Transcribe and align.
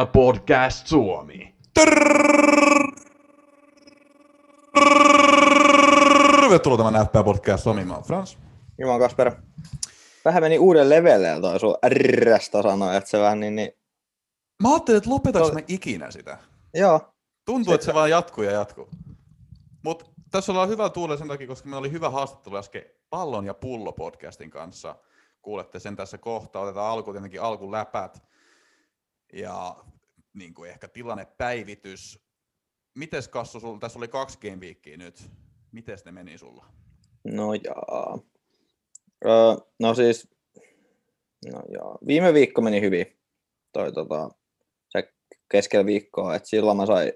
FPL 0.00 0.12
Podcast 0.12 0.86
Suomi. 0.86 1.54
Tervetuloa 6.40 6.76
tämän 6.76 7.06
FPL 7.06 7.22
Podcast 7.22 7.62
Suomi. 7.62 7.84
Mä 7.84 7.94
oon 7.94 8.02
Frans. 8.02 8.38
Juman 8.78 9.00
Kasper. 9.00 9.32
Vähän 10.24 10.42
meni 10.42 10.58
uuden 10.58 10.90
levelle 10.90 11.40
toi 11.40 11.60
sun 11.60 11.76
rrästä 11.88 12.62
sanoa, 12.62 12.94
että 12.94 13.10
se 13.10 13.18
vähän 13.18 13.40
niin, 13.40 13.56
niin... 13.56 13.72
Mä 14.62 14.70
ajattelin, 14.70 14.98
että 14.98 15.10
lopetaks 15.10 15.48
Tol- 15.48 15.54
mä 15.54 15.60
ikinä 15.68 16.10
sitä. 16.10 16.38
Joo, 16.74 17.00
Tuntuu, 17.44 17.74
että 17.74 17.84
se 17.84 17.94
vaan 17.94 18.10
jatkuu 18.10 18.44
ja 18.44 18.52
jatkuu. 18.52 18.88
Mutta 19.84 20.04
tässä 20.30 20.52
ollaan 20.52 20.68
hyvä 20.68 20.88
tuule 20.88 21.16
sen 21.16 21.28
takia, 21.28 21.46
koska 21.46 21.68
meillä 21.68 21.78
oli 21.78 21.92
hyvä 21.92 22.10
haastattelu 22.10 22.56
äsken 22.56 22.84
Pallon 23.10 23.46
ja 23.46 23.54
pullo 23.54 23.92
podcastin 23.92 24.50
kanssa. 24.50 24.96
Kuulette 25.42 25.78
sen 25.78 25.96
tässä 25.96 26.18
kohta. 26.18 26.60
Otetaan 26.60 26.90
alku 26.90 27.12
tietenkin 27.12 27.42
alkun 27.42 27.72
läpät 27.72 28.30
ja 29.32 29.76
niin 30.34 30.54
kuin 30.54 30.70
ehkä 30.70 30.88
tilannepäivitys. 30.88 32.24
Mites 32.94 33.28
Kassu, 33.28 33.60
sulla, 33.60 33.78
tässä 33.78 33.98
oli 33.98 34.08
kaksi 34.08 34.38
game 34.38 34.56
weekia 34.56 34.96
nyt. 34.96 35.30
Mites 35.72 36.04
ne 36.04 36.12
meni 36.12 36.38
sulla? 36.38 36.80
no 37.24 37.54
jaa. 37.54 38.18
Öö, 39.24 39.56
no 39.80 39.94
siis, 39.94 40.28
no 41.52 41.62
joo. 41.68 41.98
Viime 42.06 42.34
viikko 42.34 42.60
meni 42.60 42.80
hyvin. 42.80 43.18
Toi 43.72 43.92
tota, 43.92 44.30
se 44.88 45.12
keskellä 45.48 45.86
viikkoa, 45.86 46.34
että 46.34 46.48
silloin 46.48 46.76
mä 46.76 46.86
sain 46.86 47.12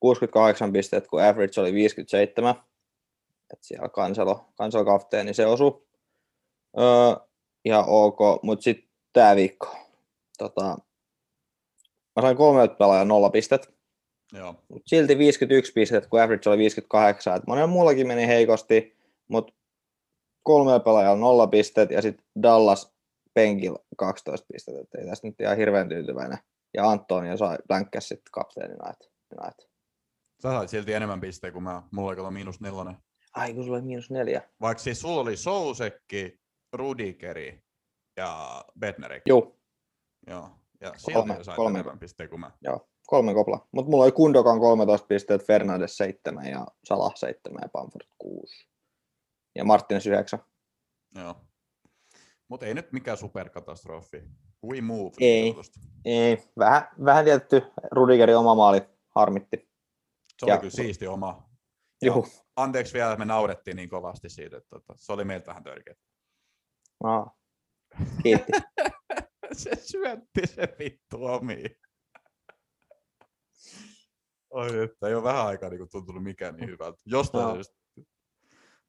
68 0.00 0.72
pistettä, 0.72 1.10
kun 1.10 1.22
average 1.22 1.60
oli 1.60 1.72
57. 1.72 2.54
Että 3.52 3.66
siellä 3.66 3.88
kansalo, 3.88 4.44
kansalo 4.58 4.84
kapteeni 4.84 5.34
se 5.34 5.46
osui. 5.46 5.86
Öö, 6.78 7.26
ihan 7.64 7.84
ok, 7.88 8.18
mutta 8.42 8.62
sitten 8.62 8.90
tää 9.12 9.36
viikko. 9.36 9.76
Tota, 10.38 10.78
mä 12.16 12.22
sain 12.22 12.36
kolmelta 12.36 12.74
pelaajan 12.74 13.08
nolla 13.08 13.30
pistettä. 13.30 13.68
Joo. 14.32 14.54
Mut 14.68 14.82
silti 14.86 15.18
51 15.18 15.72
pistettä, 15.72 16.10
kun 16.10 16.22
average 16.22 16.50
oli 16.50 16.58
58. 16.58 17.36
Et 17.36 17.46
monella 17.46 17.66
muullakin 17.66 18.06
meni 18.06 18.26
heikosti, 18.26 18.98
mutta 19.28 19.52
kolmella 20.42 20.80
pelaajalla 20.80 21.20
nolla 21.20 21.46
pistet 21.46 21.90
ja 21.90 22.02
sitten 22.02 22.26
Dallas 22.42 22.94
penkillä 23.34 23.78
12 23.96 24.46
pistettä. 24.52 24.80
Et 24.80 24.94
ei 24.94 25.06
tästä 25.06 25.26
nyt 25.26 25.40
ihan 25.40 25.56
hirveän 25.56 25.88
tyytyväinen. 25.88 26.38
Ja 26.74 26.90
Antonio 26.90 27.36
sai 27.36 27.56
länkkäs 27.68 28.08
sitten 28.08 28.32
kapteenina. 28.32 28.90
Et, 28.90 29.10
et. 29.48 29.70
Sä 30.42 30.50
sait 30.50 30.70
silti 30.70 30.92
enemmän 30.92 31.20
pisteitä 31.20 31.52
kuin 31.52 31.62
mä. 31.62 31.82
Mulla 31.90 32.22
oli 32.22 32.30
miinus 32.30 32.60
nelonen. 32.60 32.96
Ai 33.34 33.54
kun 33.54 33.64
sulla 33.64 33.76
oli 33.76 33.86
miinus 33.86 34.10
neljä. 34.10 34.42
Vaikka 34.60 34.82
siis 34.82 35.00
sulla 35.00 35.20
oli 35.20 35.36
Sousekki, 35.36 36.40
Rudikeri 36.72 37.62
ja 38.16 38.64
Bednarek. 38.78 39.22
Juu, 39.26 39.60
Joo. 40.26 40.50
Ja 40.80 40.92
Kolme- 41.12 41.44
sait 41.44 41.56
kolme. 41.56 41.78
enemmän 41.78 41.98
pisteitä 41.98 42.30
kuin 42.30 42.40
mä. 42.40 42.50
joo, 42.60 42.88
kolme 43.06 43.34
kopla. 43.34 43.68
Mutta 43.72 43.90
mulla 43.90 44.04
oli 44.04 44.12
Kundokan 44.12 44.60
13 44.60 45.06
pistettä, 45.06 45.46
Fernandes 45.46 45.96
7 45.96 46.46
ja 46.46 46.66
Salah 46.84 47.12
7 47.16 47.58
ja 47.62 47.68
Bamford 47.68 48.06
6. 48.18 48.68
Ja 49.54 49.64
Martins 49.64 50.06
9. 50.06 50.38
Joo. 51.14 51.36
Mutta 52.48 52.66
ei 52.66 52.74
nyt 52.74 52.92
mikään 52.92 53.16
superkatastrofi. 53.16 54.22
We 54.66 54.80
move. 54.80 55.10
Ei. 55.20 55.42
niin 55.42 55.52
sanotusti. 55.54 55.80
Ei, 56.04 56.42
vähän, 56.58 56.88
vähän 57.04 57.24
tietty 57.24 57.62
Rudigerin 57.92 58.36
oma 58.36 58.54
maali 58.54 58.82
harmitti. 59.08 59.70
Se 60.38 60.44
oli 60.46 60.52
Ja- 60.52 60.58
kyllä 60.58 60.70
siisti 60.70 61.06
oma. 61.06 61.50
Juhu. 62.02 62.26
Anteeksi 62.56 62.92
vielä, 62.94 63.12
että 63.12 63.18
me 63.18 63.24
naurettiin 63.24 63.76
niin 63.76 63.88
kovasti 63.88 64.28
siitä, 64.28 64.56
että 64.56 64.68
tota, 64.70 64.94
se 64.96 65.12
oli 65.12 65.24
meiltä 65.24 65.46
vähän 65.46 65.64
törkeä. 65.64 65.94
Aa. 67.04 67.36
Kiitti. 68.22 68.52
se 69.64 69.70
syötti 69.76 70.46
se 70.46 70.68
vittu 70.78 71.24
omiin. 71.24 71.70
Oi, 74.50 74.82
että 74.84 75.08
ei 75.08 75.14
ole 75.14 75.22
vähän 75.22 75.46
aikaa 75.46 75.70
niin 75.70 75.88
tuntunut 75.90 76.22
mikään 76.22 76.56
niin 76.56 76.70
hyvältä. 76.70 76.98
Jostain 77.06 77.42
Joo. 77.42 77.54
syystä. 77.54 77.80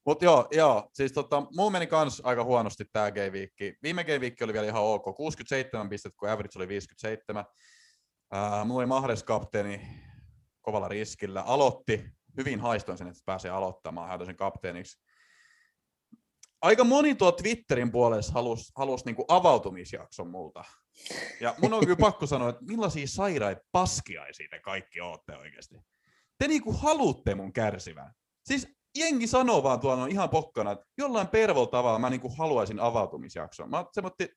Mut 0.05 0.21
joo, 0.21 0.47
joo, 0.51 0.89
siis 0.93 1.11
tota, 1.11 1.43
muu 1.55 1.69
meni 1.69 1.87
kans 1.87 2.21
aika 2.25 2.43
huonosti 2.43 2.85
tää 2.93 3.11
game 3.11 3.31
viikki. 3.31 3.75
Viime 3.83 4.03
game 4.03 4.19
viikki 4.19 4.43
oli 4.43 4.53
vielä 4.53 4.67
ihan 4.67 4.83
ok, 4.83 5.15
67 5.15 5.89
pistettä, 5.89 6.15
kun 6.19 6.29
average 6.29 6.59
oli 6.59 6.67
57. 6.67 7.45
Ää, 8.31 8.65
mulla 8.65 8.79
oli 8.79 8.85
Mahres 8.85 9.23
kapteeni 9.23 9.81
kovalla 10.61 10.87
riskillä. 10.87 11.41
Aloitti, 11.41 12.05
hyvin 12.37 12.59
haistoin 12.59 12.97
sen, 12.97 13.07
että 13.07 13.21
pääsee 13.25 13.51
aloittamaan, 13.51 14.09
hän 14.09 14.25
sen 14.25 14.35
kapteeniksi. 14.35 15.01
Aika 16.61 16.83
moni 16.83 17.15
tuo 17.15 17.31
Twitterin 17.31 17.91
puolessa 17.91 18.33
halusi 18.33 18.71
halus 18.75 19.05
niinku 19.05 19.25
avautumisjakson 19.27 20.29
multa. 20.29 20.63
Ja 21.39 21.55
mun 21.61 21.73
on 21.73 21.79
kyllä 21.85 21.95
pakko 22.09 22.27
sanoa, 22.27 22.49
että 22.49 22.65
millaisia 22.65 23.07
sairaita 23.07 23.61
paskiaisia 23.71 24.47
te 24.51 24.59
kaikki 24.59 25.01
ootte 25.01 25.37
oikeasti. 25.37 25.75
Te 26.37 26.47
niinku 26.47 26.73
halutte 26.73 27.35
mun 27.35 27.53
kärsivän. 27.53 28.13
Siis 28.45 28.67
jengi 28.97 29.27
sanoo 29.27 29.63
vaan 29.63 29.79
tuolla 29.79 30.07
ihan 30.07 30.29
pokkana, 30.29 30.71
että 30.71 30.85
jollain 30.97 31.27
pervol 31.27 31.65
tavalla 31.65 31.99
mä 31.99 32.09
niinku 32.09 32.33
haluaisin 32.37 32.79
avautumisjakson. 32.79 33.69
Mä 33.69 33.85
semmoitti, 33.91 34.29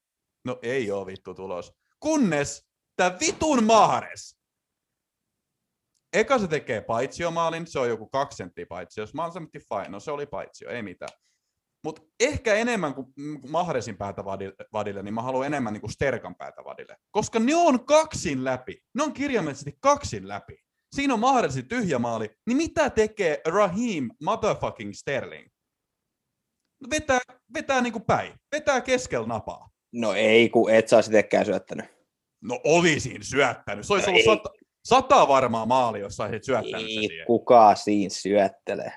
no 0.44 0.58
ei 0.62 0.90
oo 0.90 1.06
vittu 1.06 1.34
tulos. 1.34 1.72
Kunnes 2.00 2.68
tää 2.96 3.16
vitun 3.20 3.64
Mahares. 3.64 4.38
Eka 6.12 6.38
se 6.38 6.48
tekee 6.48 6.80
paitsiomaalin, 6.80 7.66
se 7.66 7.78
on 7.78 7.88
joku 7.88 8.08
kaksi 8.08 8.36
senttiä 8.36 8.66
paitsio. 8.68 9.02
Jos 9.02 9.14
mä 9.14 9.22
oon 9.22 9.32
semmoitti 9.32 9.58
fine, 9.58 9.88
no 9.88 10.00
se 10.00 10.10
oli 10.10 10.26
paitsio, 10.26 10.70
ei 10.70 10.82
mitään. 10.82 11.18
Mutta 11.84 12.02
ehkä 12.20 12.54
enemmän 12.54 12.94
kuin 12.94 13.06
mm, 13.16 13.40
Mahresin 13.48 13.96
päätä 13.96 14.24
vadille, 14.72 15.02
niin 15.02 15.14
mä 15.14 15.22
haluan 15.22 15.46
enemmän 15.46 15.72
niin 15.72 15.80
kuin 15.80 15.90
Sterkan 15.92 16.34
päätä 16.34 16.64
vadille. 16.64 16.96
Koska 17.10 17.38
ne 17.38 17.54
on 17.54 17.84
kaksin 17.86 18.44
läpi. 18.44 18.82
Ne 18.94 19.02
on 19.02 19.12
kirjaimellisesti 19.12 19.76
kaksin 19.80 20.28
läpi. 20.28 20.56
Siinä 20.94 21.14
on 21.14 21.20
Mahresin 21.20 21.68
tyhjä 21.68 21.98
maali. 21.98 22.30
Niin 22.46 22.56
mitä 22.56 22.90
tekee 22.90 23.40
Raheem 23.46 24.08
motherfucking 24.22 24.92
Sterling? 24.92 25.48
Vetää, 26.90 27.20
vetää 27.54 27.80
niin 27.80 27.92
kuin 27.92 28.04
päin. 28.04 28.32
Vetää 28.52 28.80
keskellä 28.80 29.26
napaa. 29.26 29.70
No 29.94 30.12
ei, 30.12 30.48
kun 30.48 30.70
et 30.70 30.88
saa 30.88 31.02
sitäkään 31.02 31.46
syöttänyt. 31.46 31.86
No 32.42 32.60
olisin 32.64 33.24
syöttänyt. 33.24 33.86
Se 33.86 33.92
olisi 33.92 34.06
No 34.06 34.10
ollut 34.10 34.26
ei. 34.28 34.36
sata, 34.36 34.50
sata 34.88 35.28
varmaa 35.28 35.66
maali, 35.66 36.00
jos 36.00 36.16
saisit 36.16 36.44
syöttänyt 36.44 36.80
se 36.80 36.86
Ei 37.00 37.08
siihen. 37.08 37.26
kukaan 37.26 37.76
siinä 37.76 38.10
syöttele. 38.10 38.92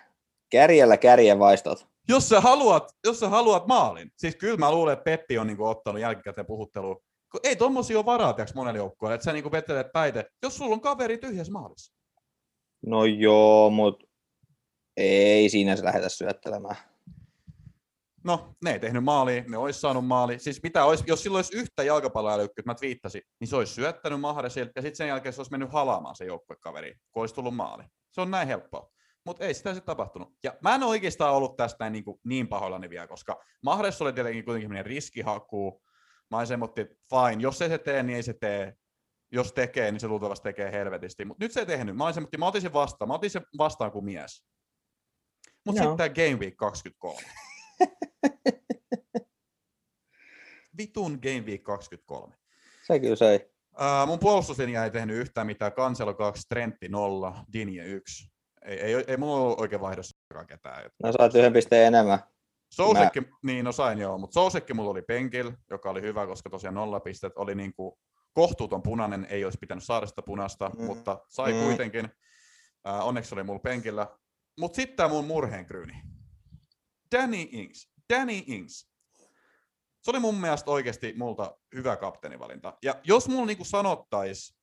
Kärjellä 0.51 0.97
kärjen 0.97 1.39
vaistot. 1.39 1.87
Jos 2.09 2.29
sä 2.29 2.41
haluat, 2.41 2.91
jos 3.05 3.19
sä 3.19 3.29
haluat 3.29 3.67
maalin, 3.67 4.11
siis 4.17 4.35
kyllä 4.35 4.57
mä 4.57 4.71
luulen, 4.71 4.93
että 4.93 5.03
Peppi 5.03 5.37
on 5.37 5.47
niinku 5.47 5.65
ottanut 5.65 6.01
jälkikäteen 6.01 6.47
puhuttelua, 6.47 6.95
kun 7.31 7.39
ei 7.43 7.55
tommosia 7.55 7.97
ole 7.97 8.05
varaa 8.05 8.33
tiiäks, 8.33 8.53
monelle 8.53 8.77
joukkueelle, 8.77 9.15
että 9.15 9.25
sä 9.25 9.33
niinku 9.33 9.51
vetelet 9.51 9.87
päite, 9.93 10.25
jos 10.43 10.57
sulla 10.57 10.73
on 10.73 10.81
kaveri 10.81 11.17
tyhjässä 11.17 11.53
maalissa. 11.53 11.93
No 12.85 13.05
joo, 13.05 13.69
mut 13.69 14.03
ei 14.97 15.49
siinä 15.49 15.75
se 15.75 15.83
lähdetä 15.83 16.09
syöttelemään. 16.09 16.75
No, 18.23 18.55
ne 18.63 18.71
ei 18.71 18.79
tehnyt 18.79 19.03
maalia, 19.03 19.43
ne 19.47 19.57
olisi 19.57 19.79
saanut 19.79 20.07
maali. 20.07 20.39
Siis 20.39 20.63
mitä 20.63 20.85
olisi, 20.85 21.03
jos 21.07 21.23
sillä 21.23 21.35
olisi 21.35 21.57
yhtä 21.57 21.83
jalkapalloälykkyä, 21.83 22.63
mä 22.65 22.75
twiittasin, 22.75 23.21
niin 23.39 23.47
se 23.47 23.55
olisi 23.55 23.73
syöttänyt 23.73 24.19
Mahresilta 24.19 24.71
ja 24.75 24.81
sitten 24.81 24.95
sen 24.95 25.07
jälkeen 25.07 25.33
se 25.33 25.39
olisi 25.39 25.51
mennyt 25.51 25.73
halaamaan 25.73 26.15
se 26.15 26.25
joukkuekaveri, 26.25 26.95
kun 27.11 27.23
olisi 27.23 27.35
tullut 27.35 27.55
maali. 27.55 27.83
Se 28.11 28.21
on 28.21 28.31
näin 28.31 28.47
helppoa. 28.47 28.91
Mutta 29.27 29.45
ei 29.45 29.53
sitä 29.53 29.73
sitten 29.73 29.85
tapahtunut. 29.85 30.33
Ja 30.43 30.55
mä 30.61 30.75
en 30.75 30.83
oikeastaan 30.83 31.33
ollut 31.33 31.57
tästä 31.57 31.77
näin 31.79 31.93
niin, 31.93 32.03
kuin 32.03 32.19
niin 32.23 32.47
pahoillani 32.47 32.89
vielä, 32.89 33.07
koska 33.07 33.43
Mahres 33.61 34.01
oli 34.01 34.13
tietenkin 34.13 34.45
kuitenkin 34.45 34.65
semmoinen 34.65 34.85
riskihaku. 34.85 35.83
Mä 36.31 36.37
olin 36.37 36.47
semmoitti, 36.47 36.81
että 36.81 36.95
fine, 37.09 37.41
jos 37.41 37.61
ei 37.61 37.69
se 37.69 37.77
tee, 37.77 38.03
niin 38.03 38.15
ei 38.15 38.23
se 38.23 38.33
tee. 38.33 38.73
Jos 39.31 39.53
tekee, 39.53 39.91
niin 39.91 39.99
se 39.99 40.07
luultavasti 40.07 40.43
tekee 40.43 40.71
helvetisti. 40.71 41.25
Mutta 41.25 41.45
nyt 41.45 41.51
se 41.51 41.59
ei 41.59 41.65
tehnyt. 41.65 41.95
Mä 41.95 42.03
olin 42.03 42.13
semmoitti, 42.13 42.37
mä 42.37 42.47
otin 42.47 42.61
sen 42.61 42.73
vastaan. 42.73 43.07
Mä 43.07 43.13
otin 43.13 43.29
sen 43.29 43.41
vastaan 43.57 43.91
kuin 43.91 44.05
mies. 44.05 44.45
Mutta 45.65 45.81
sitten 45.81 45.97
tämä 45.97 46.09
Game 46.09 46.39
Week 46.39 46.57
23. 46.57 47.17
Vitun 50.77 51.19
Game 51.21 51.41
Week 51.41 51.63
23. 51.63 52.35
Se 52.87 52.99
kyllä 52.99 53.15
söi. 53.15 53.39
Uh, 53.73 54.07
mun 54.07 54.19
puolustuslinja 54.19 54.83
ei 54.83 54.91
tehnyt 54.91 55.17
yhtään 55.17 55.47
mitään. 55.47 55.71
Cancelo 55.71 56.13
2, 56.13 56.43
Trentti 56.49 56.89
0, 56.89 57.45
Dinje 57.53 57.85
1. 57.85 58.36
Ei, 58.67 58.79
ei, 58.79 59.03
ei 59.07 59.17
mulla 59.17 59.37
ollut 59.37 59.59
oikein 59.59 59.81
vaihdossa 59.81 60.17
ketään. 60.47 60.91
No 61.03 61.11
saat 61.11 61.35
yhden 61.35 61.53
pisteen 61.53 61.87
enemmän. 61.87 62.19
Sousekki, 62.73 63.21
niin 63.43 63.65
no 63.65 63.71
sain 63.71 63.99
joo, 63.99 64.17
mutta 64.17 64.33
Sousekki 64.33 64.73
mulla 64.73 64.91
oli 64.91 65.01
penkillä, 65.01 65.53
joka 65.69 65.89
oli 65.89 66.01
hyvä, 66.01 66.27
koska 66.27 66.49
tosiaan 66.49 66.73
nolla 66.75 66.99
pistet 66.99 67.33
oli 67.35 67.55
niin 67.55 67.73
kuin 67.73 67.95
kohtuuton 68.33 68.83
punainen, 68.83 69.27
ei 69.29 69.43
olisi 69.43 69.57
pitänyt 69.61 69.83
saada 69.83 70.05
sitä 70.07 70.21
punasta, 70.21 70.69
Mm. 70.69 70.85
mutta 70.85 71.19
sai 71.29 71.53
Mm. 71.53 71.59
kuitenkin. 71.59 72.05
Uh, 72.87 73.07
onneksi 73.07 73.35
oli 73.35 73.43
mulla 73.43 73.59
penkillä. 73.59 74.07
Mutta 74.59 74.75
sitten 74.75 74.97
tämä 74.97 75.09
mun 75.09 75.25
murheenkryyni. 75.25 75.93
Danny 77.15 77.47
Ings. 77.51 77.89
Danny 78.13 78.43
Ings. 78.47 78.89
Se 80.03 80.11
oli 80.11 80.19
mun 80.19 80.35
mielestä 80.35 80.71
oikeasti 80.71 81.13
multa 81.17 81.57
hyvä 81.75 81.95
kapteenivalinta. 81.95 82.77
Ja 82.83 82.95
jos 83.03 83.27
mulla 83.27 83.45
niinku 83.45 83.65
sanottais 83.65 84.55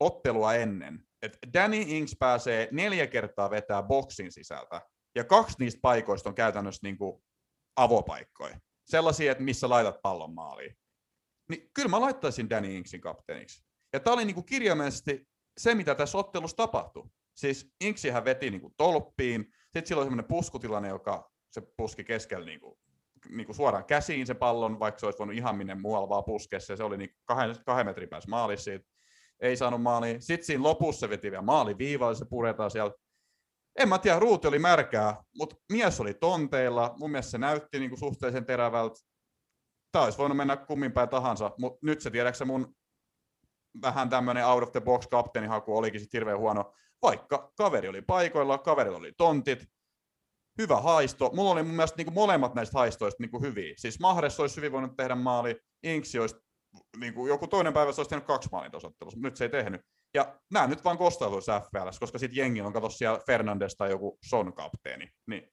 ottelua 0.00 0.54
ennen, 0.54 1.07
että 1.22 1.38
Danny 1.54 1.84
Ings 1.86 2.16
pääsee 2.18 2.68
neljä 2.72 3.06
kertaa 3.06 3.50
vetää 3.50 3.82
boksin 3.82 4.32
sisältä, 4.32 4.82
ja 5.14 5.24
kaksi 5.24 5.56
niistä 5.58 5.80
paikoista 5.82 6.28
on 6.28 6.34
käytännössä 6.34 6.80
niinku 6.82 7.22
avopaikkoja. 7.76 8.60
Sellaisia, 8.84 9.32
että 9.32 9.44
missä 9.44 9.68
laitat 9.68 10.02
pallon 10.02 10.34
maaliin. 10.34 10.76
Niin 11.48 11.70
kyllä 11.74 11.88
mä 11.88 12.00
laittaisin 12.00 12.50
Danny 12.50 12.74
Ingsin 12.74 13.00
kapteeniksi. 13.00 13.64
Ja 13.92 14.00
tämä 14.00 14.14
oli 14.14 14.24
niin 14.24 14.34
kuin 14.34 14.46
kirjaimellisesti 14.46 15.28
se, 15.58 15.74
mitä 15.74 15.94
tässä 15.94 16.18
ottelussa 16.18 16.56
tapahtui. 16.56 17.08
Siis 17.36 17.70
Inksihän 17.80 18.24
veti 18.24 18.50
niin 18.50 18.60
kuin 18.60 18.74
tolppiin, 18.76 19.52
sitten 19.62 19.86
sillä 19.86 20.00
oli 20.00 20.06
semmoinen 20.06 20.28
puskutilanne, 20.28 20.88
joka 20.88 21.30
se 21.50 21.62
puski 21.76 22.04
keskellä 22.04 22.46
niin 22.46 22.60
kuin, 22.60 22.78
niin 23.28 23.46
kuin 23.46 23.56
suoraan 23.56 23.84
käsiin 23.84 24.26
se 24.26 24.34
pallon, 24.34 24.80
vaikka 24.80 24.98
se 24.98 25.06
olisi 25.06 25.18
voinut 25.18 25.36
ihan 25.36 25.56
minne 25.56 25.74
muualla 25.74 26.08
vaan 26.08 26.24
puskessa, 26.24 26.76
se 26.76 26.84
oli 26.84 26.96
niin 26.96 27.10
kahden, 27.24 27.56
kahden 27.66 27.86
metrin 27.86 28.08
päässä 28.08 28.30
maalissa 28.30 28.64
siitä. 28.64 28.86
Ei 29.40 29.56
saanut 29.56 29.82
maaliin. 29.82 30.22
Sitten 30.22 30.46
siinä 30.46 30.62
lopussa 30.62 31.00
se 31.00 31.10
veti 31.10 31.30
vielä 31.30 31.42
maali 31.42 31.78
viivalle, 31.78 32.14
se 32.14 32.24
puretaan 32.24 32.70
siellä. 32.70 32.92
En 33.78 33.88
mä 33.88 33.98
tiedä, 33.98 34.18
ruuti 34.18 34.48
oli 34.48 34.58
märkää, 34.58 35.16
mutta 35.36 35.56
mies 35.72 36.00
oli 36.00 36.14
tonteilla. 36.14 36.94
Mun 36.98 37.10
mielestä 37.10 37.30
se 37.30 37.38
näytti 37.38 37.78
niin 37.78 37.90
kuin 37.90 37.98
suhteellisen 37.98 38.44
terävältä. 38.44 39.00
Tämä 39.92 40.04
olisi 40.04 40.18
voinut 40.18 40.36
mennä 40.36 40.56
kummin 40.56 40.92
päin 40.92 41.08
tahansa, 41.08 41.50
mutta 41.58 41.78
nyt 41.82 42.00
se 42.00 42.10
tiedätkö 42.10 42.44
mun 42.44 42.74
vähän 43.82 44.08
tämmöinen 44.08 44.46
out 44.46 44.62
of 44.62 44.72
the 44.72 44.80
box 44.80 45.06
kapteenihaku 45.06 45.76
olikin 45.76 46.00
sitten 46.00 46.18
hirveän 46.18 46.38
huono, 46.38 46.72
vaikka 47.02 47.52
kaveri 47.56 47.88
oli 47.88 48.02
paikoilla, 48.02 48.58
kaverilla 48.58 48.98
oli 48.98 49.12
tontit, 49.16 49.64
hyvä 50.58 50.76
haisto. 50.76 51.30
Mulla 51.34 51.50
oli 51.50 51.62
mun 51.62 51.74
mielestä 51.74 51.96
niin 51.96 52.06
kuin 52.06 52.14
molemmat 52.14 52.54
näistä 52.54 52.78
haistoista 52.78 53.22
niin 53.22 53.30
kuin 53.30 53.42
hyviä. 53.42 53.74
Siis 53.76 54.00
Mahres 54.00 54.40
olisi 54.40 54.56
hyvin 54.56 54.72
voinut 54.72 54.96
tehdä 54.96 55.14
maali, 55.14 55.60
Inksi 55.82 56.18
olisi, 56.18 56.36
niin 57.00 57.14
kuin 57.14 57.28
joku 57.28 57.46
toinen 57.46 57.72
päivä 57.72 57.92
se 57.92 58.00
olisi 58.00 58.10
tehnyt 58.10 58.26
kaksi 58.26 58.48
maalin 58.52 58.72
tosottelussa, 58.72 59.16
mutta 59.16 59.28
nyt 59.28 59.36
se 59.36 59.44
ei 59.44 59.48
tehnyt. 59.48 59.80
Ja 60.14 60.38
nämä 60.52 60.66
nyt 60.66 60.84
vaan 60.84 60.98
kostautuisi 60.98 61.50
FPLs, 61.50 61.98
koska 61.98 62.18
sitten 62.18 62.36
jengi 62.36 62.60
on 62.60 62.72
kato 62.72 62.90
siellä 62.90 63.20
Fernandes 63.26 63.76
tai 63.76 63.90
joku 63.90 64.18
Son 64.28 64.52
kapteeni. 64.52 65.08
Niin 65.26 65.52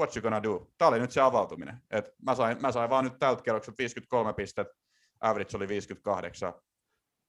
what 0.00 0.16
you 0.16 0.22
gonna 0.22 0.42
do? 0.42 0.66
Tämä 0.78 0.88
oli 0.88 0.98
nyt 0.98 1.10
se 1.10 1.20
avautuminen. 1.20 1.76
Et 1.90 2.04
mä, 2.22 2.34
sain, 2.34 2.62
mä 2.62 2.72
sain 2.72 2.90
vaan 2.90 3.04
nyt 3.04 3.18
tältä 3.18 3.42
kerrokselta 3.42 3.78
53 3.78 4.32
pistettä, 4.32 4.74
average 5.20 5.56
oli 5.56 5.68
58. 5.68 6.54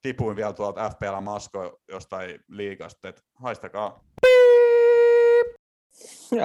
Tipuin 0.01 0.35
vielä 0.35 0.53
tuolta 0.53 0.89
FPL 0.89 1.19
Masko 1.21 1.79
jostain 1.91 2.39
liigasta, 2.47 3.09
että 3.09 3.21
haistakaa. 3.35 4.03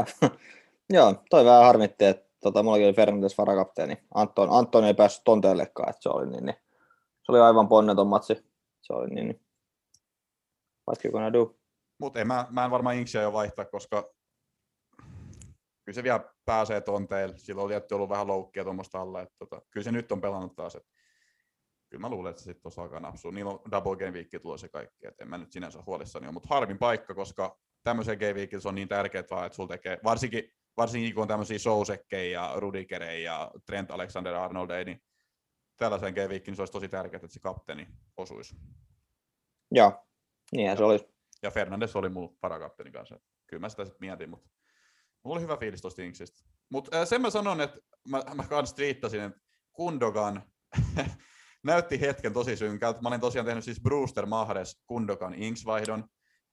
Joo 0.91 1.15
toi 1.31 1.45
vähän 1.45 1.65
harmitti, 1.65 2.05
että 2.05 2.26
tota, 2.47 2.63
mullakin 2.63 2.87
oli 2.87 2.95
Fernandes 2.95 3.39
varakapteeni. 3.39 3.97
Anton, 4.15 4.49
Anton 4.51 4.85
ei 4.85 4.95
päässyt 4.95 5.25
tonteellekaan, 5.25 5.91
että 5.91 6.03
se 6.03 6.09
oli, 6.09 6.27
niin, 6.27 6.47
niin, 6.47 6.57
se 7.23 7.33
oli 7.33 7.41
aivan 7.41 7.69
ponneton 7.69 8.07
matsi. 8.07 8.35
Se 8.83 8.93
oli 8.93 9.09
niin, 9.09 9.29
niin. 9.29 9.41
What 10.89 11.05
you 11.05 11.13
gonna 11.13 11.33
do? 11.33 11.57
Mutta 11.99 12.25
mä, 12.25 12.47
mä 12.51 12.65
en 12.65 12.71
varmaan 12.71 12.97
Inksia 12.97 13.23
jo 13.23 13.33
vaihtaa, 13.33 13.65
koska 13.65 14.11
kyllä 15.85 15.95
se 15.95 16.03
vielä 16.03 16.21
pääsee 16.45 16.81
tonteille. 16.81 17.39
Silloin 17.39 17.67
oli 17.67 17.75
että 17.75 17.95
ollut 17.95 18.09
vähän 18.09 18.27
loukkia 18.27 18.65
tuommoista 18.65 19.01
alla. 19.01 19.23
Että 19.23 19.35
tota, 19.39 19.63
kyllä 19.71 19.85
se 19.85 19.93
nyt 19.93 20.13
on 20.13 20.21
pelannut 20.21 20.57
taas. 20.57 20.75
Että 20.75 20.89
kyllä 21.89 22.01
mä 22.01 22.09
luulen, 22.09 22.31
että 22.31 22.43
se 22.43 22.45
sitten 22.45 22.69
osaa 22.69 23.01
napsua. 23.01 23.33
Niillä 23.33 23.51
on 23.51 23.61
double 23.71 23.97
game 23.97 24.13
viikki 24.13 24.41
tulossa 24.41 24.69
kaikki, 24.69 25.07
että 25.07 25.25
en 25.25 25.31
mä 25.31 25.39
nyt 25.39 25.53
sinänsä 25.53 25.83
huolissani 25.87 26.27
ole. 26.27 26.33
Mutta 26.33 26.49
harmin 26.51 26.79
paikka, 26.79 27.15
koska 27.15 27.59
tämmöisen 27.83 28.19
game 28.19 28.61
se 28.61 28.69
on 28.69 28.75
niin 28.75 28.89
tärkeää 28.89 29.21
että 29.21 29.57
sulla 29.57 29.69
tekee, 29.69 29.99
varsinkin, 30.05 30.53
varsinkin 30.77 31.15
kun 31.15 31.23
on 31.23 31.29
tämmöisiä 31.29 31.59
Sousekkejä 31.59 32.41
ja 32.41 32.53
Rudigereja 32.57 33.35
ja 33.35 33.51
Trent 33.67 33.91
Alexander-Arnold, 33.91 34.85
niin 34.85 35.03
tällaisen 35.77 36.15
game 36.15 36.29
viikkiin 36.29 36.53
niin 36.53 36.57
se 36.57 36.63
olisi 36.63 36.73
tosi 36.73 36.89
tärkeää, 36.89 37.21
että 37.23 37.35
se 37.35 37.41
kapteeni 37.41 37.89
osuisi. 38.17 38.57
Joo, 39.71 40.07
niinhän 40.53 40.77
se 40.77 40.85
olisi. 40.85 41.07
Ja 41.43 41.51
Fernandes 41.51 41.97
oli 41.97 42.09
mun 42.09 42.39
varakapteeni 42.43 42.93
kanssa. 42.93 43.21
Kyllä 43.47 43.61
mä 43.61 43.69
sitä 43.69 43.85
sitten 43.85 44.07
mietin, 44.07 44.31
mutta 44.31 44.49
mulla 45.23 45.37
oli 45.37 45.43
hyvä 45.43 45.57
fiilis 45.57 45.81
tuosta 45.81 46.03
Inksistä. 46.03 46.43
Mutta 46.69 47.01
äh, 47.01 47.09
sen 47.09 47.21
mä 47.21 47.31
sanon, 47.31 47.61
että 47.61 47.79
mä, 48.09 48.23
mä 48.35 48.43
kans 48.43 48.75
twiittasin, 48.75 49.21
että 49.21 49.41
Kundogan 49.73 50.43
näytti 51.65 52.01
hetken 52.01 52.33
tosi 52.33 52.57
synkältä. 52.57 53.03
Mä 53.03 53.09
olin 53.09 53.21
tosiaan 53.21 53.47
tehnyt 53.47 53.65
siis 53.65 53.81
Brewster 53.81 54.27
Mahres 54.27 54.83
Kundokan 54.87 55.35
Inks-vaihdon 55.35 56.09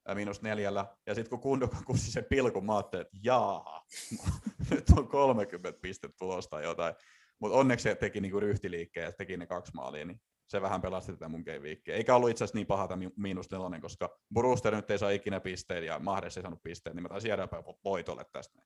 äh, 0.10 0.16
miinus 0.16 0.42
neljällä. 0.42 0.86
Ja 1.06 1.16
sitten 1.16 1.30
kun 1.30 1.40
Kundokan 1.40 1.84
kussi 1.86 2.12
se 2.12 2.22
pilkun, 2.22 2.66
mä 2.66 2.76
ajattelin, 2.76 3.06
että 3.06 3.18
jaa, 3.24 3.86
nyt 4.72 4.90
on 4.98 5.08
30 5.08 5.80
pistettä 5.82 6.18
tulosta 6.18 6.62
jotain. 6.62 6.96
Mutta 7.40 7.58
onneksi 7.58 7.84
se 7.84 7.96
teki 7.96 8.22
niinku 8.22 8.40
ryhtiliikkeen 8.40 9.06
ja 9.06 9.12
teki 9.12 9.38
ne 9.38 9.48
kaksi 9.48 9.72
maalia, 9.76 10.06
niin 10.06 10.22
se 10.48 10.62
vähän 10.62 10.82
pelasti 10.82 11.12
tätä 11.12 11.30
mun 11.30 11.46
viikkiä. 11.62 11.96
Eikä 11.96 12.16
ollut 12.16 12.30
itse 12.30 12.44
asiassa 12.44 12.58
niin 12.58 12.68
paha 12.68 12.88
tämä 12.88 13.10
miinus 13.18 13.52
nelonen, 13.52 13.82
koska 13.82 14.20
Brewster 14.34 14.76
nyt 14.76 14.92
ei 14.92 14.98
saa 14.98 15.10
ikinä 15.10 15.40
pisteitä 15.40 15.86
ja 15.86 16.00
Mahdes 16.00 16.38
ei 16.38 16.44
saanut 16.44 16.64
pisteitä, 16.64 16.96
niin 16.96 17.04
mä 17.04 17.10
taisin 17.10 17.30
jäädä 17.30 17.48
voitolle 17.84 18.26
tästä. 18.32 18.62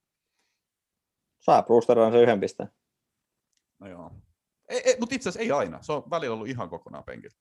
Saa 1.40 1.62
Brewster 1.62 1.98
on 1.98 2.12
se 2.12 2.22
yhden 2.22 2.40
pisteen. 2.40 2.68
No 3.80 3.88
joo. 3.88 4.12
Ei, 4.68 4.82
ei, 4.84 4.96
mutta 5.00 5.14
itse 5.14 5.28
asiassa 5.28 5.44
ei 5.44 5.52
aina. 5.52 5.82
Se 5.82 5.92
on 5.92 6.10
välillä 6.10 6.34
ollut 6.34 6.48
ihan 6.48 6.70
kokonaan 6.70 7.04
penkillä. 7.04 7.36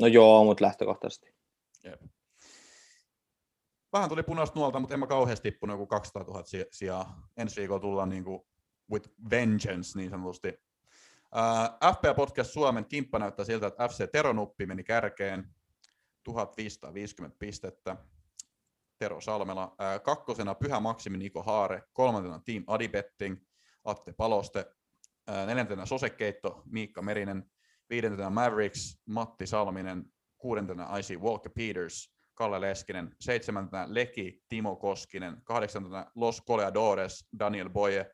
No 0.00 0.06
joo, 0.06 0.44
mutta 0.44 0.64
lähtökohtaisesti. 0.64 1.34
Jep. 1.84 2.00
Vähän 3.92 4.08
tuli 4.08 4.22
punaista 4.22 4.58
nuolta, 4.58 4.80
mutta 4.80 4.94
en 4.94 5.00
mä 5.00 5.06
kauheasti 5.06 5.50
tippunut 5.50 5.74
joku 5.74 5.86
200 5.86 6.22
000 6.22 6.44
sijaa. 6.70 7.28
Ensi 7.36 7.60
viikolla 7.60 7.80
tullaan 7.80 8.08
niin 8.08 8.24
kuin 8.24 8.40
with 8.92 9.10
vengeance 9.30 9.98
niin 9.98 10.10
sanotusti. 10.10 10.48
Uh, 10.48 11.92
FPA 11.94 12.14
Podcast 12.14 12.50
Suomen 12.50 12.84
kimppa 12.84 13.18
näyttää 13.18 13.44
siltä, 13.44 13.66
että 13.66 13.88
FC 13.88 14.10
Teronuppi 14.12 14.66
meni 14.66 14.84
kärkeen 14.84 15.54
1550 16.22 17.38
pistettä. 17.38 17.96
Tero 18.98 19.20
Salmela. 19.20 19.64
Uh, 19.64 20.02
kakkosena 20.02 20.54
Pyhä 20.54 20.80
Maksimi 20.80 21.18
Niko 21.18 21.42
Haare. 21.42 21.82
Kolmantena 21.92 22.40
Team 22.44 22.64
Adibetting. 22.66 23.36
Atte 23.84 24.12
Paloste 24.12 24.66
neljäntenä 25.46 25.86
Sosekeitto, 25.86 26.62
Miikka 26.66 27.02
Merinen, 27.02 27.50
viidentenä 27.90 28.30
Mavericks, 28.30 29.02
Matti 29.06 29.46
Salminen, 29.46 30.04
kuudentena 30.38 30.96
IC 30.96 31.16
Walker 31.20 31.52
Peters, 31.54 32.11
Kalle 32.34 32.60
Leskinen, 32.60 33.16
seitsemäntenä 33.20 33.86
Leki, 33.88 34.42
Timo 34.48 34.76
Koskinen, 34.76 35.36
kahdeksantena 35.44 36.06
Los 36.14 36.42
Coleadores, 36.42 37.28
Daniel 37.38 37.70
Boye, 37.70 38.10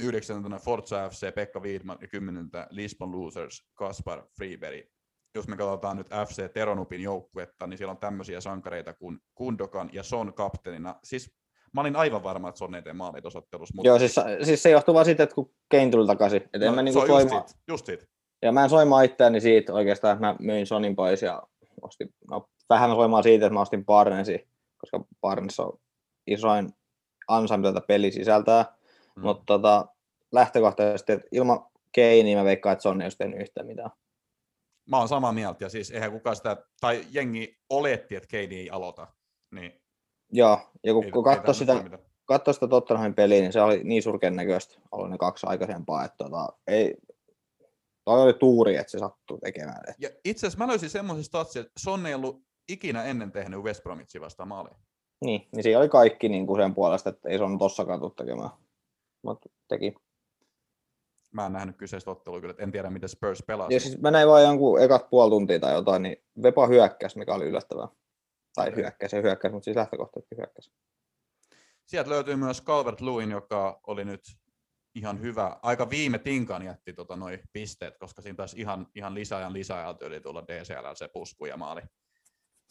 yhdeksäntenä 0.00 0.58
Forza 0.58 1.08
FC, 1.08 1.34
Pekka 1.34 1.60
Wiidman 1.60 1.98
ja 2.00 2.08
kymmenentenä 2.08 2.66
Lisbon 2.70 3.12
Losers, 3.12 3.68
Kaspar 3.74 4.22
Freeberg. 4.36 4.86
Jos 5.34 5.48
me 5.48 5.56
katsotaan 5.56 5.96
nyt 5.96 6.08
FC 6.08 6.52
Teronupin 6.52 7.00
joukkuetta, 7.00 7.66
niin 7.66 7.78
siellä 7.78 7.90
on 7.90 7.98
tämmöisiä 7.98 8.40
sankareita 8.40 8.94
kuin 8.94 9.18
Kundokan 9.34 9.90
ja 9.92 10.02
Son 10.02 10.34
kapteenina. 10.34 10.94
Siis 11.04 11.36
Mä 11.76 11.80
olin 11.80 11.96
aivan 11.96 12.22
varma, 12.22 12.48
että 12.48 12.58
Son 12.58 12.74
ei 12.74 12.82
tee 12.82 12.94
tuossa 13.22 13.38
ottelussa. 13.38 13.74
Mutta... 13.74 13.88
Joo, 13.88 13.98
siis, 13.98 14.14
siis, 14.42 14.62
se 14.62 14.70
johtuu 14.70 14.94
vaan 14.94 15.04
siitä, 15.04 15.22
että 15.22 15.34
kun 15.34 15.52
Kane 15.70 15.90
tuli 15.90 16.06
takaisin. 16.06 16.42
Et 16.52 16.60
no, 16.60 16.66
en 16.66 16.74
mä 16.74 16.82
niinku 16.82 17.00
se 17.00 17.06
soima... 17.06 17.36
just, 17.36 17.48
siitä, 17.48 17.62
just 17.68 17.86
siitä. 17.86 18.04
Ja 18.42 18.52
mä 18.52 18.64
en 18.64 18.70
soimaa 18.70 19.02
itseäni 19.02 19.40
siitä 19.40 19.72
oikeastaan, 19.72 20.12
että 20.12 20.26
mä 20.26 20.36
myin 20.40 20.66
Sonin 20.66 20.96
pois 20.96 21.22
ja 21.22 21.42
ostin, 21.82 22.08
no, 22.30 22.48
vähän 22.68 22.90
soimaa 22.90 23.22
siitä, 23.22 23.46
että 23.46 23.54
mä 23.54 23.60
ostin 23.60 23.84
Barnesi, 23.84 24.48
koska 24.78 25.04
Barnes 25.20 25.60
on 25.60 25.78
isoin 26.26 26.72
ansa, 27.28 27.56
mitä 27.56 27.72
tätä 27.72 27.86
peli 27.86 28.12
sisältää. 28.12 28.76
Mm. 29.16 29.22
Mutta 29.22 29.44
tota, 29.46 29.86
lähtökohtaisesti, 30.32 31.12
että 31.12 31.28
ilman 31.32 31.66
Keinea 31.92 32.38
mä 32.38 32.44
veikkaan, 32.44 32.72
että 32.72 32.82
Son 32.82 33.00
ei 33.00 33.04
olisi 33.04 33.18
tehnyt 33.18 33.40
yhtään 33.40 33.66
mitään. 33.66 33.90
Mä 34.90 34.98
oon 34.98 35.08
samaa 35.08 35.32
mieltä, 35.32 35.64
ja 35.64 35.68
siis 35.68 35.90
eihän 35.90 36.12
kukaan 36.12 36.36
sitä, 36.36 36.56
tai 36.80 37.04
jengi 37.10 37.58
oletti, 37.70 38.16
että 38.16 38.28
Kane 38.28 38.54
ei 38.54 38.70
aloita, 38.70 39.06
niin 39.50 39.80
Joo, 40.32 40.60
ja 40.84 40.92
kun, 40.92 41.10
kun 41.10 41.24
katsoi 41.24 41.54
sitä, 41.54 41.84
katso 42.24 42.52
sitä 42.52 42.68
Tottenhamin 42.68 43.14
peliä, 43.14 43.40
niin 43.40 43.52
se 43.52 43.60
oli 43.60 43.84
niin 43.84 44.02
surkean 44.02 44.36
näköistä, 44.36 44.80
ollut 44.92 45.10
ne 45.10 45.18
kaksi 45.18 45.46
aikaisempaa, 45.48 46.04
että 46.04 46.16
tota, 46.24 46.48
ei, 46.66 46.96
toi 48.04 48.22
oli 48.22 48.34
tuuri, 48.34 48.76
että 48.76 48.90
se 48.90 48.98
sattuu 48.98 49.38
tekemään. 49.38 49.80
Että. 49.88 49.94
Ja 49.98 50.10
itse 50.24 50.46
asiassa 50.46 50.64
mä 50.64 50.70
löysin 50.70 50.90
semmoisen 50.90 51.24
statsin, 51.24 51.62
että 51.62 51.72
Son 51.78 52.06
ei 52.06 52.14
ollut 52.14 52.42
ikinä 52.68 53.04
ennen 53.04 53.32
tehnyt 53.32 53.60
West 53.60 53.82
Bromwichin 53.82 54.20
vastaan 54.20 54.48
maalia. 54.48 54.74
Niin, 55.24 55.48
niin 55.52 55.62
siinä 55.62 55.78
oli 55.78 55.88
kaikki 55.88 56.28
niin 56.28 56.46
kuin 56.46 56.60
sen 56.60 56.74
puolesta, 56.74 57.10
että 57.10 57.28
ei 57.28 57.38
Son 57.38 57.58
tossakaan 57.58 58.00
tule 58.00 58.12
tekemään. 58.16 58.50
Mutta 59.22 59.48
teki. 59.68 59.94
Mä 61.30 61.46
en 61.46 61.52
nähnyt 61.52 61.76
kyseistä 61.76 62.10
ottelua 62.10 62.40
kyllä, 62.40 62.54
en 62.58 62.72
tiedä 62.72 62.90
miten 62.90 63.08
Spurs 63.08 63.42
pelasi. 63.46 63.74
Ja 63.74 63.80
siis 63.80 64.00
mä 64.00 64.10
näin 64.10 64.28
vaan 64.28 64.42
jonkun 64.42 64.82
ekat 64.82 65.10
puoli 65.10 65.30
tuntia 65.30 65.60
tai 65.60 65.74
jotain, 65.74 66.02
niin 66.02 66.16
Vepa 66.42 66.66
hyökkäs, 66.66 67.16
mikä 67.16 67.34
oli 67.34 67.44
yllättävää. 67.44 67.88
Tai 68.54 68.74
hyökkäs 68.76 69.12
ja 69.12 69.22
hyökkäs, 69.22 69.52
mutta 69.52 69.64
siis 69.64 69.76
lähtökohtaisesti 69.76 70.36
hyökkäs. 70.36 70.70
Sieltä 71.86 72.10
löytyy 72.10 72.36
myös 72.36 72.62
Calvert 72.62 73.00
Lewin, 73.00 73.30
joka 73.30 73.80
oli 73.86 74.04
nyt 74.04 74.20
ihan 74.94 75.20
hyvä. 75.20 75.56
Aika 75.62 75.90
viime 75.90 76.18
tinkan 76.18 76.62
jätti 76.62 76.92
tota, 76.92 77.16
noi 77.16 77.38
pisteet, 77.52 77.98
koska 77.98 78.22
siinä 78.22 78.36
taisi 78.36 78.60
ihan, 78.60 78.86
ihan 78.94 79.14
lisäajan 79.14 79.52
lisäajalta 79.52 80.06
yli 80.06 80.20
tulla 80.20 80.44
DCL 80.46 80.94
se 80.94 81.08
pusku 81.08 81.46
ja 81.46 81.56
maali. 81.56 81.82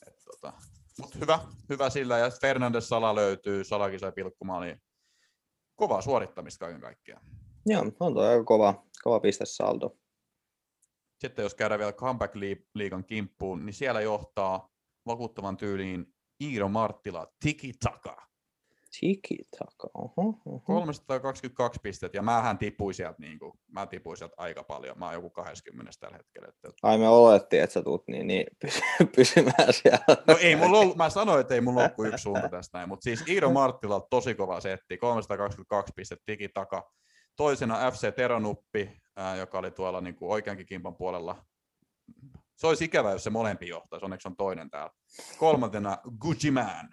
Et, 0.08 0.16
tota, 0.26 0.54
Mutta 1.02 1.18
hyvä, 1.20 1.40
hyvä 1.70 1.90
sillä. 1.90 2.18
Ja 2.18 2.32
Fernandes 2.42 2.90
Sala 2.90 3.16
löytyy, 3.16 3.64
Salakin 3.64 4.00
sai 4.00 4.12
pilkkumaali. 4.12 4.78
Kovaa 5.76 6.02
suorittamista 6.02 6.66
kaiken 6.66 6.82
kaikkiaan. 6.82 7.26
Joo, 7.66 7.86
on 8.00 8.14
tuo 8.14 8.24
aika 8.24 8.44
kova, 8.44 8.86
kova 9.04 9.20
pistesaldo. 9.20 9.98
Sitten 11.20 11.44
jos 11.44 11.56
käydään 11.56 11.80
vielä 11.80 11.92
comeback-liigan 11.92 13.06
kimppuun, 13.06 13.66
niin 13.66 13.74
siellä 13.74 14.02
johtaa 14.02 14.70
vakuuttavan 15.06 15.58
tyyliin 15.58 16.16
Iiro 16.44 16.70
Marttila. 16.70 17.28
Tiki 17.40 17.74
taka. 17.84 18.28
Oho, 19.94 20.40
oho. 20.46 20.60
322 20.60 21.80
pistettä, 21.84 22.18
ja 22.18 22.22
mähän 22.22 22.58
tipuin 22.58 22.94
sieltä, 22.94 23.16
niin 23.20 23.40
kuin, 23.40 23.52
mä 23.72 23.88
tipuin 23.88 24.18
sieltä 24.18 24.34
aika 24.38 24.64
paljon. 24.64 25.00
Mä 25.00 25.06
oon 25.06 25.14
joku 25.14 25.30
20 25.30 25.92
tällä 26.00 26.18
hetkellä. 26.18 26.48
Että... 26.48 26.70
Ai 26.84 26.98
me 26.98 27.08
olettiin, 27.08 27.64
että 27.64 27.74
sä 27.74 27.84
tuut 27.84 28.04
niin, 28.08 28.28
niin 28.28 28.46
pysy, 28.62 28.82
pysymään 29.16 29.74
siellä. 29.74 30.06
No 30.28 30.38
ei 30.42 30.56
mulla 30.56 30.80
ollut, 30.80 30.96
mä 30.96 31.10
sanoin, 31.10 31.42
että 31.42 31.56
ei 31.56 31.62
mulla 31.62 31.82
ollut 31.82 31.96
kuin 31.96 32.10
yksi 32.10 32.24
suunta 32.24 32.50
tästä 32.50 32.78
näin, 32.78 32.90
mutta 32.90 33.04
siis 33.04 33.24
Iiro 33.28 33.52
Marttila 33.52 34.08
tosi 34.10 34.36
kova 34.36 34.62
setti, 34.62 34.98
322 34.98 35.94
pistettä 35.96 36.24
tiki 36.26 36.50
taka. 36.50 36.92
Toisena 37.36 37.92
FC 37.92 38.16
Teronuppi, 38.16 39.02
ää, 39.16 39.36
joka 39.36 39.60
oli 39.60 39.72
tuolla 39.72 40.02
niin 40.02 40.16
kuin 40.16 40.32
oikeankin 40.32 40.66
kimpan 40.66 40.96
puolella. 40.96 41.46
Se 42.56 42.68
olisi 42.68 42.86
ikävä, 42.86 43.12
jos 43.12 43.24
se 43.24 43.30
molempi 43.30 43.68
johtaisi, 43.68 44.06
onneksi 44.06 44.28
on 44.28 44.36
toinen 44.36 44.70
täällä. 44.70 44.92
Kolmantena 45.38 45.98
Gucci 46.20 46.52
Man. 46.52 46.90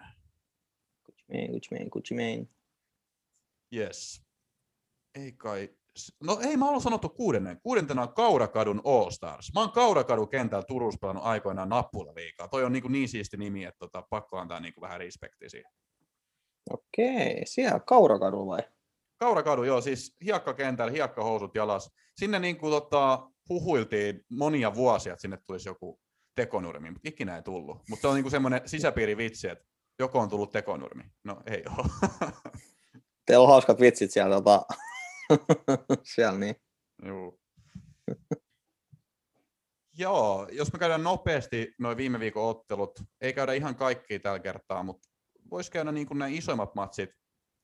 Mane, 1.33 1.47
Gucci 1.47 1.75
Mane, 1.75 1.89
Gucci 1.89 2.13
Mane. 2.13 2.47
Yes. 3.75 4.23
Ei 5.15 5.31
kai. 5.31 5.69
No 6.23 6.39
ei, 6.41 6.57
mä 6.57 6.69
olen 6.69 6.81
sanottu 6.81 7.09
kuudennen. 7.09 7.61
Kuudentena 7.63 8.01
on 8.01 8.13
Kaurakadun 8.13 8.81
All 8.85 9.09
Stars. 9.09 9.51
Mä 9.53 9.59
oon 9.59 9.71
Kaurakadun 9.71 10.29
kentällä 10.29 10.65
Turussa 10.65 10.97
pelannut 11.01 11.25
aikoinaan 11.25 11.69
nappula 11.69 12.15
liikaa. 12.15 12.47
Toi 12.47 12.63
on 12.63 12.73
niin, 12.73 12.91
niin 12.91 13.09
siisti 13.09 13.37
nimi, 13.37 13.63
että 13.63 13.79
tota, 13.79 14.01
pakko 14.09 14.37
antaa 14.37 14.59
niin 14.59 14.73
vähän 14.81 14.99
respektiä 14.99 15.49
siihen. 15.49 15.71
Okei, 16.69 17.41
siellä 17.45 17.79
Kaurakadulla 17.79 18.55
vai? 18.55 18.63
Kaurakadu, 19.17 19.63
joo, 19.63 19.81
siis 19.81 20.15
hiekkakentällä, 20.25 20.91
hiekkahousut 20.91 21.55
jalas. 21.55 21.91
Sinne 22.15 22.39
niin 22.39 22.57
kuin, 22.57 22.71
tota, 22.71 23.29
huhuiltiin 23.49 24.25
monia 24.29 24.75
vuosia, 24.75 25.13
että 25.13 25.21
sinne 25.21 25.37
tulisi 25.47 25.69
joku 25.69 25.99
tekonurmi, 26.35 26.91
mutta 26.91 27.09
ikinä 27.09 27.35
ei 27.35 27.41
tullut. 27.41 27.77
Mutta 27.89 28.01
se 28.01 28.07
on 28.07 28.15
niin 28.15 28.31
semmoinen 28.31 28.61
sisäpiirivitsi, 28.65 29.47
että 29.47 29.65
joko 29.99 30.19
on 30.19 30.29
tullut 30.29 30.51
tekonurmi. 30.51 31.03
No 31.23 31.41
ei 31.45 31.63
ole. 31.77 31.89
Teillä 33.25 33.43
on 33.43 33.49
hauskat 33.49 33.79
vitsit 33.79 34.11
siellä, 34.11 34.35
tota... 34.35 34.65
siellä 36.15 36.39
niin. 36.39 36.55
Joo. 37.05 37.37
Joo, 39.97 40.47
jos 40.51 40.73
me 40.73 40.79
käydään 40.79 41.03
nopeasti 41.03 41.75
noin 41.79 41.97
viime 41.97 42.19
viikon 42.19 42.49
ottelut, 42.49 42.99
ei 43.21 43.33
käydä 43.33 43.53
ihan 43.53 43.75
kaikki 43.75 44.19
tällä 44.19 44.39
kertaa, 44.39 44.83
mutta 44.83 45.09
voisi 45.51 45.71
käydä 45.71 45.91
niin 45.91 46.07
kuin 46.07 46.17
nämä 46.17 46.29
isoimmat 46.29 46.75
matsit. 46.75 47.09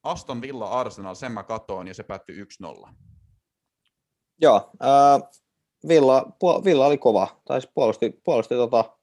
Aston 0.03 0.41
Villa 0.41 0.69
Arsenal, 0.69 1.15
sen 1.15 1.31
mä 1.31 1.43
katoin 1.43 1.87
ja 1.87 1.93
se 1.93 2.03
päättyi 2.03 2.43
1-0. 2.43 2.93
Joo, 4.41 4.71
äh, 4.83 5.29
Villa, 5.87 6.25
Villa 6.65 6.85
oli 6.85 6.97
kova, 6.97 7.41
tai 7.45 7.59
puolusti, 7.73 8.21
puolusti 8.23 8.55
tota, 8.55 8.97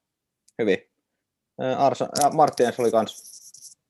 hyvin. 0.58 0.78
Arsa, 1.78 2.08
ja 2.22 2.30
Martins 2.30 2.80
oli 2.80 2.90
kans 2.90 3.36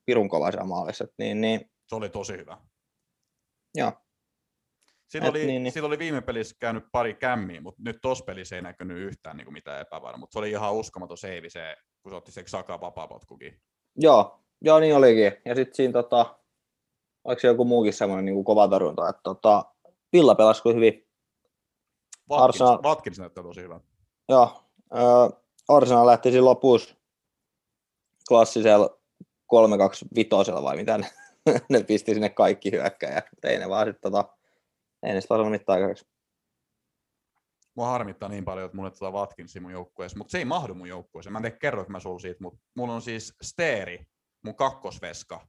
pirun 0.06 0.28
kova 0.28 0.50
siellä 0.50 0.66
maalissa, 0.66 1.04
niin, 1.18 1.40
niin, 1.40 1.70
Se 1.86 1.94
oli 1.94 2.08
tosi 2.08 2.32
hyvä. 2.32 2.58
joo. 3.74 3.92
Et 5.14 5.24
oli, 5.28 5.46
niin, 5.46 5.62
niin. 5.62 5.72
Sillä 5.72 5.86
oli 5.86 5.98
viime 5.98 6.20
pelissä 6.20 6.56
käynyt 6.60 6.84
pari 6.92 7.14
kämmiä, 7.14 7.60
mutta 7.60 7.82
nyt 7.84 7.98
tuossa 8.02 8.24
pelissä 8.24 8.56
ei 8.56 8.62
näkynyt 8.62 8.96
yhtään 8.98 9.36
niin 9.36 9.44
kuin 9.44 9.52
mitään 9.52 9.80
epävarmaa. 9.80 10.18
Mutta 10.18 10.32
se 10.32 10.38
oli 10.38 10.50
ihan 10.50 10.74
uskomaton 10.74 11.18
seivi 11.18 11.50
se, 11.50 11.76
kun 12.02 12.12
se 12.12 12.16
otti 12.16 12.32
se 12.32 12.42
Saka 12.46 12.80
vapaapotkukin. 12.80 13.60
Joo, 13.96 14.40
joo 14.60 14.80
niin 14.80 14.96
olikin. 14.96 15.32
Ja 15.44 15.54
sitten 15.54 15.74
siinä 15.74 15.92
tota, 15.92 16.38
oliko 17.24 17.40
se 17.40 17.48
joku 17.48 17.64
muukin 17.64 17.92
semmoinen 17.92 18.24
niin 18.24 18.44
kova 18.44 18.68
torjunta, 18.68 19.08
että 19.08 19.20
tota, 19.22 19.64
Villa 20.12 20.34
pelasi 20.34 20.62
kyllä 20.62 20.74
hyvin. 20.76 21.08
Watkins, 22.30 22.62
Arsenal- 22.62 22.82
Watkins 22.82 23.18
näyttää 23.18 23.44
tosi 23.44 23.60
hyvä. 23.62 23.80
Joo, 24.28 24.62
Arsenal 25.68 26.06
lähti 26.06 26.30
siinä 26.30 26.44
lopussa 26.44 26.94
klassisella 28.28 28.98
3-2-vitosella 29.54 30.62
vai 30.62 30.76
mitä 30.76 30.98
ne, 30.98 31.10
ne 31.70 31.82
pisti 31.82 32.14
sinne 32.14 32.28
kaikki 32.28 32.72
hyökkäjät. 32.72 33.24
Mutta 33.30 33.48
ei 33.48 33.58
ne 33.58 33.68
vaan 33.68 33.86
sitten 33.86 34.12
tota, 34.12 34.36
ei 35.02 35.14
ne 35.14 35.20
sitten 35.20 35.50
mitään 35.50 35.82
aikaiseksi. 35.82 36.16
Mua 37.76 37.86
harmittaa 37.86 38.28
niin 38.28 38.44
paljon, 38.44 38.66
että 38.66 38.76
mulla 38.76 38.90
ei 38.90 38.96
tuota 38.98 39.18
Watkinsia 39.18 39.62
mun 39.62 39.72
joukkueessa, 39.72 40.18
mutta 40.18 40.30
se 40.30 40.38
ei 40.38 40.44
mahdu 40.44 40.74
mun 40.74 40.88
joukkueeseen. 40.88 41.32
Mä 41.32 41.38
en 41.38 41.42
tiedä, 41.42 41.56
kerroinko 41.56 41.92
mä 41.92 42.00
sulla 42.00 42.18
siitä, 42.18 42.42
mutta 42.42 42.60
mulla 42.74 42.94
on 42.94 43.02
siis 43.02 43.34
Steeri, 43.42 44.06
mun 44.44 44.56
kakkosveska, 44.56 45.46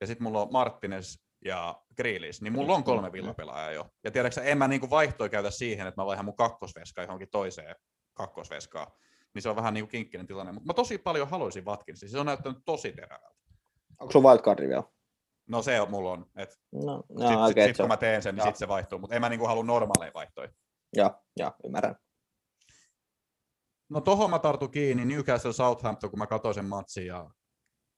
ja 0.00 0.06
sitten 0.06 0.22
mulla 0.22 0.42
on 0.42 0.48
Martinez 0.52 1.16
ja 1.44 1.82
Grealish, 1.96 2.42
niin 2.42 2.52
mulla 2.52 2.74
on 2.74 2.84
kolme 2.84 3.12
villapelaajaa 3.12 3.72
jo. 3.72 3.86
Ja 4.04 4.10
tiedätkö, 4.10 4.42
en 4.42 4.58
mä 4.58 4.68
niinku 4.68 4.90
vaihtoa 4.90 5.28
käytä 5.28 5.50
siihen, 5.50 5.86
että 5.86 6.00
mä 6.00 6.06
vaihan 6.06 6.24
mun 6.24 6.36
kakkosveskaa 6.36 7.04
johonkin 7.04 7.30
toiseen 7.30 7.76
kakkosveskaan. 8.14 8.86
Niin 9.38 9.42
se 9.42 9.48
on 9.48 9.56
vähän 9.56 9.74
niinku 9.74 9.90
kinkkinen 9.90 10.26
tilanne. 10.26 10.52
Mutta 10.52 10.66
mä 10.66 10.74
tosi 10.74 10.98
paljon 10.98 11.28
haluaisin 11.28 11.64
Watkinsia, 11.64 12.08
se 12.08 12.18
on 12.18 12.26
näyttänyt 12.26 12.58
tosi 12.64 12.92
terävältä. 12.92 13.38
Onko 14.00 14.12
sun 14.12 14.22
wildcardi 14.22 14.68
vielä? 14.68 14.82
No 15.48 15.62
se 15.62 15.80
on, 15.80 15.90
mulla 15.90 16.10
on. 16.10 16.26
Et 16.36 16.60
No, 16.72 17.02
sit, 17.08 17.16
no 17.16 17.28
sit, 17.28 17.50
okei, 17.50 17.66
sit, 17.66 17.76
se 17.76 17.82
kun 17.82 17.88
mä 17.88 17.96
teen 17.96 18.22
sen, 18.22 18.34
niin 18.34 18.42
Joo. 18.42 18.46
sit 18.46 18.56
se 18.56 18.68
vaihtuu. 18.68 18.98
Mutta 18.98 19.16
en 19.16 19.20
mä 19.20 19.28
niinku 19.28 19.46
halua 19.46 19.64
normaaleja 19.64 20.12
vaihtoja. 20.14 20.48
Joo, 20.96 21.10
joo, 21.36 21.52
ymmärrän. 21.64 21.96
No 23.88 24.00
tohon 24.00 24.30
mä 24.30 24.38
tartun 24.38 24.70
kiinni, 24.70 25.04
Newcastle 25.04 25.52
Southampton, 25.52 26.10
kun 26.10 26.18
mä 26.18 26.26
katsoin 26.26 26.54
sen 26.54 26.64
matsin 26.64 27.06
ja 27.06 27.30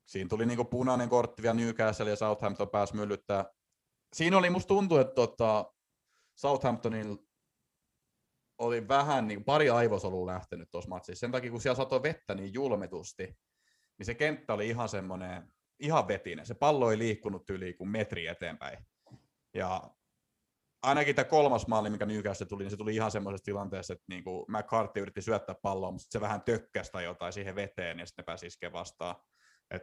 siinä 0.06 0.28
tuli 0.28 0.46
niinku 0.46 0.64
punainen 0.64 1.08
kortti 1.08 1.42
vielä 1.42 1.54
Newcastle 1.54 2.10
ja 2.10 2.16
Southampton 2.16 2.70
pääsi 2.70 2.96
myllyttää. 2.96 3.44
Siinä 4.12 4.38
oli, 4.38 4.50
musta 4.50 4.68
tuntuu, 4.68 4.98
että 4.98 5.14
tota, 5.14 5.72
Southamptonilla 6.34 7.16
oli 8.60 8.88
vähän 8.88 9.28
niin 9.28 9.44
pari 9.44 9.70
aivosolua 9.70 10.26
lähtenyt 10.26 10.70
tuossa 10.70 10.88
matsissa. 10.88 11.20
Sen 11.20 11.32
takia, 11.32 11.50
kun 11.50 11.60
siellä 11.60 11.76
satoi 11.76 12.02
vettä 12.02 12.34
niin 12.34 12.54
julmetusti, 12.54 13.38
niin 13.98 14.06
se 14.06 14.14
kenttä 14.14 14.54
oli 14.54 14.68
ihan 14.68 14.88
semmoinen, 14.88 15.52
ihan 15.78 16.08
vetinen. 16.08 16.46
Se 16.46 16.54
pallo 16.54 16.90
ei 16.90 16.98
liikkunut 16.98 17.50
yli 17.50 17.74
kuin 17.74 17.90
metri 17.90 18.26
eteenpäin. 18.26 18.78
Ja 19.54 19.90
ainakin 20.82 21.14
tämä 21.14 21.24
kolmas 21.24 21.66
maali, 21.66 21.90
mikä 21.90 22.06
Newcastle 22.06 22.46
tuli, 22.46 22.62
niin 22.62 22.70
se 22.70 22.76
tuli 22.76 22.94
ihan 22.94 23.10
semmoisessa 23.10 23.44
tilanteessa, 23.44 23.92
että 23.92 24.04
niin 24.08 24.24
kuin 24.24 24.44
McCarthy 24.48 25.00
yritti 25.00 25.22
syöttää 25.22 25.54
palloa, 25.62 25.90
mutta 25.90 26.06
se 26.10 26.20
vähän 26.20 26.42
tökkäsi 26.42 26.92
tai 26.92 27.04
jotain 27.04 27.32
siihen 27.32 27.54
veteen, 27.54 27.98
ja 27.98 28.06
sitten 28.06 28.22
ne 28.22 28.26
pääsi 28.26 28.46
iskemään 28.46 28.72
vastaan. 28.72 29.16
Et 29.70 29.82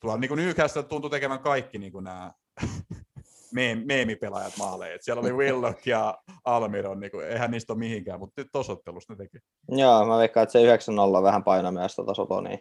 tuolla 0.00 0.18
niin 0.18 0.28
kuin 0.28 0.40
tuntui 0.88 1.10
tekevän 1.10 1.40
kaikki 1.40 1.78
niin 1.78 1.92
kuin 1.92 2.04
nämä 2.04 2.32
meem- 3.54 3.86
meemipelaajat 3.86 4.52
maaleja. 4.58 4.94
Et 4.94 5.02
siellä 5.02 5.20
oli 5.20 5.32
Willock 5.40 5.86
ja 5.86 6.18
Almiron, 6.44 7.00
niin 7.00 7.10
kuin, 7.10 7.26
eihän 7.26 7.50
niistä 7.50 7.72
ole 7.72 7.78
mihinkään, 7.78 8.20
mutta 8.20 8.40
nyt 8.40 8.48
tuossa 8.52 8.72
ottelussa 8.72 9.12
ne 9.12 9.16
teki. 9.16 9.38
Joo, 9.68 10.06
mä 10.06 10.18
veikkaan, 10.18 10.42
että 10.42 10.52
se 10.52 10.76
9-0 11.18 11.22
vähän 11.22 11.44
painoi 11.44 11.72
myös 11.72 11.96
tota 11.96 12.14
Sotonia. 12.14 12.58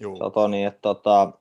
Juu. 0.00 0.16
Sotoni, 0.16 0.64
että 0.64 0.80
tota, 0.80 1.32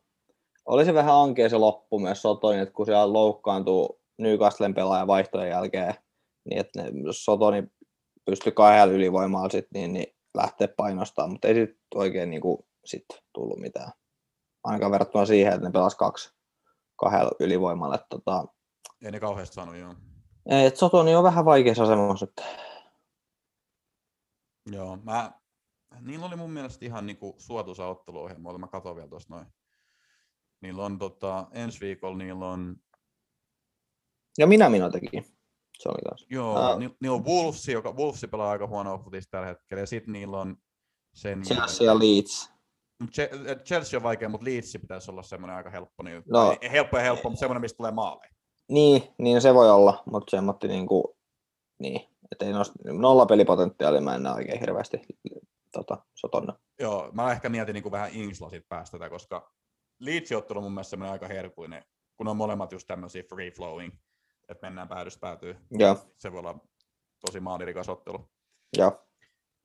oli 0.66 0.86
se 0.86 0.94
vähän 0.94 1.16
ankea 1.16 1.50
se 1.50 1.58
loppu 1.58 2.00
myös 2.00 2.22
Sotoni, 2.22 2.60
että 2.60 2.74
kun 2.74 2.86
siellä 2.86 3.13
loukkaantuu 3.13 4.01
Newcastlen 4.18 4.74
pelaajan 4.74 5.08
vaihtojen 5.08 5.50
jälkeen, 5.50 5.94
niin 6.50 6.60
että 6.60 6.82
ne, 6.82 6.92
Sotoni 7.12 7.63
pystyi 8.25 8.51
kahdella 8.51 8.94
ylivoimalla 8.94 9.50
sit, 9.50 9.68
niin, 9.74 9.94
niin 9.94 10.16
lähteä 10.38 10.68
painostamaan, 10.68 11.32
mutta 11.32 11.48
ei 11.48 11.54
sit 11.54 11.77
oikein 11.96 12.30
niin 12.30 12.42
kuin, 12.42 12.58
sit 12.86 13.06
tullut 13.34 13.60
mitään. 13.60 13.92
Ainakaan 14.63 14.92
verrattuna 14.92 15.25
siihen, 15.25 15.54
että 15.54 15.68
ne 15.68 15.72
pelas 15.72 15.96
kaksi 15.96 16.34
kahdella 16.96 17.32
ylivoimalla. 17.39 17.96
Että, 17.96 18.08
tota, 18.10 18.46
Ei 19.06 19.12
ne 19.12 19.20
kauheasti 19.20 19.56
saanut, 19.56 19.75
joo. 19.75 19.96
et 20.46 20.77
Sotoni 20.77 21.16
on 21.16 21.24
vähän 21.24 21.46
vaikeassa 21.46 21.84
asemassa 21.84 22.25
nyt. 22.25 22.46
Joo, 24.72 24.98
mä, 25.04 25.32
niillä 26.01 26.25
oli 26.25 26.36
mun 26.36 26.51
mielestä 26.51 26.86
ihan 26.86 27.06
niinku 27.06 27.36
suotuisa 27.38 27.88
otteluohjelma, 27.88 28.58
mä 28.58 28.68
katson 28.68 28.96
vielä 28.96 29.08
tuossa 29.10 29.36
noin. 29.36 29.48
Niillä 30.62 30.86
on 30.86 31.00
tota, 31.00 31.48
ensi 31.51 31.80
viikolla 31.80 32.18
niillä 32.18 32.48
on, 32.50 32.75
Ja 34.38 34.48
minä 34.48 34.70
minä 34.70 34.89
tekin. 34.89 35.24
Se 35.80 35.89
oli 35.89 36.01
kanssa. 36.10 36.27
joo, 36.30 36.60
Ää. 36.63 36.77
ni, 36.80 36.89
niillä 37.01 37.16
on 37.16 37.25
Wolves, 37.25 37.68
joka 37.68 37.92
Wolves 37.92 38.25
pelaa 38.32 38.51
aika 38.51 38.68
huonoa 38.68 38.98
futista 38.98 39.32
tällä 39.32 39.48
hetkellä, 39.48 39.82
ja 39.82 39.88
sitten 39.88 40.13
niillä 40.13 40.38
on 40.39 40.58
sen 41.13 41.42
Chelsea 41.42 41.86
ja 41.88 42.00
Leeds. 42.00 42.51
Che- 43.04 43.63
Chelsea 43.63 43.98
on 43.98 44.04
vaikea, 44.04 44.30
mutta 44.30 44.46
Leeds 44.46 44.77
pitäisi 44.82 45.12
olla 45.12 45.24
semmoinen 45.24 45.58
aika 45.58 45.70
helppo. 45.70 46.04
Niin, 46.04 46.24
No. 46.25 46.58
ei, 46.62 46.72
helppo 46.72 46.98
ja 46.98 47.04
helppo, 47.04 47.30
mutta 47.30 47.39
semmoinen, 47.39 47.62
mistä 47.62 47.77
tulee 47.77 47.92
maaleja. 47.92 48.32
Niin, 48.70 49.04
niin 49.18 49.42
se 49.42 49.54
voi 49.54 49.72
olla, 49.72 50.04
mutta 50.12 50.32
semmoinen 50.32 50.70
niinku, 50.70 51.18
niin, 51.80 52.02
että 52.32 52.46
ei 52.46 52.54
nost, 52.54 52.72
nolla 52.84 53.26
pelipotentiaalia 53.26 54.02
mä 54.02 54.16
en 54.16 54.24
näe 54.24 54.34
oikein 54.34 54.60
hirveästi 54.60 55.02
tota, 55.72 55.98
sotonna. 56.16 56.60
Joo, 56.80 57.10
mä 57.12 57.32
ehkä 57.32 57.50
mietin 57.50 57.74
niin 57.74 57.84
kuin 57.84 57.92
vähän 57.92 58.10
Ingslasit 58.14 58.68
päästä 58.70 58.98
tätä, 58.98 59.10
koska 59.10 59.52
Leedsin 60.00 60.38
ottelu 60.38 60.60
on 60.60 60.64
mun 60.64 60.72
mielestä 60.74 60.90
semmoinen 60.90 61.12
aika 61.12 61.28
herkuinen, 61.28 61.86
kun 62.18 62.28
on 62.28 62.38
molemmat 62.38 62.72
just 62.72 62.88
tämmöisiä 62.88 63.24
free 63.24 63.52
flowing, 63.52 63.94
että 64.50 64.68
mennään 64.68 64.88
päädystä 64.88 65.20
päätyy. 65.20 65.56
Joo, 65.72 65.98
Se 66.18 66.32
voi 66.32 66.40
olla 66.40 66.60
tosi 67.26 67.40
maalirikas 67.40 67.90
ottelu. 67.90 68.30
joo. 68.78 69.04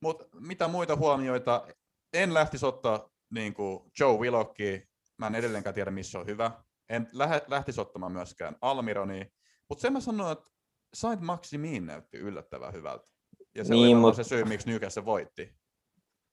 Mutta 0.01 0.25
mitä 0.39 0.67
muita 0.67 0.95
huomioita? 0.95 1.67
En 2.13 2.33
lähtisi 2.33 2.65
ottaa 2.65 3.09
niin 3.29 3.53
kuin 3.53 3.91
Joe 3.99 4.17
Willockia. 4.17 4.79
Mä 5.17 5.27
en 5.27 5.35
edelleenkään 5.35 5.73
tiedä, 5.75 5.91
missä 5.91 6.19
on 6.19 6.25
hyvä. 6.25 6.51
En 6.93 7.07
lähe, 7.13 7.41
lähtisi 7.47 7.81
ottamaan 7.81 8.11
myöskään 8.11 8.55
Almironia. 8.61 9.25
Mutta 9.69 9.81
sen 9.81 9.93
mä 9.93 9.99
sanoin, 9.99 10.31
että 10.31 10.49
Saint 10.93 11.21
Maximin 11.21 11.85
näytti 11.85 12.17
yllättävän 12.17 12.73
hyvältä. 12.73 13.07
Ja 13.55 13.63
se 13.63 13.73
Niin, 13.73 13.97
oli 13.97 14.01
mut- 14.01 14.15
se 14.15 14.23
syy, 14.23 14.43
miksi 14.43 14.69
Newcastle 14.69 15.05
voitti. 15.05 15.55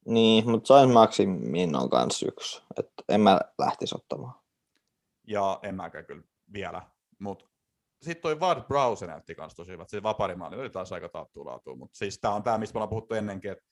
Niin, 0.07 0.51
mutta 0.51 0.67
Sainz 0.67 0.93
Maximin 0.93 1.77
on 1.77 1.91
kans 1.91 2.23
yksi, 2.23 2.63
että 2.79 3.03
en 3.09 3.21
mä 3.21 3.41
lähtisi 3.59 3.95
ottamaan. 3.95 4.35
Ja 5.27 5.59
en 5.63 5.75
mäkään 5.75 6.07
kyllä. 6.07 6.23
vielä, 6.53 6.83
mutta 7.19 7.45
sitten 8.03 8.23
toi 8.23 8.35
Ward 8.41 8.63
Browse 8.63 9.07
näytti 9.07 9.35
kans 9.35 9.55
tosi 9.55 9.71
hyvä. 9.73 9.85
Se 9.89 10.03
vaparimaali 10.03 10.61
oli 10.61 10.71
taas 10.71 10.93
aika 10.93 11.09
taattua 11.09 11.45
laatua, 11.45 11.77
mutta 11.77 11.99
siis 11.99 12.19
tämä 12.21 12.35
on 12.35 12.43
tämä, 12.43 12.59
mistä 12.59 12.75
me 12.75 12.79
ollaan 12.79 12.89
puhuttu 12.91 13.15
ennenkin, 13.15 13.51
että 13.51 13.65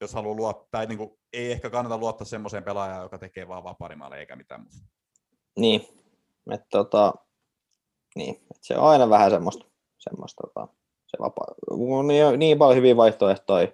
jos 0.00 0.14
haluaa 0.14 0.36
luottaa, 0.36 0.68
tai 0.70 0.86
niin 0.86 0.98
kuin, 0.98 1.10
ei 1.32 1.52
ehkä 1.52 1.70
kannata 1.70 1.98
luottaa 1.98 2.24
semmoiseen 2.24 2.64
pelaajaan, 2.64 3.02
joka 3.02 3.18
tekee 3.18 3.48
vaan 3.48 3.64
vaparimaaleja 3.64 4.20
eikä 4.20 4.36
mitään 4.36 4.60
muuta. 4.60 4.76
Niin, 5.58 6.01
että 6.50 6.66
tota, 6.70 7.14
niin, 8.16 8.34
et 8.34 8.62
se 8.62 8.78
on 8.78 8.88
aina 8.88 9.10
vähän 9.10 9.30
semmoista, 9.30 9.64
semmoista 9.98 10.42
tota, 10.46 10.68
se 11.06 11.16
vapaa, 11.20 11.54
niin, 12.06 12.38
niin 12.38 12.58
paljon 12.58 12.76
hyviä 12.76 12.96
vaihtoehtoja, 12.96 13.68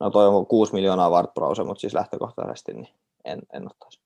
no 0.00 0.10
toi 0.10 0.26
on 0.26 0.46
6 0.46 0.72
miljoonaa 0.72 1.10
Ward 1.10 1.28
mutta 1.66 1.80
siis 1.80 1.94
lähtökohtaisesti 1.94 2.72
niin 2.72 2.88
en, 3.24 3.40
en 3.52 3.66
ottaisi. 3.66 4.00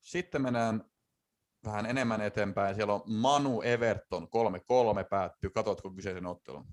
Sitten 0.00 0.42
mennään 0.42 0.84
vähän 1.64 1.86
enemmän 1.86 2.20
eteenpäin. 2.20 2.74
Siellä 2.74 2.94
on 2.94 3.02
Manu 3.06 3.62
Everton 3.62 4.28
3-3 5.02 5.04
päättyy. 5.10 5.50
Katotko 5.50 5.90
kyseisen 5.90 6.26
ottelun? 6.26 6.66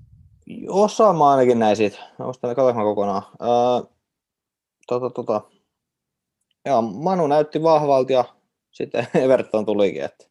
Osa 0.70 1.14
mä 1.14 1.30
ainakin 1.30 1.60
näin 1.60 1.76
siitä. 1.76 1.98
Mä 2.20 2.26
muistan, 2.26 2.56
katsoinko 2.56 2.84
kokonaan. 2.84 3.24
Öö, 3.42 3.94
tota, 4.88 5.10
tota. 5.10 5.42
Joo, 6.66 6.82
Manu 6.82 7.28
näytti 7.28 7.64
vahvalta 7.64 8.14
ja 8.14 8.26
sitten 8.76 9.08
Everton 9.24 9.66
tulikin. 9.66 10.04
Että, 10.04 10.26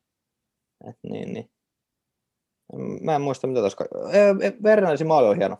et 0.88 0.96
niin, 1.02 1.32
niin. 1.32 1.50
Mä 3.00 3.14
en 3.14 3.22
muista, 3.22 3.46
mitä 3.46 3.60
tuossa... 3.60 3.84
Vernaisi 4.62 5.04
maali 5.04 5.28
on 5.28 5.36
hieno. 5.36 5.58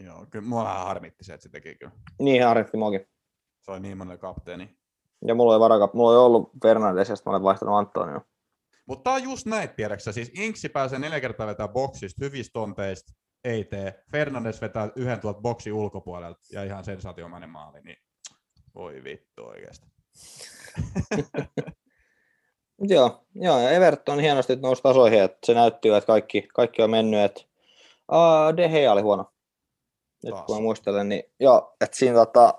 Joo, 0.00 0.26
kyllä 0.30 0.48
mua 0.48 0.64
vähän 0.64 0.86
harmitti 0.86 1.24
se, 1.24 1.34
että 1.34 1.42
se 1.42 1.48
teki 1.48 1.74
kyllä. 1.74 1.92
Niin, 2.20 2.44
harmitti 2.44 2.76
muakin. 2.76 3.06
Se 3.60 3.70
oli 3.70 3.80
niin 3.80 3.98
monen 3.98 4.18
kapteeni. 4.18 4.78
Ja 5.26 5.34
mulla 5.34 5.54
ei 5.54 5.60
varaka, 5.60 5.90
mulla 5.94 6.12
ei 6.12 6.18
ollut 6.18 6.50
Fernandes, 6.62 7.08
ja 7.08 7.16
mä 7.26 7.30
olen 7.30 7.42
vaihtanut 7.42 7.74
Antonio. 7.74 8.20
Mutta 8.86 9.02
tää 9.02 9.12
on 9.12 9.22
just 9.22 9.46
näin, 9.46 9.68
tiedäksä. 9.68 10.12
Siis 10.12 10.30
Inksi 10.34 10.68
pääsee 10.68 10.98
neljä 10.98 11.20
kertaa 11.20 11.46
vetää 11.46 11.68
boksista, 11.68 12.24
hyvistä 12.24 12.52
tonteista, 12.52 13.12
ei 13.44 13.64
tee. 13.64 14.04
Fernandes 14.12 14.60
vetää 14.60 14.90
yhden 14.96 15.20
tuolta 15.20 15.40
boksi 15.40 15.72
ulkopuolelta 15.72 16.40
ja 16.52 16.64
ihan 16.64 16.84
sensaatiomainen 16.84 17.50
maali, 17.50 17.80
niin 17.80 17.96
voi 18.74 19.04
vittu 19.04 19.44
oikeasti. 19.44 19.97
Joo, 22.90 23.24
joo, 23.34 23.58
ja 23.58 23.70
Everton 23.70 24.20
hienosti 24.20 24.56
nousi 24.56 24.82
tasoihin, 24.82 25.22
että 25.22 25.38
se 25.44 25.54
näytti, 25.54 25.88
että 25.88 26.06
kaikki, 26.06 26.48
kaikki 26.54 26.82
on 26.82 26.90
mennyt, 26.90 27.20
että 27.20 27.40
uh, 28.12 28.56
De 28.56 28.68
Gea 28.68 28.92
oli 28.92 29.02
huono. 29.02 29.32
Nyt 30.24 30.34
Taas. 30.34 30.46
kun 30.46 30.56
mä 30.56 30.62
muistelen, 30.62 31.08
niin 31.08 31.22
joo, 31.40 31.76
että 31.80 31.96
siinä 31.96 32.14
tota, 32.14 32.54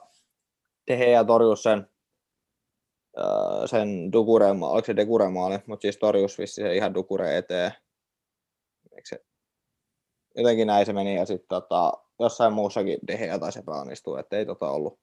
De 0.88 0.98
Gea 0.98 1.24
torjui 1.24 1.58
sen 1.58 1.88
sen 3.66 4.12
Dukure, 4.12 4.46
oliko 4.46 4.86
se 4.86 4.96
Dekure 4.96 5.30
maali, 5.30 5.60
mutta 5.66 5.82
siis 5.82 5.98
torjus 5.98 6.38
vissi 6.38 6.62
se 6.62 6.76
ihan 6.76 6.94
Dukure 6.94 7.38
eteen. 7.38 7.72
Eikö 8.92 9.08
se, 9.10 9.26
jotenkin 10.36 10.68
näin 10.68 10.86
se 10.86 10.94
meni 10.94 11.16
ja 11.16 11.26
sitten 11.26 11.48
tota, 11.48 11.94
jossain 12.20 12.54
muussakin 12.54 13.00
Dehea 13.08 13.40
taisi 13.40 13.60
epäonnistua, 13.60 14.20
että 14.20 14.38
ei 14.38 14.46
tota 14.46 14.72
ollut. 14.72 15.00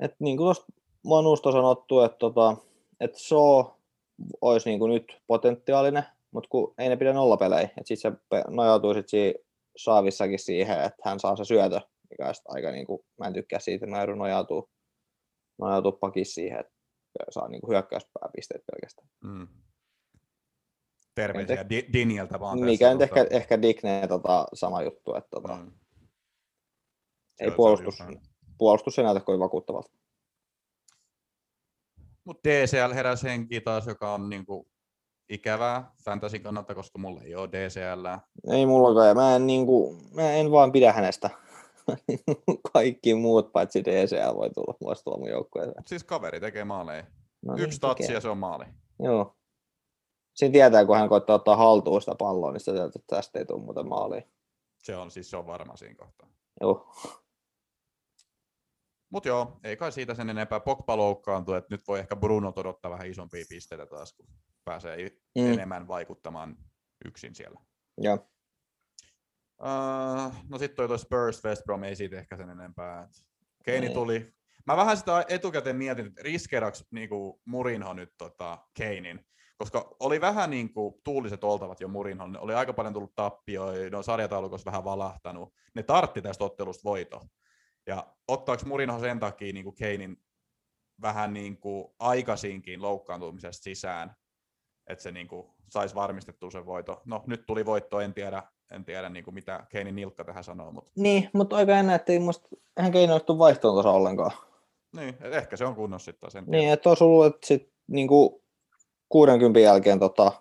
Et 0.00 0.14
niin 0.18 0.36
kuin 0.36 0.46
tuosta 0.46 0.66
Manusta 1.04 1.52
sanottu, 1.52 2.00
että 2.00 2.18
tota, 2.18 2.56
et 3.00 3.14
So 3.14 3.74
olisi 4.40 4.68
niin 4.68 4.78
kuin 4.78 4.92
nyt 4.92 5.20
potentiaalinen, 5.26 6.04
mutta 6.30 6.48
kun 6.48 6.74
ei 6.78 6.88
ne 6.88 6.96
pidä 6.96 7.12
nollapelejä, 7.12 7.62
että 7.62 7.82
sitten 7.84 8.12
se 8.12 8.42
nojautuu 8.48 8.94
sit 8.94 9.08
siinä 9.08 9.38
Saavissakin 9.76 10.38
siihen, 10.38 10.80
että 10.80 11.02
hän 11.04 11.20
saa 11.20 11.36
se 11.36 11.44
syötö, 11.44 11.80
mikä 12.10 12.28
on 12.28 12.34
aika 12.48 12.70
niin 12.70 12.86
kuin, 12.86 13.00
mä 13.18 13.26
en 13.26 13.32
tykkää 13.32 13.58
siitä, 13.58 13.86
että 13.86 13.96
mä 13.96 14.06
nojautuu, 14.16 14.70
nojautuu 15.58 15.92
pakissa 15.92 16.34
siihen, 16.34 16.60
että 16.60 16.72
saa 17.30 17.48
niin 17.48 17.62
hyökkäyspääpisteet 17.68 18.62
pelkästään. 18.72 19.08
Mm. 19.24 19.48
Terveisiä 21.14 21.64
te- 21.64 21.86
Dinieltä 21.92 22.40
vaan. 22.40 22.60
Mikä 22.60 22.92
nyt 22.92 23.02
ehkä, 23.02 23.26
ehkä 23.30 23.62
Digne 23.62 24.06
tota, 24.08 24.46
sama 24.54 24.82
juttu, 24.82 25.14
että 25.14 25.28
tota, 25.30 25.56
mm. 25.56 25.72
ei 27.40 27.50
puolustus, 27.50 27.98
puolustus 28.58 28.98
ei 28.98 29.04
näytä 29.04 29.20
kovin 29.20 29.40
vakuuttavalta. 29.40 29.90
Mutta 32.28 32.48
DCL 32.48 32.94
heräsi 32.94 33.28
henki 33.28 33.60
taas, 33.60 33.86
joka 33.86 34.14
on 34.14 34.30
niinku 34.30 34.68
ikävää 35.28 35.92
fantasy 36.04 36.38
kannalta, 36.38 36.74
koska 36.74 36.98
mulla 36.98 37.22
ei 37.22 37.34
ole 37.34 37.48
DCL. 37.52 38.06
Ei 38.52 38.66
mullakaan, 38.66 39.16
mä 39.16 39.36
en, 39.36 39.46
niinku, 39.46 39.96
mä 40.14 40.32
en 40.32 40.50
vaan 40.50 40.72
pidä 40.72 40.92
hänestä. 40.92 41.30
kaikki 42.72 43.14
muut 43.14 43.52
paitsi 43.52 43.84
DCL 43.84 44.36
voi 44.36 44.50
tulla 44.50 44.74
muista 44.80 45.18
mun 45.18 45.28
joukkueeseen. 45.28 45.82
Siis 45.86 46.04
kaveri 46.04 46.40
tekee 46.40 46.64
maaleja. 46.64 47.04
No 47.42 47.54
niin, 47.54 47.64
Yksi 47.64 47.80
tatsi 47.80 48.12
ja 48.12 48.20
se 48.20 48.28
on 48.28 48.38
maali. 48.38 48.64
Joo. 49.02 49.36
Siinä 50.34 50.52
tietää, 50.52 50.84
kun 50.84 50.96
hän 50.96 51.08
koittaa 51.08 51.36
ottaa 51.36 51.56
haltuun 51.56 52.00
sitä 52.00 52.14
palloa, 52.18 52.52
niin 52.52 52.60
sitä 52.60 52.84
että 52.84 53.00
tästä 53.06 53.38
ei 53.38 53.44
tule 53.44 53.62
muuten 53.62 53.88
maaliin. 53.88 54.24
Se 54.82 54.96
on, 54.96 55.10
siis 55.10 55.30
se 55.30 55.36
on 55.36 55.46
varma 55.46 55.76
siinä 55.76 55.94
kohtaa. 55.94 56.28
Joo. 56.60 56.92
Mut 59.10 59.24
joo, 59.24 59.60
ei 59.64 59.76
kai 59.76 59.92
siitä 59.92 60.14
sen 60.14 60.30
enempää. 60.30 60.60
Pogba 60.60 60.96
loukkaantui, 60.96 61.58
että 61.58 61.74
nyt 61.74 61.88
voi 61.88 61.98
ehkä 61.98 62.16
Bruno 62.16 62.52
odottaa 62.56 62.90
vähän 62.90 63.06
isompia 63.06 63.44
pisteitä 63.48 63.86
taas, 63.86 64.12
kun 64.12 64.28
pääsee 64.64 65.10
mm. 65.38 65.52
enemmän 65.52 65.88
vaikuttamaan 65.88 66.56
yksin 67.04 67.34
siellä. 67.34 67.60
Joo. 67.98 68.28
Uh, 69.62 70.34
no 70.48 70.58
sitten 70.58 70.76
toi, 70.76 70.88
toi 70.88 70.98
Spurs 70.98 71.44
West 71.44 71.64
Brom 71.64 71.82
ei 71.82 71.96
siitä 71.96 72.18
ehkä 72.18 72.36
sen 72.36 72.50
enempää. 72.50 73.08
Keini 73.64 73.90
tuli. 73.90 74.32
Mä 74.66 74.76
vähän 74.76 74.96
sitä 74.96 75.24
etukäteen 75.28 75.76
mietin, 75.76 76.06
että 76.06 76.22
riskeeraksi 76.22 76.84
niinku 76.90 77.40
Murinho 77.44 77.92
nyt 77.92 78.14
tota, 78.18 78.58
Keinin, 78.74 79.26
koska 79.56 79.96
oli 80.00 80.20
vähän 80.20 80.50
niin 80.50 80.72
kuin 80.72 80.94
tuuliset 81.04 81.44
oltavat 81.44 81.80
jo 81.80 81.88
Murinhon, 81.88 82.38
oli 82.40 82.54
aika 82.54 82.72
paljon 82.72 82.94
tullut 82.94 83.14
tappioita, 83.14 83.90
ne 83.90 83.96
on 83.96 84.04
sarjataulukossa 84.04 84.64
vähän 84.64 84.84
valahtanut, 84.84 85.54
ne 85.74 85.82
tartti 85.82 86.22
tästä 86.22 86.44
ottelusta 86.44 86.84
voito. 86.84 87.26
Ja 87.88 88.06
ottaako 88.28 88.62
Murinho 88.66 88.98
sen 88.98 89.20
takia 89.20 89.52
niin 89.52 89.64
kuin 89.64 89.76
Keinin 89.76 90.16
vähän 91.02 91.34
niin 91.34 91.58
kuin 91.58 91.88
aikaisinkin 91.98 92.82
loukkaantumisesta 92.82 93.62
sisään, 93.62 94.16
että 94.86 95.02
se 95.02 95.12
niin 95.12 95.28
kuin 95.28 95.46
saisi 95.68 95.94
varmistettua 95.94 96.50
sen 96.50 96.66
voito. 96.66 97.02
No 97.04 97.24
nyt 97.26 97.46
tuli 97.46 97.66
voitto, 97.66 98.00
en 98.00 98.14
tiedä, 98.14 98.42
en 98.70 98.84
tiedä 98.84 99.08
niin 99.08 99.24
kuin 99.24 99.34
mitä 99.34 99.66
Keinin 99.68 99.94
nilkka 99.94 100.24
tähän 100.24 100.44
sanoo. 100.44 100.72
Mutta... 100.72 100.90
Niin, 100.96 101.30
mutta 101.32 101.56
aika 101.56 101.78
ennen, 101.78 101.96
että 101.96 102.12
ei 102.12 102.18
musta 102.18 102.48
eihän 102.76 102.92
Keino 102.92 103.14
ole 103.14 103.38
vaihtoon 103.38 103.74
tuossa 103.74 103.90
ollenkaan. 103.90 104.30
Niin, 104.96 105.16
ehkä 105.20 105.56
se 105.56 105.64
on 105.64 105.74
kunnossa 105.74 106.12
sitten 106.12 106.30
sen. 106.30 106.44
Niin, 106.46 106.72
että 106.72 106.88
olisi 106.88 107.04
ollut, 107.04 107.26
että 107.26 107.46
sit, 107.46 107.72
niin 107.86 108.08
kuin 108.08 108.42
60 109.08 109.60
jälkeen 109.60 109.98
tota, 109.98 110.32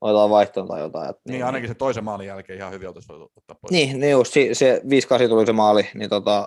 otetaan 0.00 0.30
vaihtoon 0.30 0.68
tai 0.68 0.80
jotain. 0.80 1.10
Että, 1.10 1.22
niin, 1.24 1.32
niin, 1.32 1.44
ainakin 1.44 1.68
se 1.68 1.74
toisen 1.74 2.04
maalin 2.04 2.26
jälkeen 2.26 2.58
ihan 2.58 2.72
hyvin 2.72 2.88
oltaisiin 2.88 3.22
ottaa 3.22 3.56
pois. 3.60 3.70
Niin, 3.70 4.00
niin 4.00 4.10
just, 4.10 4.32
se, 4.32 4.48
se 4.52 4.82
5 4.90 5.08
tuli 5.28 5.46
se 5.46 5.52
maali, 5.52 5.90
niin 5.94 6.10
tota, 6.10 6.46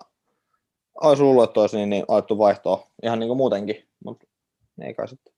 olisi 1.03 1.23
luullut, 1.23 1.43
että 1.43 1.59
olisi 1.59 1.77
niin, 1.77 1.89
niin 1.89 2.05
otettu 2.07 2.37
vaihtoon 2.37 2.79
ihan 3.03 3.19
niin 3.19 3.27
kuin 3.27 3.37
muutenkin, 3.37 3.89
mutta 4.05 4.27
ei 4.81 4.93
kai 4.93 5.07
sitten. 5.07 5.33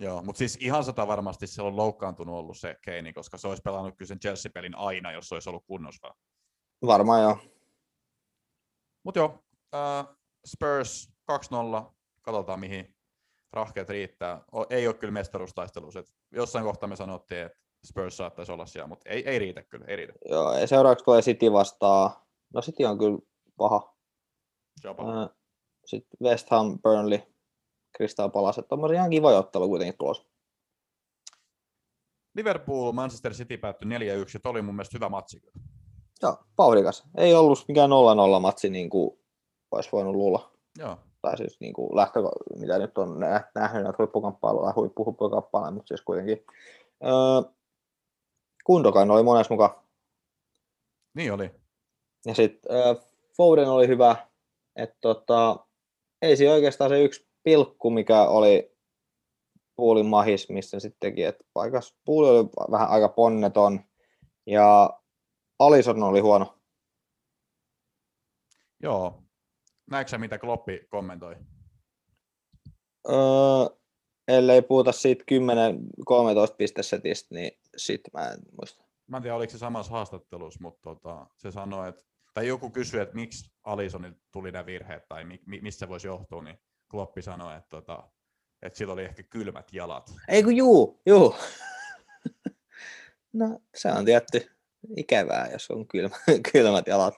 Joo, 0.00 0.22
mutta 0.22 0.38
siis 0.38 0.58
ihan 0.60 0.84
sata 0.84 1.06
varmasti 1.06 1.46
se 1.46 1.62
on 1.62 1.76
loukkaantunut 1.76 2.34
ollut 2.34 2.58
se 2.58 2.76
Keini, 2.82 3.12
koska 3.12 3.38
se 3.38 3.48
olisi 3.48 3.62
pelannut 3.62 3.94
kyllä 3.96 4.08
sen 4.08 4.20
Chelsea-pelin 4.20 4.74
aina, 4.74 5.12
jos 5.12 5.28
se 5.28 5.34
olisi 5.34 5.48
ollut 5.48 5.64
kunnossa. 5.66 6.14
Varmaan 6.86 7.22
joo. 7.22 7.38
Mutta 9.04 9.20
joo, 9.20 9.38
äh, 9.74 10.16
Spurs 10.46 11.12
2-0, 11.32 11.92
katsotaan 12.22 12.60
mihin 12.60 12.94
rahkeet 13.52 13.88
riittää. 13.88 14.44
Ei 14.70 14.86
ole 14.86 14.94
kyllä 14.94 15.12
mestaruustaistelussa. 15.12 16.02
Jossain 16.32 16.64
kohtaa 16.64 16.88
me 16.88 16.96
sanottiin, 16.96 17.40
että 17.40 17.58
Spurs 17.86 18.16
saattaisi 18.16 18.52
olla 18.52 18.66
siellä, 18.66 18.88
mutta 18.88 19.10
ei, 19.10 19.28
ei 19.28 19.38
riitä 19.38 19.62
kyllä, 19.62 19.84
ei 19.88 19.96
riitä. 19.96 20.12
Joo, 20.28 20.58
ja 20.58 20.66
seuraavaksi 20.66 21.04
tulee 21.04 21.22
City 21.22 21.52
vastaa. 21.52 22.26
No 22.54 22.60
City 22.60 22.84
on 22.84 22.98
kyllä 22.98 23.18
paha. 23.56 23.96
Äh, 24.86 25.30
Sitten 25.86 26.18
West 26.22 26.50
Ham, 26.50 26.78
Burnley, 26.82 27.18
Crystal 27.96 28.30
Palace. 28.30 28.62
Tuommoisia 28.62 28.98
ihan 28.98 29.10
kivoja 29.10 29.38
ottelu 29.38 29.68
kuitenkin 29.68 29.98
tulossa. 29.98 30.30
Liverpool, 32.34 32.92
Manchester 32.92 33.32
City 33.32 33.56
päättyi 33.56 33.88
4-1, 33.88 33.90
ja 34.00 34.50
oli 34.50 34.62
mun 34.62 34.74
mielestä 34.74 34.96
hyvä 34.96 35.08
matsi 35.08 35.40
kyllä. 35.40 35.52
Joo, 36.22 36.36
vauhdikas. 36.58 37.04
Ei 37.16 37.34
ollut 37.34 37.64
mikään 37.68 37.90
0-0 37.90 38.40
matsi 38.40 38.70
niin 38.70 38.90
kuin 38.90 39.18
olisi 39.70 39.92
voinut 39.92 40.14
luulla. 40.14 40.52
Joo. 40.78 40.98
Tai 41.22 41.36
siis 41.36 41.60
niin 41.60 41.72
kuin 41.72 41.96
lähtö, 41.96 42.20
mitä 42.58 42.78
nyt 42.78 42.98
on 42.98 43.20
nähnyt 43.20 43.82
näitä 43.82 43.94
huippukamppailuja, 43.98 44.72
huippu, 44.76 45.04
huippukamppailuja, 45.04 45.70
mutta 45.70 45.88
siis 45.88 46.00
kuitenkin. 46.00 46.44
Öö, 47.04 47.52
Kundokan 48.64 49.10
oli 49.10 49.22
monessa 49.22 49.54
mukaan. 49.54 49.70
Niin 51.14 51.32
oli. 51.32 51.50
Ja 52.26 52.34
sitten 52.34 52.76
öö, 52.76 52.94
Foden 53.36 53.68
oli 53.68 53.88
hyvä, 53.88 54.16
että 54.76 54.96
tota, 55.00 55.66
ei 56.22 56.36
siinä 56.36 56.52
oikeastaan 56.52 56.90
se 56.90 57.02
yksi 57.02 57.28
pilkku, 57.42 57.90
mikä 57.90 58.22
oli 58.22 58.76
puulin 59.76 60.06
mahis, 60.06 60.48
missä 60.48 60.80
sitten 60.80 61.10
teki, 61.10 61.24
että 61.24 61.44
paikas 61.52 61.96
puuli 62.04 62.28
oli 62.28 62.48
vähän 62.70 62.88
aika 62.88 63.08
ponneton 63.08 63.80
ja 64.46 64.90
Alison 65.58 66.02
oli 66.02 66.20
huono. 66.20 66.54
Joo. 68.82 69.22
Näetkö 69.90 70.18
mitä 70.18 70.38
Kloppi 70.38 70.86
kommentoi? 70.90 71.36
öö, 73.08 73.16
ellei 74.28 74.62
puhuta 74.62 74.92
siitä 74.92 75.24
10-13 76.50 76.54
pistesetistä, 76.58 77.34
niin 77.34 77.52
sit 77.76 78.00
mä 78.12 78.28
en 78.28 78.38
muista. 78.58 78.84
Mä 79.06 79.16
en 79.16 79.22
tiedä, 79.22 79.36
oliko 79.36 79.50
se 79.50 79.58
samassa 79.58 79.92
haastattelussa, 79.92 80.58
mutta 80.62 80.80
tota, 80.82 81.26
se 81.36 81.50
sanoi, 81.50 81.88
että, 81.88 82.02
tai 82.34 82.46
joku 82.46 82.70
kysyi, 82.70 83.00
että 83.00 83.14
miksi 83.14 83.52
Alisonille 83.64 84.16
tuli 84.32 84.52
nämä 84.52 84.66
virheet, 84.66 85.08
tai 85.08 85.24
mi, 85.24 85.40
mi, 85.46 85.60
mistä 85.60 85.78
se 85.78 85.88
voisi 85.88 86.06
johtua, 86.06 86.42
niin 86.42 86.58
Kloppi 86.90 87.22
sanoi, 87.22 87.56
että, 87.56 87.68
tota, 87.68 88.10
että 88.62 88.78
sillä 88.78 88.92
oli 88.92 89.04
ehkä 89.04 89.22
kylmät 89.22 89.72
jalat. 89.72 90.10
Ei 90.28 90.42
kun 90.42 90.56
juu, 90.56 91.02
juu. 91.06 91.34
no 93.32 93.60
se 93.74 93.92
on 93.92 94.04
tietty 94.04 94.50
ikävää, 94.96 95.48
jos 95.52 95.70
on 95.70 95.88
kylmä, 95.88 96.16
kylmät 96.52 96.86
jalat. 96.86 97.14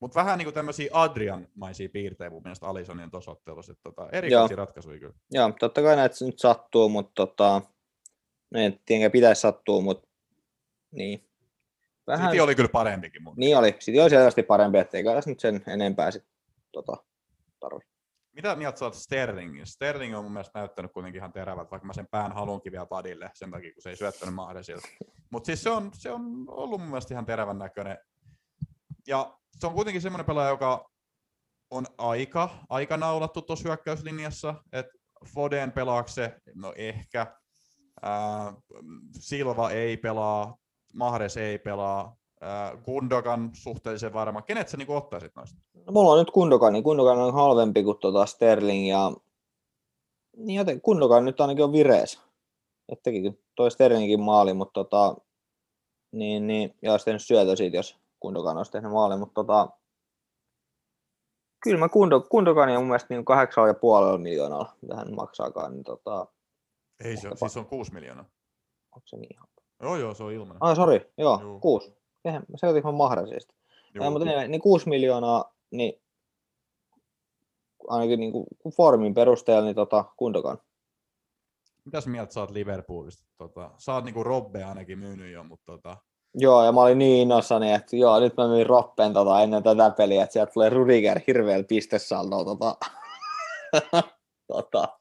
Mutta 0.00 0.20
vähän 0.20 0.38
niin 0.38 0.46
kuin 0.46 0.54
tämmöisiä 0.54 0.90
Adrian-maisia 0.92 1.88
piirteitä 1.92 2.30
mun 2.30 2.42
mielestä 2.42 2.66
Alisonin 2.66 3.10
tuossa 3.10 3.30
ottelussa. 3.30 3.74
Tota, 3.82 4.08
erikoisia 4.12 4.56
ratkaisuja 4.56 4.98
kyllä. 4.98 5.14
Joo, 5.30 5.52
totta 5.60 5.82
kai 5.82 5.96
näitä 5.96 6.24
nyt 6.24 6.38
sattuu, 6.38 6.88
mutta 6.88 7.12
tota, 7.14 7.62
no 8.50 8.60
en 8.60 8.80
tiedä, 8.86 9.10
pitäisi 9.10 9.40
sattua, 9.40 9.80
mutta 9.80 10.08
niin. 10.90 11.28
Vähän... 12.06 12.30
City 12.30 12.40
oli 12.40 12.54
kyllä 12.54 12.68
parempikin. 12.68 13.22
Mutta... 13.22 13.40
Niin 13.40 13.58
oli, 13.58 13.72
City 13.72 13.98
oli 13.98 14.10
selvästi 14.10 14.42
parempi, 14.42 14.78
ettei 14.78 15.04
kai 15.04 15.20
nyt 15.26 15.40
sen 15.40 15.62
enempää 15.66 16.10
sit, 16.10 16.24
tota, 16.72 16.96
tarvi. 17.60 17.80
Mitä 18.32 18.56
mieltä 18.56 18.78
sä 18.78 18.84
oot 18.84 18.94
Sterlingin? 18.94 19.66
Sterling 19.66 20.16
on 20.16 20.24
mun 20.24 20.32
mielestä 20.32 20.58
näyttänyt 20.58 20.92
kuitenkin 20.92 21.18
ihan 21.18 21.32
terävät, 21.32 21.70
vaikka 21.70 21.86
mä 21.86 21.92
sen 21.92 22.08
pään 22.10 22.32
halunkin 22.32 22.72
vielä 22.72 22.86
padille 22.86 23.30
sen 23.34 23.50
takia, 23.50 23.72
kun 23.72 23.82
se 23.82 23.90
ei 23.90 23.96
syöttänyt 23.96 24.34
mahdollisesti. 24.34 24.88
Mutta 25.30 25.46
siis 25.46 25.62
se 25.62 25.70
on, 25.70 25.90
se 25.94 26.10
on 26.10 26.44
ollut 26.48 26.80
mun 26.80 26.88
mielestä 26.88 27.14
ihan 27.14 27.26
terävän 27.26 27.58
näköinen. 27.58 27.98
Ja 29.06 29.37
se 29.58 29.66
on 29.66 29.72
kuitenkin 29.74 30.02
semmoinen 30.02 30.26
pelaaja, 30.26 30.50
joka 30.50 30.90
on 31.70 31.86
aika, 31.98 32.50
aika 32.68 32.96
naulattu 32.96 33.42
tuossa 33.42 33.68
hyökkäyslinjassa, 33.68 34.54
että 34.72 34.92
Foden 35.34 35.72
pelaakse, 35.72 36.34
no 36.54 36.72
ehkä, 36.76 37.26
ää, 38.02 38.54
Silva 39.18 39.70
ei 39.70 39.96
pelaa, 39.96 40.56
Mahres 40.94 41.36
ei 41.36 41.58
pelaa, 41.58 42.16
ää, 42.40 42.76
Kundogan 42.76 43.50
suhteellisen 43.52 44.12
varma. 44.12 44.42
Kenet 44.42 44.68
sä 44.68 44.76
niin 44.76 44.90
ottaisit 44.90 45.36
noista? 45.36 45.58
No, 45.74 45.92
mulla 45.92 46.12
on 46.12 46.18
nyt 46.18 46.30
Kundogan, 46.30 46.72
niin 46.72 46.84
Kundogan 46.84 47.18
on 47.18 47.34
halvempi 47.34 47.82
kuin 47.82 47.98
tota 47.98 48.26
Sterling 48.26 48.88
ja 48.88 49.12
niin 50.36 50.56
joten 50.56 50.80
Kundogan 50.80 51.24
nyt 51.24 51.40
ainakin 51.40 51.64
on 51.64 51.72
vireessä. 51.72 52.20
Et 52.88 53.02
tekikin 53.02 53.38
toi 53.54 53.70
Sterlingin 53.70 54.20
maali, 54.20 54.54
mutta 54.54 54.72
tota, 54.72 55.16
niin, 56.12 56.46
niin, 56.46 56.74
ja 56.82 56.92
olisi 56.92 57.04
tehnyt 57.04 57.22
syötö 57.22 57.56
siitä, 57.56 57.76
jos 57.76 57.97
Kundogan 58.20 58.56
olisi 58.56 58.72
tehnyt 58.72 58.92
maalin, 58.92 59.18
mutta 59.18 59.34
tota, 59.34 59.68
kyllä 61.62 61.78
mä 61.78 61.88
Kundo, 61.88 62.20
Kundogan 62.20 62.68
on 62.68 62.76
mun 62.76 62.86
mielestä 62.86 63.14
niin 63.14 63.24
kahdeksan 63.24 63.68
ja 63.68 63.74
puolella 63.74 64.18
miljoonalla, 64.18 64.76
mitä 64.82 64.96
hän 64.96 65.14
maksaakaan. 65.14 65.72
Niin 65.72 65.84
tota, 65.84 66.26
Ei 67.04 67.16
se, 67.16 67.28
siis 67.36 67.56
on 67.56 67.66
kuusi 67.66 67.94
miljoonaa. 67.94 68.24
Onko 68.96 69.06
se 69.06 69.16
niin 69.16 69.34
ihan? 69.34 69.48
Joo, 69.82 69.96
joo, 69.96 70.14
se 70.14 70.24
on 70.24 70.32
ilmanen. 70.32 70.62
Ah, 70.62 70.76
sori, 70.76 71.12
joo, 71.18 71.38
Juu. 71.42 71.60
kuusi. 71.60 71.96
Eihän, 72.24 72.42
se 72.56 72.66
on 72.66 72.76
ihan 72.76 72.94
mahdollisesti. 72.94 73.54
Ja, 73.94 74.10
mutta 74.10 74.24
niin, 74.24 74.50
niin 74.50 74.60
kuusi 74.60 74.88
miljoonaa, 74.88 75.54
niin 75.70 76.02
ainakin 77.88 78.20
niin 78.20 78.32
kuin 78.32 78.46
formin 78.76 79.14
perusteella, 79.14 79.64
niin 79.64 79.76
tota, 79.76 80.04
Kundogan. 80.16 80.58
Mitäs 81.84 82.06
mieltä 82.06 82.32
sä 82.32 82.40
oot 82.40 82.50
Liverpoolista? 82.50 83.28
Tota, 83.38 83.70
sä 83.76 83.94
oot 83.94 84.04
niinku 84.04 84.24
Robbe 84.24 84.64
ainakin 84.64 84.98
myynyt 84.98 85.32
jo, 85.32 85.44
mutta 85.44 85.72
tota, 85.72 85.96
Joo, 86.34 86.64
ja 86.64 86.72
mä 86.72 86.80
olin 86.80 86.98
niin 86.98 87.22
innossani, 87.22 87.72
että 87.72 87.96
joo, 87.96 88.20
nyt 88.20 88.36
mä 88.36 88.48
myin 88.48 88.66
Roppen 88.66 89.12
tota, 89.12 89.42
ennen 89.42 89.62
tätä 89.62 89.90
peliä, 89.90 90.22
että 90.22 90.32
sieltä 90.32 90.52
tulee 90.52 90.70
Rudiger 90.70 91.20
hirveällä 91.26 91.64
pistesaldoa. 91.64 92.44
Tota, 92.44 92.76
tota, 94.52 94.98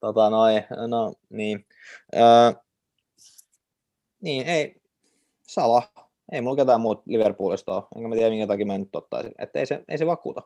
tota, 0.00 0.30
noin, 0.30 0.64
no 0.88 1.12
niin. 1.30 1.66
Öö, 2.16 2.52
niin, 4.22 4.46
ei, 4.46 4.82
Sala, 5.42 5.82
ei 6.32 6.40
mulla 6.40 6.56
ketään 6.56 6.80
muut 6.80 7.02
Liverpoolista 7.06 7.74
ole, 7.74 7.84
enkä 7.96 8.08
mä 8.08 8.14
tiedä 8.14 8.30
minkä 8.30 8.46
takia 8.46 8.66
mä 8.66 8.78
nyt 8.78 8.96
ottaisin, 8.96 9.32
että 9.38 9.58
ei 9.58 9.66
se, 9.66 9.84
ei 9.88 9.98
se 9.98 10.06
vakuuta. 10.06 10.42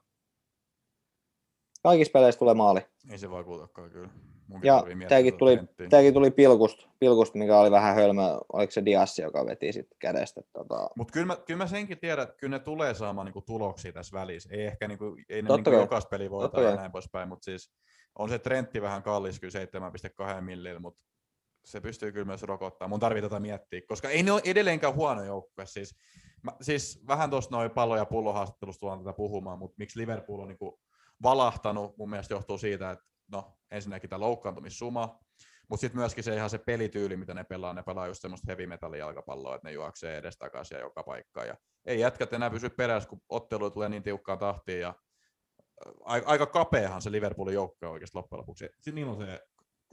Kaikissa 1.83 2.13
peleissä 2.13 2.39
tulee 2.39 2.55
maali. 2.55 2.81
Ei 3.11 3.19
se 3.19 3.31
vakuutakaan 3.31 3.91
kyllä. 3.91 4.09
Munkin 4.49 4.69
ja 4.69 4.85
tämäkin 5.09 5.39
tuli, 5.39 5.59
tämäkin 5.91 6.15
tuli 6.15 6.31
pilkusta, 6.31 6.89
pilkusta, 6.99 7.39
mikä 7.39 7.59
oli 7.59 7.71
vähän 7.71 7.95
hölmö, 7.95 8.23
oliko 8.53 8.71
se 8.71 8.85
Diassi, 8.85 9.23
joka 9.23 9.47
veti 9.47 9.73
sitten 9.73 9.99
kädestä. 9.99 10.41
Tota... 10.53 10.91
Mutta 10.97 11.13
kyllä, 11.13 11.27
mä, 11.27 11.37
kyllä 11.37 11.59
mä 11.59 11.67
senkin 11.67 11.99
tiedän, 11.99 12.23
että 12.23 12.37
kyllä 12.37 12.59
ne 12.59 12.65
tulee 12.65 12.95
saamaan 12.95 13.25
niinku 13.25 13.41
tuloksia 13.41 13.93
tässä 13.93 14.19
välissä. 14.19 14.49
Ei 14.53 14.67
ehkä 14.67 14.89
niinku, 14.89 15.17
ei 15.29 15.43
ne 15.43 15.49
niinku 15.49 15.71
jokaista 15.71 16.09
peli 16.09 16.31
voita 16.31 16.61
ja 16.61 16.77
näin 16.77 16.93
poispäin, 16.93 17.29
mutta 17.29 17.45
siis 17.45 17.73
on 18.19 18.29
se 18.29 18.39
Trentti 18.39 18.83
vähän 18.83 19.03
kallis 19.03 19.41
kyllä 19.41 20.35
7,2 20.35 20.41
millillä, 20.41 20.81
mutta 20.81 21.07
se 21.65 21.81
pystyy 21.81 22.13
kyllä 22.13 22.27
myös 22.27 22.43
rokottamaan. 22.43 22.91
Mun 22.91 23.01
tarvii 23.01 23.23
tätä 23.23 23.41
miettiä, 23.41 23.81
koska 23.89 24.09
ei 24.09 24.23
ne 24.23 24.33
ole 24.33 24.43
edelleenkään 24.45 24.95
huono 24.95 25.25
joukkue. 25.25 25.67
Siis, 25.67 25.97
mä, 26.43 26.53
siis 26.61 27.03
vähän 27.07 27.31
tuossa 27.31 27.51
noin 27.51 27.71
pallo- 27.71 27.97
ja 27.97 28.05
pullohaastattelusta 28.05 28.81
tullaan 28.81 28.99
tätä 28.99 29.13
puhumaan, 29.13 29.59
mutta 29.59 29.75
miksi 29.79 30.01
Liverpool 30.01 30.41
on 30.41 30.49
niinku 30.49 30.81
valahtanut, 31.23 31.97
mun 31.97 32.11
mielestä 32.11 32.35
johtuu 32.35 32.59
siitä, 32.59 32.91
että 32.91 33.05
no 33.33 33.57
ensinnäkin 33.71 34.11
tämä 34.11 34.21
loukkaantumissuma, 34.21 35.19
mutta 35.69 35.81
sitten 35.81 36.01
myöskin 36.01 36.25
se 36.25 36.35
ihan 36.35 36.51
se 36.51 36.59
pelityyli, 36.59 37.17
mitä 37.17 37.35
ne 37.35 37.45
pelaa, 37.45 37.73
ne 37.73 37.83
pelaa 37.83 38.07
just 38.07 38.23
semmoista 38.23 38.47
heavy 38.49 38.99
jalkapalloa, 38.99 39.55
että 39.55 39.69
ne 39.69 39.73
juoksee 39.73 40.17
edestakaisin 40.17 40.75
ja 40.75 40.81
joka 40.81 41.03
paikkaan. 41.03 41.47
Ja 41.47 41.57
ei 41.87 42.01
jätkät 42.01 42.33
enää 42.33 42.51
pysy 42.51 42.71
perässä, 42.71 43.09
kun 43.09 43.21
ottelu 43.29 43.71
tulee 43.71 43.89
niin 43.89 44.03
tiukkaan 44.03 44.39
tahtiin 44.39 44.81
ja 44.81 44.95
aika 46.05 46.47
kapeahan 46.47 47.03
se 47.03 47.13
Liverpoolin 47.13 47.55
joukko 47.55 47.91
oikeasti 47.91 48.19
loppujen 48.19 48.41
lopuksi. 48.41 48.69
Sitten 48.75 48.95
niillä 48.95 49.13
on 49.13 49.27
se 49.27 49.41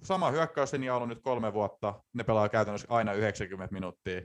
sama 0.03 0.31
hyökkäyslinja 0.31 0.95
ollut 0.95 1.09
nyt 1.09 1.21
kolme 1.21 1.53
vuotta, 1.53 2.03
ne 2.13 2.23
pelaa 2.23 2.49
käytännössä 2.49 2.87
aina 2.89 3.13
90 3.13 3.73
minuuttia. 3.73 4.21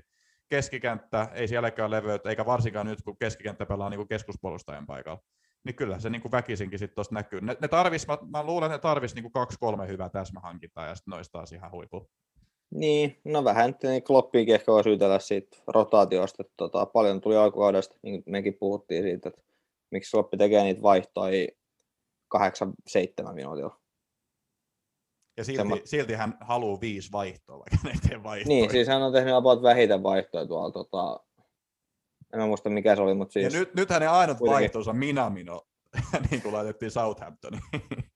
Keskikenttä, 0.49 1.29
ei 1.33 1.49
sielläkään 1.49 1.91
leveyttä, 1.91 2.31
eikä 2.31 2.47
varsinkaan 2.47 2.87
nyt, 2.87 3.03
kun 3.03 3.19
keskikenttä 3.19 3.67
pelaa 3.67 3.91
niin 3.91 3.99
kuin 3.99 4.09
keskuspuolustajan 4.09 4.87
paikalla 4.87 5.21
niin 5.69 5.77
kyllä 5.77 5.99
se 5.99 6.11
niin 6.11 6.23
kuin 6.23 6.33
väkisinkin 6.33 6.79
sitten 6.79 6.95
tuossa 6.95 7.15
näkyy. 7.15 7.41
Ne, 7.41 7.57
ne 7.61 7.69
tarvis, 7.69 8.07
mä, 8.07 8.19
mä, 8.31 8.43
luulen, 8.43 8.67
että 8.67 8.77
ne 8.77 8.81
tarvis 8.81 9.15
niin 9.15 9.23
kuin 9.23 9.33
kaksi-kolme 9.33 9.89
hyvää 9.89 10.09
täsmähankintaa 10.09 10.87
ja 10.87 10.95
sitten 10.95 11.13
noista 11.13 11.33
taas 11.33 11.53
ihan 11.53 11.71
huipu. 11.71 12.11
Niin, 12.71 13.21
no 13.25 13.45
vähän 13.45 13.75
niin 13.83 14.03
Kloppiinkin 14.03 14.55
ehkä 14.55 14.73
voi 14.73 14.85
syytellä 14.85 15.19
siitä 15.19 15.57
rotaatiosta. 15.67 16.43
Että 16.43 16.55
tota, 16.57 16.87
paljon 16.87 17.21
tuli 17.21 17.37
alkukaudesta, 17.37 17.97
niin 18.03 18.23
mekin 18.27 18.55
puhuttiin 18.55 19.03
siitä, 19.03 19.29
että 19.29 19.43
miksi 19.91 20.11
Kloppi 20.11 20.37
tekee 20.37 20.63
niitä 20.63 20.83
vaihtoja 20.83 21.49
kahdeksan, 22.29 22.73
seitsemän 22.87 23.35
minuutilla. 23.35 23.81
Ja 25.37 25.45
silti, 25.45 25.59
Semmo... 25.59 25.79
silti 25.85 26.15
hän 26.15 26.39
haluaa 26.41 26.81
viisi 26.81 27.13
vaihtoa, 27.13 27.59
vaikka 27.59 27.77
ne 27.85 27.91
ei 27.91 28.09
tee 28.09 28.23
vaihtoja. 28.23 28.49
Niin, 28.49 28.71
siis 28.71 28.89
hän 28.89 29.03
on 29.03 29.13
tehnyt 29.13 29.35
about 29.35 29.63
vähiten 29.63 30.03
vaihtoja 30.03 30.47
tuolla 30.47 30.71
tota, 30.71 31.21
en 32.33 32.41
mä 32.41 32.47
muista 32.47 32.71
mikä 32.71 32.97
se 32.97 33.03
oli, 33.03 33.15
mutta 33.15 33.33
siis... 33.33 33.55
Ja 33.55 33.61
nyt, 33.61 33.75
nyt 33.75 33.91
hänen 33.91 34.11
ainut 34.11 34.41
vaihtoonsa 34.41 34.93
Minamino, 34.93 35.67
niin 36.31 36.43
kuin 36.43 36.55
laitettiin 36.55 36.91
Southamptoniin. 36.91 37.63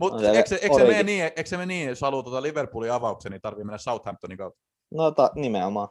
Mutta 0.00 0.22
no, 0.22 0.28
eikö, 0.28 0.54
eikö, 0.62 0.76
se 0.76 0.84
mene 0.84 1.02
niin, 1.02 1.24
eikö 1.24 1.46
se 1.46 1.56
mene 1.56 1.66
niin, 1.66 1.88
jos 1.88 2.00
haluaa 2.00 2.22
tuota 2.22 2.42
Liverpoolin 2.42 2.92
avauksen, 2.92 3.32
niin 3.32 3.40
tarvii 3.40 3.64
mennä 3.64 3.78
Southamptonin 3.78 4.38
kautta? 4.38 4.60
No 4.90 5.10
ta, 5.10 5.30
nimenomaan. 5.34 5.88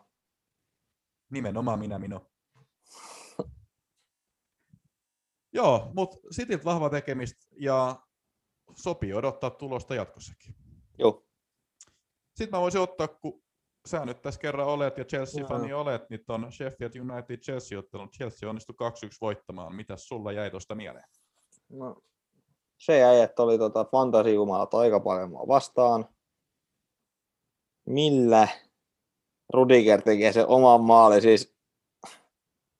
Nimenomaan 1.32 1.80
Minamino. 1.80 2.32
Joo, 5.54 5.92
mutta 5.96 6.18
Cityt 6.36 6.66
vahva 6.66 6.90
tekemistä 6.90 7.46
ja 7.60 8.00
sopii 8.76 9.14
odottaa 9.14 9.50
tulosta 9.50 9.96
jatkossakin. 9.96 10.56
Joo. 10.98 11.28
Sitten 12.36 12.58
mä 12.58 12.62
voisin 12.62 12.82
ottaa, 12.82 13.08
kun 13.08 13.44
sä 13.86 14.06
nyt 14.06 14.22
tässä 14.22 14.40
kerran 14.40 14.68
olet 14.68 14.98
ja 14.98 15.06
Chelsea-fani 15.06 15.70
no. 15.70 15.82
olet, 15.82 16.10
niin 16.10 16.22
on 16.28 16.52
Sheffield 16.52 16.96
United 16.96 17.38
Chelsea-ottelun. 17.38 18.12
Chelsea 18.12 18.50
onnistui 18.50 18.76
2-1 19.06 19.18
voittamaan. 19.22 19.76
Mitäs 19.76 20.08
sulla 20.08 20.32
jäi 20.32 20.52
tuosta 20.52 20.76
mieleen? 20.76 21.06
No, 21.70 22.02
se 22.78 22.98
jäi, 22.98 23.22
että 23.22 23.44
oli 23.44 23.58
tota 23.58 23.86
fantasijumalat 23.86 24.74
aika 24.74 25.00
paljon 25.00 25.30
mua 25.30 25.48
vastaan. 25.48 26.06
Millä 27.86 28.48
Rudiger 29.54 30.02
tekee 30.02 30.34
se 30.34 30.46
oman 30.46 30.82
maali, 30.82 31.22
siis 31.22 31.56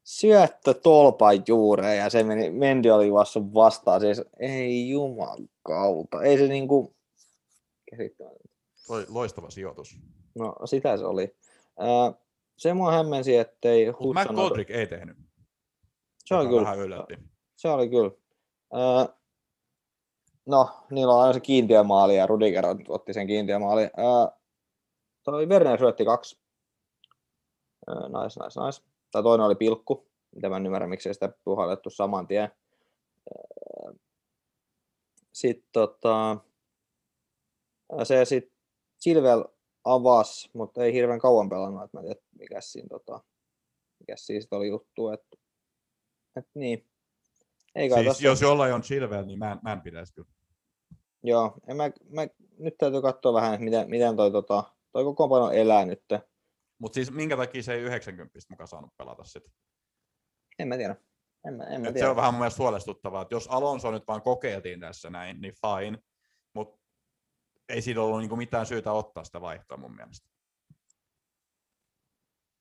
syöttö 0.04 0.74
tolpan 0.74 1.44
juureen 1.48 1.98
ja 1.98 2.10
se 2.10 2.24
meni, 2.24 2.50
Mendi 2.50 2.92
oli 2.92 3.14
vasta 3.14 3.40
vastaan, 3.54 4.02
siis 4.02 4.22
ei 4.40 4.90
jumakauta, 4.90 6.24
ei 6.24 6.38
se 6.38 6.48
niinku 6.48 6.96
käsittämätöntä. 7.92 8.56
Loistava 9.10 9.50
sijoitus. 9.50 9.98
No 10.36 10.56
sitä 10.66 10.98
se 10.98 11.06
oli. 11.06 11.36
Äh, 11.82 12.16
se 12.58 12.74
mua 12.74 12.92
hämmensi, 12.92 13.38
ettei 13.38 13.86
Hudson... 13.86 14.14
Matt 14.14 14.36
Godric 14.36 14.70
ei 14.70 14.88
tehnyt. 14.88 15.18
Se 16.26 16.36
oli 16.36 16.48
kyllä. 16.48 16.62
Vähän 16.62 16.80
yllätti. 16.80 17.18
Se 17.56 17.70
oli 17.70 17.90
kyllä. 17.90 18.12
Äh, 18.76 19.16
no, 20.46 20.70
niillä 20.92 21.14
on 21.14 21.22
aina 21.22 21.34
se 21.34 21.40
kiintiömaali 21.40 22.18
ja 22.18 22.28
Rudiger 22.28 22.66
otti 22.88 23.14
sen 23.14 23.28
kiintiömaali. 23.28 23.84
Äh, 23.84 24.40
toi 25.24 25.46
Werner 25.46 25.80
syötti 25.80 26.06
kaksi. 26.06 26.40
Äh, 27.90 27.96
nice, 27.96 28.44
nice, 28.44 28.62
nice. 28.66 28.82
Tai 29.12 29.24
toinen 29.24 29.46
oli 29.46 29.56
pilkku, 29.56 30.08
mitä 30.36 30.50
mä 30.50 30.58
en 30.58 30.66
ymmärrä, 30.66 30.88
miksi 30.88 31.14
sitä 31.14 31.30
puhallettu 31.44 31.90
saman 31.90 32.28
tien. 32.28 32.52
Sitten 35.34 35.70
tota, 35.72 36.38
Se 38.04 38.26
sitten 38.26 38.56
Silvel 38.98 39.44
avasi, 39.86 40.50
mutta 40.54 40.84
ei 40.84 40.94
hirveän 40.94 41.20
kauan 41.20 41.50
pelannut, 41.50 41.84
että 41.84 41.98
mä 41.98 42.02
en 42.02 42.06
tiedä, 42.06 42.22
mikä 42.40 42.62
siinä, 42.62 42.88
tota, 42.90 43.24
mikä 44.00 44.14
siinä 44.16 44.48
oli 44.52 44.68
juttu, 44.68 45.10
että, 45.10 45.38
että 46.36 46.52
niin. 46.54 46.88
Ei 47.76 47.90
siis 47.90 48.06
tässä... 48.06 48.28
jos 48.28 48.42
jollain 48.42 48.74
on 48.74 48.82
Chilwell, 48.82 49.26
niin 49.26 49.40
mä 49.40 49.52
en, 49.52 49.60
mä 49.64 49.74
en 49.74 49.82
pitäisi 49.82 50.14
kyllä. 50.14 50.30
Joo, 51.24 51.54
en 51.68 51.78
mä, 51.78 51.92
mä, 52.10 52.28
nyt 52.58 52.78
täytyy 52.78 53.02
katsoa 53.02 53.34
vähän, 53.34 53.54
että 53.54 53.64
miten, 53.64 53.90
miten 53.90 54.16
toi, 54.16 54.32
tota, 54.32 54.64
toi 54.92 55.04
kokoonpano 55.04 55.52
elää 55.52 55.86
nyt. 55.86 56.04
Mutta 56.80 56.96
siis 56.96 57.12
minkä 57.12 57.38
takia 57.38 57.64
se 57.64 57.74
ei 57.74 57.82
90 57.82 58.40
mukaan 58.50 58.68
saanut 58.68 58.98
pelata 58.98 59.24
sitten? 59.24 59.54
En 60.60 60.68
mä 60.68 60.78
tiedä. 60.78 60.96
En 61.48 61.54
mä, 61.54 61.64
en 61.64 61.82
mä 61.82 61.88
tiedä. 61.88 62.00
Se 62.00 62.10
on 62.10 62.16
vähän 62.16 62.34
mun 62.34 62.40
mielestä 62.40 62.64
huolestuttavaa, 62.64 63.22
että 63.22 63.36
jos 63.36 63.48
Alonso 63.48 63.92
nyt 63.92 64.08
vaan 64.08 64.22
kokeiltiin 64.22 64.80
tässä 64.80 65.10
näin, 65.10 65.42
niin 65.42 65.54
fine, 65.54 66.00
ei 67.70 67.82
siinä 67.82 68.02
ollut 68.02 68.20
niinku 68.20 68.36
mitään 68.36 68.66
syytä 68.66 68.92
ottaa 68.92 69.24
sitä 69.24 69.42
vaihtoa 69.42 69.78
mun 69.78 69.96
mielestä. 69.96 70.30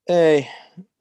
Ei, 0.09 0.47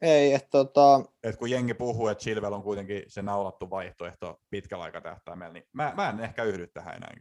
ei. 0.02 0.34
Että 0.34 0.50
tota... 0.50 1.04
Et 1.24 1.38
kun 1.38 1.50
jengi 1.50 1.74
puhuu, 1.74 2.08
että 2.08 2.22
Chilwell 2.22 2.54
on 2.54 2.64
kuitenkin 2.64 3.04
se 3.08 3.22
naulattu 3.22 3.70
vaihtoehto 3.70 4.42
pitkällä 4.50 4.84
aikatähtäimellä, 4.84 5.54
niin 5.54 5.68
mä, 5.74 5.94
mä 5.96 6.10
en 6.10 6.20
ehkä 6.20 6.44
yhdy 6.44 6.68
tähän 6.68 6.96
enää. 6.96 7.14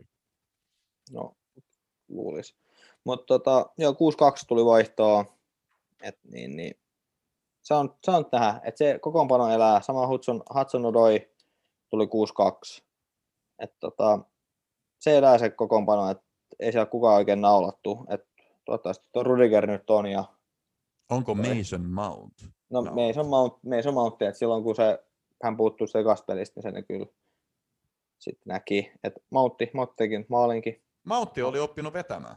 No, 1.11 1.37
luulisi. 2.09 2.57
Mutta 3.05 3.27
tota, 3.27 3.71
joo, 3.79 3.93
6-2 3.93 3.95
tuli 4.49 4.65
vaihtoa. 4.65 5.25
Et 6.03 6.19
niin, 6.25 6.57
niin. 6.57 6.75
Se 7.63 7.75
on, 7.75 7.97
se 8.05 8.11
on 8.11 8.31
tähän, 8.31 8.61
että 8.65 8.79
se 8.79 8.99
kokoonpano 8.99 9.49
elää. 9.49 9.81
Sama 9.81 10.07
Hudson, 10.07 10.43
Hudson 10.55 10.87
Odoi 10.87 11.31
tuli 11.91 12.07
6-2. 12.07 12.83
Et 13.59 13.75
tota, 13.81 14.19
se 14.99 15.19
elää 15.19 15.39
se 15.39 15.51
kokoonpano, 15.51 16.11
että 16.11 16.25
ei 16.61 16.73
siellä 16.73 16.87
kukaan 16.87 17.17
oikein 17.17 17.41
naulattu. 17.41 18.07
Et 18.11 18.27
toivottavasti 18.65 19.09
tuo 19.13 19.23
Rudiger 19.23 19.67
nyt 19.67 19.91
on 19.91 20.07
ja 20.07 20.25
Onko 21.11 21.35
Mason 21.35 21.91
Mount? 21.91 22.33
No, 22.71 22.81
no. 22.81 22.93
Mason 22.95 23.27
Mount, 23.27 23.55
Mason 23.63 23.95
Mount, 23.95 24.23
että 24.23 24.39
silloin 24.39 24.63
kun 24.63 24.77
se, 24.77 25.05
hän 25.43 25.57
puuttuu 25.57 25.87
se 25.87 25.99
pelistä, 26.27 26.61
niin 26.61 26.75
sen 26.75 26.85
kyllä 26.85 27.07
sitten 28.19 28.43
näki, 28.47 28.93
että 29.05 29.21
Mountti, 29.31 29.71
Mount 29.75 29.97
teki 29.97 30.27
maalinkin. 30.29 30.83
Moutti 31.05 31.43
oli 31.43 31.59
oppinut 31.59 31.93
vetämään. 31.93 32.37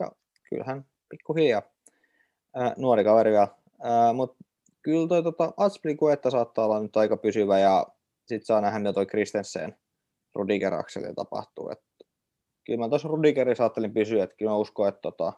Joo, 0.00 0.10
kyllähän 0.50 0.86
pikkuhiljaa. 1.08 1.62
Äh, 2.60 2.72
nuori 2.76 3.04
kaveri 3.04 3.30
vielä. 3.30 3.48
Äh, 3.84 4.14
Mutta 4.14 4.44
kyllä 4.82 5.08
toi 5.08 5.22
tota, 5.22 5.52
Atspilicuetta 5.56 6.30
saattaa 6.30 6.64
olla 6.64 6.80
nyt 6.80 6.96
aika 6.96 7.16
pysyvä 7.16 7.58
ja 7.58 7.86
sitten 8.26 8.46
saa 8.46 8.60
nähdä, 8.60 8.78
mitä 8.78 8.92
toi 8.92 9.06
Kristensen 9.06 9.76
Rudiger 10.34 10.74
Axelilla 10.74 11.14
tapahtuu. 11.14 11.70
Et, 11.70 11.82
kyllä 12.68 12.84
mä 12.84 12.88
tuossa 12.88 13.08
Rudigerissa 13.08 13.64
ajattelin 13.64 13.94
pysyä, 13.94 14.24
että 14.24 14.36
kyllä 14.36 14.50
mä 14.50 14.56
uskon, 14.56 14.88
että 14.88 15.00
tota, 15.00 15.32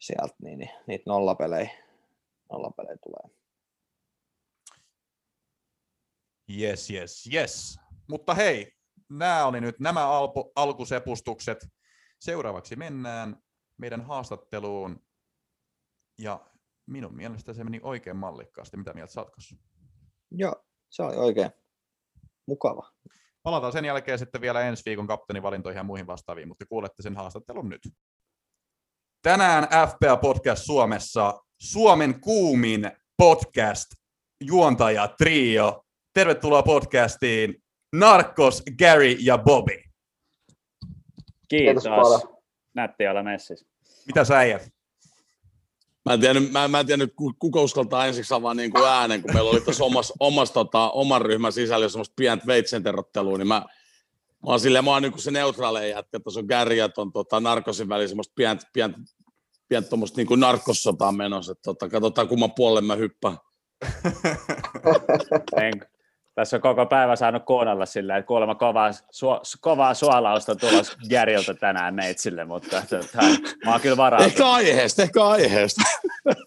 sieltä, 0.00 0.34
niin, 0.42 0.58
niin 0.58 0.70
niitä 0.86 1.04
nollapelejä, 1.06 1.70
nollapelejä 2.52 2.96
tulee. 2.96 3.36
Yes, 6.58 6.90
yes, 6.90 7.30
yes. 7.34 7.78
Mutta 8.08 8.34
hei, 8.34 8.72
nämä 9.08 9.46
oli 9.46 9.60
nyt 9.60 9.80
nämä 9.80 10.08
alpo, 10.08 10.52
alkusepustukset. 10.56 11.66
Seuraavaksi 12.18 12.76
mennään 12.76 13.42
meidän 13.76 14.00
haastatteluun. 14.00 15.02
Ja 16.18 16.50
minun 16.86 17.16
mielestä 17.16 17.52
se 17.52 17.64
meni 17.64 17.80
oikein 17.82 18.16
mallikkaasti. 18.16 18.76
Mitä 18.76 18.92
mieltä 18.92 19.12
sä 19.12 19.26
Joo, 20.30 20.64
se 20.88 21.02
oli 21.02 21.16
oikein 21.16 21.50
mukava. 22.46 22.92
Palataan 23.42 23.72
sen 23.72 23.84
jälkeen 23.84 24.18
sitten 24.18 24.40
vielä 24.40 24.60
ensi 24.60 24.82
viikon 24.86 25.06
kapteenivalintoihin 25.06 25.78
ja 25.78 25.84
muihin 25.84 26.06
vastaaviin, 26.06 26.48
mutta 26.48 26.66
kuulette 26.68 27.02
sen 27.02 27.16
haastattelun 27.16 27.68
nyt. 27.68 27.88
Tänään 29.22 29.64
FPA 29.64 30.16
Podcast 30.16 30.62
Suomessa 30.64 31.40
Suomen 31.58 32.20
kuumin 32.20 32.90
podcast 33.16 33.86
juontaja 34.44 35.08
trio. 35.18 35.84
Tervetuloa 36.14 36.62
podcastiin 36.62 37.62
Narkos, 37.96 38.62
Gary 38.78 39.16
ja 39.18 39.38
Bobby. 39.38 39.82
Kiitos. 41.48 41.84
Nätti 42.74 43.08
olla 43.08 43.22
messissä. 43.22 43.66
Mitä 44.06 44.24
sä 44.24 44.38
äijät? 44.38 44.79
Mä 46.04 46.14
en 46.14 46.20
tiedä, 46.20 46.40
mä, 46.40 46.68
mä 46.68 46.80
en 46.80 46.86
tiedä 46.86 47.06
kuka 47.38 47.60
uskaltaa 47.60 48.06
ensiksi 48.06 48.34
avaa 48.34 48.54
niin 48.54 48.70
kuin 48.70 48.84
äänen, 48.84 49.22
kun 49.22 49.34
meillä 49.34 49.50
oli 49.50 49.60
tuossa 49.60 49.84
omassa, 49.84 50.14
omassa 50.20 50.54
tota, 50.54 50.90
oman 50.90 51.22
ryhmän 51.22 51.52
sisällä 51.52 51.88
semmoista 51.88 52.14
pientä 52.16 52.46
veitsenterottelua, 52.46 53.38
niin 53.38 53.48
mä 53.48 53.62
Mä 54.46 54.50
oon 54.50 54.60
silleen, 54.60 54.84
mä 54.84 54.90
oon 54.90 55.02
niin 55.02 55.18
se 55.18 55.30
neutraaleja 55.30 55.96
jätkä, 55.96 56.20
tuossa 56.20 56.40
on 56.40 56.46
Gary 56.46 56.74
ja 56.74 56.88
ton, 56.88 57.12
tota, 57.12 57.40
narkosin 57.40 57.88
väliin 57.88 58.08
semmoista 58.08 58.32
pientä, 58.36 58.66
pientä, 58.72 58.98
pientä 59.68 59.88
tuommoista 59.88 60.20
niin 60.20 60.40
narkossotaa 60.40 61.12
menossa, 61.12 61.52
että 61.52 61.62
tota, 61.62 61.88
katsotaan 61.88 62.28
kumman 62.28 62.52
puolelle 62.52 62.80
mä 62.80 62.94
hyppään. 62.94 63.38
tässä 66.40 66.56
on 66.56 66.60
koko 66.60 66.86
päivä 66.86 67.16
saanut 67.16 67.44
kuunnella 67.44 67.86
silleen, 67.86 68.18
että 68.18 68.26
kuulemma 68.26 68.54
kovaa, 68.54 68.90
su, 69.10 69.26
kovaa 69.60 69.94
suolausta 69.94 70.56
tulos 70.56 70.96
Gäriltä 71.08 71.54
tänään 71.54 71.94
meitsille, 71.94 72.44
mutta 72.44 72.82
tota, 72.90 73.22
mä 73.64 73.72
oon 73.72 73.80
kyllä 73.80 73.96
varautunut. 73.96 74.32
Ehkä 74.32 74.50
aiheesta, 74.50 75.02
ehkä 75.02 75.24
aiheesta. 75.24 75.80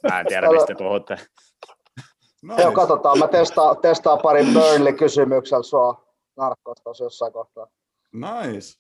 Mä 0.10 0.20
en 0.20 0.26
tiedä, 0.28 0.48
mistä 0.52 0.76
puhutte. 0.78 1.18
No, 2.44 2.58
Joo, 2.58 2.72
katsotaan. 2.72 3.20
Mä 3.20 3.28
testaan, 3.28 3.78
testaan 3.78 4.20
parin 4.24 4.54
Burnley-kysymyksellä 4.54 5.64
sua 5.64 6.06
narkosta 6.38 7.04
jossain 7.04 7.34
kohtaa. 7.34 7.68
Nice. 8.14 8.80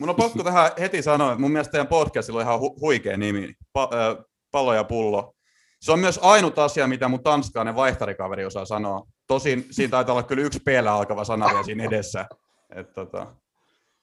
Mun 0.00 0.08
on 0.10 0.16
pakko 0.16 0.44
tähän 0.44 0.70
heti 0.80 1.02
sanoa, 1.02 1.32
että 1.32 1.40
mun 1.40 1.50
mielestä 1.50 1.72
teidän 1.72 1.86
podcastilla 1.86 2.38
on 2.38 2.44
ihan 2.46 2.60
hu- 2.60 2.80
huikea 2.80 3.16
nimi, 3.16 3.48
pa- 3.78 3.94
äh, 3.94 4.24
pallo 4.50 4.74
ja 4.74 4.84
pullo. 4.84 5.34
Se 5.80 5.92
on 5.92 5.98
myös 5.98 6.20
ainut 6.22 6.58
asia, 6.58 6.86
mitä 6.86 7.08
mun 7.08 7.22
tanskainen 7.22 7.76
vaihtarikaveri 7.76 8.44
osaa 8.44 8.64
sanoa. 8.64 9.02
Tosin 9.32 9.66
siinä 9.70 9.90
taitaa 9.90 10.12
olla 10.12 10.22
kyllä 10.22 10.42
yksi 10.42 10.60
p 10.60 10.68
alkava 10.90 11.24
sana 11.24 11.46
vielä 11.46 11.62
siinä 11.62 11.84
edessä. 11.84 12.26
Et, 12.76 12.92
tota, 12.92 13.26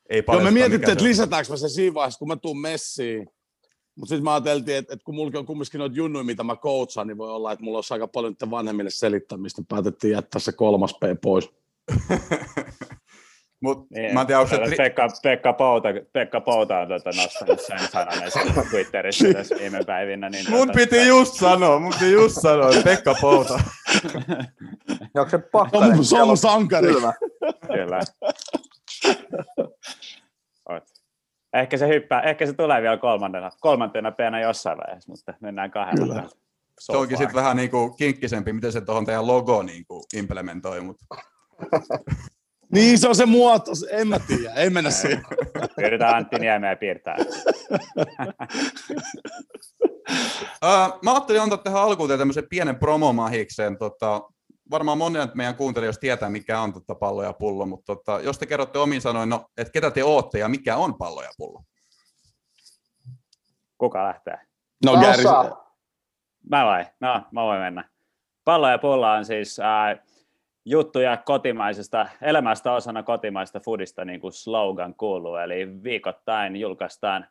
ei 0.09 0.23
Joo, 0.27 0.39
me 0.39 0.51
mietittiin, 0.51 0.91
että 0.91 1.03
lisätäänkö 1.03 1.51
me 1.51 1.57
se 1.57 1.69
siinä 1.69 1.93
vaiheessa, 1.93 2.19
kun 2.19 2.27
mä 2.27 2.35
tuun 2.35 2.61
messiin. 2.61 3.27
Mutta 3.95 4.09
sitten 4.09 4.23
mä 4.23 4.33
ajateltiin, 4.33 4.77
että, 4.77 4.93
että 4.93 5.03
kun 5.03 5.15
mulla 5.15 5.39
on 5.39 5.45
kumminkin 5.45 5.79
noita 5.79 5.95
junnuja, 5.95 6.23
mitä 6.23 6.43
mä 6.43 6.55
coachaan, 6.55 7.07
niin 7.07 7.17
voi 7.17 7.29
olla, 7.29 7.51
että 7.51 7.63
mulla 7.63 7.77
olisi 7.77 7.93
aika 7.93 8.07
paljon 8.07 8.35
vanhemmille 8.51 8.89
selittämistä. 8.89 9.61
Päätettiin 9.69 10.11
jättää 10.11 10.39
se 10.39 10.51
kolmas 10.51 10.93
P 10.93 11.21
pois. 11.21 11.49
Mut, 13.61 13.89
niin, 13.89 14.13
mä 14.13 14.21
en 14.21 14.27
tiedä, 14.27 14.45
tri... 14.45 14.75
Pekka, 14.75 15.07
Pekka, 15.23 15.53
Pouta, 15.53 15.89
Pekka 16.13 16.41
Pouta 16.41 16.79
on 16.79 16.87
tuota 16.87 17.09
nostanut 17.15 17.59
sen 17.59 17.79
sanan 17.79 18.23
esille 18.23 18.65
Twitterissä 18.69 19.33
tässä 19.33 19.55
viime 19.59 19.79
päivinä. 19.87 20.29
Niin 20.29 20.49
mun 20.49 20.67
tuota, 20.67 20.73
piti 20.73 21.07
just 21.07 21.33
sanoa, 21.33 21.79
mun 21.79 21.93
piti 21.99 22.11
just 22.11 22.41
sanoa, 22.41 22.69
että 22.69 22.83
Pekka 22.83 23.15
Pouta. 23.21 23.53
Onko 25.17 25.29
se 25.29 25.37
pakkainen? 25.37 26.05
Se 26.05 26.21
on 26.21 26.37
sankari. 26.37 26.87
Kyllä. 26.87 27.13
Kyllä. 27.73 27.99
Ehkä 31.53 31.77
se 31.77 31.87
hyppää, 31.87 32.21
ehkä 32.21 32.45
se 32.45 32.53
tulee 32.53 32.81
vielä 32.81 32.97
kolmantena, 32.97 33.49
kolmantena 33.59 34.11
peena 34.11 34.39
jossain 34.39 34.77
vaiheessa, 34.77 35.11
mutta 35.11 35.33
mennään 35.41 35.71
kahdella. 35.71 36.29
Se 36.79 36.97
onkin 36.97 37.17
sitten 37.17 37.35
vähän 37.35 37.57
niin 37.57 37.69
kuin 37.69 37.95
kinkkisempi, 37.97 38.53
miten 38.53 38.71
se 38.71 38.81
tuohon 38.81 39.05
teidän 39.05 39.27
logo 39.27 39.63
niin 39.63 39.85
kuin 39.85 40.03
implementoi. 40.15 40.81
Mutta... 40.81 41.05
Niin, 42.73 42.99
se 42.99 43.07
on 43.07 43.15
se 43.15 43.25
muoto. 43.25 43.71
En 43.89 44.07
mä 44.07 44.19
tiedä, 44.19 44.53
ei 44.53 44.69
mennä 44.69 44.91
siihen. 44.91 45.23
Yritetään 45.77 46.15
Antti 46.15 46.39
Niemeä 46.39 46.75
piirtää. 46.75 47.15
mä 51.03 51.11
ajattelin 51.11 51.41
antaa 51.41 51.57
tähän 51.57 51.81
alkuun 51.81 52.09
tämmöisen 52.09 52.47
pienen 52.49 52.75
promomahikseen. 52.75 53.77
Tota, 53.77 54.21
varmaan 54.71 54.97
monet 54.97 55.35
meidän 55.35 55.55
kuuntelijoista 55.55 56.01
tietää, 56.01 56.29
mikä 56.29 56.61
on 56.61 56.73
tota 56.73 56.95
pallo 56.95 57.23
ja 57.23 57.33
pullo, 57.33 57.65
mutta 57.65 57.95
tota, 57.95 58.19
jos 58.19 58.39
te 58.39 58.45
kerrotte 58.45 58.79
omin 58.79 59.01
sanoin, 59.01 59.29
no, 59.29 59.45
että 59.57 59.71
ketä 59.71 59.91
te 59.91 60.03
ootte 60.03 60.39
ja 60.39 60.49
mikä 60.49 60.75
on 60.75 60.95
pallo 60.95 61.23
ja 61.23 61.31
pullo? 61.37 61.63
Kuka 63.77 64.03
lähtee? 64.03 64.37
No, 64.85 64.93
Gary. 64.93 65.23
Mä 66.49 66.65
vai? 66.65 66.85
No, 66.99 67.21
mä 67.31 67.43
voin 67.43 67.61
mennä. 67.61 67.89
Pallo 68.43 68.69
ja 68.69 68.77
pullo 68.77 69.11
on 69.11 69.25
siis 69.25 69.59
äh, 69.59 69.99
juttuja 70.69 71.17
kotimaisesta 71.17 72.07
elämästä 72.21 72.71
osana 72.73 73.03
kotimaista 73.03 73.59
foodista, 73.59 74.05
niin 74.05 74.19
kuin 74.19 74.33
slogan 74.33 74.95
kuuluu. 74.95 75.35
Eli 75.35 75.83
viikoittain 75.83 76.55
julkaistaan 76.55 77.27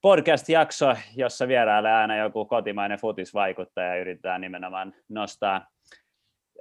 podcast-jakso, 0.00 0.96
jossa 1.16 1.48
vierailee 1.48 1.92
aina 1.92 2.16
joku 2.16 2.44
kotimainen 2.44 2.98
futisvaikuttaja 2.98 3.94
ja 3.94 4.00
yritetään 4.00 4.40
nimenomaan 4.40 4.94
nostaa 5.08 5.66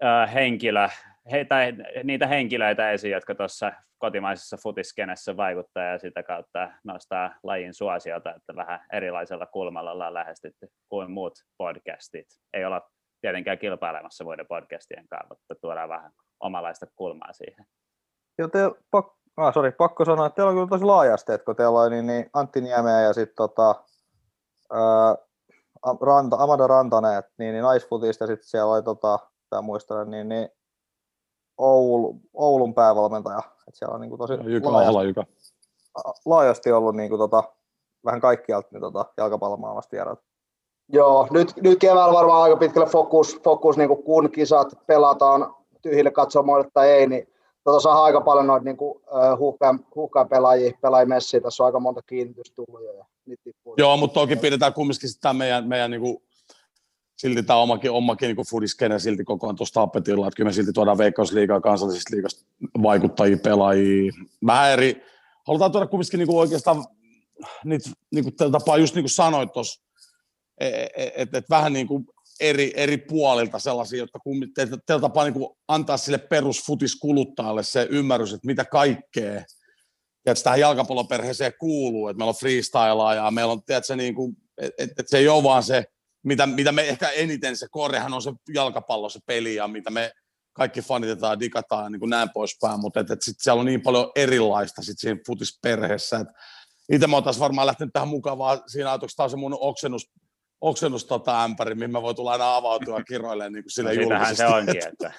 äh, 0.04 0.34
henkilö, 0.34 0.88
he, 1.32 1.46
tai 1.46 1.74
niitä 2.04 2.28
henkilöitä 2.28 2.92
esiin, 2.92 3.12
jotka 3.12 3.36
tuossa 3.36 3.72
kotimaisessa 3.98 4.58
futiskenessä 4.64 5.38
vaikuttaa 5.38 5.84
ja 5.84 6.00
sitä 6.00 6.24
kautta 6.24 6.72
nostaa 6.84 7.36
lajin 7.44 7.74
suosiota, 7.74 8.36
että 8.36 8.56
vähän 8.56 8.80
erilaisella 8.94 9.46
kulmalla 9.46 9.92
ollaan 9.92 10.14
lähestytty 10.14 10.68
kuin 10.90 11.12
muut 11.12 11.34
podcastit. 11.58 12.28
Ei 12.54 12.66
olla 12.66 12.90
tietenkään 13.22 13.58
kilpailemassa 13.60 14.24
muiden 14.24 14.48
podcastien 14.48 15.08
kanssa, 15.08 15.28
mutta 15.30 15.56
tuodaan 15.62 15.90
vähän 15.90 16.12
omalaista 16.40 16.86
kulmaa 16.96 17.34
siihen. 17.34 17.66
Joten 18.38 18.72
pak- 18.92 19.20
No, 19.38 19.52
sori, 19.52 19.72
pakko 19.72 20.06
sanoa, 20.06 20.26
että 20.26 20.36
teillä 20.36 20.50
on 20.50 20.56
kyllä 20.56 20.68
tosi 20.68 20.84
laajasti, 20.86 21.32
että 21.32 21.46
kun 21.46 21.56
teillä 21.56 21.82
oli 21.82 21.90
niin, 21.90 22.08
niin 22.08 22.30
Antti 22.34 22.62
Niemeä 22.62 23.02
ja 23.02 23.14
sitten 23.14 23.36
tota, 23.36 23.76
ää, 24.72 25.16
Ranta, 26.02 26.36
Amanda 26.40 26.68
Rantanen, 26.68 27.24
niin, 27.38 27.54
niin 27.54 27.64
naisfutista, 27.64 28.28
sitten 28.28 28.48
siellä 28.48 28.74
oli, 28.74 28.84
tota, 28.84 29.20
tämä 29.50 29.62
muistelen, 29.62 30.10
niin, 30.10 30.30
niin 30.30 30.50
Oulu, 31.58 32.22
Oulun 32.34 32.74
päävalmentaja. 32.74 33.38
Että 33.38 33.72
siellä 33.74 33.96
on 33.96 34.02
niin 34.02 34.10
kuin 34.10 34.20
tosi 34.20 34.34
Jykä, 34.34 34.72
laajasti, 34.72 35.04
Jykä. 35.08 35.24
laajasti 36.26 36.72
ollut 36.72 36.96
niin 36.96 37.10
kuin, 37.10 37.20
tota, 37.20 37.44
vähän 38.06 38.22
kaikkialta 38.22 38.68
niin, 38.72 38.82
tota, 38.82 39.06
jalkapallomaailmasta 39.18 39.90
tiedot. 39.90 40.20
Joo, 40.94 41.28
nyt, 41.32 41.54
nyt 41.62 41.80
keväällä 41.80 42.14
varmaan 42.14 42.42
aika 42.42 42.58
pitkälle 42.58 42.90
fokus, 42.90 43.40
fokus 43.44 43.78
niin 43.78 43.88
kuin 43.88 44.04
kun 44.04 44.32
kisat 44.32 44.68
pelataan 44.88 45.56
tyhjille 45.82 46.12
katsomoille 46.12 46.70
tai 46.74 46.90
ei, 46.90 47.08
niin 47.08 47.28
tota 47.64 47.80
saa 47.80 48.04
aika 48.04 48.22
paljon 48.22 48.48
noita 48.48 48.64
niin 48.64 48.78
kuin, 48.78 48.92
uh, 48.92 49.40
huuhkajan, 49.40 49.80
huuhkajan 49.96 50.30
pelaajia, 50.30 51.06
messiä. 51.06 51.42
Tässä 51.42 51.64
on 51.64 51.66
aika 51.66 51.80
monta 51.80 52.02
kiinnitystä 52.02 52.56
tullut 52.56 52.84
jo. 52.84 52.94
Ja 52.94 53.06
tippuu. 53.44 53.76
Joo, 53.78 53.98
mutta 53.98 54.20
toki 54.20 54.36
pidetään 54.36 54.74
kumminkin 54.74 55.10
sitä 55.10 55.34
meidän, 55.34 55.68
meidän 55.68 55.92
niinku, 55.92 56.24
silti 57.18 57.44
tämä 57.44 57.60
omakin, 57.60 57.92
omakin 57.92 58.28
niinku 58.28 58.44
foodiskene 58.44 59.00
silti 59.00 59.24
koko 59.24 59.48
ajan 59.48 59.56
tuossa 59.56 59.82
tapetilla, 59.82 60.28
että 60.28 60.36
kyllä 60.36 60.48
me 60.48 60.54
silti 60.54 60.74
tuodaan 60.74 60.98
veikkausliigaa 60.98 61.62
kansallisista 61.62 62.16
liigasta 62.16 62.46
vaikuttajia, 62.84 63.38
pelaajia, 63.44 64.12
vähän 64.46 64.72
eri, 64.72 65.02
halutaan 65.48 65.72
tuoda 65.72 65.88
kumminkin 65.88 66.18
niinku 66.18 66.40
oikeastaan 66.40 66.86
niitä 67.66 67.90
niinku 68.12 68.32
tällä 68.32 68.52
tapaa 68.52 68.78
just 68.78 68.96
niin 68.96 69.04
kuin 69.04 69.10
sanoit 69.10 69.52
tuossa, 69.54 69.82
että 70.60 71.12
et, 71.16 71.36
et 71.36 71.50
vähän 71.50 71.74
niin 71.74 71.88
kuin 71.88 72.06
eri, 72.40 72.74
eri 72.76 72.98
puolilta 72.98 73.60
sellaisia, 73.60 74.00
jotka 74.00 74.20
tällä 74.86 75.02
tapaa 75.02 75.24
niin 75.24 75.34
kuin 75.34 75.50
antaa 75.68 75.98
sille 75.98 76.18
perusfutiskuluttajalle 76.18 77.64
se 77.64 77.88
ymmärrys, 77.90 78.34
että 78.34 78.48
mitä 78.48 78.66
kaikkea 78.66 79.44
että 80.26 80.44
tähän 80.44 80.60
jalkapalloperheeseen 80.60 81.54
kuuluu, 81.60 82.08
että 82.08 82.18
meillä 82.18 82.30
on 82.30 82.36
freestylea 82.36 83.14
ja 83.14 83.32
meillä 83.32 83.52
on, 83.52 83.64
tiedätkö, 83.64 83.96
niin 83.96 84.16
kuin, 84.16 84.36
että, 84.58 84.84
että 84.84 85.04
se 85.06 85.18
ei 85.18 85.28
ole 85.28 85.44
vaan 85.44 85.64
se, 85.64 85.86
mitä, 86.24 86.48
mitä 86.48 86.72
me 86.72 86.82
ehkä 86.82 87.10
eniten 87.10 87.58
se 87.58 87.68
korehan 87.72 88.14
on 88.14 88.22
se 88.22 88.32
jalkapallo, 88.54 89.10
se 89.10 89.20
peli 89.26 89.56
ja 89.56 89.68
mitä 89.68 89.90
me 89.90 90.12
kaikki 90.54 90.82
fanitetaan, 90.82 91.40
digataan 91.40 91.84
ja 91.84 91.90
niin 91.90 92.00
kuin 92.00 92.10
näin 92.10 92.30
poispäin, 92.34 92.80
mutta 92.80 93.00
että, 93.00 93.14
että 93.14 93.26
sit 93.26 93.36
siellä 93.40 93.60
on 93.60 93.66
niin 93.66 93.82
paljon 93.82 94.12
erilaista 94.16 94.82
sit 94.82 95.00
siinä 95.00 95.20
futisperheessä, 95.28 96.18
että 96.18 96.34
itse 96.92 97.08
mä 97.08 97.16
oon 97.16 97.24
varmaan 97.40 97.68
lähtenyt 97.68 97.94
tähän 97.94 98.08
mukaan 98.08 98.38
vaan 98.38 98.62
siinä 98.68 98.90
ajatuksessa 98.90 99.18
taas 99.18 99.32
se 99.32 99.38
mun 99.38 99.58
oksennus, 99.60 100.12
oksennus 100.62 101.06
tota 101.06 101.44
ämpäri, 101.44 101.76
mihin 101.76 101.92
mä 101.92 102.02
voin 102.02 102.16
tulla 102.16 102.32
aina 102.32 102.56
avautua 102.56 103.04
kiroille 103.04 103.50
niin 103.50 103.64
kuin 103.64 103.72
sille 103.72 103.96
no, 103.96 104.02
julkisesti. 104.02 104.36
se 104.36 104.48
onkin, 104.48 104.88
että... 104.88 105.12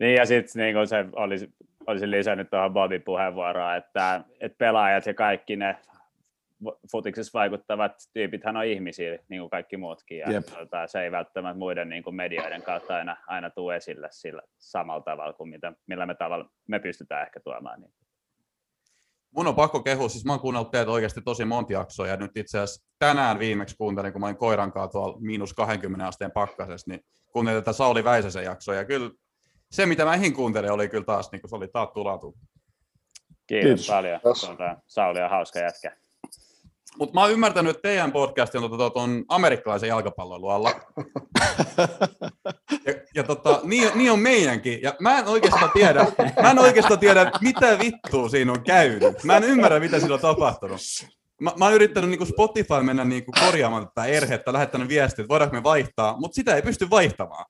niin 0.00 0.14
ja 0.14 0.26
sitten 0.26 0.62
niin 0.62 0.88
se 0.88 1.04
olisi, 1.12 1.54
olisin 1.86 2.10
lisännyt 2.10 2.50
tuohon 2.50 2.72
Bobin 2.72 3.02
puheenvuoroon, 3.02 3.76
että, 3.76 4.24
että 4.40 4.58
pelaajat 4.58 5.06
ja 5.06 5.14
kaikki 5.14 5.56
ne 5.56 5.76
futiksessa 6.92 7.38
vaikuttavat 7.38 7.92
tyypithän 8.12 8.56
on 8.56 8.64
ihmisiä, 8.64 9.18
niin 9.28 9.40
kuin 9.40 9.50
kaikki 9.50 9.76
muutkin, 9.76 10.18
ja 10.18 10.42
tota, 10.42 10.86
se 10.86 11.00
ei 11.00 11.12
välttämättä 11.12 11.58
muiden 11.58 11.88
niin 11.88 12.02
kuin 12.02 12.16
medioiden 12.16 12.62
kautta 12.62 12.96
aina, 12.96 13.16
aina 13.26 13.50
tule 13.50 13.76
esille 13.76 14.08
sillä 14.10 14.42
samalla 14.58 15.02
tavalla 15.02 15.32
kuin 15.32 15.50
mitä, 15.50 15.72
millä 15.86 16.06
me, 16.06 16.14
tavalla, 16.14 16.50
me 16.66 16.78
pystytään 16.78 17.22
ehkä 17.22 17.40
tuomaan. 17.40 17.80
Niin. 17.80 17.92
Mun 19.30 19.46
on 19.46 19.54
pakko 19.54 19.82
kehua, 19.82 20.08
siis 20.08 20.24
mä 20.24 20.32
oon 20.32 20.40
kuunnellut 20.40 20.70
teitä 20.70 20.90
oikeasti 20.90 21.22
tosi 21.22 21.44
monta 21.44 21.72
jaksoa, 21.72 22.06
ja 22.06 22.16
nyt 22.16 22.36
itse 22.36 22.58
asiassa 22.58 22.86
tänään 22.98 23.38
viimeksi 23.38 23.76
kuuntelin, 23.76 24.12
kun 24.12 24.20
mä 24.20 24.26
olin 24.26 24.36
koiran 24.36 24.72
kanssa 24.72 24.92
tuolla 24.92 25.18
miinus 25.20 25.54
20 25.54 26.06
asteen 26.06 26.32
pakkasessa, 26.32 26.90
niin 26.90 27.00
kuuntelin 27.32 27.62
tätä 27.62 27.72
Sauli 27.72 28.04
Väisäsen 28.04 28.44
jaksoa, 28.44 28.74
ja 28.74 28.84
kyllä 28.84 29.10
se, 29.70 29.86
mitä 29.86 30.04
mä 30.04 30.14
ihin 30.14 30.34
kuuntelin, 30.34 30.72
oli 30.72 30.88
kyllä 30.88 31.04
taas, 31.04 31.32
niin 31.32 31.40
kuin 31.40 31.50
se 31.50 31.56
oli 31.56 31.68
taas 31.68 31.88
tulatu. 31.94 32.34
Kiitos, 33.46 33.68
Kiitos. 33.68 33.86
paljon. 33.86 34.20
Sauli 34.86 35.22
on 35.22 35.30
hauska 35.30 35.58
jätkä. 35.58 35.96
Mutta 36.98 37.14
mä 37.14 37.20
oon 37.20 37.32
ymmärtänyt, 37.32 37.70
että 37.70 37.88
teidän 37.88 38.12
podcast 38.12 38.54
on 38.54 38.92
tuon 38.92 39.24
amerikkalaisen 39.28 39.88
jalkapallon 39.88 40.54
alla. 40.54 40.70
ja, 42.86 42.94
ja 43.14 43.24
tota, 43.24 43.60
niin, 43.64 43.90
niin, 43.94 44.12
on 44.12 44.18
meidänkin. 44.18 44.82
Ja 44.82 44.94
mä 45.00 45.18
en 45.18 45.26
oikeastaan 45.26 45.70
tiedä, 45.74 46.06
mä 46.42 46.50
en 46.50 46.58
oikeastaan 46.58 47.00
tiedä, 47.00 47.30
mitä 47.40 47.78
vittua 47.78 48.28
siinä 48.28 48.52
on 48.52 48.62
käynyt. 48.62 49.24
Mä 49.24 49.36
en 49.36 49.44
ymmärrä, 49.44 49.80
mitä 49.80 49.98
siinä 49.98 50.14
on 50.14 50.20
tapahtunut. 50.20 50.80
Mä, 51.40 51.52
mä 51.58 51.64
oon 51.64 51.74
yrittänyt 51.74 52.10
niin 52.10 52.26
Spotify 52.26 52.82
mennä 52.82 53.04
niin 53.04 53.24
korjaamaan 53.40 53.88
tätä 53.88 54.06
erhettä, 54.06 54.52
lähettänyt 54.52 54.88
viestiä, 54.88 55.22
että 55.22 55.32
voidaanko 55.32 55.56
me 55.56 55.62
vaihtaa, 55.62 56.16
mutta 56.20 56.34
sitä 56.34 56.56
ei 56.56 56.62
pysty 56.62 56.90
vaihtamaan. 56.90 57.44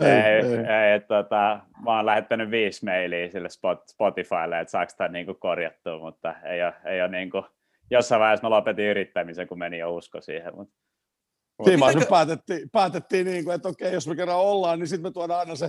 Ei, 0.00 0.08
ei, 0.08 0.42
ei. 0.42 0.92
ei 0.92 1.00
tota, 1.00 1.60
mä 1.84 1.96
oon 1.96 2.06
lähettänyt 2.06 2.50
viisi 2.50 2.84
mailia 2.84 3.30
sille 3.30 3.48
Spotifylle, 3.90 4.60
että 4.60 4.70
saako 4.70 4.92
tämä 4.96 5.08
niin 5.08 5.38
korjattua, 5.38 5.98
mutta 5.98 6.34
ei 6.42 6.62
ole, 6.62 6.74
ei 6.84 7.00
ole 7.00 7.08
niin 7.08 7.30
kuin, 7.30 7.44
jossain 7.90 8.20
vaiheessa 8.20 8.46
mä 8.46 8.56
lopetin 8.56 8.84
yrittämisen, 8.84 9.48
kun 9.48 9.58
meni 9.58 9.78
jo 9.78 9.94
usko 9.94 10.20
siihen. 10.20 10.56
Mutta. 10.56 10.74
Siinä 11.64 11.80
vaiheessa 11.80 12.10
päätettiin, 12.10 12.70
päätettiin 12.70 13.26
niin 13.26 13.44
kuin, 13.44 13.54
että 13.54 13.68
okei, 13.68 13.92
jos 13.92 14.08
me 14.08 14.16
kerran 14.16 14.36
ollaan, 14.36 14.78
niin 14.78 14.88
sitten 14.88 15.10
me 15.10 15.12
tuodaan 15.12 15.40
aina 15.40 15.56
se 15.56 15.68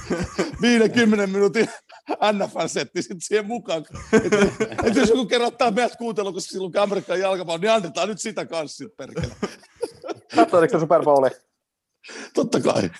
50 0.62 1.26
minuutin 1.26 1.68
NFL-setti 2.32 3.02
sitten 3.02 3.20
siihen 3.20 3.46
mukaan. 3.46 3.84
Että, 4.24 4.38
että 4.86 5.00
jos 5.00 5.08
joku 5.08 5.26
kerran 5.26 5.48
ottaa 5.48 5.70
meidät 5.70 5.96
kuuntelua, 5.96 6.32
koska 6.32 6.50
silloin 6.50 6.78
Amerikan 6.78 7.20
jalkapallo, 7.20 7.58
niin 7.58 7.70
annetaan 7.70 8.08
nyt 8.08 8.20
sitä 8.20 8.46
kanssa 8.46 8.76
sitten 8.76 8.96
perkele. 8.96 9.34
Katsoitko 10.34 10.78
Super 10.78 11.02
Bowli? 11.02 11.30
Totta 12.34 12.60
kai. 12.60 12.90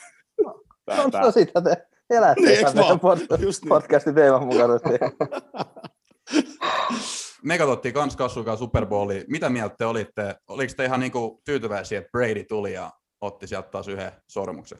No, 0.86 1.20
no 1.22 1.30
sitä 1.30 1.60
te 1.60 1.86
elätte 2.10 2.42
niin, 2.42 2.64
meidän 2.74 3.00
pod- 3.00 3.38
niin. 3.38 3.68
podcastin 3.68 4.14
teeman 4.14 4.46
mukaisesti. 4.46 4.88
me 7.42 7.58
katsottiin 7.58 7.94
kans 7.94 8.16
Kassukaan 8.16 8.58
Super 8.58 8.86
Bowlia. 8.86 9.24
Mitä 9.28 9.48
mieltä 9.48 9.74
te 9.78 9.84
olitte? 9.84 10.36
Oliko 10.48 10.72
te 10.76 10.84
ihan 10.84 11.00
niinku 11.00 11.42
tyytyväisiä, 11.44 11.98
että 11.98 12.10
Brady 12.10 12.44
tuli 12.44 12.72
ja 12.72 12.90
otti 13.20 13.46
sieltä 13.46 13.68
taas 13.68 13.88
yhden 13.88 14.12
sormuksen? 14.28 14.78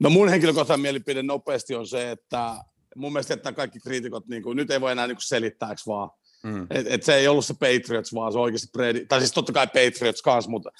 No 0.00 0.10
mun 0.10 0.28
henkilökohtainen 0.28 0.82
mielipide 0.82 1.22
nopeasti 1.22 1.74
on 1.74 1.86
se, 1.86 2.10
että 2.10 2.56
mun 2.96 3.12
mielestä 3.12 3.34
että 3.34 3.52
kaikki 3.52 3.80
kriitikot, 3.80 4.26
niin 4.28 4.42
kuin, 4.42 4.56
nyt 4.56 4.70
ei 4.70 4.80
voi 4.80 4.92
enää 4.92 5.06
niin 5.06 5.16
selittää, 5.20 5.74
vaan? 5.86 6.10
Mm. 6.44 6.66
Et, 6.70 6.86
et 6.88 7.02
se 7.02 7.14
ei 7.14 7.28
ollut 7.28 7.44
se 7.44 7.54
Patriots, 7.54 8.14
vaan 8.14 8.32
se 8.32 8.38
oikeasti 8.38 8.68
Brady, 8.72 9.06
tai 9.06 9.20
siis 9.20 9.32
totta 9.32 9.52
kai 9.52 9.66
Patriots 9.66 10.22
kanssa, 10.22 10.50
mutta 10.50 10.70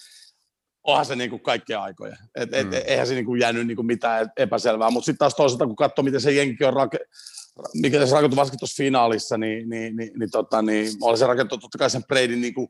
onhan 0.84 1.06
se 1.06 1.16
niin 1.16 1.30
kuin 1.30 1.42
kaikkia 1.42 1.82
aikoja. 1.82 2.16
Et, 2.34 2.54
et, 2.54 2.66
mm. 2.66 2.72
Eihän 2.86 3.06
se 3.06 3.14
niin 3.14 3.24
kuin 3.24 3.40
jäänyt 3.40 3.66
niin 3.66 3.76
kuin 3.76 3.86
mitään 3.86 4.32
epäselvää, 4.36 4.90
mutta 4.90 5.04
sitten 5.04 5.18
taas 5.18 5.34
toisaalta, 5.34 5.66
kun 5.66 5.76
katsoo, 5.76 6.02
miten 6.02 6.20
se 6.20 6.32
jenki 6.32 6.64
on 6.64 6.72
rake, 6.72 6.98
mikä 7.74 8.06
se 8.06 8.14
rakentui 8.14 8.36
varsinkin 8.36 8.58
tuossa 8.58 8.82
finaalissa, 8.82 9.38
niin, 9.38 9.68
niin, 9.68 9.96
niin, 9.96 10.10
niin, 10.18 10.30
tota, 10.30 10.62
niin 10.62 10.92
oli 11.00 11.18
se 11.18 11.26
rakentunut 11.26 11.62
totta 11.62 11.78
kai 11.78 11.90
sen 11.90 12.04
Bradyn 12.04 12.40
niin 12.40 12.54
kuin, 12.54 12.68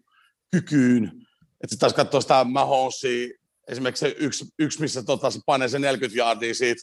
kykyyn. 0.51 1.05
Että 1.05 1.71
sitten 1.71 1.79
taas 1.79 1.95
katsoo 1.95 2.21
sitä 2.21 2.45
Mahomesia, 2.45 3.29
esimerkiksi 3.69 4.01
se 4.01 4.17
yksi, 4.19 4.45
yksi 4.59 4.81
missä 4.81 5.03
tota, 5.03 5.31
se 5.31 5.41
panee 5.47 5.69
sen 5.69 5.83
40 5.83 6.19
yardia 6.19 6.55
siitä 6.55 6.83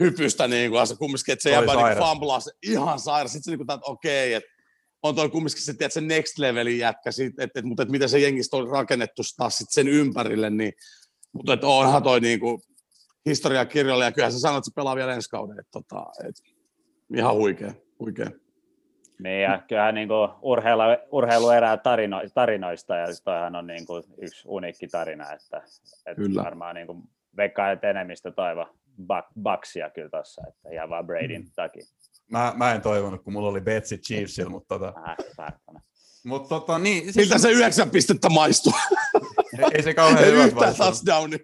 hypystä, 0.00 0.48
niin 0.48 0.70
kuin, 0.70 0.86
se 0.86 0.96
kumminkin, 0.96 1.32
että 1.32 1.42
se 1.42 1.50
jää 1.50 1.60
niin 1.60 1.98
fumblaa 1.98 2.40
se 2.40 2.50
ihan 2.62 2.98
sairas. 2.98 3.32
Sitten 3.32 3.44
se 3.44 3.50
niin 3.50 3.58
kuin, 3.66 3.74
että 3.74 3.90
okei, 3.90 4.34
että 4.34 4.50
on 5.02 5.14
toi 5.14 5.28
kumminkin 5.28 5.62
se, 5.62 5.74
tiedät, 5.74 5.92
se 5.92 6.00
next 6.00 6.38
levelin 6.38 6.78
jätkä, 6.78 7.10
että, 7.26 7.44
että, 7.44 7.62
mutta 7.62 7.82
että 7.82 7.92
miten 7.92 8.08
se 8.08 8.18
jengistä 8.18 8.56
on 8.56 8.68
rakennettu 8.68 9.22
taas 9.36 9.58
sit 9.58 9.70
sen 9.70 9.88
ympärille, 9.88 10.50
niin, 10.50 10.72
mutta 11.32 11.52
että 11.52 11.66
onhan 11.66 12.02
toi 12.02 12.20
niin 12.20 12.40
kuin, 12.40 12.62
historiakirjoilla, 13.26 14.04
ja 14.04 14.12
kyllähän 14.12 14.32
sä 14.32 14.38
sanoit, 14.38 14.58
että 14.58 14.70
se 14.70 14.74
pelaa 14.74 14.96
vielä 14.96 15.14
ensi 15.14 15.28
kauden, 15.30 15.60
että, 15.60 15.70
tota, 15.70 16.06
että 16.28 16.42
ihan 17.14 17.34
huikea, 17.34 17.72
huikea. 17.98 18.30
Niin, 19.22 19.42
ja 19.42 19.62
kyllähän 19.68 19.94
niin 19.94 20.08
kuin 20.08 20.30
urheilu, 20.42 20.82
urheilu 21.10 21.50
erää 21.50 21.76
tarino, 21.76 22.22
tarinoista, 22.34 22.96
ja 22.96 23.06
toihan 23.24 23.56
on 23.56 23.66
niin 23.66 23.86
kuin 23.86 24.02
yksi 24.22 24.48
uniikki 24.48 24.88
tarina, 24.88 25.32
että, 25.32 25.62
että 26.06 26.22
kyllä. 26.22 26.44
varmaan 26.44 26.74
niin 26.74 26.86
kuin 26.86 27.02
veikkaa, 27.36 27.70
että 27.70 27.90
enemmistö 27.90 28.30
toivo 28.30 28.66
baksia 29.42 29.90
kyllä 29.90 30.08
tuossa, 30.08 30.42
että 30.48 30.68
ihan 30.70 30.90
vaan 30.90 31.06
Bradyn 31.06 31.42
mm. 31.42 31.50
takia. 31.56 31.84
Mä, 32.30 32.52
mä 32.56 32.72
en 32.74 32.82
toivonut, 32.82 33.22
kun 33.22 33.32
mulla 33.32 33.48
oli 33.48 33.60
Betsi 33.60 33.98
Chiefsillä, 33.98 34.50
mutta 34.50 34.78
tota... 34.78 34.94
Äh, 35.08 35.52
Mut 36.24 36.48
tota, 36.48 36.78
niin, 36.78 37.02
siis... 37.02 37.16
Miltä 37.16 37.38
se 37.38 37.50
yhdeksän 37.50 37.90
pistettä 37.90 38.28
maistuu? 38.28 38.72
ei, 39.58 39.64
ei 39.74 39.82
se 39.82 39.94
kauhean 39.94 40.26
hyvä 40.26 40.44
Yhtään 40.44 40.74
touchdownia. 40.74 41.38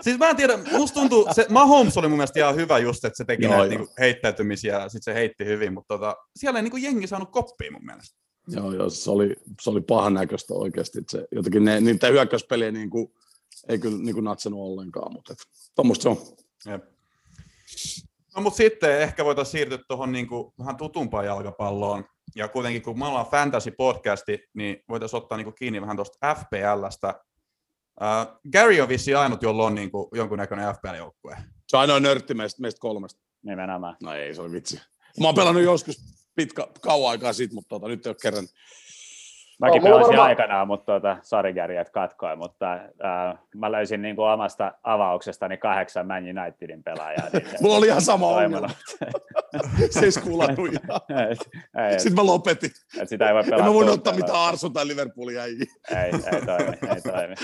Siis 0.00 0.18
mä 0.18 0.30
en 0.30 0.36
tiedä, 0.36 0.58
musta 0.72 1.00
tuntuu, 1.00 1.28
se 1.32 1.46
Mahomes 1.48 1.96
oli 1.98 2.08
mun 2.08 2.18
mielestä 2.18 2.40
ihan 2.40 2.56
hyvä 2.56 2.78
just, 2.78 3.04
että 3.04 3.16
se 3.16 3.24
teki 3.24 3.44
joo, 3.44 3.52
näitä 3.52 3.74
joo. 3.74 3.78
Niinku 3.78 3.94
heittäytymisiä 3.98 4.78
ja 4.78 4.88
sitten 4.88 5.14
se 5.14 5.14
heitti 5.14 5.44
hyvin, 5.44 5.74
mutta 5.74 5.94
tota, 5.94 6.16
siellä 6.36 6.58
ei 6.58 6.62
niinku 6.62 6.76
jengi 6.76 7.06
saanut 7.06 7.30
koppia 7.30 7.70
mun 7.72 7.84
mielestä. 7.84 8.18
Joo, 8.48 8.72
joo, 8.72 8.90
se 8.90 9.10
oli, 9.10 9.36
se 9.60 9.70
oli 9.70 9.80
pahan 9.80 10.14
näköistä 10.14 10.54
oikeasti. 10.54 10.98
Se, 11.10 11.26
jotenkin 11.32 11.64
ne, 11.64 11.80
niitä 11.80 12.06
hyökkäyspeliä 12.06 12.70
niin 12.70 12.90
kuin, 12.90 13.12
ei 13.68 13.78
kyllä 13.78 13.98
niin 13.98 14.14
kuin 14.14 14.24
natsenut 14.24 14.60
ollenkaan, 14.60 15.12
mutta 15.12 15.34
tuommoista 15.74 16.02
se 16.02 16.08
on. 16.08 16.16
Jep. 16.66 16.84
No 18.36 18.42
mutta 18.42 18.56
sitten 18.56 19.00
ehkä 19.00 19.24
voitaisiin 19.24 19.52
siirtyä 19.52 19.78
tuohon 19.88 20.12
niin 20.12 20.28
vähän 20.58 20.76
tutumpaan 20.76 21.26
jalkapalloon. 21.26 22.04
Ja 22.36 22.48
kuitenkin 22.48 22.82
kun 22.82 22.98
me 22.98 23.06
ollaan 23.06 23.26
fantasy-podcasti, 23.26 24.48
niin 24.54 24.84
voitaisiin 24.88 25.18
ottaa 25.18 25.38
niin 25.38 25.44
kuin 25.44 25.54
kiinni 25.54 25.80
vähän 25.80 25.96
tuosta 25.96 26.34
FPLstä. 26.34 27.24
Uh, 28.00 28.40
Gary 28.52 28.80
on 28.80 28.88
vissi 28.88 29.14
ainut, 29.14 29.42
jolla 29.42 29.64
on 29.64 29.74
niin 29.74 29.90
kuin 29.90 30.08
jonkunnäköinen 30.14 30.74
FPL-joukkue. 30.74 31.36
Se 31.68 31.76
on 31.76 31.80
ainoa 31.80 32.00
nörtti 32.00 32.34
meistä, 32.34 32.62
meistä 32.62 32.80
kolmesta. 32.80 33.20
Nimenomaan. 33.42 33.96
No 34.02 34.14
ei, 34.14 34.34
se 34.34 34.42
oli 34.42 34.52
vitsi. 34.52 34.80
Mä 35.20 35.26
oon 35.26 35.34
pelannut 35.34 35.62
joskus 35.62 35.96
pitkä, 36.34 36.66
kauan 36.80 37.10
aikaa 37.10 37.32
sitten, 37.32 37.54
mutta 37.54 37.68
tota, 37.68 37.88
nyt 37.88 38.06
ei 38.06 38.10
ole 38.10 38.16
kerran. 38.22 38.46
Mäkin 39.60 39.82
mulla 39.82 39.94
pelasin 39.94 40.08
varmaan- 40.08 40.28
aikanaan, 40.28 40.66
mutta 40.66 40.84
tuota, 40.86 41.16
sarikärjät 41.22 41.90
katkoi, 41.90 42.36
mutta 42.36 42.72
äh, 42.74 43.38
mä 43.54 43.72
löysin 43.72 44.02
niin 44.02 44.16
kuin 44.16 44.28
omasta 44.28 44.72
avauksestani 44.82 45.56
kahdeksan 45.56 46.06
Man 46.06 46.22
Unitedin 46.40 46.82
pelaajaa. 46.82 47.26
Niin 47.32 47.46
se- 47.50 47.56
Mulla 47.62 47.76
oli 47.76 47.86
ihan 47.86 48.02
sama 48.02 48.26
ongelma. 48.28 48.68
Se 49.90 50.04
ei 50.04 50.12
skulannut 50.12 50.68
Sitten 51.98 52.14
mä 52.14 52.26
lopetin. 52.26 52.70
et 53.00 53.08
sitä 53.08 53.28
ei 53.28 53.34
voi 53.34 53.42
pelata. 53.44 53.62
En 53.62 53.68
mä 53.68 53.74
voinut 53.74 53.94
ottaa 53.94 54.14
mitään 54.14 54.38
Arsun 54.48 54.72
tai 54.72 54.86
Liverpoolin 54.86 55.34
jäijiä. 55.36 55.64
Ei, 55.90 55.96
ei 55.96 56.42
toimi, 56.46 56.78
ei 56.94 57.00
toimi. 57.12 57.34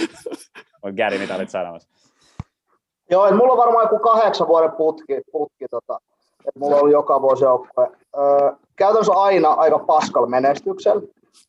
Mutta 0.83 0.97
Gary, 0.97 1.19
mitä 1.19 1.35
olit 1.37 1.51
sanomassa? 1.51 1.89
Joo, 3.11 3.27
et 3.27 3.37
mulla 3.37 3.53
on 3.53 3.59
varmaan 3.59 3.85
joku 3.85 3.99
kahdeksan 3.99 4.49
vuoden 4.49 4.73
putki, 4.73 5.21
putki 5.33 5.65
tota, 5.71 5.99
että 6.49 6.59
mulla 6.59 6.75
on 6.77 6.81
ollut 6.81 6.93
joka 6.93 7.23
vuosi 7.23 7.45
joukkue. 7.45 7.91
Öö, 8.19 8.53
käytännössä 8.77 9.13
aina 9.13 9.49
aika 9.49 9.79
paskalla 9.79 10.27
menestyksellä. 10.29 11.03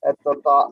Et, 0.09 0.15
tota, 0.23 0.69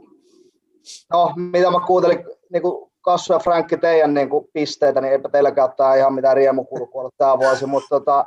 no, 1.13 1.34
mitä 1.36 1.72
mä 1.72 1.80
kuuntelin 1.88 2.26
niin 2.51 2.61
kuin 2.61 2.91
Kassu 3.01 3.34
ja 3.34 3.39
Frankki 3.39 3.78
teidän 3.78 4.13
niin 4.13 4.30
kuin 4.30 4.47
pisteitä, 4.53 5.01
niin 5.01 5.11
eipä 5.11 5.30
teilläkään 5.30 5.70
ole 5.80 5.97
ihan 5.97 6.13
mitään 6.13 6.38
riemukulkua 6.38 7.01
ollut 7.01 7.16
tämä 7.18 7.39
vuosi, 7.39 7.66
mutta 7.66 7.89
tota, 7.89 8.26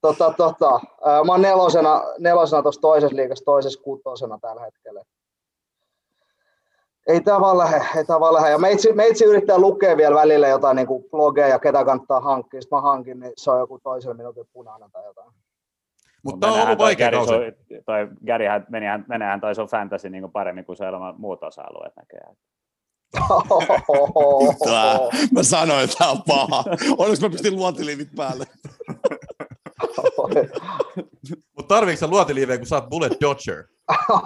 tota, 0.00 0.34
tota, 0.36 0.80
mä 1.26 1.32
oon 1.32 1.42
nelosena, 1.42 2.02
nelosena 2.18 2.62
tuossa 2.62 2.80
toisessa 2.80 3.16
liigassa, 3.16 3.44
toisessa 3.44 3.82
kutosena 3.82 4.38
tällä 4.42 4.60
hetkellä. 4.62 5.02
Ei 7.06 7.20
tämä 7.20 7.40
vaan 7.40 7.58
lähde, 7.58 7.82
ei 7.96 8.04
tämä 8.04 8.20
vaan 8.20 8.34
lähde. 8.34 8.50
Ja 8.50 8.58
meitsi, 8.58 8.92
meitsi 8.92 9.24
yrittää 9.24 9.58
lukea 9.58 9.96
vielä 9.96 10.14
välillä 10.14 10.48
jotain 10.48 10.76
niin 10.76 10.86
kuin 10.86 11.04
blogeja, 11.10 11.58
ketä 11.58 11.84
kannattaa 11.84 12.20
hankkia. 12.20 12.60
Sitten 12.60 12.76
mä 12.76 12.82
hankin, 12.82 13.20
niin 13.20 13.32
se 13.36 13.50
on 13.50 13.58
joku 13.58 13.78
toisen 13.82 14.16
minuutin 14.16 14.48
punainen 14.52 14.90
tai 14.90 15.04
jotain. 15.04 15.32
Mutta 16.24 16.46
tämä 16.46 16.52
on 16.52 16.66
ollut 16.66 16.78
vaikea 16.78 17.10
kausi. 17.10 17.32
Gary, 17.32 17.52
toi 17.86 18.08
Garyhän, 18.26 18.66
menihän, 18.70 19.04
menehän 19.08 19.40
toi 19.40 19.54
sun 19.54 19.68
fantasy 19.68 20.10
niin 20.10 20.22
kuin 20.22 20.32
paremmin 20.32 20.64
kuin 20.64 20.76
se 20.76 20.88
ilman 20.88 21.20
muut 21.20 21.42
osa-alueet 21.42 21.92
näköjään. 21.96 22.36
Tää, 24.64 24.98
mä 25.32 25.42
sanoin, 25.42 25.84
että 25.84 25.96
tää 25.98 26.10
on 26.10 26.22
paha. 26.26 26.64
Onneksi 26.98 27.22
mä 27.22 27.30
pistin 27.30 27.56
luotiliivit 27.56 28.08
päälle. 28.16 28.44
Mutta 31.56 31.74
tarviiko 31.74 32.00
sä 32.00 32.06
luotiliivejä, 32.06 32.58
kun 32.58 32.66
sä 32.66 32.74
oot 32.74 32.88
Bullet 32.88 33.20
Dodger? 33.20 33.64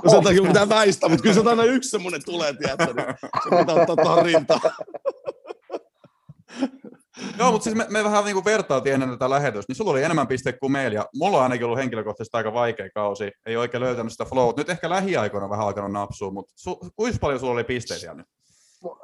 No 0.04 0.10
sen 0.10 0.24
takia 0.24 0.42
pitää 0.42 0.68
väistää, 0.68 1.08
mutta 1.08 1.22
kyllä 1.22 1.34
se 1.34 1.50
aina 1.50 1.64
yksi 1.64 1.90
semmonen 1.90 2.20
tulee, 2.24 2.52
tiedätkö, 2.52 2.94
niin 2.94 3.06
se 3.44 3.56
pitää 3.58 3.74
ottaa 3.74 3.96
tuohon 3.96 4.24
rintaan. 4.24 4.60
Joo, 7.38 7.52
mutta 7.52 7.64
siis 7.64 7.76
me, 7.76 7.86
me 7.90 8.04
vähän 8.04 8.24
niin 8.24 8.34
kuin 8.34 8.44
vertailtiin 8.44 8.94
ennen 8.94 9.10
tätä 9.10 9.30
lähetystä, 9.30 9.70
niin 9.70 9.76
sulla 9.76 9.90
oli 9.90 10.02
enemmän 10.02 10.26
pisteitä 10.26 10.58
kuin 10.58 10.72
meillä, 10.72 10.94
ja 10.94 11.06
mulla 11.14 11.36
on 11.36 11.42
ainakin 11.42 11.64
ollut 11.64 11.78
henkilökohtaisesti 11.78 12.36
aika 12.36 12.52
vaikea 12.52 12.88
kausi, 12.94 13.32
ei 13.46 13.56
oikein 13.56 13.82
löytänyt 13.82 14.12
sitä 14.12 14.24
flow. 14.24 14.52
Nyt 14.56 14.70
ehkä 14.70 14.90
lähiaikoina 14.90 15.50
vähän 15.50 15.66
alkanut 15.66 15.92
napsua, 15.92 16.30
mutta 16.30 16.52
su, 16.56 16.78
kuinka 16.96 17.18
paljon 17.20 17.40
sulla 17.40 17.52
oli 17.52 17.64
pisteitä 17.64 18.00
siellä 18.00 18.16
nyt? 18.16 18.26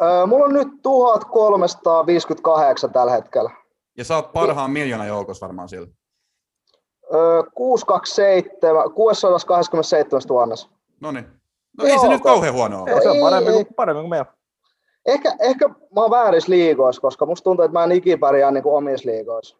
Öö, 0.02 0.26
Mulla 0.26 0.44
on 0.44 0.52
nyt 0.52 0.68
1358 0.82 2.92
tällä 2.92 3.12
hetkellä. 3.12 3.50
Ja 3.98 4.04
sä 4.04 4.16
oot 4.16 4.32
parhaan 4.32 4.70
miljoonan 4.70 5.08
joukossa 5.08 5.46
varmaan 5.46 5.68
sillä. 5.68 5.86
Öö, 7.14 7.42
627, 7.54 8.92
627 8.92 10.22
tuhannessa. 10.28 10.68
No 11.00 11.12
niin. 11.12 11.26
No 11.78 11.84
ei 11.84 11.90
se 11.98 12.06
Joo, 12.06 12.08
nyt 12.12 12.22
kauhean 12.22 12.54
huono 12.54 12.82
ole. 12.82 12.90
No, 12.90 13.02
se 13.02 13.08
on 13.08 13.16
Ei, 13.16 13.22
parempi, 13.22 13.50
ei. 13.50 13.64
kuin, 13.64 13.74
parempi 13.74 14.00
kuin 14.00 14.10
meillä. 14.10 14.26
Ehkä, 15.10 15.36
ehkä 15.40 15.68
mä 15.68 16.00
oon 16.00 16.10
väärissä 16.10 16.50
liigoissa, 16.50 17.02
koska 17.02 17.26
musta 17.26 17.44
tuntuu, 17.44 17.64
että 17.64 17.78
mä 17.78 17.84
en 17.84 17.92
ikinä 17.92 18.18
pärjää 18.18 18.50
niin 18.50 18.62
kuin 18.62 18.74
omissa 18.74 19.10
liigoissa. 19.10 19.56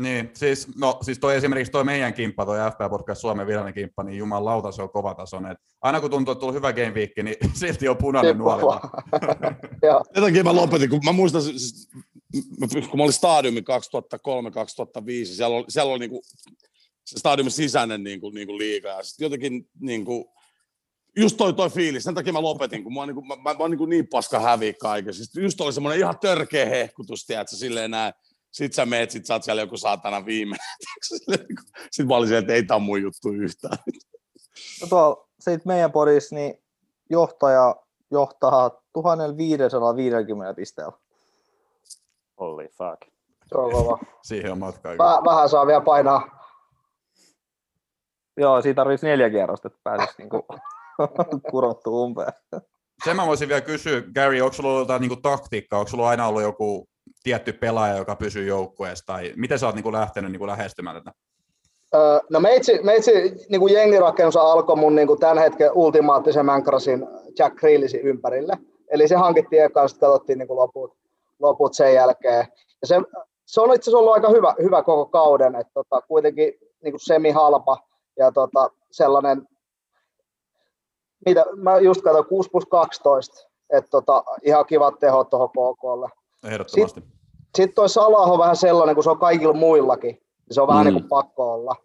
Niin, 0.00 0.30
siis, 0.32 0.68
no, 0.76 0.98
siis 1.02 1.18
toi 1.18 1.36
esimerkiksi 1.36 1.72
toi 1.72 1.84
meidän 1.84 2.14
kimppa, 2.14 2.46
toi 2.46 2.58
FP 2.70 2.90
Podcast 2.90 3.20
Suomen 3.20 3.46
virallinen 3.46 3.74
kimppa, 3.74 4.02
niin 4.02 4.18
jumalauta 4.18 4.72
se 4.72 4.82
on 4.82 4.90
kova 4.90 5.14
tasoinen. 5.14 5.52
Et 5.52 5.58
aina 5.80 6.00
kun 6.00 6.10
tuntuu, 6.10 6.32
että 6.32 6.40
tullut 6.40 6.54
hyvä 6.54 6.72
game 6.72 6.90
week, 6.90 7.10
niin 7.22 7.36
silti 7.60 7.88
on 7.88 7.96
punainen 7.96 8.38
nuoli. 8.38 8.62
takia 10.20 10.44
mä 10.44 10.54
lopetin, 10.54 10.90
kun 10.90 11.00
mä 11.04 11.12
muistan, 11.12 11.42
siis, 11.42 11.88
kun 12.90 12.98
mä 12.98 13.02
olin 13.02 13.12
stadiumi 13.12 13.60
2003-2005, 13.60 13.64
siellä 15.24 15.56
oli, 15.56 15.64
siellä 15.68 15.92
oli 15.92 15.98
niinku, 15.98 16.22
se 17.04 17.18
stadiumin 17.18 17.50
sisäinen 17.50 18.04
niinku, 18.04 18.30
niinku 18.30 18.58
liiga, 18.58 18.88
ja 18.88 19.02
sit 19.02 19.20
jotenkin 19.20 19.68
niinku, 19.80 20.32
just 21.16 21.36
toi, 21.36 21.52
toi 21.52 21.70
fiilis, 21.70 22.04
sen 22.04 22.14
takia 22.14 22.32
mä 22.32 22.42
lopetin, 22.42 22.84
kun 22.84 22.94
mä 22.94 23.00
oon 23.00 23.08
niinku, 23.08 23.22
mä, 23.24 23.36
mä, 23.36 23.42
mä 23.42 23.56
oon 23.58 23.70
niinku 23.70 23.86
niin 23.86 24.06
paska 24.08 24.40
häviä 24.40 24.72
kaiken. 24.80 25.14
Siis 25.14 25.36
just 25.36 25.60
oli 25.60 25.72
semmoinen 25.72 25.98
ihan 25.98 26.18
törkeä 26.18 26.66
hehkutus, 26.66 27.26
tiedätkö, 27.26 27.56
silleen 27.56 27.90
näin. 27.90 28.12
Sit 28.52 28.72
sä 28.72 28.86
meet, 28.86 29.10
sit 29.10 29.26
sä 29.26 29.34
oot 29.34 29.42
siellä 29.42 29.62
joku 29.62 29.76
saatana 29.76 30.26
viimeinen. 30.26 30.66
niinku- 31.28 31.62
Sit 31.90 32.06
mä 32.06 32.16
olin 32.16 32.28
silleen, 32.28 32.42
että 32.42 32.52
ei 32.52 32.62
tää 32.62 32.76
on 32.76 32.82
mun 32.82 33.02
juttu 33.02 33.28
yhtään. 33.28 33.78
No 34.80 34.86
tuolla 34.88 35.28
siitä 35.40 35.62
meidän 35.66 35.92
podissa, 35.92 36.34
niin 36.34 36.54
johtaja 37.10 37.76
johtaa 38.10 38.70
1550 38.92 40.54
pisteellä. 40.54 40.92
Holy 42.40 42.68
fuck. 42.68 43.14
Se 43.46 43.58
on 43.58 43.72
kova. 43.72 43.98
Siihen 44.22 44.52
on 44.52 44.58
matkaa. 44.58 44.98
Väh, 44.98 45.24
vähän 45.24 45.48
saa 45.48 45.66
vielä 45.66 45.80
painaa. 45.80 46.44
Joo, 48.36 48.62
siitä 48.62 48.76
tarvitsisi 48.76 49.06
neljä 49.06 49.30
kierrosta, 49.30 49.68
että 49.68 49.80
pääsisi 49.84 50.14
niinku 50.18 50.46
kurottua 51.50 52.04
umpeen. 52.04 52.32
Sen 53.04 53.16
mä 53.16 53.26
voisin 53.26 53.48
vielä 53.48 53.60
kysyä, 53.60 54.02
Gary, 54.14 54.40
onko 54.40 54.52
sulla 54.52 54.68
ollut 54.68 54.82
jotain 54.82 55.00
niin 55.00 55.22
taktiikkaa, 55.22 55.78
onko 55.78 55.90
sulla 55.90 56.08
aina 56.08 56.28
ollut 56.28 56.42
joku 56.42 56.88
tietty 57.22 57.52
pelaaja, 57.52 57.96
joka 57.96 58.16
pysyy 58.16 58.46
joukkueessa, 58.46 59.06
tai 59.06 59.32
miten 59.36 59.58
sä 59.58 59.66
oot 59.66 59.74
niin 59.74 59.82
kuin 59.82 59.92
lähtenyt 59.92 60.32
niin 60.32 60.38
kuin 60.38 60.48
lähestymään 60.48 60.96
tätä? 60.96 61.12
Öö, 61.94 62.20
No 62.30 62.40
meitsi, 62.40 62.82
meitsi 62.82 63.12
niin 63.48 63.60
kuin 63.60 63.72
jengirakennus 63.72 64.36
alkoi 64.36 64.76
mun 64.76 64.94
niin 64.94 65.08
kuin 65.08 65.20
tämän 65.20 65.38
hetken 65.38 65.72
ultimaattisen 65.72 66.46
Mankrasin 66.46 67.06
Jack 67.38 67.56
Grealishin 67.56 68.00
ympärille. 68.00 68.58
Eli 68.90 69.08
se 69.08 69.16
hankittiin 69.16 69.64
eka, 69.64 69.80
ja 69.80 69.88
sitten 69.88 70.08
katsottiin 70.08 70.38
niin 70.38 70.48
kuin 70.48 70.56
loput, 70.56 70.96
loput 71.40 71.74
sen 71.74 71.94
jälkeen. 71.94 72.46
Ja 72.82 72.86
se, 72.86 73.00
se 73.46 73.60
on 73.60 73.74
itse 73.74 73.90
asiassa 73.90 73.98
ollut 73.98 74.12
aika 74.12 74.28
hyvä, 74.28 74.54
hyvä 74.62 74.82
koko 74.82 75.06
kauden, 75.06 75.54
että 75.54 75.72
tota, 75.74 76.00
kuitenkin 76.00 76.52
niin 76.82 76.92
kuin 76.92 77.00
semi-halpa 77.00 77.78
ja 78.18 78.32
tota, 78.32 78.70
sellainen, 78.90 79.48
mitä, 81.26 81.44
mä 81.56 81.78
just 81.78 82.02
katsoin 82.02 82.26
6 82.26 82.50
plus 82.50 82.66
12, 82.66 83.48
että 83.70 83.90
tota, 83.90 84.24
ihan 84.42 84.66
kivat 84.66 84.98
tehot 84.98 85.30
tuohon 85.30 85.48
KKlle. 85.48 86.08
Ehdottomasti. 86.52 87.00
Sitten 87.56 87.74
toi 87.74 87.88
Salah 87.88 88.30
on 88.32 88.38
vähän 88.38 88.56
sellainen, 88.56 88.94
kun 88.94 89.04
se 89.04 89.10
on 89.10 89.18
kaikilla 89.18 89.54
muillakin. 89.54 90.10
niin 90.14 90.22
Se 90.50 90.60
on 90.60 90.68
vähän 90.68 90.86
Mm. 90.86 90.92
niin 90.92 91.02
kuin 91.02 91.08
pakko 91.08 91.52
olla. 91.52 91.76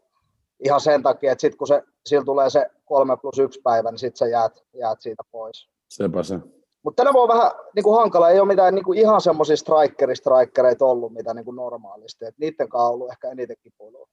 Ihan 0.65 0.81
sen 0.81 1.03
takia, 1.03 1.31
että 1.31 1.41
sitten 1.41 1.57
kun 1.57 1.67
se, 1.67 1.83
sillä 2.05 2.25
tulee 2.25 2.49
se 2.49 2.67
3 2.85 3.17
plus 3.17 3.39
1 3.39 3.61
päivä, 3.63 3.91
niin 3.91 3.99
sitten 3.99 4.17
sä 4.17 4.27
jäät, 4.27 4.63
jäät 4.73 5.01
siitä 5.01 5.23
pois. 5.31 5.69
Sepä 5.89 6.23
se. 6.23 6.39
Mutta 6.83 7.03
tänä 7.03 7.13
vuonna 7.13 7.35
vähän 7.35 7.51
niin 7.75 7.83
kuin 7.83 7.99
hankala, 7.99 8.29
ei 8.29 8.39
ole 8.39 8.47
mitään 8.47 8.75
niin 8.75 8.85
kuin 8.85 8.99
ihan 8.99 9.21
semmoisia 9.21 9.55
strikeri-strikereita 9.55 10.85
ollut, 10.85 11.13
mitä 11.13 11.33
niin 11.33 11.45
kuin 11.45 11.55
normaalisti. 11.55 12.25
Et 12.25 12.35
niiden 12.37 12.69
kanssa 12.69 12.87
on 12.87 12.93
ollut 12.93 13.11
ehkä 13.11 13.29
eniten 13.29 13.55
kipuilua. 13.63 14.07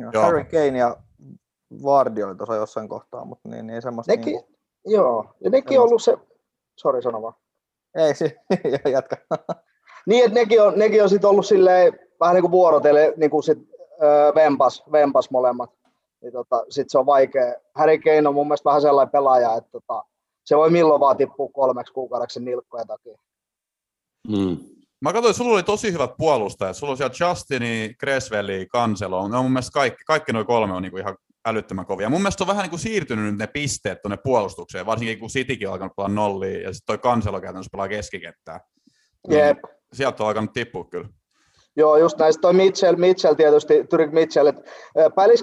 Joo. 0.00 0.22
Harry 0.22 0.44
Kane 0.44 0.78
ja 0.78 0.96
Vardy 1.82 2.22
oli 2.22 2.34
tuossa 2.34 2.54
jossain 2.56 2.88
kohtaa, 2.88 3.24
mutta 3.24 3.48
niin, 3.48 3.66
niin 3.66 3.82
semmoista... 3.82 4.12
Nekin, 4.12 4.32
Niinku, 4.32 4.48
joo, 4.86 5.34
ja 5.44 5.50
nekin 5.50 5.80
on 5.80 5.86
ollut 5.86 6.02
se, 6.02 6.16
sori 6.76 7.02
sano 7.02 7.22
vaan. 7.22 7.34
ei, 7.96 8.14
si- 8.14 8.36
jatka. 8.92 9.16
Niin, 10.06 10.24
että 10.24 10.40
nekin 10.40 10.62
on, 10.62 10.78
nekin 10.78 11.02
on 11.02 11.08
sitten 11.08 11.30
ollut 11.30 11.46
silleen, 11.46 11.98
vähän 12.20 12.34
niin 12.34 12.42
kuin 12.42 12.50
vuorotelle, 12.50 13.14
niin 13.16 13.30
kuin 13.30 13.42
sit, 13.42 13.58
öö, 14.02 14.34
vempas, 14.34 14.82
vempas 14.92 15.30
molemmat. 15.30 15.70
Niin 16.22 16.32
tota, 16.32 16.64
sit 16.68 16.90
se 16.90 16.98
on 16.98 17.06
vaikea. 17.06 17.54
Harry 17.74 17.98
Kane 17.98 18.28
on 18.28 18.34
mun 18.34 18.46
mielestä 18.46 18.64
vähän 18.68 18.82
sellainen 18.82 19.12
pelaaja, 19.12 19.56
että 19.56 19.70
tota, 19.70 20.04
se 20.44 20.56
voi 20.56 20.70
milloin 20.70 21.00
vaan 21.00 21.16
tippua 21.16 21.48
kolmeksi 21.52 21.92
kuukaudeksi 21.92 22.40
nilkkojen 22.40 22.86
takia. 22.86 23.18
Mm. 24.28 24.56
Mä 25.00 25.12
katsoin, 25.12 25.30
että 25.30 25.38
sulla 25.38 25.54
oli 25.54 25.62
tosi 25.62 25.92
hyvät 25.92 26.10
puolustajat. 26.18 26.76
Sulla 26.76 26.90
on 26.90 26.96
siellä 26.96 27.14
Justini, 27.20 27.94
Creswelli, 28.00 28.66
Cancelo. 28.66 29.28
Ne 29.28 29.36
on 29.36 29.44
mun 29.44 29.52
mielestä 29.52 29.72
kaikki, 29.74 30.04
kaikki 30.06 30.32
noin 30.32 30.46
kolme 30.46 30.72
on 30.74 30.82
niinku 30.82 30.98
ihan 30.98 31.16
älyttömän 31.46 31.86
kovia. 31.86 32.08
Mun 32.08 32.20
mielestä 32.20 32.44
on 32.44 32.48
vähän 32.48 32.62
niinku 32.62 32.78
siirtynyt 32.78 33.24
nyt 33.24 33.38
ne 33.38 33.46
pisteet 33.46 34.02
tuonne 34.02 34.16
puolustukseen, 34.16 34.86
varsinkin 34.86 35.18
kun 35.18 35.28
Citykin 35.28 35.68
on 35.68 35.72
alkanut 35.72 35.96
pelaa 35.96 36.08
nollia 36.08 36.62
ja 36.62 36.72
sitten 36.72 36.86
toi 36.86 36.98
Cancelo 36.98 37.40
käytännössä 37.40 37.70
pelaa 37.72 37.88
keskikettää. 37.88 38.60
Niin 39.28 39.40
Jep. 39.40 39.58
Sieltä 39.92 40.22
on 40.22 40.28
alkanut 40.28 40.52
tippua 40.52 40.84
kyllä. 40.84 41.08
Joo, 41.76 41.96
just 41.96 42.18
näistä 42.18 42.40
toi 42.40 42.52
Mitchell, 42.52 42.96
Mitchell 42.96 43.34
tietysti, 43.34 43.84
Tyrik 43.90 44.12
Mitchell, 44.12 44.46
että 44.46 44.62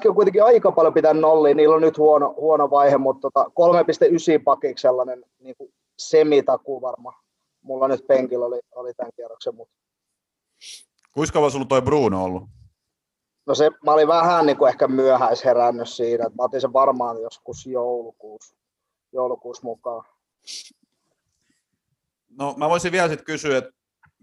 on 0.08 0.16
kuitenkin 0.16 0.43
aika 0.43 0.72
paljon 0.72 0.93
pitänyt 0.93 1.22
nollia, 1.22 1.54
niillä 1.54 1.76
on 1.76 1.82
nyt 1.82 1.97
huono, 1.97 2.34
huono 2.38 2.70
vaihe, 2.70 2.97
mutta 2.97 3.22
tota, 3.32 3.52
3,9 4.39 4.43
pakiksi 4.43 4.82
sellainen 4.82 5.24
niin 5.39 5.56
kuin 5.58 5.74
semitakuu 6.00 6.82
varma. 6.82 7.14
Mulla 7.62 7.88
nyt 7.88 8.08
penkillä 8.08 8.45
oli, 8.45 8.60
oli 8.76 8.93
tämän 8.93 9.12
kierroksen, 9.16 9.56
mutta 9.56 9.80
Kuinka 11.14 11.34
kauan 11.34 11.52
sulla 11.52 11.66
toi 11.66 11.82
Bruno 11.82 12.24
ollut? 12.24 12.43
No 13.50 13.56
se, 13.56 13.70
mä 13.86 13.91
olin 13.91 14.08
vähän 14.08 14.45
niin 14.45 14.58
kuin 14.58 14.70
ehkä 14.70 14.88
myöhäis 14.88 15.45
herännyt 15.45 15.89
siinä, 15.89 16.26
että 16.26 16.36
mä 16.38 16.43
otin 16.43 16.62
sen 16.62 16.74
varmaan 16.74 17.22
joskus 17.22 17.66
joulukuussa, 17.66 18.56
joulukuussa 19.14 19.64
mukaan. 19.64 20.06
No 22.39 22.54
mä 22.58 22.70
voisin 22.70 22.91
vielä 22.91 23.08
sitten 23.08 23.26
kysyä, 23.26 23.58
että 23.58 23.72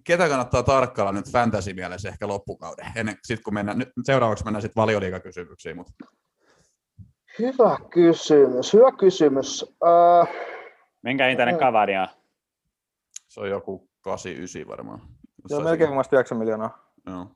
ketä 0.05 0.29
kannattaa 0.29 0.62
tarkkailla 0.62 1.12
nyt 1.12 1.33
fantasy 1.33 1.72
mielessä 1.72 2.09
ehkä 2.09 2.29
loppukauden, 2.29 2.87
ennen, 2.97 3.18
sit 3.22 3.41
kun 3.45 3.55
mennään, 3.55 3.79
nyt 3.79 3.89
seuraavaksi 4.05 4.45
mennään 4.45 4.62
sitten 4.62 4.81
valioliikakysymyksiin, 4.81 5.77
mutta 5.77 5.93
Hyvä 7.39 7.79
kysymys, 7.91 8.72
hyvä 8.72 8.93
kysymys. 8.93 9.74
Öö, 9.87 10.35
Minkä 11.03 11.27
hintainen 11.27 11.59
kaveri 11.59 11.97
on? 11.97 12.09
se 13.29 13.41
on 13.41 13.51
joku 13.51 13.89
89 14.01 14.68
varmaan. 14.68 15.01
Se 15.49 15.57
on 15.57 15.64
melkein 15.64 15.89
siinä. 15.89 15.99
vasta 15.99 16.16
9 16.16 16.39
miljoonaa. 16.39 16.93
Joo. 17.07 17.36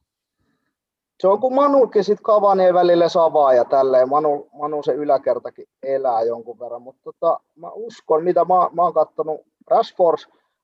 Se 1.21 1.29
on 1.29 1.41
kun 1.41 1.55
Manukin 1.55 2.05
sit 2.05 2.21
Kavanien 2.21 2.75
välille 2.75 3.09
savaa 3.09 3.55
ja 3.55 3.65
tälleen. 3.65 4.09
Manu, 4.09 4.49
Manu 4.53 4.83
se 4.83 4.93
yläkertakin 4.93 5.67
elää 5.83 6.23
jonkun 6.23 6.59
verran, 6.59 6.83
mutta 6.83 7.03
tota, 7.05 7.41
mä 7.57 7.71
uskon, 7.71 8.25
mitä 8.25 8.41
mä, 8.45 8.71
mä 8.73 8.83
oon 8.83 8.95
kattonut. 8.95 9.41
Rashford, 9.71 10.19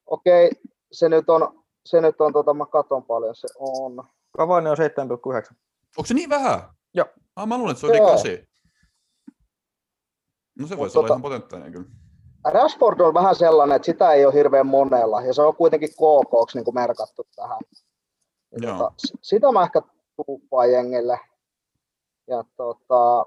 okei, 0.06 0.50
se 0.92 1.08
nyt 1.08 1.30
on, 1.30 1.64
se 1.86 2.00
nyt 2.00 2.20
on 2.20 2.32
tota, 2.32 2.54
mä 2.54 2.66
katon 2.66 3.02
paljon 3.04 3.34
se 3.34 3.48
on. 3.58 4.04
Cavani 4.38 4.70
on 4.70 4.76
7,9. 4.76 5.56
Onko 5.98 6.06
se 6.06 6.14
niin 6.14 6.30
vähän? 6.30 6.60
Joo. 6.94 7.06
Ah, 7.36 7.46
mä 7.46 7.58
luulen, 7.58 7.70
että 7.70 7.80
se 7.80 7.86
on 7.86 7.90
yli 7.90 7.98
Joo. 7.98 8.06
8. 8.08 8.32
No 10.58 10.66
se 10.66 10.74
Mut 10.74 10.78
voisi 10.78 10.98
olla 10.98 11.08
tota- 11.08 11.10
ihan 11.10 11.22
potentiaalinen 11.22 11.72
kyllä. 11.72 11.88
Rashford 12.44 13.00
on 13.00 13.14
vähän 13.14 13.34
sellainen, 13.34 13.76
että 13.76 13.86
sitä 13.86 14.12
ei 14.12 14.26
ole 14.26 14.34
hirveän 14.34 14.66
monella, 14.66 15.22
ja 15.22 15.34
se 15.34 15.42
on 15.42 15.56
kuitenkin 15.56 15.88
KK 15.88 16.54
niin 16.54 16.64
kuin 16.64 16.74
merkattu 16.74 17.26
tähän. 17.36 17.58
Ja 18.52 18.68
Joo. 18.68 18.78
tota, 18.78 18.92
sitä 19.22 19.52
mä 19.52 19.62
ehkä 19.62 19.82
tuuppaan 20.16 20.72
jengille. 20.72 21.20
Ja 22.28 22.44
tota, 22.56 23.26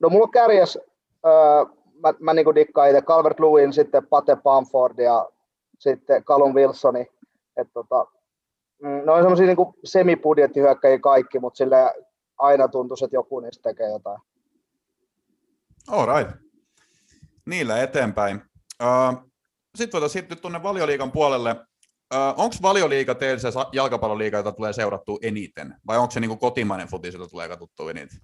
no 0.00 0.08
mulla 0.08 0.24
on 0.24 0.30
kärjes, 0.30 0.78
öö, 1.26 1.64
mä, 2.02 2.14
mä 2.20 2.34
niin 2.34 2.54
dikkaan 2.54 2.88
itse 2.88 3.02
Calvert 3.02 3.40
Lewin, 3.40 3.72
sitten 3.72 4.06
Pate 4.06 4.36
Bamford 4.36 4.98
ja 4.98 5.28
sitten 5.78 6.24
Callum 6.24 6.54
Wilsoni. 6.54 7.06
Et 7.56 7.68
tota, 7.74 8.06
mm, 8.82 8.88
ne 8.88 9.12
on 9.12 9.22
semmoisia 9.22 9.46
niin 9.46 9.74
semibudjettihyökkäjiä 9.84 10.98
kaikki, 10.98 11.38
mutta 11.38 11.58
sille 11.58 11.94
aina 12.38 12.68
tuntuu, 12.68 12.96
että 13.04 13.16
joku 13.16 13.40
niistä 13.40 13.70
tekee 13.70 13.88
jotain. 13.88 14.20
All 15.88 16.06
right. 16.06 16.36
Niillä 17.46 17.82
eteenpäin. 17.82 18.42
Uh, 18.82 19.30
Sitten 19.74 19.92
voitaisiin 19.92 20.12
siirtyä 20.12 20.36
tuonne 20.36 20.62
valioliikan 20.62 21.12
puolelle. 21.12 21.56
Uh, 22.14 22.44
onko 22.44 22.56
valioliiga 22.62 23.14
teillä 23.14 23.38
se 23.38 23.48
jalkapalloliiga, 23.72 24.36
jota 24.36 24.52
tulee 24.52 24.72
seurattua 24.72 25.18
eniten? 25.22 25.74
Vai 25.86 25.98
onko 25.98 26.10
se 26.10 26.20
niinku 26.20 26.36
kotimainen 26.36 26.88
futis, 26.88 27.14
jota 27.14 27.28
tulee 27.28 27.48
katsottua 27.48 27.90
eniten? 27.90 28.20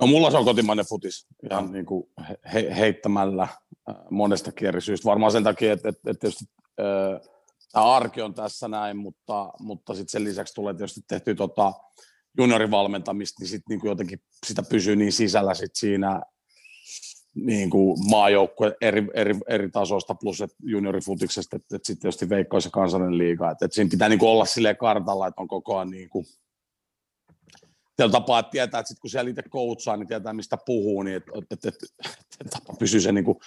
No 0.00 0.06
mulla 0.06 0.30
se 0.30 0.36
on 0.36 0.44
kotimainen 0.44 0.86
futis 0.88 1.26
ihan 1.50 1.72
niin 1.72 1.86
kuin 1.86 2.04
he, 2.54 2.74
heittämällä 2.76 3.42
äh, 3.42 3.96
monesta 4.10 4.52
eri 4.62 4.80
syystä. 4.80 5.04
Varmaan 5.04 5.32
sen 5.32 5.44
takia, 5.44 5.72
että, 5.72 5.88
että, 5.88 6.10
että 6.10 6.20
tietysti 6.20 6.44
äh, 6.80 7.20
tämä 7.72 7.94
arki 7.94 8.22
on 8.22 8.34
tässä 8.34 8.68
näin, 8.68 8.96
mutta, 8.96 9.50
mutta 9.60 9.94
sitten 9.94 10.12
sen 10.12 10.24
lisäksi 10.24 10.54
tulee 10.54 10.74
tietysti 10.74 11.00
tehty 11.08 11.34
tota 11.34 11.72
juniorivalmentamista, 12.38 13.42
niin 13.42 13.48
sitten 13.48 13.78
niin 13.78 13.88
jotenkin 13.90 14.22
sitä 14.46 14.62
pysyy 14.62 14.96
niin 14.96 15.12
sisällä 15.12 15.54
sit 15.54 15.74
siinä 15.74 16.22
niin 17.34 17.70
kuin 17.70 18.10
maajoukkue 18.10 18.76
eri, 18.80 19.06
eri, 19.14 19.34
eri 19.48 19.70
tasoista 19.70 20.14
plus 20.14 20.40
et 20.40 20.54
juniorifutiksesta, 20.62 21.56
että, 21.56 21.76
että 21.76 21.86
sitten 21.86 22.02
tietysti 22.02 22.28
veikkois 22.28 22.64
ja 22.64 22.70
kansallinen 22.70 23.18
liiga, 23.18 23.50
että, 23.50 23.64
että 23.64 23.74
siinä 23.74 23.90
pitää 23.90 24.08
niin 24.08 24.18
kuin 24.18 24.30
olla 24.30 24.44
silleen 24.44 24.76
kartalla, 24.76 25.26
että 25.26 25.40
on 25.40 25.48
koko 25.48 25.76
ajan 25.76 25.90
niin 25.90 26.08
kuin 26.08 26.26
tällä 27.96 28.12
tapaa, 28.12 28.38
että 28.38 28.50
tietää, 28.50 28.80
että 28.80 28.88
sit 28.88 29.00
kun 29.00 29.10
siellä 29.10 29.30
itse 29.30 29.42
coachaa, 29.42 29.96
niin 29.96 30.08
tietää, 30.08 30.32
mistä 30.32 30.58
puhuu, 30.66 31.02
niin 31.02 31.16
että, 31.16 31.32
että, 31.50 31.68
että, 31.68 31.86
että 32.40 32.58
tapa 32.58 32.74
pysyy 32.78 33.00
se 33.00 33.12
niin 33.12 33.24
kuin 33.24 33.38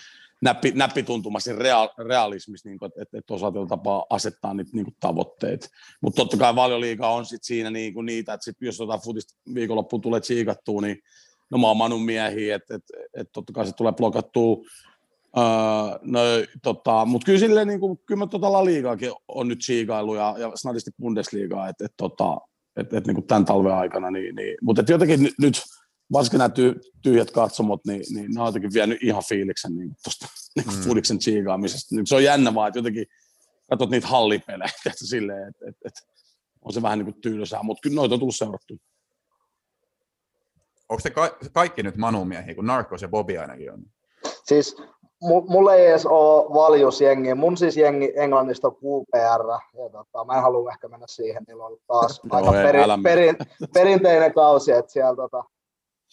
näppi, 0.42 0.72
näppituntumassa 0.72 1.56
real, 1.56 1.90
realismissa, 1.98 2.70
niin 2.70 2.80
että, 2.86 3.02
että, 3.02 3.18
että 3.18 3.34
osaa 3.34 3.52
tällä 3.52 3.68
tapaa 3.68 4.06
asettaa 4.10 4.54
niitä 4.54 4.72
niin 4.74 4.86
kuin 4.86 4.96
tavoitteita. 5.00 5.68
Mutta 6.02 6.22
totta 6.22 6.38
kai 6.38 6.56
valioliiga 6.56 7.10
on 7.10 7.26
sit 7.26 7.44
siinä 7.44 7.70
niin 7.70 7.94
kuin 7.94 8.06
niitä, 8.06 8.34
että 8.34 8.44
sit 8.44 8.58
jos 8.62 8.80
jotain 8.80 9.02
futista 9.02 9.34
viikonloppuun 9.54 10.02
tulee 10.02 10.22
tsiikattua, 10.22 10.82
niin 10.82 10.98
no 11.52 11.58
mä 11.58 11.68
oon 11.68 11.78
Manun 11.78 12.06
miehiä, 12.06 12.56
että, 12.56 12.76
että, 12.76 12.94
että 13.14 13.32
totta 13.34 13.54
kai 13.54 13.66
se 13.66 13.72
tulee 13.76 13.94
blokattua 13.94 14.58
Öö, 15.38 16.00
no, 16.02 16.20
tota, 16.64 17.06
mutta 17.06 17.26
kyllä 17.26 17.40
silleen, 17.40 17.68
niin 17.68 17.80
kuin, 17.80 18.00
kyllä 18.06 18.20
mä 18.20 18.28
tota 18.28 18.52
La 18.52 18.66
Ligaakin 18.66 19.12
on 19.28 19.48
nyt 19.48 19.62
siikailu 19.62 20.16
ja, 20.16 20.36
ja 20.40 20.52
snadisti 20.56 20.92
Bundesligaa, 21.00 21.70
että 21.70 21.86
et, 21.86 21.94
tota, 21.98 22.38
et, 22.76 22.94
et, 22.94 23.08
niin 23.08 23.16
kuin 23.16 23.28
tämän 23.28 23.46
talven 23.46 23.74
aikana, 23.74 24.12
niin, 24.12 24.36
niin, 24.36 24.58
mutta 24.62 24.82
et 24.82 24.90
jotenkin 24.90 25.24
nyt, 25.24 25.34
nyt 25.40 25.62
varsinkin 26.12 26.38
nämä 26.38 26.50
ty, 26.50 26.80
tyhjät 27.02 27.32
katsomot, 27.32 27.82
niin, 27.88 28.04
niin 28.10 28.32
ne 28.32 28.42
on 28.42 28.48
jotenkin 28.48 28.74
vienyt 28.74 29.04
ihan 29.04 29.24
fiiliksen 29.30 29.76
niin 29.76 29.96
tuosta 30.04 30.28
niin 30.56 30.78
Mm. 30.78 30.84
Fudiksen 30.84 31.20
tsiigaamisesta. 31.20 31.96
Nyt 31.96 32.10
se 32.10 32.16
on 32.16 32.24
jännä 32.24 32.54
vaan, 32.54 32.68
että 32.68 32.80
jotenkin 32.80 33.06
katsot 33.70 33.90
niitä 33.90 34.08
hallipelejä, 34.08 34.70
että 34.86 35.06
silleen, 35.06 35.50
että 35.50 35.66
et, 35.70 35.76
et, 35.86 35.94
on 36.62 36.74
se 36.74 36.82
vähän 36.82 37.00
niin 37.00 37.14
kuin 37.14 37.22
tylsää, 37.22 37.64
mutta 37.64 37.82
kyllä 37.82 37.96
noita 37.96 38.16
on 38.16 38.20
tullut 38.20 38.36
seurattua. 38.36 38.78
Onko 40.90 41.02
te 41.04 41.10
ka- 41.10 41.38
kaikki 41.54 41.84
nyt 41.84 41.98
Manu-miehiä, 41.98 42.56
kun 42.56 42.66
Narcos 42.66 43.02
ja 43.02 43.08
Bobby 43.08 43.38
ainakin 43.38 43.72
on? 43.74 43.80
Siis 44.44 44.78
mu- 45.24 45.46
mulla 45.52 45.74
ei 45.76 45.88
edes 45.88 46.06
ole 46.06 46.54
valjusjengi. 46.54 47.34
Mun 47.34 47.58
siis 47.58 47.78
jengi 47.78 48.14
Englannista 48.16 48.68
on 48.68 48.74
QPR. 48.76 49.50
Ja 49.84 49.90
tota, 49.90 50.26
mä 50.26 50.36
en 50.36 50.42
halua 50.42 50.72
ehkä 50.72 50.88
mennä 50.88 51.06
siihen. 51.10 51.44
Niillä 51.48 51.66
on 51.66 51.78
taas 51.88 52.22
Joo, 52.24 52.36
aika 52.38 52.60
ei, 52.60 52.66
peri- 52.66 52.80
perin- 53.04 53.70
perinteinen 53.74 54.34
kausi, 54.34 54.72
että 54.72 54.92
siellä 54.92 55.16
tota, 55.16 55.44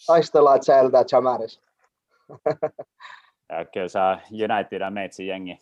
taistellaan, 0.07 0.55
että 0.55 0.65
säilytään 0.65 1.05
Jamaris. 1.11 1.61
Ja 3.49 3.65
kyllä 3.73 3.87
se 3.87 3.99
on 3.99 4.17
United 4.31 4.81
ja 4.81 4.91
Meitsin 4.91 5.27
jengi. 5.27 5.59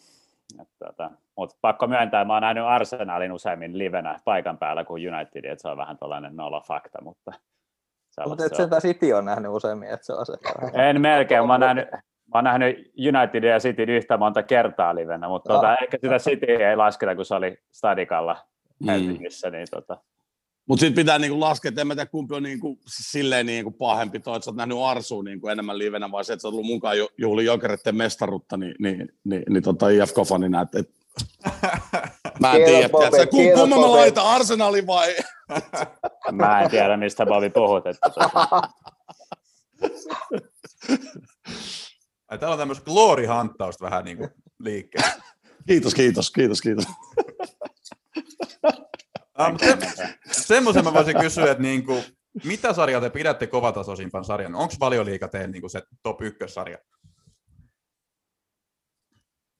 Tota, 0.80 1.12
mutta 1.38 1.56
pakko 1.62 1.88
myöntää, 1.88 2.26
mä 2.26 2.34
oon 2.34 2.42
nähnyt 2.42 2.64
Arsenalin 2.64 3.32
useammin 3.32 3.78
livenä 3.78 4.20
paikan 4.26 4.58
päällä 4.58 4.84
kuin 4.84 5.14
United, 5.14 5.46
että 5.46 5.62
se 5.62 5.68
on 5.68 5.78
vähän 5.78 5.98
tällainen 5.98 6.36
nolla 6.36 6.62
fakta, 6.68 7.02
mutta 7.04 7.32
Mutta 8.28 8.46
et 8.46 8.56
sentään 8.56 8.82
City 8.82 9.14
on 9.14 9.26
nähnyt 9.26 9.52
useammin, 9.52 9.90
että 9.90 10.06
se 10.06 10.14
on 10.14 10.26
se. 10.26 10.34
En 10.74 11.02
melkein, 11.02 11.48
mä 11.48 11.54
oon 11.54 11.60
nähnyt, 11.60 11.92
mä 11.92 12.36
oon 12.36 12.44
nähnyt 12.44 12.92
United 12.98 13.44
ja 13.44 13.60
City 13.60 13.84
yhtä 13.84 14.18
monta 14.18 14.44
kertaa 14.44 14.96
livenä, 14.96 15.28
mutta 15.28 15.54
tota, 15.54 15.78
ehkä 15.78 15.98
sitä 16.02 16.18
City 16.18 16.46
ei 16.46 16.76
lasketa, 16.76 17.16
kun 17.16 17.26
se 17.26 17.36
oli 17.36 17.58
Stadikalla 17.72 18.38
Helsingissä, 18.88 19.50
niin 19.50 19.68
tota, 19.72 19.98
Mutta 20.68 20.80
sitten 20.80 21.04
pitää 21.04 21.20
niinku 21.20 21.40
laskea, 21.40 21.70
että 21.70 21.82
en 21.82 21.88
mä 21.88 21.96
tiedä 21.96 22.10
kumpi 22.10 22.36
on 22.36 22.44
niinku, 22.44 22.80
silleen 22.88 23.46
niinku 23.46 23.72
pahempi. 23.72 24.20
Toi, 24.20 24.36
että 24.36 24.46
sä 24.46 24.52
oot 24.52 24.58
nähnyt 24.58 24.78
Arsuun 24.84 25.26
niinku 25.26 25.48
enemmän 25.48 25.78
livenä, 25.78 26.12
vai 26.12 26.26
se, 26.26 26.34
että 26.34 26.42
sä 26.42 26.48
oot 26.48 26.54
ollut 26.54 26.68
mukaan 26.68 26.98
ju- 26.98 27.10
juhli 27.18 27.46
jokereiden 27.46 27.96
mestaruutta, 27.96 28.58
niin, 28.58 28.76
niin, 28.80 29.10
niin, 29.24 29.44
niin 29.50 29.64
tota 29.64 29.90
IFK-fanina, 29.90 30.62
että 30.62 30.80
et, 30.80 30.90
mä 32.40 32.54
en 32.54 32.66
tiedä, 32.66 32.90
tiedätkö, 32.90 33.28
ku, 33.28 33.38
kiitos, 33.38 33.60
kumman 33.60 33.80
mä 33.80 33.92
laitan, 33.92 34.26
Arsenali 34.26 34.88
vai? 34.88 35.16
mä 36.32 36.62
en 36.62 36.70
tiedä, 36.70 36.98
mistä 36.98 37.26
Bobi 37.26 37.50
puhut. 37.50 37.84
Että, 37.88 38.10
Ai, 42.28 42.38
täällä 42.38 42.54
on 42.54 42.60
tämmöistä 42.60 42.86
glory-hanttausta 42.86 43.86
vähän 43.86 44.06
niin 44.06 44.18
kuin 44.18 44.30
liikkeellä. 44.60 45.12
Kiitos, 45.68 45.94
kiitos, 45.94 46.32
kiitos, 46.32 46.62
kiitos. 46.62 46.86
Ah, 49.34 49.54
se, 49.60 49.78
semmoisen 50.32 50.84
mä 50.84 50.94
voisin 50.94 51.20
kysyä, 51.20 51.52
että 51.52 51.62
niin 51.62 51.86
kuin, 51.86 52.04
mitä 52.44 52.74
sarjaa 52.74 53.02
te 53.02 53.10
pidätte 53.10 53.48
kovatasoisimpan 53.48 54.26
sarjan? 54.26 54.56
Onko 54.56 54.74
valioliiga 54.80 55.28
teidän 55.28 55.52
niin 55.52 55.62
kuin 55.62 55.72
se 55.72 55.82
top 56.04 56.22
ykkössarja? 56.22 56.78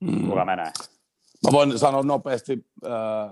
Mm. 0.02 0.30
kuka 0.30 0.46
menee? 0.46 0.72
Mä 1.46 1.52
voin 1.52 1.80
sanoa 1.80 2.04
nopeasti, 2.04 2.66
äh, 2.86 3.32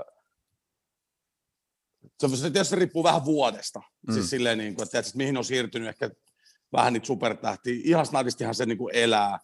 se, 2.36 2.50
tietysti 2.50 2.76
riippuu 2.76 3.04
vähän 3.04 3.26
vuodesta. 3.26 3.82
Mm. 4.08 4.14
Siis 4.14 4.30
silleen, 4.30 4.58
niin 4.58 4.76
kuin, 4.76 4.84
että, 4.84 5.00
että 5.00 5.12
mihin 5.16 5.38
on 5.38 5.46
siirtynyt 5.46 5.90
ehkä 5.90 6.10
vähän 6.74 6.94
niitä 6.94 7.08
supertähtiä. 7.08 7.82
Ihan 7.84 8.06
snadistihan 8.06 8.56
se 8.56 8.66
niin 8.66 8.78
kuin 8.78 8.96
elää. 8.96 9.40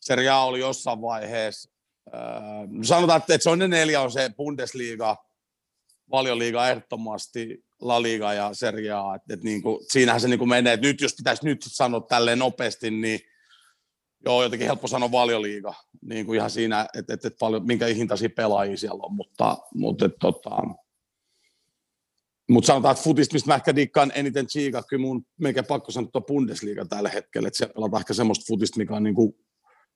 Serie 0.00 0.28
A 0.28 0.40
oli 0.40 0.60
jossain 0.60 1.02
vaiheessa. 1.02 1.70
Äh, 2.14 2.22
sanotaan, 2.82 3.20
että, 3.20 3.34
että 3.34 3.42
se 3.42 3.50
on 3.50 3.58
ne 3.58 3.68
neljä, 3.68 4.00
on 4.00 4.12
se 4.12 4.30
Bundesliga, 4.36 5.16
Valioliiga 6.10 6.68
ehdottomasti, 6.68 7.64
La 7.80 8.02
Liga 8.02 8.32
ja 8.32 8.50
Serie 8.52 8.92
A. 8.92 9.14
Että, 9.14 9.34
että 9.34 9.44
niin 9.44 9.62
kuin, 9.62 9.78
siinähän 9.88 10.20
se 10.20 10.28
niin 10.28 10.38
kuin 10.38 10.48
menee. 10.48 10.72
Että 10.72 10.86
nyt 10.86 11.00
jos 11.00 11.14
pitäisi 11.14 11.44
nyt 11.44 11.64
sanoa 11.66 12.00
tälleen 12.00 12.38
nopeasti, 12.38 12.90
niin 12.90 13.20
Joo, 14.26 14.42
jotenkin 14.42 14.66
helppo 14.66 14.86
sanoa 14.86 15.12
valioliiga, 15.12 15.74
niin 16.02 16.26
kuin 16.26 16.36
ihan 16.36 16.50
siinä, 16.50 16.88
että, 16.94 17.14
että, 17.14 17.28
että 17.28 17.38
paljon, 17.40 17.66
minkä 17.66 17.86
hintaisia 17.86 18.28
pelaajia 18.36 18.76
siellä 18.76 19.02
on, 19.02 19.14
mutta, 19.14 19.56
mutta, 19.74 20.06
että, 20.06 20.16
tota, 20.20 20.50
mutta 22.50 22.66
sanotaan, 22.66 22.92
että 22.92 23.04
futista, 23.04 23.32
mistä 23.32 23.50
mä 23.50 23.54
ehkä 23.54 23.76
dikkaan 23.76 24.12
eniten 24.14 24.46
tsiikaa, 24.46 24.82
kyllä 24.82 25.00
mun 25.00 25.26
melkein 25.40 25.66
pakko 25.66 25.90
sanoa 25.90 26.20
Bundesliga 26.26 26.84
tällä 26.84 27.08
hetkellä, 27.08 27.48
että 27.48 27.56
siellä 27.56 27.74
pelataan 27.74 28.00
ehkä 28.00 28.14
semmoista 28.14 28.44
futista, 28.48 28.78
mikä 28.78 28.94
on, 28.94 29.02
niin 29.02 29.14
kuin, 29.14 29.32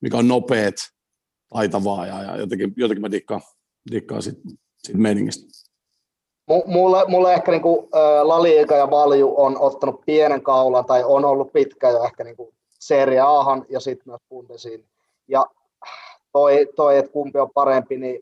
mikä 0.01 0.17
on 0.17 0.29
nopeet, 0.29 0.75
taitavaa 1.49 2.07
ja, 2.07 2.23
ja 2.23 2.37
jotenkin, 2.37 2.73
jotenkin 2.77 3.03
mä 3.03 3.11
dikkaan, 3.11 3.41
dikkaan 3.93 4.23
siitä 4.23 4.41
meiningistä. 4.95 5.47
Mu- 6.51 6.67
Mulle, 6.67 7.05
mulle 7.09 7.35
ehkä 7.35 7.53
niinku, 7.53 7.89
ä, 7.95 8.29
La 8.29 8.43
Liga 8.43 8.77
ja 8.77 8.91
Valju 8.91 9.35
on 9.37 9.61
ottanut 9.61 10.01
pienen 10.07 10.43
kaulan 10.43 10.85
tai 10.85 11.05
on 11.05 11.25
ollut 11.25 11.53
pitkä 11.53 11.91
jo 11.91 12.05
ehkä 12.05 12.25
niinku 12.25 12.55
Serie 12.81 13.21
Ahan 13.21 13.67
ja 13.69 13.81
sitten 13.81 14.05
myös 14.07 14.21
Bundesiin. 14.29 14.85
Ja 15.29 15.47
toi, 16.33 16.67
toi 16.77 16.99
että 16.99 17.13
kumpi 17.13 17.39
on 17.39 17.51
parempi, 17.55 17.97
niin 17.97 18.21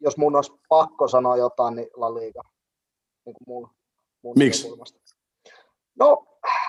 jos 0.00 0.16
mun 0.16 0.36
olisi 0.36 0.52
pakko 0.68 1.08
sanoa 1.08 1.36
jotain, 1.36 1.76
niin 1.76 1.88
La 1.94 2.14
Liga. 2.14 2.42
Niin 3.24 3.34
kuin 3.34 3.44
mun, 3.46 3.68
mun 4.22 4.34
Miksi? 4.38 4.68
No, 5.98 6.24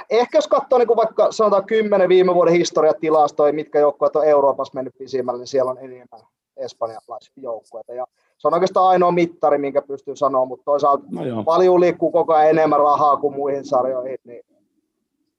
ehkä 0.10 0.38
jos 0.38 0.48
katsoo 0.48 0.80
niin 0.80 0.88
kuin 0.88 0.98
vaikka 0.98 1.32
sanotaan 1.32 1.66
10 1.66 2.10
viime 2.10 2.36
vuoden 2.36 2.54
historiatilastoja, 2.54 3.54
mitkä 3.54 3.80
joukkueet 3.80 4.16
on 4.16 4.28
Euroopassa 4.28 4.76
mennyt 4.76 4.94
pisimmälle, 4.98 5.40
niin 5.40 5.48
siellä 5.48 5.72
on 5.72 5.78
enemmän 5.78 6.22
espanjalaisia 6.58 7.34
joukkueita. 7.38 7.94
Ja 7.94 8.06
se 8.38 8.48
on 8.48 8.54
oikeastaan 8.54 8.90
ainoa 8.90 9.12
mittari, 9.12 9.58
minkä 9.58 9.82
pystyy 9.82 10.16
sanoa, 10.16 10.46
mutta 10.46 10.66
toisaalta 10.66 11.04
No 11.12 11.26
joo. 11.26 11.44
paljon 11.44 11.80
liikkuu 11.80 12.12
koko 12.12 12.34
ajan 12.34 12.50
enemmän 12.50 12.80
rahaa 12.80 13.18
kuin 13.18 13.36
muihin 13.36 13.66
sarjoihin. 13.66 14.18
Niin, 14.24 14.46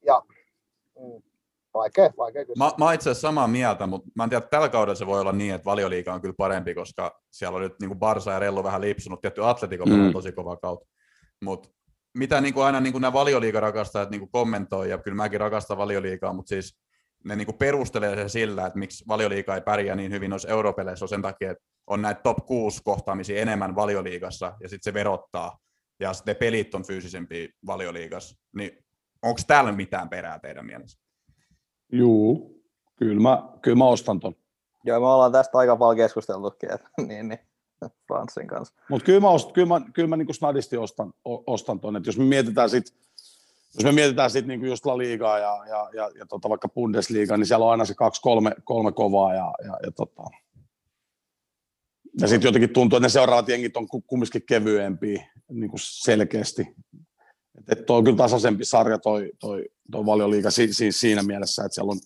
ja 0.03 0.22
mm, 1.01 1.22
vaikea, 1.74 2.10
vaikea 2.18 2.44
kyllä. 2.44 2.64
Mä, 2.64 2.84
mä 2.84 2.92
itse 2.92 3.10
asiassa 3.10 3.28
samaa 3.28 3.48
mieltä, 3.48 3.86
mutta 3.86 4.10
mä 4.16 4.24
en 4.24 4.30
tiedä, 4.30 4.38
että 4.38 4.50
tällä 4.50 4.68
kaudella 4.68 4.94
se 4.94 5.06
voi 5.06 5.20
olla 5.20 5.32
niin, 5.32 5.54
että 5.54 5.64
valioliiga 5.64 6.14
on 6.14 6.20
kyllä 6.20 6.34
parempi, 6.38 6.74
koska 6.74 7.20
siellä 7.30 7.56
on 7.56 7.62
nyt 7.62 7.80
niin 7.80 7.98
Barsa 7.98 8.32
ja 8.32 8.38
Rellu 8.38 8.64
vähän 8.64 8.80
lipsunut, 8.80 9.20
tietty 9.20 9.44
Atletico 9.44 9.84
Mm. 9.84 9.92
mm. 9.92 10.12
tosi 10.12 10.32
kova 10.32 10.56
kautta. 10.56 10.88
Mutta 11.44 11.68
mitä 12.18 12.40
niin 12.40 12.54
kuin 12.54 12.66
aina 12.66 12.80
niin 12.80 12.92
kuin 12.92 13.02
nämä 13.02 13.12
valioliiga 13.12 13.60
rakastajat 13.60 14.10
niin 14.10 14.20
kuin 14.20 14.30
kommentoi, 14.30 14.90
ja 14.90 14.98
kyllä 14.98 15.16
mäkin 15.16 15.40
rakastan 15.40 15.78
valioliigaa, 15.78 16.32
mutta 16.32 16.48
siis 16.48 16.78
ne 17.24 17.36
niin 17.36 17.46
kuin 17.46 17.58
perustelee 17.58 18.16
sen 18.16 18.30
sillä, 18.30 18.66
että 18.66 18.78
miksi 18.78 19.04
valioliiga 19.08 19.54
ei 19.54 19.60
pärjää 19.60 19.96
niin 19.96 20.12
hyvin 20.12 20.30
noissa 20.30 20.48
europeleissä, 20.48 21.04
on 21.04 21.08
sen 21.08 21.22
takia, 21.22 21.50
että 21.50 21.64
on 21.86 22.02
näitä 22.02 22.20
top 22.22 22.46
6 22.46 22.80
kohtaamisia 22.84 23.42
enemmän 23.42 23.74
valioliigassa, 23.74 24.46
ja 24.60 24.68
sitten 24.68 24.92
se 24.92 24.94
verottaa, 24.94 25.58
ja 26.00 26.12
sitten 26.12 26.32
ne 26.32 26.38
pelit 26.38 26.74
on 26.74 26.86
fyysisempiä 26.86 27.48
valioliigassa. 27.66 28.36
Niin 28.56 28.84
onko 29.22 29.40
täällä 29.46 29.72
mitään 29.72 30.08
perää 30.08 30.38
teidän 30.38 30.66
mielestä? 30.66 31.03
Juu, 31.95 32.62
kyllä 32.97 33.20
mä, 33.20 33.42
kyllä 33.62 33.76
mä 33.76 33.86
ostan 33.86 34.20
ton. 34.20 34.36
Joo, 34.84 35.01
me 35.01 35.07
ollaan 35.07 35.32
tästä 35.32 35.59
aika 35.59 35.76
paljon 35.76 35.97
keskusteltukin, 35.97 36.72
että, 36.72 36.88
niin, 37.09 37.28
niin, 37.28 37.38
Franssin 38.07 38.47
kanssa. 38.47 38.74
Mutta 38.90 39.05
kyllä 39.07 39.20
mä, 39.20 39.28
ost, 39.28 39.53
kyllä 39.53 39.68
mä, 39.68 39.80
kyllä 39.92 40.09
mä 40.09 40.16
niin 40.16 40.34
snadisti 40.34 40.76
ostan, 40.76 41.12
o- 41.24 41.53
ostan 41.53 41.80
ton. 41.80 41.97
Et 41.97 42.07
jos 42.07 42.18
me 42.18 42.24
mietitään 42.24 42.70
sit, 42.70 42.84
jos 43.74 43.84
me 43.84 43.92
mietitään 43.92 44.30
sit 44.30 44.47
niin 44.47 44.66
just 44.66 44.86
La 44.86 44.99
Ligaa 44.99 45.38
ja, 45.38 45.64
ja, 45.68 45.90
ja, 45.95 46.11
ja 46.18 46.26
tota 46.26 46.49
vaikka 46.49 46.68
Bundesliga, 46.68 47.36
niin 47.36 47.47
siellä 47.47 47.64
on 47.64 47.70
aina 47.70 47.84
se 47.84 47.95
kaksi, 47.95 48.22
kolme, 48.22 48.53
kolme 48.64 48.92
kovaa 48.92 49.34
ja, 49.34 49.55
ja, 49.64 49.78
ja, 49.82 49.90
tota. 49.90 50.22
ja 52.20 52.28
sitten 52.28 52.49
jotenkin 52.49 52.70
tuntuu, 52.70 52.97
että 52.97 53.05
ne 53.05 53.09
seuraavat 53.09 53.49
jengit 53.49 53.76
on 53.76 53.88
ku- 53.88 54.05
kumminkin 54.07 54.42
kevyempiä 54.47 55.26
niin 55.49 55.70
kuin 55.70 55.80
selkeästi. 55.82 56.62
Et, 57.59 57.78
et 57.78 57.86
toi 57.86 57.99
on 57.99 58.05
kyllä 58.05 58.16
tasaisempi 58.16 58.64
sarja 58.64 58.99
toi, 58.99 59.32
toi, 59.40 59.64
toi 59.93 60.07
valioliiga 60.07 60.51
si, 60.51 60.72
si, 60.72 60.93
siinä 60.93 61.22
mielessä, 61.22 61.64
että 61.64 61.74
siellä 61.74 61.91
on 61.91 61.99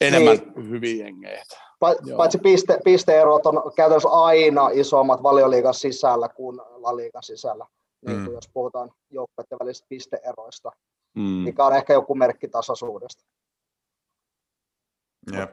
enemmän 0.00 0.36
niin. 0.36 0.70
hyviä 0.70 1.04
jengejä. 1.04 1.42
Pa- 1.84 2.16
paitsi 2.16 2.38
piste, 2.38 2.78
pisteerot 2.84 3.46
on 3.46 3.72
käytännössä 3.76 4.08
aina 4.08 4.68
isommat 4.72 5.22
valioliigan 5.22 5.74
sisällä 5.74 6.28
kuin 6.28 6.56
La 6.56 6.96
Liigan 6.96 7.22
sisällä, 7.22 7.66
niin 8.06 8.16
kuin 8.16 8.28
Mm. 8.28 8.34
jos 8.34 8.48
puhutaan 8.52 8.90
joukkueiden 9.10 9.58
välisistä 9.60 9.86
pisteeroista, 9.88 10.72
Mm. 11.14 11.22
mikä 11.22 11.64
on 11.66 11.76
ehkä 11.76 11.92
joku 11.92 12.14
merkki 12.14 12.48
tasaisuudesta. 12.48 13.24
Jep. 15.32 15.50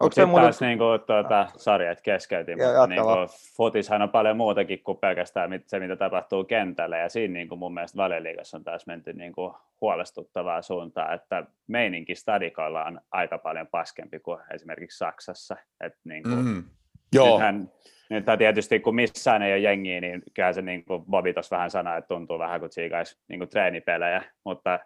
Onko 0.00 0.12
sitten 0.12 0.28
muuten, 0.28 0.44
taas 0.44 0.60
niinku, 0.60 0.84
tuota, 1.06 1.48
sarjat 1.56 2.00
keskeytin, 2.00 2.58
Joo, 2.58 2.68
mutta 2.68 2.86
niinku, 2.86 3.08
vaan. 3.08 3.28
futishan 3.56 4.02
on 4.02 4.08
paljon 4.08 4.36
muutakin 4.36 4.82
kuin 4.82 4.98
pelkästään 4.98 5.50
se, 5.66 5.80
mitä 5.80 5.96
tapahtuu 5.96 6.44
kentällä, 6.44 6.98
ja 6.98 7.08
siinä 7.08 7.32
niinku, 7.32 7.56
mun 7.56 7.74
mielestä 7.74 7.96
Valioliigassa 7.96 8.56
on 8.56 8.64
taas 8.64 8.86
menty 8.86 9.12
niinku, 9.12 9.56
huolestuttavaa 9.80 10.62
suuntaan, 10.62 11.14
että 11.14 11.44
meininki 11.66 12.14
stadikoilla 12.14 12.84
on 12.84 13.00
aika 13.10 13.38
paljon 13.38 13.66
paskempi 13.66 14.20
kuin 14.20 14.40
esimerkiksi 14.54 14.98
Saksassa. 14.98 15.56
Et, 15.80 15.94
niinku, 16.04 16.28
mm. 16.28 16.44
Mm. 16.44 16.64
Joo, 17.12 17.32
Nythän, 17.32 17.70
nythän 18.10 18.38
tietysti 18.38 18.80
kun 18.80 18.94
missään 18.94 19.42
ei 19.42 19.52
ole 19.52 19.58
jengiä, 19.58 20.00
niin 20.00 20.22
kyllä 20.34 20.52
se 20.52 20.62
niin 20.62 20.84
kuin 20.84 21.04
Bobi 21.10 21.32
tuossa 21.32 21.56
vähän 21.56 21.70
sanoi, 21.70 21.98
että 21.98 22.08
tuntuu 22.08 22.38
vähän 22.38 22.60
kuin 22.60 22.70
tsiikaisi 22.70 23.18
niin 23.28 23.38
kuin 23.38 23.48
treenipelejä, 23.48 24.22
mutta 24.44 24.78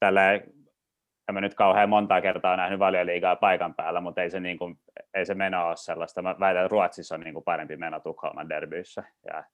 tällä 0.00 0.40
en 1.28 1.34
mä 1.34 1.40
nyt 1.40 1.54
kauhean 1.54 1.88
montaa 1.88 2.20
kertaa 2.20 2.56
nähnyt 2.56 2.78
valioliigaa 2.78 3.36
paikan 3.36 3.74
päällä, 3.74 4.00
mutta 4.00 4.22
ei 4.22 4.30
se, 4.30 4.40
niin 4.40 4.58
kuin, 4.58 4.78
ei 5.14 5.26
se 5.26 5.34
meno 5.34 5.68
ole 5.68 5.76
sellaista. 5.76 6.22
Mä 6.22 6.36
väitän, 6.40 6.64
että 6.64 6.72
Ruotsissa 6.72 7.14
on 7.14 7.20
niin 7.20 7.34
kuin 7.34 7.44
parempi 7.44 7.76
meno 7.76 8.00
Tukholman 8.00 8.48
derbyissä. 8.48 9.04
Ja, 9.26 9.44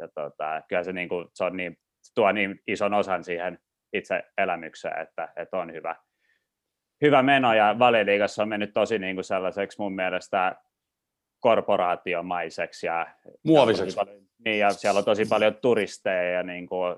ja 0.00 0.08
tota, 0.08 0.62
kyllä 0.68 0.84
se, 0.84 0.92
niin 0.92 1.08
kuin, 1.08 1.28
se 1.34 1.44
on 1.44 1.56
niin, 1.56 1.78
tuo 2.14 2.32
niin 2.32 2.60
ison 2.66 2.94
osan 2.94 3.24
siihen 3.24 3.58
itse 3.92 4.22
elämykseen, 4.38 5.02
että, 5.02 5.28
että 5.36 5.56
on 5.56 5.72
hyvä, 5.72 5.96
hyvä 7.02 7.22
meno. 7.22 7.54
Ja 7.54 7.76
valioliigassa 7.78 8.42
on 8.42 8.48
mennyt 8.48 8.72
tosi 8.74 8.98
niin 8.98 9.16
kuin 9.16 9.24
sellaiseksi 9.24 9.80
mun 9.80 9.94
mielestä 9.94 10.56
korporaatiomaiseksi. 11.40 12.86
Ja, 12.86 13.06
muoviseksi. 13.44 13.98
ja, 13.98 14.06
niin, 14.44 14.58
ja 14.58 14.70
siellä 14.70 14.98
on 14.98 15.04
tosi 15.04 15.24
paljon 15.24 15.54
turisteja 15.54 16.30
ja 16.30 16.42
niin 16.42 16.66
kuin, 16.66 16.96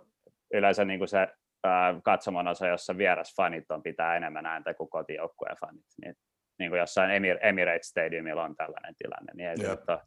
yleensä 0.53 0.85
niin 0.85 0.99
kuin 0.99 1.09
se 1.09 1.29
ää, 1.65 2.01
katsomon 2.05 2.49
osa, 2.49 2.67
jossa 2.67 2.99
vierasfanit 2.99 3.71
on 3.71 3.83
pitää 3.83 4.17
enemmän 4.17 4.47
ääntä 4.47 4.75
kuin 4.75 4.91
kotijoukkueen 4.91 5.57
fanit. 5.61 5.85
Niin, 6.05 6.15
niin 6.59 6.71
kuin 6.71 6.79
jossain 6.79 7.11
Emir- 7.11 7.47
Emirates 7.47 7.89
Stadiumilla 7.89 8.45
on 8.45 8.57
tällainen 8.57 8.95
tilanne, 8.99 9.33
niin 9.35 9.49
ei 9.49 9.57
se 9.57 9.65
Jep. 9.65 9.89
ole 9.89 10.01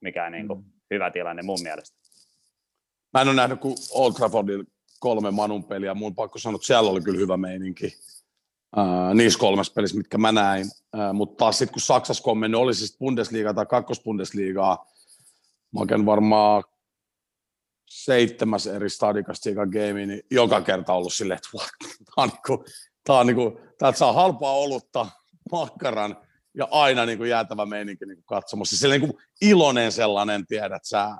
mikään 0.00 0.32
niin 0.32 0.48
kuin, 0.48 0.64
hyvä 0.90 1.10
tilanne 1.10 1.42
mun 1.42 1.62
mielestä. 1.62 1.98
Mä 3.14 3.20
en 3.20 3.28
ole 3.28 3.36
nähnyt 3.36 3.60
kuin 3.60 3.74
Old 3.90 4.12
Traffordin 4.12 4.66
kolme 5.00 5.30
Manun 5.30 5.64
peliä. 5.64 5.94
Mun 5.94 6.14
pakko 6.14 6.38
sanoa, 6.38 6.56
että 6.56 6.66
siellä 6.66 6.90
oli 6.90 7.00
kyllä 7.00 7.18
hyvä 7.18 7.36
meininki. 7.36 7.86
Uh, 8.76 9.14
niissä 9.14 9.38
kolmessa 9.38 9.72
pelissä, 9.74 9.96
mitkä 9.96 10.18
mä 10.18 10.32
näin. 10.32 10.66
Uh, 10.66 11.14
mutta 11.14 11.44
taas 11.44 11.58
sitten 11.58 11.72
kun 11.72 11.80
Saksassa 11.80 12.30
on 12.30 12.38
mennyt, 12.38 12.60
oli 12.60 12.74
siis 12.74 12.98
Bundesliga 12.98 13.54
tai 13.54 13.66
kakkosbundesligaa, 13.66 14.86
mä 15.72 15.80
oon 15.80 16.06
varmaan 16.06 16.64
seitsemäs 17.92 18.66
eri 18.66 18.90
stadikasta 18.90 19.42
Chica 19.42 19.66
Game, 19.66 20.06
niin 20.06 20.22
joka 20.30 20.60
kerta 20.60 20.92
ollut 20.92 21.12
silleen, 21.12 21.36
että 21.36 21.48
what? 21.54 21.70
Tää 22.14 22.24
on 22.24 22.28
niinku, 22.28 22.64
tää 23.04 23.16
on 23.16 23.26
niinku, 23.26 23.60
täältä 23.78 23.98
saa 23.98 24.12
halpaa 24.12 24.52
olutta, 24.52 25.06
makkaran 25.52 26.16
ja 26.54 26.68
aina 26.70 27.06
niinku 27.06 27.24
jäätävä 27.24 27.66
meininki 27.66 28.06
niinku 28.06 28.22
katsomassa. 28.26 28.76
Sillä 28.76 28.98
niinku 28.98 29.18
iloinen 29.42 29.92
sellainen, 29.92 30.46
tiedät 30.46 30.84
sä, 30.84 31.16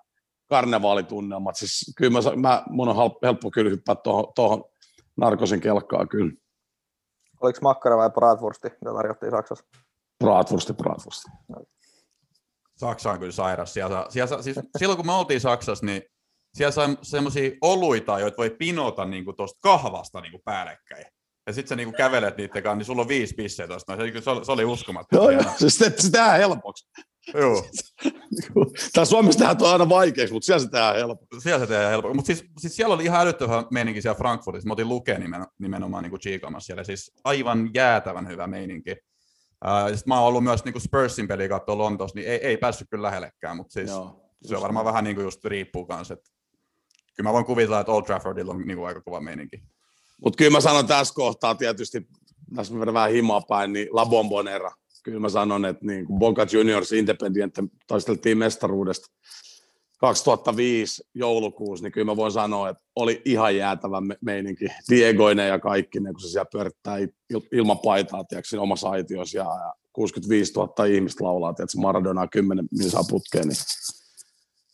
karnevaalitunnelmat. 0.48 1.56
Siis 1.56 1.92
kyllä 1.96 2.12
mä, 2.12 2.36
mä, 2.36 2.62
mun 2.70 2.88
on 2.88 2.96
helppo 3.22 3.50
kyllä 3.50 3.70
hyppää 3.70 3.94
tuohon, 3.94 4.32
tuohon 4.34 4.64
narkosin 5.16 5.60
kelkkaa 5.60 6.06
kyllä. 6.06 6.32
oliko 7.40 7.58
makkara 7.62 7.96
vai 7.96 8.10
bratwursti, 8.10 8.68
mitä 8.68 8.94
tarjottiin 8.94 9.30
Saksassa? 9.30 9.64
Bratwursti, 10.24 10.72
bratwursti. 10.72 11.30
Saksa 12.76 13.10
on 13.10 13.18
kyllä 13.18 13.32
sairas. 13.32 13.74
Siellä, 13.74 14.06
siellä, 14.08 14.42
siis 14.42 14.60
silloin 14.78 14.96
kun 14.96 15.06
me 15.06 15.12
oltiin 15.12 15.40
Saksassa, 15.40 15.86
niin 15.86 16.02
siellä 16.54 16.70
sai 16.70 16.96
semmoisia 17.02 17.50
oluita, 17.60 18.20
joita 18.20 18.36
voi 18.36 18.50
pinota 18.50 19.04
niin 19.04 19.24
tuosta 19.36 19.58
kahvasta 19.62 20.20
niin 20.20 20.32
kuin 20.32 20.42
päällekkäin. 20.44 21.04
Ja 21.46 21.52
sitten 21.52 21.68
sä 21.68 21.76
niin 21.76 21.94
kävelet 21.94 22.36
niiden 22.36 22.62
kanssa, 22.62 22.76
niin 22.76 22.84
sulla 22.84 23.02
on 23.02 23.08
viisi 23.08 23.34
pisseä 23.34 23.68
tuosta. 23.68 23.96
No, 23.96 24.04
se, 24.04 24.20
se, 24.20 24.30
oli, 24.30 24.44
se 24.44 24.52
oli 24.52 24.64
uskomaton. 24.64 25.16
Joo, 25.16 25.30
joo. 25.30 25.52
Siis 25.56 25.78
se, 25.78 25.92
se 25.98 26.10
tehdään 26.10 26.38
helpoksi. 26.38 26.90
Joo. 27.34 27.64
Tää 28.92 29.04
Suomessa 29.04 29.38
tehdään 29.38 29.56
tuo 29.56 29.68
aina 29.68 29.88
vaikeaksi, 29.88 30.32
mutta 30.32 30.46
siellä 30.46 30.60
se 30.60 30.70
tehdään 30.70 30.96
helpoksi. 30.96 31.40
Siellä 31.40 31.58
se 31.58 31.66
tehdään 31.66 31.90
helppo. 31.90 32.14
Mutta 32.14 32.26
siis, 32.26 32.44
siis, 32.58 32.76
siellä 32.76 32.94
oli 32.94 33.04
ihan 33.04 33.20
älyttömän 33.20 33.64
meininki 33.70 34.02
siellä 34.02 34.18
Frankfurtissa. 34.18 34.66
Mä 34.66 34.72
otin 34.72 34.88
lukea 34.88 35.18
nimen, 35.18 35.46
nimenomaan 35.58 36.04
niin 36.04 36.20
chiikaamassa 36.20 36.66
siellä. 36.66 36.84
Siis 36.84 37.12
aivan 37.24 37.70
jäätävän 37.74 38.28
hyvä 38.28 38.46
meininki. 38.46 38.90
Uh, 39.64 39.96
sit 39.96 40.06
mä 40.06 40.18
oon 40.18 40.28
ollut 40.28 40.44
myös 40.44 40.64
niin 40.64 40.80
Spursin 40.80 41.28
peliä 41.28 41.48
katsoa 41.48 41.78
Lontoossa, 41.78 42.18
niin 42.18 42.28
ei, 42.28 42.46
ei 42.46 42.56
päässyt 42.56 42.88
kyllä 42.90 43.02
lähellekään, 43.02 43.56
mutta 43.56 43.72
siis 43.72 43.90
Joo. 43.90 44.30
se 44.42 44.56
on 44.56 44.62
varmaan 44.62 44.86
vähän 44.86 45.04
niin 45.04 45.16
kuin 45.16 45.24
just 45.24 45.44
riippuu 45.44 45.86
kanssa. 45.86 46.14
Että 46.14 46.30
kyllä 47.16 47.28
mä 47.28 47.32
voin 47.32 47.44
kuvitella, 47.44 47.80
että 47.80 47.92
Old 47.92 48.02
Traffordilla 48.02 48.52
on 48.52 48.62
niin 48.66 48.76
kuin 48.76 48.86
aika 48.88 49.00
kova 49.00 49.20
meininki. 49.20 49.62
Mutta 50.24 50.36
kyllä 50.36 50.50
mä 50.50 50.60
sanon 50.60 50.86
tässä 50.86 51.14
kohtaa 51.14 51.54
tietysti, 51.54 52.06
tässä 52.56 52.80
vedän 52.80 52.94
vähän 52.94 53.10
himaa 53.10 53.40
päin, 53.40 53.72
niin 53.72 53.88
La 53.90 54.06
Bombonera. 54.06 54.70
Kyllä 55.04 55.20
mä 55.20 55.28
sanon, 55.28 55.64
että 55.64 55.86
niin 55.86 56.06
kuin 56.06 56.18
Boca 56.18 56.46
Juniors 56.52 56.92
Independiente 56.92 57.62
taisteltiin 57.86 58.38
mestaruudesta 58.38 59.06
2005 59.98 61.02
joulukuussa, 61.14 61.82
niin 61.82 61.92
kyllä 61.92 62.04
mä 62.04 62.16
voin 62.16 62.32
sanoa, 62.32 62.68
että 62.68 62.82
oli 62.96 63.22
ihan 63.24 63.56
jäätävä 63.56 64.00
me- 64.00 64.18
meininki. 64.20 64.66
Diegoinen 64.90 65.48
ja 65.48 65.58
kaikki, 65.58 66.00
ne, 66.00 66.12
kun 66.12 66.20
se 66.20 66.28
siellä 66.28 66.48
pyörittää 66.52 66.98
il- 66.98 67.48
ilman 67.52 67.78
paitaa, 67.78 68.24
tiedätkö, 68.24 68.48
siinä 68.48 68.62
omassa 68.62 68.88
aitiossa 68.90 69.38
ja, 69.38 69.44
ja 69.44 69.72
65 69.92 70.52
000 70.52 70.84
ihmistä 70.84 71.24
laulaa, 71.24 71.52
tiedätkö, 71.52 71.78
Maradona 71.78 72.26
10 72.28 72.66
saa 72.88 73.04
putkeen, 73.10 73.48
niin 73.48 73.56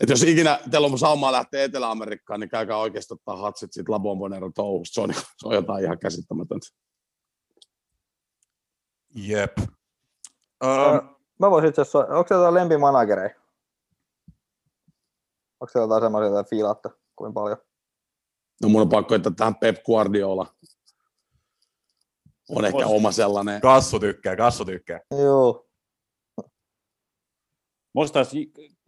et 0.01 0.09
jos 0.09 0.23
ikinä 0.23 0.61
teillä 0.71 0.87
on 0.87 0.99
saumaa 0.99 1.33
lähteä 1.33 1.65
Etelä-Amerikkaan, 1.65 2.41
niin 2.41 2.51
käykää 2.51 2.77
oikeasti 2.77 3.15
ottaa 3.15 3.37
hatsit 3.37 3.73
siitä 3.73 3.93
La 3.93 3.99
Bombonera 3.99 4.51
touhusta. 4.55 4.95
Se 4.95 5.01
on, 5.01 5.15
se 5.15 5.49
on 5.49 5.55
jotain 5.55 5.85
ihan 5.85 5.99
käsittämätöntä. 5.99 6.67
Jep. 9.15 9.59
Uh, 10.65 11.19
Mä 11.41 11.51
voisin 11.51 11.69
itse 11.69 11.83
asiassa, 11.83 11.99
onko 11.99 12.25
se 12.29 12.35
jotain 12.35 12.55
lempimanagereja? 12.55 13.35
Onko 15.61 15.73
se 15.73 15.79
jotain 15.79 16.03
semmoisia, 16.03 16.31
joita 16.31 16.49
fiilaatte 16.51 16.89
kuin 17.17 17.35
paljon? 17.35 17.59
No 18.63 18.69
mun 18.69 18.83
on 18.83 18.89
pakko, 18.89 19.15
että 19.15 19.31
tähän 19.31 19.55
Pep 19.55 19.77
Guardiola 19.85 20.55
on 22.49 22.65
ehkä 22.65 22.79
Vois- 22.79 22.87
oma 22.87 23.13
sellainen. 23.13 23.61
kassu 23.61 24.01
tykkää, 24.01 24.37
kassu 24.37 24.65
tykkää. 24.65 25.01
Joo. 25.11 25.69
Musta 27.95 28.21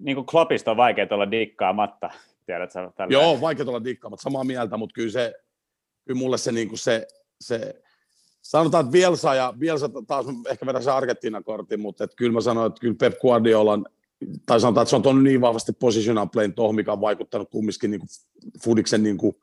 niin 0.01 0.15
kuin 0.15 0.27
Kloppista 0.27 0.71
on 0.71 0.77
vaikea 0.77 1.07
olla 1.11 1.31
dikkaamatta, 1.31 2.11
tiedätkö? 2.47 2.91
Tällä 2.97 3.13
Joo, 3.13 3.41
vaikea 3.41 3.67
olla 3.69 3.85
dikkaamatta, 3.85 4.23
samaa 4.23 4.45
mieltä, 4.45 4.77
mutta 4.77 4.95
kyllä 4.95 5.11
se, 5.11 5.35
kyllä 6.07 6.19
mulle 6.19 6.39
se, 6.39 6.53
niin 6.53 6.69
kuin 6.69 6.79
se, 6.79 7.07
se 7.41 7.83
sanotaan, 8.43 8.85
että 8.85 8.93
Bielsa 8.93 9.35
ja 9.35 9.55
Bielsa 9.59 9.91
taas 10.07 10.27
ehkä 10.51 10.67
vedä 10.67 10.81
se 10.81 10.91
Argentiina-kortin, 10.91 11.81
mutta 11.81 12.05
että 12.05 12.17
kyllä 12.17 12.33
mä 12.33 12.41
sanoin, 12.41 12.67
että 12.67 12.81
kyllä 12.81 12.95
Pep 12.99 13.19
Guardiola 13.21 13.79
tai 14.47 14.61
sanotaan, 14.61 14.83
että 14.83 14.91
se 14.91 14.97
on 14.97 15.03
tuonut 15.03 15.23
niin 15.23 15.41
vahvasti 15.41 15.73
positional 15.73 16.27
playin 16.27 16.55
tuohon, 16.55 16.75
mikä 16.75 16.93
on 16.93 17.01
vaikuttanut 17.01 17.51
kumminkin 17.51 17.91
niin 17.91 18.01
kuin 18.01 18.09
Fudiksen 18.65 19.03
niin 19.03 19.19
kuin, 19.19 19.37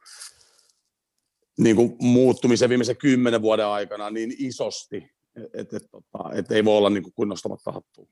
niin 1.58 1.76
kuin 1.76 1.96
muuttumisen 2.02 2.70
viimeisen 2.70 2.98
kymmenen 2.98 3.42
vuoden 3.42 3.66
aikana 3.66 4.10
niin 4.10 4.34
isosti, 4.38 5.12
että 5.54 5.78
et, 5.78 5.84
tota, 5.92 6.30
et 6.34 6.52
ei 6.52 6.66
voi 6.66 6.78
olla 6.78 6.90
niin 6.90 7.04
kuin 7.04 7.14
kunnostamatta 7.14 7.72
hattua. 7.72 8.08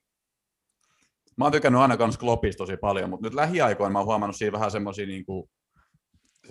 Mä 1.37 1.45
oon 1.45 1.51
tykännyt 1.51 1.81
aina 1.81 1.97
kans 1.97 2.17
Kloppista 2.17 2.57
tosi 2.57 2.77
paljon, 2.77 3.09
mutta 3.09 3.25
nyt 3.27 3.33
lähiaikoina 3.33 3.93
mä 3.93 3.99
oon 3.99 4.05
huomannut 4.05 4.35
siinä 4.35 4.51
vähän 4.51 4.71
semmosia 4.71 5.05
niinku, 5.05 5.49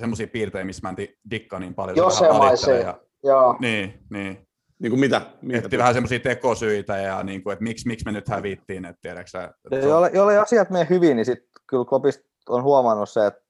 semmosia 0.00 0.26
piirteitä, 0.26 0.64
missä 0.64 0.88
mä 0.88 0.94
en 0.98 1.08
dikkaa 1.30 1.58
niin 1.58 1.74
paljon. 1.74 1.96
Jos 1.96 2.20
vähän 2.20 2.34
se 2.34 2.38
maisee. 2.38 2.94
Joo. 3.22 3.56
Niin, 3.60 4.04
niin. 4.10 4.46
Niin 4.78 4.90
kuin 4.90 5.00
mitä? 5.00 5.20
Miettii 5.42 5.78
vähän 5.78 5.94
semmoisia 5.94 6.20
tekosyitä 6.20 6.98
ja 6.98 7.22
niin 7.22 7.42
kuin, 7.42 7.52
että 7.52 7.62
miksi, 7.62 7.88
miksi 7.88 8.04
me 8.04 8.12
nyt 8.12 8.28
hävittiin, 8.28 8.84
että 8.84 8.98
tiedätkö 9.02 9.42
että 9.42 9.76
Ja 9.76 9.82
jolle, 9.82 10.10
jolle 10.14 10.38
asiat 10.38 10.70
menee 10.70 10.86
hyvin, 10.90 11.16
niin 11.16 11.26
sitten 11.26 11.48
kyllä 11.66 11.84
Kloppista 11.84 12.24
on 12.48 12.62
huomannut 12.62 13.10
se, 13.10 13.26
että 13.26 13.44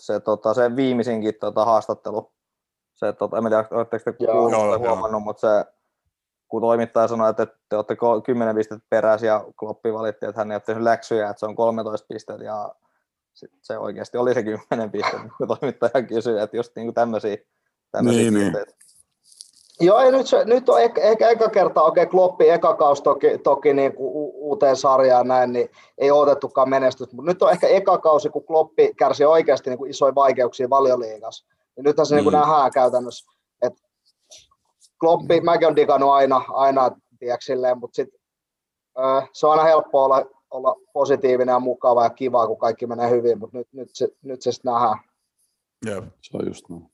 se, 0.00 0.20
tota, 0.20 0.54
se 0.54 0.76
viimeisinkin 0.76 1.34
tota, 1.40 1.64
haastattelu, 1.64 2.32
se, 2.94 3.12
tota, 3.12 3.36
en 3.38 3.44
tiedä, 3.44 3.64
oletteko 3.70 4.04
te 4.04 4.12
kuullut 4.12 4.52
Joo, 4.52 4.60
tai 4.60 4.70
joo. 4.70 4.78
huomannut, 4.78 5.22
mutta 5.22 5.40
se, 5.40 5.72
kun 6.52 6.62
toimittaja 6.62 7.08
sanoi, 7.08 7.30
että 7.30 7.46
te 7.68 7.76
olette 7.76 7.94
ko- 7.94 8.22
10 8.22 8.56
pistettä 8.56 8.86
perässä 8.90 9.26
ja 9.26 9.44
Kloppi 9.58 9.94
valitti, 9.94 10.26
että 10.26 10.40
hän 10.40 10.50
ei 10.50 10.54
ole 10.54 10.62
tehnyt 10.66 10.84
läksyjä, 10.84 11.30
että 11.30 11.40
se 11.40 11.46
on 11.46 11.56
13 11.56 12.06
pistettä 12.08 12.44
ja 12.44 12.74
sit 13.34 13.50
se 13.62 13.78
oikeasti 13.78 14.18
oli 14.18 14.34
se 14.34 14.42
10 14.42 14.90
pistettä, 14.90 15.28
kun 15.38 15.48
toimittaja 15.48 16.02
kysyi, 16.02 16.38
että 16.40 16.56
just 16.56 16.72
niinku 16.76 16.92
tämmöisiä, 16.92 17.36
tämmöisiä 17.90 18.22
Niin, 18.22 18.34
niin. 18.34 18.52
piirteitä. 18.52 18.82
Joo, 19.80 20.00
ja 20.02 20.10
nyt, 20.10 20.26
se, 20.26 20.44
nyt 20.44 20.68
on 20.68 20.82
ehkä, 20.82 21.00
ehkä 21.00 21.28
eka 21.28 21.48
kerta, 21.48 21.82
okei, 21.82 22.06
Kloppi 22.06 22.50
eka 22.50 22.74
kausi 22.74 23.02
toki, 23.02 23.38
toki 23.38 23.74
niin 23.74 23.94
kuin 23.94 24.08
u- 24.14 24.48
uuteen 24.50 24.76
sarjaan 24.76 25.28
näin, 25.28 25.52
niin 25.52 25.68
ei 25.98 26.10
odotettukaan 26.10 26.68
menestys, 26.68 27.12
mutta 27.12 27.30
nyt 27.30 27.42
on 27.42 27.50
ehkä 27.50 27.66
eka 27.66 27.98
kausi, 27.98 28.28
kun 28.28 28.44
Kloppi 28.44 28.94
kärsi 28.96 29.24
oikeasti 29.24 29.70
niin 29.70 29.78
kuin 29.78 29.90
isoja 29.90 30.14
vaikeuksia 30.14 30.70
valioliigassa. 30.70 31.46
Ja 31.76 31.82
nythän 31.82 32.06
se 32.06 32.14
mm. 32.14 32.16
niin 32.16 32.24
kuin 32.24 32.34
Mm. 32.34 32.40
nähdään 32.40 32.70
käytännössä, 32.72 33.32
Kloppi, 35.02 35.40
mäkin 35.40 35.66
olen 35.66 35.76
digannut 35.76 36.10
aina, 36.10 36.44
aina 36.48 36.90
tiedätkö, 37.18 37.44
silleen, 37.44 37.78
mutta 37.78 37.96
sit, 37.96 38.08
ö, 38.98 39.02
se 39.32 39.46
on 39.46 39.52
aina 39.52 39.64
helppo 39.64 40.04
olla, 40.04 40.24
olla 40.50 40.76
positiivinen 40.92 41.52
ja 41.52 41.60
mukava 41.60 42.04
ja 42.04 42.10
kiva, 42.10 42.46
kun 42.46 42.58
kaikki 42.58 42.86
menee 42.86 43.10
hyvin, 43.10 43.38
mutta 43.38 43.58
nyt, 43.58 43.68
nyt, 43.72 43.88
se, 43.92 44.08
nyt 44.22 44.42
se 44.42 44.52
sitten 44.52 44.72
nähdään. 44.72 44.98
Jep. 45.86 46.04
Se 46.20 46.36
on 46.36 46.46
just 46.46 46.68
näin. 46.68 46.86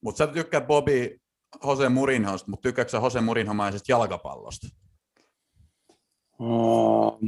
Mutta 0.00 0.18
sä 0.18 0.26
tykkäät 0.26 0.66
Bobby 0.66 1.20
Jose 1.64 1.88
Mourinhosta, 1.88 2.50
mutta 2.50 2.62
tykkäätkö 2.62 2.90
sä 2.90 2.98
Jose 2.98 3.20
Mourinhomaisesta 3.20 3.92
jalkapallosta? 3.92 4.66
Uh, 6.40 7.18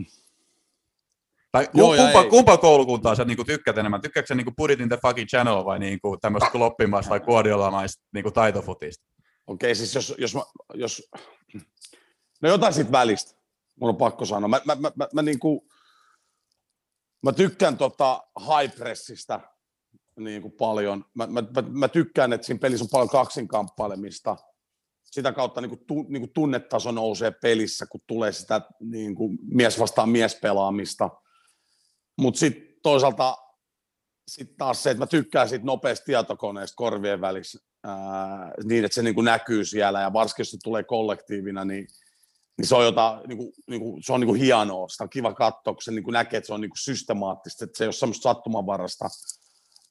Tai 1.53 1.69
Joo 1.75 1.97
kumpa, 1.97 2.25
kumpa 2.25 2.57
koulukuntaa 2.57 3.15
sä 3.15 3.25
niinku 3.25 3.45
tykkäät 3.45 3.79
enemmän? 3.79 4.01
Tykkäätkö 4.01 4.27
sä 4.27 4.35
niinku 4.35 4.53
put 4.57 4.71
it 4.71 4.81
in 4.81 4.89
the 4.89 4.99
fucking 5.03 5.29
channel 5.29 5.65
vai 5.65 5.79
niinku 5.79 6.17
tämmöistä 6.21 6.51
kloppimaista 6.59 7.09
tai 7.09 7.21
guardiolamaista 7.21 8.05
niinku 8.15 8.31
taitofutista? 8.31 9.08
Okei, 9.49 9.75
siis 9.75 9.95
jos, 9.95 10.15
jos, 10.19 10.35
mä, 10.35 10.43
jos, 10.75 11.11
no 12.43 12.49
jotain 12.49 12.75
siitä 12.75 12.93
välistä, 12.93 13.35
mun 13.81 13.89
on 13.89 13.97
pakko 13.97 14.25
sanoa. 14.25 14.49
Mä, 14.49 14.61
mä, 14.65 14.75
mä, 14.75 14.93
mä, 14.97 15.09
mä, 15.15 15.23
niinku, 15.23 15.69
mä 17.23 17.33
tykkään 17.33 17.79
tota 17.79 18.23
high 18.41 18.77
pressistä 18.77 19.41
niin 20.17 20.43
kuin 20.43 20.53
paljon. 20.53 21.05
Mä, 21.15 21.27
mä, 21.27 21.43
mä, 21.43 21.63
mä, 21.69 21.89
tykkään, 21.89 22.33
että 22.33 22.47
siinä 22.47 22.59
pelissä 22.59 22.85
on 22.85 22.89
paljon 22.89 23.09
kaksinkamppailemista. 23.09 24.37
Sitä 25.05 25.33
kautta 25.33 25.61
niin 25.61 25.71
kuin, 25.71 25.85
tu, 25.87 26.03
niin 26.09 26.21
kuin 26.21 26.33
tunnetaso 26.33 26.91
nousee 26.91 27.31
pelissä, 27.31 27.87
kun 27.87 28.01
tulee 28.07 28.33
sitä 28.33 28.61
niin 28.81 29.15
kuin 29.15 29.39
mies 29.43 29.81
vastaan 29.81 30.09
mies 30.09 30.35
pelaamista. 30.35 31.11
Mutta 32.19 32.39
sitten 32.41 32.75
toisaalta 32.83 33.37
sit 34.29 34.57
taas 34.57 34.83
se, 34.83 34.91
että 34.91 34.99
mä 34.99 35.07
tykkään 35.07 35.49
siitä 35.49 35.65
nopeasta 35.65 36.05
tietokoneesta 36.05 36.77
korvien 36.77 37.21
välissä 37.21 37.68
niin, 38.65 38.85
että 38.85 38.95
se 38.95 39.03
niin 39.03 39.15
kuin 39.15 39.25
näkyy 39.25 39.65
siellä 39.65 40.01
ja 40.01 40.13
varsinkin 40.13 40.41
jos 40.41 40.51
se 40.51 40.59
tulee 40.65 40.83
kollektiivina, 40.83 41.65
niin, 41.65 41.87
niin 42.59 42.67
se 42.67 42.75
on 42.75 42.85
jotain, 42.85 43.21
niin 43.29 43.39
kuin, 43.39 43.53
niin 43.71 43.81
kuin, 43.81 44.03
se 44.03 44.13
on 44.13 44.21
niin 44.21 44.29
kuin 44.29 44.41
hienoa, 44.41 44.89
sitä 44.89 45.05
on 45.05 45.11
kiva 45.11 45.35
katsoa, 45.35 45.75
kun 45.75 45.83
se 45.83 45.91
niin 45.91 46.05
kuin 46.05 46.13
näkee, 46.13 46.39
että 46.39 46.47
se 46.47 46.55
on 46.55 46.61
niin 46.61 46.71
kuin 46.71 46.79
systemaattista, 46.79 47.65
että 47.65 47.79
se 47.79 47.85
ei 47.85 47.87
ole 47.87 47.93
semmoista 47.93 48.23
sattumanvarasta. 48.23 49.09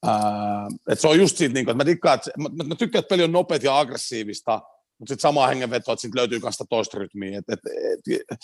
Ää, 0.05 0.67
että 0.89 1.01
se 1.01 1.07
on 1.07 1.19
just 1.19 1.37
siitä, 1.37 1.53
niin 1.53 1.65
kuin, 1.65 1.71
että 1.71 1.83
mä, 1.83 1.85
tykkään, 1.85 2.15
että, 2.15 2.31
mä, 2.37 2.49
mä 2.63 2.75
tykkään, 2.75 2.99
että 2.99 3.09
peli 3.09 3.23
on 3.23 3.31
nopeat 3.31 3.63
ja 3.63 3.79
aggressiivista, 3.79 4.61
mutta 4.99 5.11
sitten 5.11 5.21
samaa 5.21 5.47
hengenvetoa, 5.47 5.93
että 5.93 6.01
siitä 6.01 6.17
löytyy 6.17 6.39
myös 6.39 6.55
sitä 6.55 6.65
toista 6.69 6.97
rytmiä. 6.97 7.39
Et, 7.39 7.49
et, 7.49 7.59
et, 8.13 8.39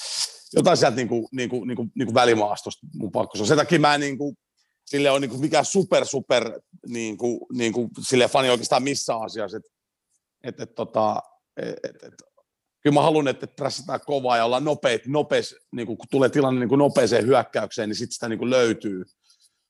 jotain 0.56 0.78
sieltä 0.78 0.95
niin 0.95 1.08
kuin, 1.08 1.28
niin 1.32 1.49
kuin, 1.49 1.68
niin 1.68 1.76
kuin, 1.76 1.91
niin 1.95 2.06
kuin 2.06 2.16
välimaastosta 2.16 2.88
mun 2.93 3.12
pakko. 3.12 3.45
Sen 3.45 3.58
takia 3.58 3.80
mä 3.80 3.95
en 3.95 3.99
niin 3.99 4.18
kuin, 4.18 4.38
sille 4.86 5.11
on 5.11 5.21
niin 5.21 5.29
kuin 5.29 5.41
mikään 5.41 5.65
super, 5.65 6.05
super 6.05 6.61
niin 6.88 7.17
kuin, 7.17 7.39
niin 7.53 7.73
kuin, 7.73 7.89
sille 8.01 8.27
fani 8.27 8.49
oikeastaan 8.49 8.84
missään 8.84 9.21
asiassa. 9.21 9.57
Et, 9.57 9.63
et, 10.43 10.59
et, 10.59 10.75
tota, 10.75 11.21
et, 11.57 12.03
et, 12.03 12.13
kyllä 12.81 12.93
mä 12.93 13.01
haluan, 13.01 13.27
että 13.27 13.47
prässätään 13.47 13.99
kovaa 14.05 14.38
ja 14.38 14.45
ollaan 14.45 14.63
nopeet, 14.63 15.07
nopeis, 15.07 15.55
niin 15.71 15.88
kuin, 15.88 15.97
kun 15.97 16.07
tulee 16.11 16.29
tilanne 16.29 16.59
niin 16.59 16.69
kuin 16.69 16.79
nopeeseen 16.79 17.25
hyökkäykseen, 17.25 17.89
niin 17.89 17.95
sitten 17.95 18.13
sitä 18.13 18.29
niin 18.29 18.39
kuin 18.39 18.49
löytyy, 18.49 19.03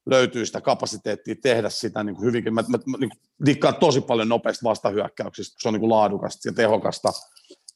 löytyy 0.06 0.46
sitä 0.46 0.62
kapasiteettia 0.62 1.36
tehdä 1.44 1.70
sitä 1.70 2.04
niin 2.04 2.16
kuin 2.16 2.26
hyvinkin. 2.26 2.54
Mä, 2.54 2.64
mä, 2.68 2.78
mä 2.86 2.98
niin 2.98 3.10
kuin 3.10 3.46
dikkaan 3.46 3.76
tosi 3.76 4.02
paljon 4.02 4.30
nopeista 4.30 4.70
vastahyökkäyksistä, 4.70 5.54
kun 5.54 5.62
se 5.62 5.68
on 5.68 5.74
niin 5.74 5.80
kuin 5.80 5.90
laadukasta 5.90 6.48
ja 6.50 6.54
tehokasta. 6.54 7.08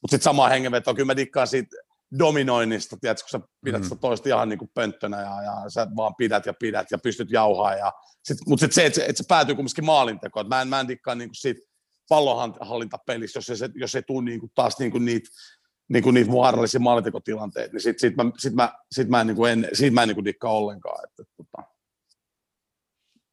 Mutta 0.02 0.10
sitten 0.10 0.24
samaa 0.24 0.48
hengenvetoa, 0.48 0.94
kyllä 0.94 1.06
mä 1.06 1.16
dikkaan 1.16 1.46
siitä 1.46 1.76
dominoinnista, 2.18 2.96
tiedätkö, 3.00 3.24
kun 3.30 3.40
sä 3.40 3.48
pidät 3.64 3.80
Mm. 3.80 3.84
sitä 3.84 3.96
toista 3.96 4.28
ihan 4.28 4.48
niin 4.48 4.58
kuin 4.58 4.70
pönttönä 4.74 5.20
ja, 5.20 5.42
ja 5.42 5.70
sä 5.70 5.86
vaan 5.96 6.14
pidät 6.14 6.46
ja 6.46 6.54
pidät 6.60 6.90
ja 6.90 6.98
pystyt 6.98 7.30
jauhaa. 7.30 7.74
Ja 7.74 7.92
sit, 8.24 8.38
mutta 8.46 8.60
sitten 8.60 8.74
se, 8.74 8.86
että 8.86 9.00
se, 9.00 9.06
et 9.06 9.16
se 9.16 9.24
päätyy 9.28 9.54
kumminkin 9.54 9.84
maalintekoon. 9.84 10.48
Mä 10.48 10.62
en, 10.62 10.68
mä 10.68 10.80
en 10.80 10.88
dikkaa 10.88 11.14
niin 11.14 11.28
kuin 11.28 11.36
siitä 11.36 11.60
pallonhallintapelissä, 12.08 13.38
jos 13.38 13.50
ei, 13.50 13.56
se, 13.56 13.70
jos 13.74 13.94
ei 13.94 14.02
tule 14.02 14.24
niin 14.24 14.40
kuin 14.40 14.52
taas 14.54 14.78
niin 14.78 14.90
kuin 14.90 15.04
niitä 15.04 15.28
niin 15.88 16.02
kuin 16.02 16.14
niitä 16.14 16.32
vaarallisia 16.32 16.80
maalintekotilanteita, 16.80 17.72
niin 17.72 17.80
sit, 17.80 17.98
sit 17.98 18.16
mä, 18.16 18.24
sit 18.38 18.54
mä, 18.54 18.72
sit 18.92 19.08
mä 19.08 19.20
en, 19.20 19.26
niin 19.26 19.36
kuin 19.36 19.52
en, 19.52 19.66
mä 19.92 20.02
en 20.02 20.08
niin 20.08 20.16
kuin 20.16 20.24
dikkaa 20.24 20.52
ollenkaan. 20.52 21.04
Että, 21.04 21.22
että, 21.22 21.34
tota. 21.36 21.68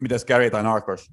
Mites 0.01 0.25
Gary 0.25 0.49
tai 0.49 0.63
Narcos? 0.63 1.11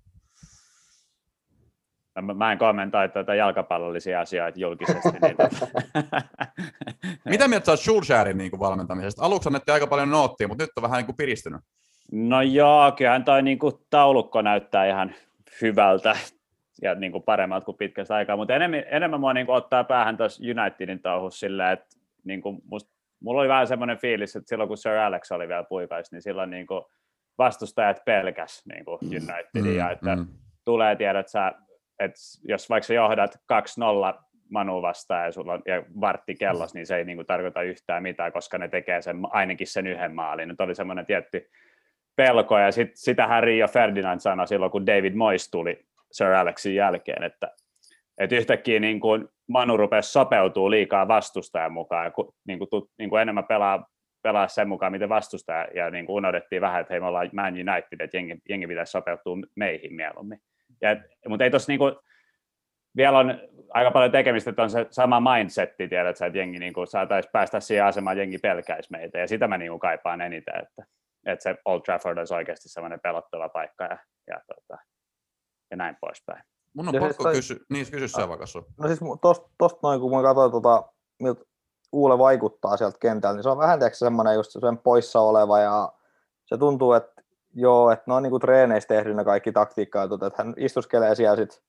Mä, 2.21 2.35
mä 2.35 2.53
en 2.53 2.59
kommentoi 2.59 3.09
tätä 3.09 3.35
jalkapallollisia 3.35 4.21
asioita 4.21 4.61
julkisesti. 4.61 5.19
Niin 5.23 5.37
tota. 5.37 5.67
Mitä 7.31 7.49
mieltä 7.49 7.67
sä 7.67 7.73
oot 7.73 7.81
Schulzierin 7.81 8.39
niin 8.39 8.59
valmentamisesta? 8.59 9.23
Aluksi 9.25 9.49
annettiin 9.49 9.73
aika 9.73 9.87
paljon 9.87 10.11
noottia, 10.11 10.49
mutta 10.49 10.65
nyt 10.65 10.71
on 10.77 10.83
vähän 10.83 10.97
niin 10.97 11.07
kuin 11.07 11.17
piristynyt. 11.17 11.61
No 12.13 12.43
joo, 12.43 12.93
kyllähän 12.93 13.25
toi 13.25 13.43
niinku 13.43 13.85
taulukko 13.91 14.43
näyttää 14.43 14.87
ihan 14.87 15.15
hyvältä 15.63 16.17
ja 16.83 16.95
niinku 16.95 17.21
paremmalta 17.21 17.65
kuin 17.65 17.77
pitkästä 17.77 18.15
aikaa, 18.15 18.37
mutta 18.37 18.55
enemmän, 18.55 18.85
enemmän 18.91 19.21
mua 19.21 19.35
niinku 19.35 19.53
ottaa 19.53 19.85
päähän 19.85 20.17
tuossa 20.17 20.43
Unitedin 20.61 21.03
touhussa 21.03 21.39
silleen, 21.39 21.73
että 21.73 21.87
niinku 22.25 22.63
must, 22.71 22.89
mulla 23.21 23.41
oli 23.41 23.49
vähän 23.49 23.67
semmoinen 23.67 23.99
fiilis, 23.99 24.37
että 24.37 24.49
silloin 24.49 24.69
kun 24.69 24.79
Sir 24.79 24.93
Alex 24.93 25.33
oli 25.33 25.49
vielä 25.49 25.65
puikais, 25.65 26.13
niin 26.13 26.23
silloin 26.23 26.51
niinku 26.51 26.91
vastustajat 27.39 28.05
pelkäs 28.05 28.63
niinku 28.67 28.99
Unitedin 29.03 29.77
ja 29.77 29.91
että 29.91 30.17
mm. 30.17 30.27
tulee 30.65 30.97
tiedät 30.97 31.29
sä, 31.29 31.53
että 32.05 32.21
jos 32.49 32.71
vaikka 32.71 32.87
sä 32.87 32.95
johdat 32.95 33.37
2-0 33.53 34.23
Manu 34.51 34.83
vastaan 34.83 35.25
ja 35.25 35.33
sulla 35.33 35.53
on 35.53 35.63
ja 35.67 35.83
vartti 36.01 36.35
kellos, 36.35 36.75
niin 36.75 36.87
se 36.87 36.97
ei 36.97 37.05
niinku 37.05 37.25
tarkoita 37.25 37.63
yhtään 37.63 38.03
mitään, 38.03 38.33
koska 38.33 38.59
ne 38.59 38.69
tekee 38.69 39.03
sen, 39.03 39.17
ainakin 39.31 39.67
sen 39.67 39.87
yhden 39.87 40.15
maalin. 40.15 40.49
Nyt 40.49 40.61
oli 40.61 40.75
semmoinen 40.75 41.07
tietty 41.07 41.51
pelko, 42.17 42.59
ja 42.59 42.73
sit, 42.73 42.91
sitähän 42.95 43.43
Rio 43.43 43.69
Ferdinand 43.69 44.21
sanoi 44.21 44.49
silloin, 44.49 44.73
kun 44.73 44.87
David 44.87 45.15
Moyes 45.15 45.51
tuli 45.51 45.85
Sir 46.13 46.27
Alexin 46.27 46.75
jälkeen, 46.75 47.23
että, 47.23 47.51
että 48.19 48.37
yhtäkkiä 48.37 48.81
niin 48.81 49.01
kuin 49.01 49.29
Manu 49.49 49.77
rupesi 49.77 50.13
sopeutuu 50.13 50.71
liikaa 50.71 51.09
vastustajan 51.09 51.73
mukaan, 51.73 52.05
ja 52.05 52.11
ku, 52.11 52.35
niin 52.47 52.59
kuin, 52.59 52.69
niin 52.99 53.11
kuin 53.11 53.23
enemmän 53.23 53.47
pelaa, 53.47 53.87
pelaa 54.23 54.49
sen 54.49 54.69
mukaan, 54.69 54.93
miten 54.93 55.09
vastustaja, 55.09 55.69
ja 55.75 55.91
niin 55.91 56.07
kuin 56.07 56.17
unohdettiin 56.17 56.63
vähän, 56.63 56.81
että 56.81 56.95
hei 56.95 57.01
me 57.01 57.07
ollaan 57.07 57.31
Man 57.33 57.55
United, 57.55 58.01
että 58.01 58.17
jengi, 58.17 58.39
jengi 58.49 58.67
pitäisi 58.67 58.91
sopeutua 58.91 59.37
meihin 59.57 59.95
mieluummin. 59.95 60.39
Ja, 60.83 60.91
et, 60.91 60.99
mutta 61.29 61.45
ei 61.45 61.51
tuossa 61.51 61.73
niin 61.73 61.79
kuin, 61.79 61.97
vielä 62.97 63.19
on 63.19 63.35
aika 63.71 63.91
paljon 63.91 64.13
tekemistä, 64.13 64.51
että 64.51 64.63
on 64.63 64.71
se 64.71 64.87
sama 64.91 65.35
mindsetti, 65.37 65.89
tiedät 65.89 66.17
sä, 66.17 66.27
että 66.27 66.39
jengi 66.39 66.59
niin 66.59 66.73
kuin, 66.73 66.87
saataisiin 66.87 67.33
päästä 67.33 67.61
siihen 67.61 67.85
asemaan, 67.85 68.19
jengi 68.19 68.39
pelkäisi 68.39 68.89
meitä, 68.91 69.19
ja 69.19 69.29
sitä 69.29 69.49
mä 69.49 69.59
niin 69.59 69.71
kuin, 69.71 69.81
kaipaan 69.81 70.21
eniten, 70.21 70.63
että, 70.63 70.85
että 71.27 71.43
se 71.43 71.55
Old 71.65 71.81
Trafford 71.81 72.19
olisi 72.19 72.35
oikeasti 72.35 72.69
semmoinen 72.69 73.01
pelottava 73.01 73.49
paikka 73.49 73.85
ja, 73.85 73.99
ja, 74.27 74.41
tota, 74.47 74.83
ja 75.71 75.77
näin 75.77 75.97
poispäin. 76.01 76.43
Mun 76.75 76.89
on 76.89 76.95
Ja 76.95 77.01
siis 77.01 77.09
pakko 77.09 77.23
toi- 77.23 77.35
kysyä, 77.35 77.57
niin 77.71 77.91
kysy 77.91 78.09
sä 78.09 78.29
vaikka 78.29 78.47
sun. 78.47 78.67
No 78.79 78.87
siis 78.87 79.01
tosta, 79.23 79.51
tosta 79.59 79.79
noin, 79.83 80.01
kun 80.01 80.17
mä 80.17 80.23
katsoin, 80.23 80.53
tota, 80.53 80.93
miltä 81.23 81.45
Uule 81.93 82.19
vaikuttaa 82.19 82.77
sieltä 82.77 82.99
kentältä, 83.01 83.37
niin 83.37 83.43
se 83.43 83.49
on 83.49 83.59
vähän 83.59 83.79
tiedätkö, 83.79 83.97
semmoinen 83.97 84.35
just 84.35 84.51
semmoinen 84.51 84.83
poissa 84.83 85.21
oleva 85.21 85.59
ja 85.61 85.93
se 86.47 86.59
tuntuu, 86.59 86.93
että 86.93 87.22
joo, 87.55 87.91
että 87.91 88.05
ne 88.07 88.15
on 88.15 88.23
niinku 88.23 88.39
treeneissä 88.39 88.89
tehty 88.89 89.15
ne 89.15 89.25
kaikki 89.25 89.53
taktiikkaa, 89.53 90.05
että 90.05 90.43
hän 90.45 90.55
istuskelee 90.57 91.15
siellä 91.15 91.37
sit, 91.37 91.63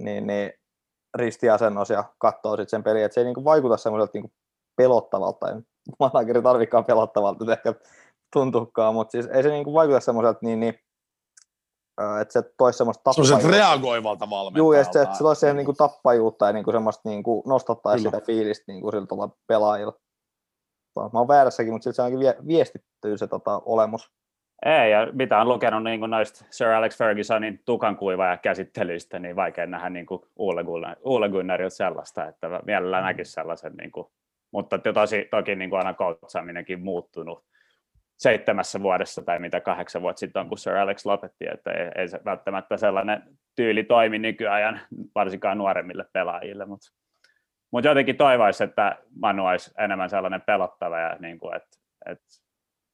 niin, 0.00 0.26
niin 0.26 0.52
ristiasennossa 1.18 1.94
ja 1.94 2.04
katsoo 2.18 2.52
sitten 2.52 2.68
sen 2.68 2.82
peliä, 2.84 3.04
että 3.04 3.14
se 3.14 3.20
ei 3.20 3.24
niinku 3.24 3.44
vaikuta 3.44 3.76
semmoiselta 3.76 4.10
niinku 4.14 4.30
pelottavalta, 4.76 5.50
en 5.50 5.66
manageri 6.00 6.42
tarvikaan 6.42 6.84
pelottavalta, 6.84 7.44
että 7.44 7.52
ehkä 7.52 7.74
tuntuukaan, 8.32 8.94
mutta 8.94 9.12
siis 9.12 9.26
ei 9.26 9.42
se 9.42 9.48
niinku 9.48 9.72
vaikuta 9.72 10.00
semmoiselta 10.00 10.38
niin, 10.42 10.60
niin 10.60 10.74
että 12.20 12.32
se 12.32 12.42
toisi 12.56 12.76
semmoista 12.76 13.02
tappajuutta. 13.04 13.48
reagoivalta 13.48 14.30
valmentajalta. 14.30 14.58
Joo, 14.58 14.72
ja 14.72 14.84
se, 14.84 15.02
että 15.02 15.14
se 15.14 15.22
toisi 15.22 15.40
siihen 15.40 15.56
niin 15.56 15.76
tappajuutta 15.76 16.46
ja 16.46 16.52
niin 16.52 16.64
semmoista 16.72 17.08
niin 17.08 17.22
nostattaisi 17.46 18.04
sitä 18.04 18.20
fiilistä 18.20 18.72
niin 18.72 18.84
sillä 18.90 19.06
tuolla 19.06 19.36
pelaajilla. 19.46 19.92
Mä 21.12 21.18
oon 21.18 21.28
väärässäkin, 21.28 21.72
mutta 21.72 21.84
siltä 21.84 21.96
se 21.96 22.02
ainakin 22.02 22.46
viestittyy 22.46 23.18
se 23.18 23.26
tota, 23.26 23.62
olemus. 23.64 24.10
Ei, 24.64 24.90
ja 24.90 25.08
mitä 25.12 25.40
on 25.40 25.48
lukenut 25.48 25.84
niin 25.84 26.00
kuin 26.00 26.10
noista 26.10 26.44
Sir 26.50 26.68
Alex 26.68 26.98
Fergusonin 26.98 27.60
tukankuiva 27.64 28.26
ja 28.26 28.36
käsittelyistä, 28.36 29.18
niin 29.18 29.36
vaikea 29.36 29.66
nähdä 29.66 29.90
niin 29.90 30.06
kuin 30.06 30.22
Ole 31.04 31.28
Gunnarilta 31.28 31.76
sellaista, 31.76 32.24
että 32.24 32.60
mielellään 32.66 33.04
mm. 33.04 33.06
näkisi 33.06 33.32
sellaisen, 33.32 33.72
niin 33.72 33.92
kuin, 33.92 34.06
mutta 34.52 34.78
tosi, 34.78 35.28
toki 35.30 35.54
niin 35.54 35.70
kuin 35.70 35.78
aina 35.78 35.94
koutsaaminenkin 35.94 36.80
muuttunut 36.80 37.44
seitsemässä 38.18 38.82
vuodessa 38.82 39.22
tai 39.22 39.38
mitä 39.38 39.60
kahdeksan 39.60 40.02
vuotta 40.02 40.20
sitten 40.20 40.40
on, 40.40 40.48
kun 40.48 40.58
Sir 40.58 40.76
Alex 40.76 41.06
lopetti, 41.06 41.44
että 41.52 41.70
ei, 41.70 41.90
ei 41.94 42.08
se 42.08 42.20
välttämättä 42.24 42.76
sellainen 42.76 43.22
tyyli 43.56 43.84
toimi 43.84 44.18
nykyajan, 44.18 44.80
varsinkaan 45.14 45.58
nuoremmille 45.58 46.04
pelaajille, 46.12 46.66
mutta 46.66 46.92
mut 47.70 47.84
jotenkin 47.84 48.16
toivoisi, 48.16 48.64
että 48.64 48.96
Manu 49.20 49.46
olisi 49.46 49.74
enemmän 49.78 50.10
sellainen 50.10 50.42
pelottava 50.42 50.98
ja 50.98 51.16
niin 51.20 51.38
kuin, 51.38 51.56
että, 51.56 51.78
että, 52.06 52.45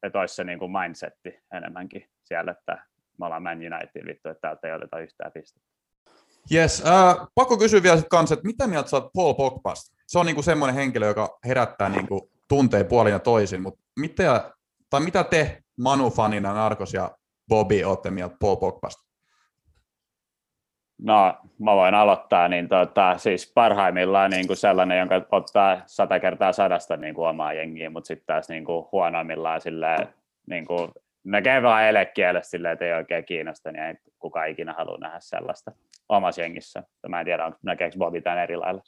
että 0.03 0.21
olisi 0.21 0.35
se 0.35 0.45
niin 0.45 0.59
kuin 0.59 0.73
mindsetti 0.73 1.41
enemmänkin 1.53 2.09
siellä, 2.25 2.51
että 2.51 2.87
me 3.19 3.27
ollaan 3.27 3.43
Man 3.43 3.59
United 3.59 4.07
vittu, 4.07 4.29
että 4.29 4.41
täältä 4.41 4.69
ei 4.69 4.75
oteta 4.75 4.99
yhtään 4.99 5.33
pistettä. 5.33 5.69
Yes, 6.53 6.83
äh, 6.87 7.17
pakko 7.35 7.57
kysyä 7.57 7.83
vielä 7.83 8.03
kanssa, 8.11 8.35
että 8.35 8.47
mitä 8.47 8.67
mieltä 8.67 8.91
sä 8.91 8.97
oot 8.97 9.11
Paul 9.15 9.35
Pogbasta? 9.35 9.97
Se 10.07 10.19
on 10.19 10.27
niinku 10.27 10.43
semmoinen 10.43 10.75
henkilö, 10.75 11.07
joka 11.07 11.39
herättää 11.47 11.89
niinku 11.89 12.31
tunteen 12.49 12.87
puolin 12.87 13.13
ja 13.13 13.19
toisin, 13.19 13.63
mutta 13.63 13.81
mitä 13.99 14.53
tai 14.91 15.01
mitä 15.01 15.25
te 15.25 15.63
Manu-fanina, 15.81 16.55
Narkos 16.55 16.95
ja 16.95 17.17
Bobby 17.49 17.83
olette 17.83 18.11
mieltä 18.11 18.37
Paul 18.41 18.57
Pogbasta? 18.57 19.12
No, 20.99 21.35
mä 21.59 21.77
voin 21.77 21.95
aloittaa, 21.95 22.49
niin 22.49 22.69
tota, 22.69 23.19
siis 23.19 23.53
parhaimmillaan 23.55 24.31
niin 24.31 24.47
kuin 24.47 24.57
sellainen, 24.57 24.99
jonka 24.99 25.27
ottaa 25.33 25.83
sata 25.87 26.21
kertaa 26.21 26.53
sadasta 26.53 26.97
niin 26.97 27.15
kuin 27.15 27.29
omaa 27.29 27.53
jengiä, 27.53 27.91
mutta 27.91 28.07
sitten 28.09 28.27
taas 28.27 28.49
niin 28.49 28.65
kuin 28.65 28.87
huonoimmillaan 28.93 29.61
silleen, 29.61 30.09
niin 30.47 30.67
kuin, 30.67 30.91
näkee 31.25 31.63
vaan 31.63 31.85
elekielestä 31.85 32.51
silleen, 32.51 32.73
että 32.73 32.85
ei 32.85 32.93
oikein 32.93 33.25
kiinnosta, 33.25 33.73
niin 33.73 33.85
ei 33.85 33.95
kukaan 34.19 34.49
ikinä 34.49 34.73
halua 34.73 34.99
nähdä 34.99 35.21
sellaista 35.21 35.73
omassa 36.09 36.41
jengissä. 36.41 36.83
Mä 37.09 37.21
en 37.21 37.27
tiedä, 37.27 37.53
näkeekö 37.63 37.99
Bobby 37.99 38.21
tämän 38.21 38.39
eri 38.39 38.57
lailla. 38.57 38.83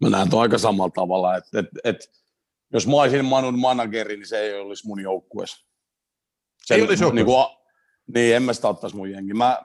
Mä 0.00 0.10
näen 0.10 0.30
tuon 0.30 0.42
aika 0.42 0.58
samalla 0.58 0.90
tavalla, 0.90 1.36
että, 1.36 1.58
että, 1.58 1.80
että 1.84 2.06
jos 2.72 2.86
mä 2.86 2.96
olisin 2.96 3.24
Manun 3.24 3.58
manageri, 3.58 4.16
niin 4.16 4.26
se 4.26 4.38
ei 4.38 4.60
olisi 4.60 4.86
mun 4.86 5.00
joukkueessa. 5.00 5.66
Se 6.64 6.74
ei 6.74 6.82
olisi 6.82 7.10
niin, 7.10 7.26
kuin, 7.26 7.46
niin, 8.14 8.36
en 8.36 8.42
mä 8.42 8.52
sitä 8.52 8.68
ottaisi 8.68 8.96
mun 8.96 9.10
jengi. 9.10 9.34
Mä, 9.34 9.58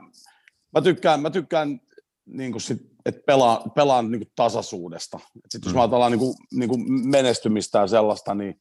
mä 0.76 0.82
tykkään, 0.82 1.22
mä 1.22 1.30
tykkään 1.30 1.82
niin 2.26 2.52
kuin 2.52 2.62
sit, 2.62 2.78
että 3.06 3.22
pelaan, 3.26 3.72
pelaan 3.72 4.12
niin 4.12 4.20
kuin 4.20 4.32
tasaisuudesta. 4.36 5.20
Sitten 5.50 5.70
jos 5.70 5.74
mm. 5.74 5.78
mä 5.78 5.82
ajatellaan 5.82 6.12
niin 6.12 6.20
kuin, 6.20 6.36
niin 6.52 6.70
kuin 6.70 7.08
menestymistä 7.10 7.80
ja 7.80 7.88
sellaista, 7.88 8.36
niin 8.36 8.60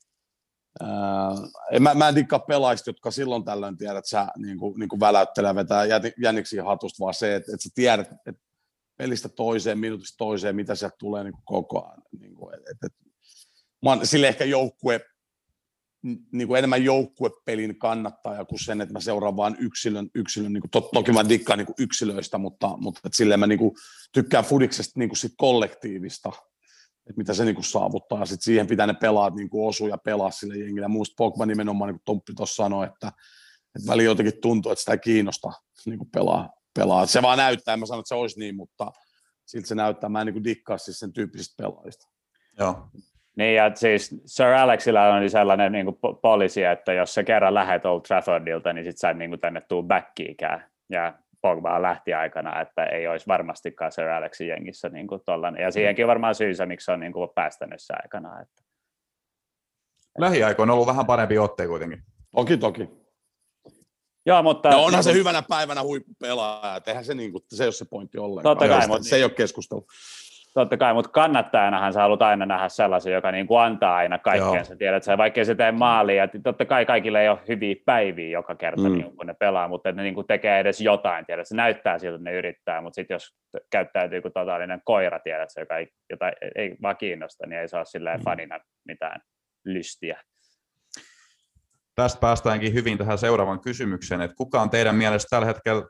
ää, 0.81 1.81
mä, 1.81 1.95
mä 1.95 2.09
en 2.09 2.15
dikkaa 2.15 2.39
pelaajista, 2.39 2.91
jotka 2.91 3.11
silloin 3.11 3.45
tällöin 3.45 3.77
tiedät, 3.77 3.97
että 3.97 4.09
sä 4.09 4.27
niin 4.37 4.59
kuin, 4.59 4.79
niin 4.79 4.89
kuin 4.89 5.01
väläyttelee 5.01 5.55
vetää 5.55 5.85
jänniksi 6.23 6.59
hatusta, 6.59 7.01
vaan 7.05 7.15
se, 7.15 7.35
että, 7.35 7.53
että 7.55 7.63
sä 7.63 7.71
tiedät, 7.75 8.13
että 8.27 8.43
pelistä 8.99 9.29
toiseen, 9.29 9.79
minuutista 9.79 10.19
toiseen, 10.19 10.57
mitä 10.57 10.75
sieltä 10.75 10.97
tulee 10.99 11.25
niin 11.25 11.33
kuin 11.33 11.45
koko 11.45 11.87
ajan. 11.87 12.03
Niin 12.21 12.35
kuin, 12.35 12.55
että, 12.55 12.71
että 12.71 12.99
mä 13.85 13.91
oon 13.91 14.07
sille 14.07 14.29
ehkä 14.29 14.45
joukkue, 14.45 15.01
niin 16.03 16.49
kuin 16.49 16.59
enemmän 16.59 16.85
joukkuepelin 16.85 17.79
kannattaja 17.79 18.45
kuin 18.45 18.65
sen, 18.65 18.81
että 18.81 18.93
mä 18.93 19.01
seuraan 19.01 19.37
vain 19.37 19.57
yksilön, 19.61 20.11
yksilön 20.15 20.53
niin 20.53 20.61
kuin, 20.61 20.71
to, 20.71 20.81
toki 20.81 21.13
mä 21.13 21.29
dikkaan 21.29 21.59
niin 21.59 21.67
kuin 21.67 21.77
yksilöistä, 21.79 22.39
mutta, 22.39 22.77
mutta 22.77 23.01
että 23.05 23.17
silleen 23.17 23.41
mä 23.41 23.47
niin 23.47 23.59
kuin, 23.59 23.75
tykkään 24.13 24.45
fudiksesta 24.45 24.93
niin 24.99 25.09
kuin 25.09 25.17
sit 25.17 25.33
kollektiivista, 25.37 26.29
että 27.09 27.19
mitä 27.19 27.35
se 27.35 27.45
niin 27.45 27.55
kuin 27.55 27.65
saavuttaa, 27.65 28.27
sitten 28.27 28.45
siihen 28.45 28.67
pitää 28.67 28.87
ne 28.87 28.95
pelaat 28.95 29.35
niin 29.35 29.51
kuin 29.51 29.69
osua 29.69 29.89
ja 29.89 29.99
pelaa 29.99 30.31
sille 30.31 30.57
jengille. 30.57 30.89
Muista 30.89 31.15
Pogba 31.17 31.47
nimenomaan, 31.47 31.89
niin 31.89 31.99
kuin 31.99 32.05
Tomppi 32.05 32.33
tuossa 32.35 32.63
sanoi, 32.63 32.87
että, 32.87 33.09
että 33.77 33.91
väli 33.91 34.05
jotenkin 34.05 34.41
tuntuu, 34.43 34.73
että 34.73 34.81
sitä 34.81 34.93
ei 34.93 34.99
kiinnosta 34.99 35.53
niin 35.87 35.99
kuin 35.99 36.11
pelaa, 36.11 36.51
pelaa. 36.75 37.07
Se 37.07 37.23
vaan 37.23 37.39
näyttää, 37.39 37.75
en 37.75 37.81
mä 37.81 37.87
sano, 37.87 38.01
että 38.01 38.09
se 38.09 38.15
olisi 38.15 38.39
niin, 38.39 38.57
mutta 38.57 38.93
siltä 39.47 39.69
se 39.69 39.75
näyttää, 39.75 40.11
mä 40.11 40.21
en 40.21 40.27
niin 40.27 40.35
kuin 40.35 40.45
dikkaa 40.45 40.79
siis 40.79 40.99
sen 40.99 41.13
tyyppisistä 41.13 41.55
pelaajista. 41.63 42.09
Joo. 42.59 42.91
Niin, 43.39 43.55
ja 43.55 43.71
siis 43.75 44.23
Sir 44.27 44.47
Alexilla 44.47 45.15
on 45.15 45.31
sellainen 45.31 45.73
niin 45.73 45.87
kuin 45.87 45.99
poliisi, 46.23 46.65
että 46.65 46.93
jos 46.93 47.15
sä 47.15 47.25
kerran 47.25 47.55
lähet 47.55 47.87
Old 47.87 48.01
Traffordilta, 48.01 48.73
niin 48.73 48.85
sit 48.85 48.99
sä 48.99 49.11
et 49.11 49.17
niin 49.17 49.31
kuin 49.31 49.41
tänne 49.41 49.61
tuu 49.61 49.83
backiikään. 49.83 50.65
Ja 50.91 51.15
Pogba 51.43 51.83
lähti 51.83 52.15
aikana, 52.15 52.61
että 52.61 52.85
ei 52.85 53.07
olisi 53.07 53.27
varmastikaan 53.27 53.93
Sir 53.93 54.09
Alexin 54.09 54.49
jengissä 54.49 54.89
niin 54.89 55.07
kuin 55.07 55.21
tollainen. 55.25 55.63
Ja 55.63 55.71
siihenkin 55.71 56.05
on 56.05 56.09
varmaan 56.09 56.35
syysä, 56.35 56.67
miksi 56.67 56.85
se 56.85 56.93
on 56.93 57.01
niin 57.01 57.13
kuin 57.13 57.31
päästänyt 57.35 57.81
se 57.83 57.95
aikana. 58.03 58.41
Että... 58.41 58.63
Lähiaikoina 60.19 60.73
on 60.73 60.75
ollut 60.75 60.89
vähän 60.89 61.07
parempi 61.07 61.39
otte 61.39 61.67
kuitenkin. 61.67 62.03
Toki, 62.35 62.57
toki. 62.57 62.89
Joo, 64.27 64.43
mutta... 64.43 64.71
No 64.71 64.85
onhan 64.85 65.05
se 65.05 65.13
hyvänä 65.13 65.43
päivänä 65.49 65.83
huippupelaaja, 65.83 66.81
eihän 66.87 67.05
se, 67.05 67.15
niin 67.15 67.33
kuin, 67.33 67.45
se 67.49 67.63
ei 67.65 67.67
ole 67.67 67.73
se 67.73 67.85
pointti 67.85 68.19
ollenkaan. 68.19 68.57
Totta 68.57 68.75
kai, 68.75 68.87
mutta... 68.87 69.05
Se 69.05 69.17
ei 69.17 69.25
ole 69.25 69.31
keskustelu. 69.31 69.87
Totta 70.59 70.77
kai, 70.77 70.95
mutta 70.95 71.11
kannattajanahan 71.11 71.93
sä 71.93 72.01
haluat 72.01 72.23
aina 72.23 72.47
nähdä 72.47 72.69
sellaisen, 72.69 73.13
joka 73.13 73.33
niin 73.33 73.47
kuin 73.47 73.61
antaa 73.61 73.97
aina 73.97 74.19
kaikkeen. 74.19 74.65
Sä 74.65 74.77
tiedät, 74.77 75.03
että 75.03 75.19
vaikka 75.19 75.45
se 75.45 75.55
tee 75.55 75.73
maalia, 75.73 76.15
ja 76.15 76.29
totta 76.43 76.65
kai 76.65 76.87
kaikille 76.87 77.23
ei 77.23 77.29
ole 77.29 77.39
hyviä 77.49 77.75
päiviä 77.85 78.29
joka 78.29 78.55
kerta, 78.55 78.89
mm. 78.89 78.93
niin 78.93 79.17
kun 79.17 79.27
ne 79.27 79.35
pelaa, 79.35 79.69
mutta 79.69 79.93
ne 79.93 80.03
niin 80.03 80.15
kuin 80.15 80.27
tekee 80.27 80.61
edes 80.61 80.81
jotain. 80.81 81.27
Tiedät, 81.27 81.49
se 81.49 81.57
näyttää 81.57 81.99
siltä, 81.99 82.15
että 82.15 82.31
ne 82.31 82.37
yrittää, 82.37 82.81
mutta 82.81 82.95
sitten 82.95 83.15
jos 83.15 83.37
käyttäytyy 83.71 84.23
kuin 84.23 84.33
totaalinen 84.33 84.81
koira, 84.85 85.19
tiedät, 85.19 85.49
se, 85.53 85.61
joka 85.61 85.77
ei, 85.77 85.89
jota 86.11 86.33
ei 86.57 86.77
vaan 86.83 86.97
kiinnosta, 86.97 87.47
niin 87.47 87.61
ei 87.61 87.69
saa 87.69 87.85
silleen 87.85 88.21
mm. 88.21 88.25
fanina 88.25 88.59
mitään 88.85 89.21
lystiä. 89.65 90.23
Tästä 91.95 92.21
päästäänkin 92.21 92.75
hyvin 92.75 92.99
tähän 92.99 93.19
seuraavaan 93.19 93.61
kysymykseen, 93.61 94.21
että 94.21 94.37
kuka 94.37 94.63
on 94.63 94.71
teidän 94.71 94.97
mielestä 94.97 95.29
tällä 95.31 95.47
hetkellä 95.47 95.83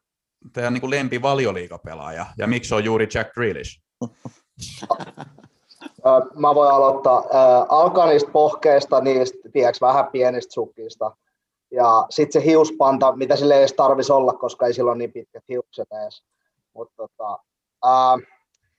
teidän 0.52 0.72
niin 0.74 0.90
lempi 0.90 1.22
valioliikapelaaja, 1.22 2.26
ja 2.38 2.46
miksi 2.46 2.74
on 2.74 2.84
juuri 2.84 3.08
Jack 3.14 3.32
Grealish? 3.34 3.80
Mä 6.34 6.54
voin 6.54 6.70
aloittaa. 6.70 7.24
Alkaa 7.68 8.06
niistä 8.06 8.30
pohkeista, 8.30 9.00
niistä 9.00 9.38
tiedätkö, 9.52 9.86
vähän 9.86 10.06
pienistä 10.06 10.52
sukista. 10.52 11.16
Ja 11.70 12.06
sitten 12.10 12.42
se 12.42 12.46
hiuspanta, 12.46 13.16
mitä 13.16 13.36
sille 13.36 13.54
ei 13.54 13.60
edes 13.60 13.72
tarvitsisi 13.72 14.12
olla, 14.12 14.32
koska 14.32 14.66
ei 14.66 14.74
sillä 14.74 14.90
ole 14.90 14.98
niin 14.98 15.12
pitkät 15.12 15.44
hiukset 15.48 15.88
edes. 15.92 16.22
Mutta 16.74 16.94
tota, 16.96 17.38
ää, 17.84 18.18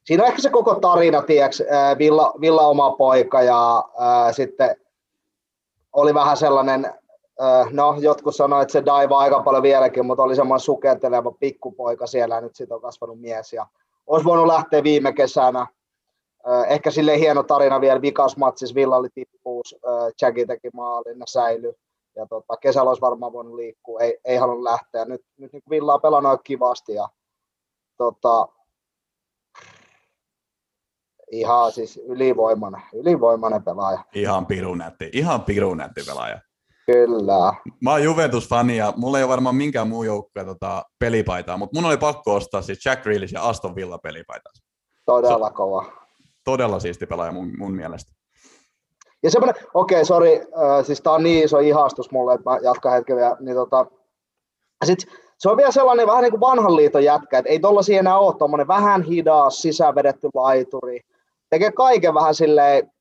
siinä 0.04 0.24
on 0.24 0.30
ehkä 0.30 0.42
se 0.42 0.50
koko 0.50 0.76
tarina, 0.76 1.22
tiedätkö, 1.22 1.64
Villa, 1.98 2.34
Villa 2.42 2.62
oma 2.62 2.92
poika 2.92 3.42
ja 3.42 3.84
ää, 4.00 4.34
sitten 4.34 4.76
oli 5.94 6.14
vähän 6.14 6.38
sellainen, 6.38 6.94
ää, 7.40 7.66
no 7.72 7.96
jotkut 8.00 8.36
sanoivat, 8.36 8.62
että 8.62 8.72
se 8.74 8.86
daiva 8.86 9.20
aika 9.20 9.44
paljon 9.44 9.64
vieläkin, 9.64 10.06
mutta 10.06 10.24
oli 10.24 10.36
semmoinen 10.36 10.60
sukelteleva 10.60 11.32
pikkupoika 11.32 12.08
siellä 12.08 12.36
ja 12.36 12.42
nyt 12.42 12.56
siitä 12.56 12.76
on 12.76 12.82
kasvanut 12.82 13.22
mies 13.22 13.54
ja 13.54 13.68
olisi 14.10 14.26
voinut 14.26 14.48
lähteä 14.48 14.84
viime 14.84 15.14
kesänä. 15.14 15.68
Ehkä 16.70 16.92
sille 16.92 17.20
hieno 17.20 17.44
tarina 17.44 17.82
vielä 17.82 18.02
vikasmatsissa, 18.02 18.76
Villa 18.76 18.96
oli 18.96 19.10
tippuus, 19.10 19.76
Jacki 20.22 20.46
teki 20.46 20.70
maalin, 20.74 21.20
ne 21.20 21.26
säilyi. 21.28 21.74
Ja 22.16 22.26
tota, 22.26 22.58
kesällä 22.58 22.90
olisi 22.90 23.02
varmaan 23.02 23.34
voinut 23.34 23.56
liikkua, 23.56 24.00
ei, 24.00 24.18
ei 24.26 24.38
halunnut 24.38 24.64
lähteä. 24.64 25.06
Nyt, 25.06 25.22
nyt 25.38 25.54
niin 25.54 25.64
Villa 25.70 25.94
on 25.94 26.02
pelannut 26.02 26.42
kivasti 26.44 26.94
ja 26.94 27.08
tota, 27.98 28.48
ihan 31.32 31.72
siis 31.72 31.98
ylivoimainen, 31.98 32.82
ylivoimainen 32.94 33.64
pelaaja. 33.64 34.04
Ihan 34.14 34.46
pirun 34.46 34.78
nätti, 34.78 35.10
ihan 35.14 35.44
pirun 35.44 35.78
nätti 35.78 36.02
pelaaja. 36.08 36.40
Kyllä. 36.92 37.54
Mä 37.82 37.92
oon 37.92 38.04
Juventus-fani 38.04 38.78
ja 38.78 38.94
mulla 38.96 39.18
ei 39.18 39.24
ole 39.24 39.30
varmaan 39.30 39.56
minkään 39.56 39.88
muu 39.88 40.04
joukkueen 40.04 40.48
tota, 40.48 40.84
pelipaitaa, 41.00 41.58
mutta 41.58 41.78
mun 41.80 41.90
oli 41.90 41.98
pakko 41.98 42.34
ostaa 42.34 42.62
siis 42.62 42.86
Jack 42.86 43.04
Grealish 43.04 43.34
ja 43.34 43.44
Aston 43.44 43.76
Villa 43.76 43.98
pelipaitaa. 43.98 44.54
Todella 45.06 45.48
Se, 45.48 45.54
kova. 45.54 45.86
Todella 46.44 46.80
siisti 46.80 47.06
pelaaja 47.06 47.32
mun, 47.32 47.52
mun 47.58 47.72
mielestä. 47.72 48.12
Ja 49.24 49.32
semmoinen, 49.32 49.64
okei, 49.74 49.96
okay, 49.96 50.06
sori, 50.06 50.42
äh, 50.42 50.86
siis 50.86 51.02
tää 51.02 51.14
on 51.14 51.24
niin 51.24 51.46
iso 51.46 51.60
ihastus 51.60 52.12
mulle, 52.12 52.34
että 52.34 52.50
mä 52.50 52.58
jatkan 52.64 52.92
hetken 52.92 53.16
vielä, 53.16 53.38
niin 53.40 53.56
tota, 53.56 53.86
sit, 54.86 55.00
se 55.38 55.50
on 55.50 55.58
vielä 55.58 55.72
sellainen 55.72 56.08
vähän 56.08 56.22
niin 56.22 56.32
kuin 56.32 56.40
vanhan 56.42 56.76
liiton 56.76 57.04
jätkä, 57.04 57.38
että 57.38 57.50
ei 57.50 57.60
tollasia 57.60 58.00
enää 58.00 58.20
ole 58.20 58.36
tommonen 58.36 58.68
vähän 58.68 59.04
hidas, 59.04 59.62
sisävedetty 59.62 60.30
laituri, 60.34 61.00
tekee 61.50 61.72
kaiken 61.72 62.14
vähän 62.14 62.36
silleen 62.36 62.92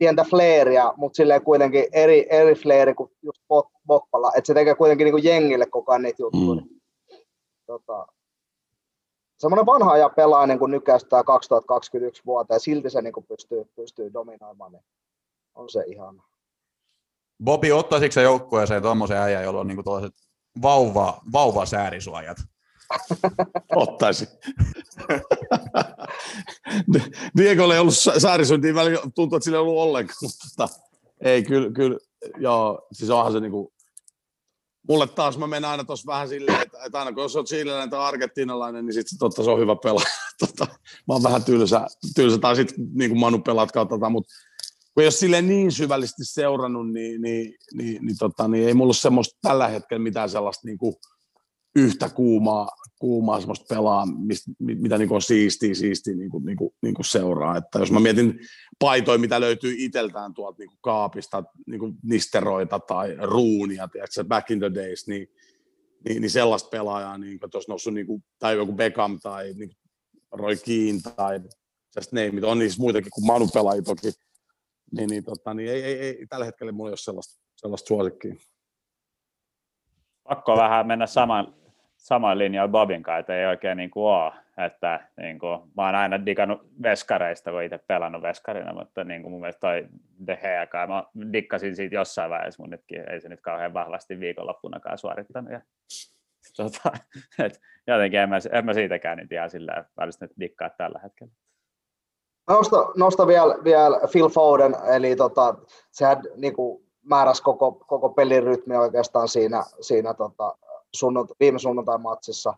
pientä 0.00 0.24
fleeriä, 0.24 0.92
mutta 0.96 1.16
silleen 1.16 1.42
kuitenkin 1.42 1.84
eri, 1.92 2.26
eri 2.30 2.54
fleeri 2.54 2.94
kuin 2.94 3.10
just 3.22 3.42
Boppalla. 3.86 4.32
Että 4.36 4.46
se 4.46 4.54
tekee 4.54 4.74
kuitenkin 4.74 5.04
niin 5.04 5.12
kuin 5.12 5.24
jengille 5.24 5.66
koko 5.66 5.92
ajan 5.92 6.02
niitä 6.02 6.22
juttuja. 6.22 6.62
Mm. 6.62 6.80
Tota, 7.66 8.06
semmoinen 9.38 9.66
vanha 9.66 9.92
ajan 9.92 10.10
pelaaja 10.16 10.46
niin 10.46 10.58
kuin 10.58 10.70
nykäistää 10.70 11.24
2021 11.24 12.22
vuotta 12.26 12.54
ja 12.54 12.58
silti 12.58 12.90
se 12.90 13.02
niin 13.02 13.12
kuin 13.12 13.26
pystyy, 13.26 13.64
pystyy 13.76 14.12
dominoimaan, 14.12 14.72
niin 14.72 14.84
on 15.54 15.70
se 15.70 15.84
ihan. 15.86 16.22
Bobi, 17.44 17.72
ottaisitko 17.72 18.12
se 18.12 18.22
joukkueeseen 18.22 18.82
tuommoisen 18.82 19.16
äijän, 19.16 19.44
jolla 19.44 19.60
on 19.60 19.66
niin 19.66 19.84
kuin 19.84 20.12
vauva, 20.62 21.20
vauva 21.32 21.66
säärisuojat? 21.66 22.36
Ottaisi. 23.76 24.28
Diegolle 27.36 27.74
ei 27.74 27.80
ollut 27.80 27.94
säärisointia 28.18 28.74
välillä, 28.74 29.00
tuntuu, 29.14 29.36
että 29.36 29.44
sillä 29.44 29.56
ei 29.56 29.62
ollut 29.62 29.78
ollenkaan, 29.78 30.16
mutta 30.22 30.68
ei, 31.24 31.42
kyllä, 31.42 31.70
kyllä, 31.70 31.98
joo, 32.36 32.86
siis 32.92 33.10
onhan 33.10 33.32
se 33.32 33.40
niinku, 33.40 33.72
mulle 34.88 35.06
taas 35.06 35.38
mä 35.38 35.46
menen 35.46 35.70
aina 35.70 35.84
tuossa 35.84 36.12
vähän 36.12 36.28
silleen, 36.28 36.62
että, 36.62 36.78
että 36.84 36.98
aina 36.98 37.12
kun 37.12 37.22
jos 37.22 37.36
olet 37.36 37.46
chileläinen 37.46 37.90
tai 37.90 38.00
argentinalainen, 38.00 38.86
niin 38.86 38.94
sitten 38.94 39.18
totta 39.18 39.44
se 39.44 39.50
on 39.50 39.60
hyvä 39.60 39.76
pelaaja. 39.76 40.06
Tota, 40.40 40.66
mä 41.08 41.14
oon 41.14 41.22
vähän 41.22 41.44
tylsä, 41.44 41.86
tylsä 42.14 42.38
tai 42.38 42.56
sitten 42.56 42.76
niin 42.92 43.10
kuin 43.10 43.20
Manu 43.20 43.38
pelaat 43.38 43.72
kautta, 43.72 44.10
mutta 44.10 44.34
kun 44.94 45.04
jos 45.04 45.18
sille 45.18 45.42
niin 45.42 45.72
syvällisesti 45.72 46.24
seurannut, 46.24 46.92
niin, 46.92 47.22
niin, 47.22 47.54
niin, 47.74 48.06
niin, 48.06 48.18
tota, 48.18 48.48
niin 48.48 48.68
ei 48.68 48.74
mulla 48.74 48.88
ole 48.88 48.94
semmoista 48.94 49.38
tällä 49.42 49.68
hetkellä 49.68 50.02
mitään 50.02 50.30
sellaista 50.30 50.66
niin 50.66 50.78
kuin 50.78 50.94
yhtä 51.76 52.08
kuumaa, 52.08 52.68
kuumaa 52.98 53.40
semmoista 53.40 53.74
pelaa, 53.74 54.06
mistä, 54.06 54.50
mitä 54.58 54.98
niin 54.98 55.12
on 55.12 55.22
siistiä, 55.22 55.74
siistiä 55.74 56.14
niin 56.14 56.30
kuin, 56.30 56.44
niin 56.44 56.56
kuin, 56.56 56.74
niin 56.82 56.94
kuin 56.94 57.06
seuraa. 57.06 57.56
Että 57.56 57.78
jos 57.78 57.92
mä 57.92 58.00
mietin 58.00 58.40
paitoja, 58.78 59.18
mitä 59.18 59.40
löytyy 59.40 59.74
itseltään 59.78 60.34
tuolta 60.34 60.58
niin 60.58 60.68
kuin 60.68 60.78
kaapista, 60.80 61.44
niin 61.66 61.80
kuin 61.80 61.94
nisteroita 62.02 62.78
tai 62.78 63.16
ruunia, 63.22 63.88
tiedätkö, 63.88 64.24
back 64.24 64.50
in 64.50 64.58
the 64.58 64.74
days, 64.74 65.06
niin, 65.06 65.28
niin, 66.08 66.20
niin 66.20 66.30
sellaista 66.30 66.68
pelaajaa, 66.68 67.18
niin 67.18 67.38
kuin, 67.38 67.48
että 67.48 67.58
olisi 67.58 67.70
noussut 67.70 67.94
niin 67.94 68.06
kuin, 68.06 68.24
tai 68.38 68.56
joku 68.56 68.72
Beckham 68.72 69.18
tai 69.22 69.52
niin 69.52 69.68
kuin 69.68 69.76
Roy 70.32 70.56
Keane 70.56 71.00
tai 71.16 71.40
just 71.96 72.12
name 72.12 72.26
it. 72.26 72.44
on 72.44 72.58
niissä 72.58 72.80
muitakin 72.80 73.10
kuin 73.14 73.26
Manu 73.26 73.48
pelaajia 73.48 73.82
toki, 73.82 74.12
niin, 74.96 75.10
niin, 75.10 75.24
tota, 75.24 75.54
niin 75.54 75.70
ei, 75.70 75.82
ei, 75.82 75.98
ei, 76.00 76.26
tällä 76.28 76.44
hetkellä 76.44 76.72
mulla 76.72 76.90
ei 76.90 76.92
ole 76.92 76.96
sellaista, 76.96 77.42
sellaista 77.56 77.88
suosikkiä. 77.88 78.34
Pakko 80.28 80.56
vähän 80.56 80.86
mennä 80.86 81.06
saman, 81.06 81.59
saman 82.00 82.38
linjalla 82.38 82.68
Bobin 82.68 83.02
kanssa, 83.02 83.18
että 83.18 83.36
ei 83.40 83.46
oikein 83.46 83.76
niin 83.76 83.90
kuin 83.90 84.04
ole. 84.04 84.32
Että, 84.66 85.08
niin 85.16 85.38
kuin, 85.38 85.60
mä 85.76 85.86
oon 85.86 85.94
aina 85.94 86.26
digannut 86.26 86.60
veskareista, 86.82 87.50
kun 87.50 87.62
itse 87.62 87.78
pelannut 87.78 88.22
veskarina, 88.22 88.74
mutta 88.74 89.04
niin 89.04 89.22
kuin 89.22 89.32
mun 89.32 89.40
mielestä 89.40 89.60
toi 89.60 89.86
De 90.26 90.36
Gea, 90.36 90.86
mä 90.86 91.04
dikkasin 91.32 91.76
siitä 91.76 91.94
jossain 91.94 92.30
vaiheessa, 92.30 92.62
mutta 92.62 92.76
nytkin 92.76 93.10
ei 93.10 93.20
se 93.20 93.28
nyt 93.28 93.40
kauhean 93.40 93.74
vahvasti 93.74 94.20
viikonloppunakaan 94.20 94.98
suorittanut. 94.98 95.52
Ja, 95.52 95.60
tota, 96.56 96.92
et, 97.44 97.60
jotenkin 97.86 98.20
en 98.20 98.28
mä, 98.28 98.38
en 98.52 98.64
mä 98.64 98.74
siitäkään 98.74 99.18
nyt 99.18 99.32
ihan 99.32 99.50
sillä 99.50 99.84
välistä 99.96 100.24
nyt 100.24 100.32
dikkaa 100.40 100.70
tällä 100.70 101.00
hetkellä. 101.02 101.32
Nosta, 102.48 102.76
nosta 102.96 103.26
vielä, 103.26 103.54
vielä 103.64 104.00
Phil 104.12 104.28
Foden, 104.28 104.76
eli 104.94 105.16
tota, 105.16 105.54
sehän 105.90 106.22
niin 106.36 106.54
kuin 106.54 106.84
määräsi 107.04 107.42
koko, 107.42 107.72
koko 107.72 108.08
pelin 108.08 108.42
rytmi 108.42 108.76
oikeastaan 108.76 109.28
siinä, 109.28 109.64
siinä 109.80 110.14
tota, 110.14 110.56
sunnunta, 110.96 111.34
viime 111.40 111.58
sunnuntain 111.58 112.00
matsissa. 112.00 112.54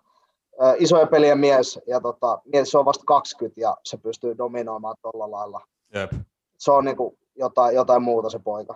isojen 0.78 1.08
pelien 1.08 1.38
mies, 1.38 1.80
ja 1.86 2.00
tota, 2.00 2.42
mies 2.44 2.70
se 2.70 2.78
on 2.78 2.84
vasta 2.84 3.04
20 3.06 3.60
ja 3.60 3.76
se 3.84 3.96
pystyy 3.96 4.38
dominoimaan 4.38 4.96
tuolla 5.02 5.30
lailla. 5.30 5.60
Jep. 5.94 6.12
Se 6.58 6.70
on 6.70 6.84
niin 6.84 6.96
kuin 6.96 7.18
jotain, 7.36 7.74
jotain 7.74 8.02
muuta 8.02 8.30
se 8.30 8.38
poika. 8.38 8.74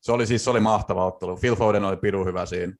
Se 0.00 0.12
oli 0.12 0.26
siis 0.26 0.44
se 0.44 0.50
oli 0.50 0.60
mahtava 0.60 1.06
ottelu. 1.06 1.36
Phil 1.36 1.56
Foden 1.56 1.84
oli 1.84 1.96
piru 1.96 2.24
hyvä 2.24 2.46
siinä. 2.46 2.72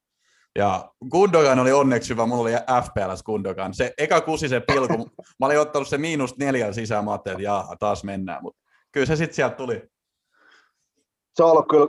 Ja 0.57 0.91
Gundogan 1.11 1.59
oli 1.59 1.73
onneksi 1.73 2.11
hyvä, 2.11 2.27
mulla 2.27 2.43
oli 2.43 2.53
FPLS 2.85 3.23
Gundogan. 3.23 3.75
Se 3.75 3.95
eka 3.99 4.21
kusi 4.21 4.49
se 4.49 4.61
pilku, 4.61 5.11
mä 5.41 5.47
olin 5.47 5.61
ottanut 5.61 5.89
se 5.89 5.99
miinus 5.99 6.37
neljän 6.37 6.75
sisään, 6.75 7.05
mä 7.05 7.11
ajattelin, 7.11 7.39
että 7.39 7.77
taas 7.81 8.05
mennään, 8.05 8.43
mutta 8.43 8.63
kyllä 8.93 9.07
se 9.07 9.17
sitten 9.17 9.35
sieltä 9.35 9.57
tuli. 9.57 9.83
Se 11.35 11.45
on 11.45 11.51
ollut 11.51 11.69
kyllä 11.69 11.89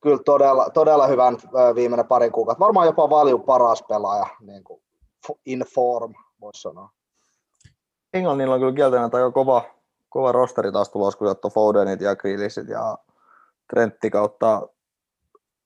kyllä 0.00 0.18
todella, 0.24 0.70
todella 0.70 1.06
hyvän 1.06 1.36
viimeinen 1.74 2.06
parin 2.06 2.32
kuukautta. 2.32 2.64
Varmaan 2.64 2.86
jopa 2.86 3.10
valju 3.10 3.38
paras 3.38 3.82
pelaaja, 3.82 4.26
niin 4.40 4.64
kuin 4.64 4.82
in 5.46 5.64
form, 5.74 6.14
voisi 6.40 6.62
sanoa. 6.62 6.90
Englannilla 8.14 8.54
on 8.54 8.60
kyllä 8.60 8.74
kieltämättä 8.74 9.16
aika 9.16 9.30
kova, 9.30 9.64
kova 10.08 10.32
rosteri 10.32 10.72
taas 10.72 10.88
tulos, 10.88 11.16
kun 11.16 11.28
ottaa 11.28 11.50
Fodenit 11.50 12.00
ja 12.00 12.16
Grealishit 12.16 12.68
ja 12.68 12.98
Trentti 13.70 14.10
kautta 14.10 14.68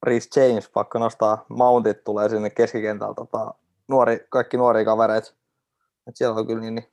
Rhys 0.03 0.29
James, 0.37 0.69
pakko 0.69 0.99
nostaa 0.99 1.45
Mountit 1.49 2.05
tulee 2.05 2.29
sinne 2.29 2.51
keskikentältä, 2.51 3.15
tota, 3.15 3.55
nuori, 3.89 4.27
kaikki 4.29 4.57
nuoria 4.57 4.85
kavereita. 4.85 5.33
Et 6.07 6.17
siellä 6.17 6.39
on 6.39 6.47
kyllä 6.47 6.61
niin, 6.61 6.75
niin 6.75 6.89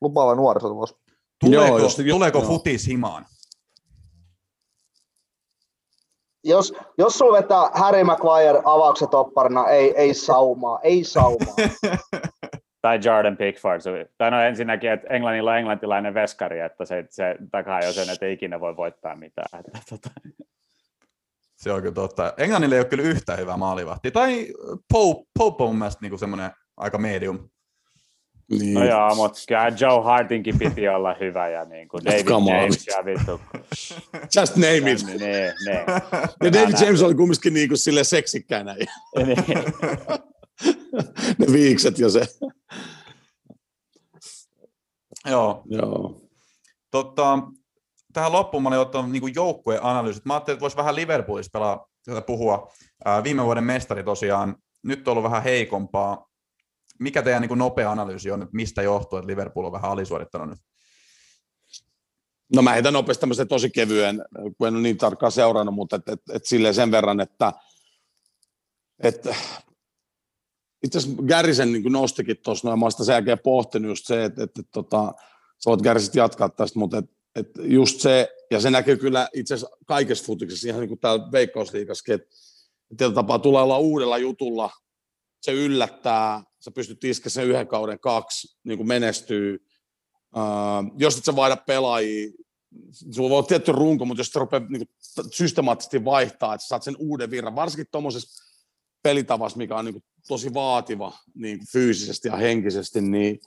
lupaava 0.00 0.34
nuorisotulos. 0.34 0.96
Tuleeko, 1.44 1.66
Joo, 1.66 1.78
jos, 1.78 1.96
tuleeko 2.10 2.40
futis 2.40 2.86
himaan? 2.86 3.26
Jos, 6.44 6.74
jos 6.98 7.18
sulla 7.18 7.38
vetää 7.38 7.70
Harry 7.74 8.04
Maguire 8.04 8.62
avaukset 8.64 9.14
opparina, 9.14 9.68
ei, 9.68 9.94
ei 9.96 10.14
saumaa, 10.14 10.80
ei 10.82 11.04
saumaa. 11.04 11.54
tai 12.82 12.98
Jordan 13.04 13.36
Pickford. 13.36 13.80
Tai 14.18 14.30
no 14.30 14.42
ensinnäkin, 14.42 14.90
että 14.90 15.08
Englannilla 15.08 15.50
on 15.50 15.58
englantilainen 15.58 16.14
veskari, 16.14 16.60
että 16.60 16.84
se, 16.84 17.04
se 17.10 17.36
takaa 17.50 17.80
jo 17.80 17.92
sen, 17.92 18.10
että 18.10 18.26
ei 18.26 18.32
ikinä 18.32 18.60
voi 18.60 18.76
voittaa 18.76 19.16
mitään. 19.16 19.60
Että, 19.60 19.78
tota. 19.90 20.10
Se 21.56 21.72
on 21.72 21.80
kyllä 21.80 21.94
totta. 21.94 22.34
Englannilla 22.38 22.74
ei 22.74 22.80
ole 22.80 22.88
kyllä 22.88 23.04
yhtä 23.04 23.36
hyvää 23.36 23.56
maalivahti. 23.56 24.10
Tai 24.10 24.46
Pope, 24.92 25.22
Pope 25.38 25.62
on 25.64 25.68
mun 25.68 25.78
mielestä 25.78 26.00
niin 26.02 26.18
semmoinen 26.18 26.50
aika 26.76 26.98
medium. 26.98 27.48
Niin. 28.50 28.74
No 28.74 28.84
joo, 28.84 29.14
mutta 29.14 29.38
kyllä 29.48 29.72
Joe 29.80 30.04
Hartinkin 30.04 30.58
piti 30.58 30.88
olla 30.88 31.14
hyvä 31.20 31.48
ja 31.48 31.64
niin 31.64 31.88
kuin 31.88 32.04
David 32.04 32.24
Come 32.24 32.50
James 32.50 32.86
on. 32.88 32.94
ja 32.96 33.04
vittu. 33.04 33.40
Just 34.36 34.56
name 34.56 34.92
it. 34.92 35.20
Ne, 35.20 35.54
ne. 35.66 35.84
Ja 36.44 36.52
David 36.52 36.74
James 36.80 37.02
oli 37.02 37.14
kumminkin 37.14 37.54
niin 37.54 37.68
kuin 37.68 37.78
sille 37.78 38.04
seksikkäänä. 38.04 38.74
niin. 38.74 38.88
ne 41.38 41.46
viikset 41.52 41.98
ja 41.98 42.10
se. 42.10 42.20
Joo. 45.26 45.62
Joo. 45.66 46.20
Totta, 46.90 47.38
tähän 48.12 48.32
loppuun 48.32 48.62
mä 48.62 48.68
olin 48.68 48.78
ottanut 48.78 49.10
niin 49.10 49.34
joukkueen 49.34 49.84
analyysit. 49.84 50.24
Mä 50.24 50.34
ajattelin, 50.34 50.56
että 50.56 50.60
voisi 50.60 50.76
vähän 50.76 50.96
Liverpoolista 50.96 51.58
pelaa, 51.58 51.86
tätä 52.04 52.22
puhua. 52.22 52.72
Ää, 53.04 53.24
viime 53.24 53.44
vuoden 53.44 53.64
mestari 53.64 54.04
tosiaan, 54.04 54.56
nyt 54.82 55.08
on 55.08 55.12
ollut 55.12 55.24
vähän 55.24 55.42
heikompaa 55.42 56.29
mikä 57.00 57.22
teidän 57.22 57.42
niin 57.42 57.58
nopea 57.58 57.92
analyysi 57.92 58.30
on, 58.30 58.42
että 58.42 58.56
mistä 58.56 58.82
johtuu, 58.82 59.18
että 59.18 59.26
Liverpool 59.26 59.64
on 59.64 59.72
vähän 59.72 59.90
alisuorittanut 59.90 60.48
nyt? 60.48 60.58
No 62.54 62.62
mä 62.62 62.72
heitän 62.72 62.92
nopeasti 62.92 63.20
tämmöisen 63.20 63.48
tosi 63.48 63.70
kevyen, 63.70 64.24
kun 64.58 64.68
en 64.68 64.74
ole 64.74 64.82
niin 64.82 64.98
tarkkaan 64.98 65.32
seurannut, 65.32 65.74
mutta 65.74 65.96
et, 65.96 66.08
et, 66.08 66.20
et 66.32 66.46
silleen 66.46 66.74
sen 66.74 66.90
verran, 66.90 67.20
että 67.20 67.52
et, 69.02 69.28
itse 70.82 70.98
asiassa 70.98 71.22
Gärisen 71.22 71.72
niin 71.72 71.92
nostikin 71.92 72.36
tuossa 72.44 72.68
noin, 72.68 72.78
mä 72.78 72.84
olen 72.84 72.92
sitä 72.92 73.04
sen 73.04 73.12
jälkeen 73.12 73.38
pohtinut 73.38 73.88
just 73.88 74.06
se, 74.06 74.24
että 74.24 74.42
et, 74.42 74.58
et, 74.58 74.66
tota, 74.72 75.14
sä 75.58 75.70
voit 75.70 75.82
Gärisit 75.82 76.14
jatkaa 76.14 76.48
tästä, 76.48 76.78
mutta 76.78 76.98
et, 76.98 77.10
et 77.34 77.50
just 77.62 78.00
se, 78.00 78.28
ja 78.50 78.60
se 78.60 78.70
näkyy 78.70 78.96
kyllä 78.96 79.28
itse 79.34 79.54
asiassa 79.54 79.76
kaikessa 79.86 80.24
futiksessa, 80.24 80.68
ihan 80.68 80.80
niin 80.80 80.88
kuin 80.88 81.00
täällä 81.00 81.32
Veikkausliikassakin, 81.32 82.14
että 82.14 82.28
tietyllä 82.88 83.14
tapaa 83.14 83.38
tulee 83.38 83.62
olla 83.62 83.78
uudella 83.78 84.18
jutulla, 84.18 84.70
se 85.40 85.52
yllättää, 85.52 86.42
sä 86.60 86.70
pystyt 86.70 87.04
iskeä 87.04 87.30
sen 87.30 87.46
yhden 87.46 87.66
kauden 87.66 88.00
kaksi, 88.00 88.58
niin 88.64 88.76
kuin 88.76 88.88
menestyy. 88.88 89.66
Uh, 90.36 90.96
jos 90.98 91.18
et 91.18 91.24
sä 91.24 91.36
vaihda 91.36 91.56
pelaajia, 91.56 92.30
sulla 93.10 93.30
voi 93.30 93.38
olla 93.38 93.46
tietty 93.46 93.72
runko, 93.72 94.04
mutta 94.04 94.20
jos 94.20 94.28
sä 94.28 94.40
rupeat 94.40 94.68
niin 94.68 94.86
kuin, 94.86 94.96
systemaattisesti 95.32 96.04
vaihtaa, 96.04 96.54
että 96.54 96.62
sä 96.62 96.68
saat 96.68 96.82
sen 96.82 96.96
uuden 96.98 97.30
virran, 97.30 97.56
varsinkin 97.56 97.86
tuommoisessa 97.92 98.44
pelitavassa, 99.02 99.58
mikä 99.58 99.76
on 99.76 99.84
niin 99.84 99.94
kuin, 99.94 100.04
tosi 100.28 100.54
vaativa 100.54 101.12
niin 101.34 101.58
kuin, 101.58 101.68
fyysisesti 101.72 102.28
ja 102.28 102.36
henkisesti, 102.36 103.00
niin, 103.00 103.38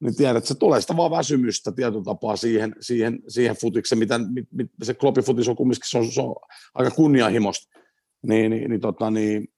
niin 0.00 0.16
tiedät, 0.16 0.36
että 0.36 0.48
se 0.48 0.54
tulee 0.54 0.80
sitä 0.80 0.96
vaan 0.96 1.10
väsymystä 1.10 1.72
tietyllä 1.72 2.04
tapaa 2.04 2.36
siihen, 2.36 2.76
siihen, 2.80 3.18
siihen 3.28 3.56
futikseen, 3.56 3.98
mitä 3.98 4.18
mit, 4.18 4.48
mit, 4.52 4.70
se 4.82 4.94
klopifutis 4.94 5.48
on 5.48 5.56
kumminkin, 5.56 5.90
se 5.90 5.98
on, 5.98 6.12
se 6.12 6.20
on 6.20 6.36
aika 6.74 6.90
kunnianhimosta. 6.90 7.78
Niin, 8.26 8.50
niin, 8.50 8.70
niin, 8.70 8.80
tota, 8.80 9.10
niin 9.10 9.48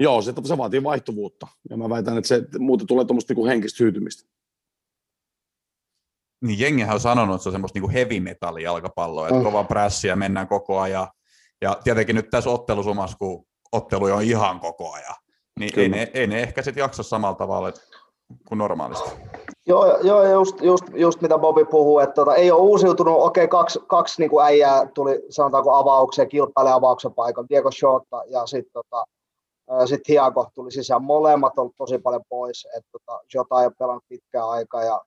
Joo, 0.00 0.22
se, 0.22 0.32
se 0.44 0.58
vaatii 0.58 0.82
vaihtuvuutta. 0.82 1.46
Ja 1.70 1.76
mä 1.76 1.88
väitän, 1.88 2.18
että 2.18 2.28
se 2.28 2.42
muuta 2.58 2.84
tulee 2.84 3.04
tuommoista 3.04 3.34
niin 3.34 3.46
henkistä 3.46 3.84
hyytymistä. 3.84 4.30
Niin 6.44 6.60
jengihän 6.60 6.94
on 6.94 7.00
sanonut, 7.00 7.34
että 7.34 7.42
se 7.42 7.48
on 7.48 7.52
semmoista 7.52 7.80
niin 7.80 7.90
heavy 7.90 8.20
metalli 8.20 8.62
jalkapalloa, 8.62 9.28
että 9.28 9.38
mm. 9.38 9.44
kova 9.44 9.64
prässi 9.64 10.08
ja 10.08 10.16
mennään 10.16 10.48
koko 10.48 10.80
ajan. 10.80 11.08
Ja 11.62 11.76
tietenkin 11.84 12.16
nyt 12.16 12.30
tässä 12.30 12.50
ottelusumassa, 12.50 13.16
kun 13.18 13.46
ottelu 13.72 14.04
on 14.04 14.22
ihan 14.22 14.60
koko 14.60 14.92
ajan, 14.92 15.14
niin 15.58 15.78
ei 15.78 15.88
ne, 15.88 16.10
ei 16.14 16.26
ne 16.26 16.40
ehkä 16.40 16.62
sitten 16.62 16.82
jaksa 16.82 17.02
samalla 17.02 17.36
tavalla 17.36 17.72
kuin 18.48 18.58
normaalisti. 18.58 19.10
Joo, 19.66 20.00
joo 20.00 20.24
just, 20.24 20.60
just, 20.60 20.84
just, 20.94 21.20
mitä 21.20 21.38
Bobi 21.38 21.64
puhuu, 21.64 21.98
että 21.98 22.14
tota, 22.14 22.34
ei 22.34 22.50
ole 22.50 22.60
uusiutunut, 22.60 23.14
okei, 23.18 23.44
okay, 23.44 23.58
kaksi, 23.58 23.78
kaksi 23.86 24.22
niin 24.22 24.30
kuin 24.30 24.44
äijää 24.44 24.86
tuli, 24.86 25.22
sanotaanko 25.30 25.74
avaukseen, 25.74 26.28
kilpailija 26.28 26.74
avauksen 26.74 27.14
paikan, 27.14 27.46
Diego 27.48 27.70
Shota 27.70 28.22
ja 28.26 28.46
sitten 28.46 28.72
tota, 28.72 29.04
sit 29.86 30.08
Hiago 30.08 30.46
tuli 30.54 30.72
sisään, 30.72 31.02
molemmat 31.02 31.58
on 31.58 31.70
tosi 31.78 31.98
paljon 31.98 32.22
pois, 32.28 32.68
että 32.76 32.90
tota, 32.92 33.20
Jota 33.34 33.60
ei 33.60 33.66
ole 33.66 33.74
pelannut 33.78 34.04
pitkään 34.08 34.48
aikaa 34.48 34.84
ja 34.84 35.00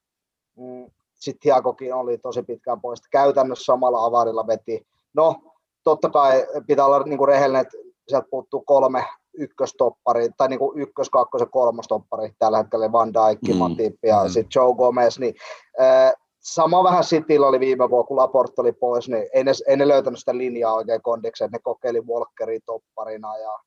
mm, 0.58 0.86
sitten 1.14 1.40
Hiagokin 1.46 1.94
oli 1.94 2.18
tosi 2.18 2.44
pitkään 2.44 2.82
pois, 2.82 3.02
käytännössä 3.12 3.66
samalla 3.66 4.06
avarilla 4.06 4.48
veti. 4.48 4.88
No, 5.14 5.36
totta 5.84 6.10
kai 6.10 6.48
pitää 6.68 6.86
olla 6.86 7.04
niin 7.04 7.18
kuin 7.18 7.28
rehellinen, 7.28 7.62
että 7.62 7.78
sieltä 8.08 8.28
puuttuu 8.32 8.62
kolme 8.62 9.06
ykköstoppari, 9.34 10.30
tai 10.38 10.48
niin 10.48 10.60
kuin 10.60 10.80
ykkös, 10.80 11.10
kakkos 11.10 11.42
ja 11.42 11.48
kolmostoppari 11.48 12.32
tällä 12.40 12.58
hetkellä, 12.58 12.92
Van 12.92 13.14
Dijk, 13.14 13.54
mm. 13.54 13.58
Matip 13.58 13.96
ja 14.04 14.24
mm. 14.24 14.30
sitten 14.30 14.52
Joe 14.56 14.76
Gomez, 14.76 15.20
niin 15.20 15.36
äh, 15.82 16.14
sama 16.40 16.84
vähän 16.84 17.04
Cityllä 17.04 17.48
oli 17.48 17.60
viime 17.60 17.90
vuonna, 17.90 18.08
kun 18.08 18.18
Laporte 18.18 18.62
oli 18.62 18.72
pois, 18.72 19.10
niin 19.10 19.30
ei 19.34 19.44
ne, 19.44 19.52
ei 19.68 19.78
ne 19.78 19.88
löytänyt 19.88 20.20
sitä 20.20 20.38
linjaa 20.38 20.74
oikein 20.74 21.02
kondiksi, 21.02 21.44
että 21.44 21.58
ne 21.58 21.62
kokeili 21.64 22.02
Walkeria 22.02 22.60
topparina 22.66 23.38
ja 23.38 23.60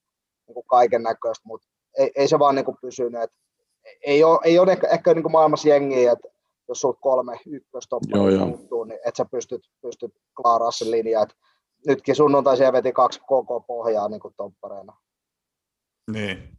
niin 0.46 0.54
kuin 0.54 0.66
kaiken 0.66 1.02
näköistä, 1.02 1.42
mutta 1.46 1.68
ei, 1.98 2.10
ei, 2.14 2.28
se 2.28 2.38
vaan 2.38 2.54
niin 2.54 2.64
kuin 2.64 2.76
pysynyt, 2.82 3.22
että 3.22 3.36
ei 4.02 4.24
ole, 4.24 4.38
ei 4.44 4.58
ole 4.58 4.72
ehkä, 4.72 4.88
ehkä 4.88 5.14
niin 5.14 5.22
kuin 5.22 5.32
maailmassa 5.32 5.68
jengiä, 5.68 6.12
että 6.12 6.28
jos 6.68 6.80
sulla 6.80 6.98
kolme 7.00 7.40
ykköstopparia 7.46 8.46
muuttuu, 8.46 8.84
niin 8.84 8.98
että 9.06 9.16
sä 9.16 9.24
pystyt, 9.30 9.62
pystyt 9.82 10.14
klaaraa 10.36 10.70
sen 10.70 10.90
linjan, 10.90 11.22
että 11.22 11.34
nytkin 11.86 12.16
sunnuntaisia 12.16 12.72
veti 12.72 12.92
kaksi 12.92 13.20
koko 13.26 13.60
pohjaa 13.60 14.08
niin 14.08 14.20
kuin 14.20 14.34
toppareina. 14.36 14.96
Niin. 16.12 16.56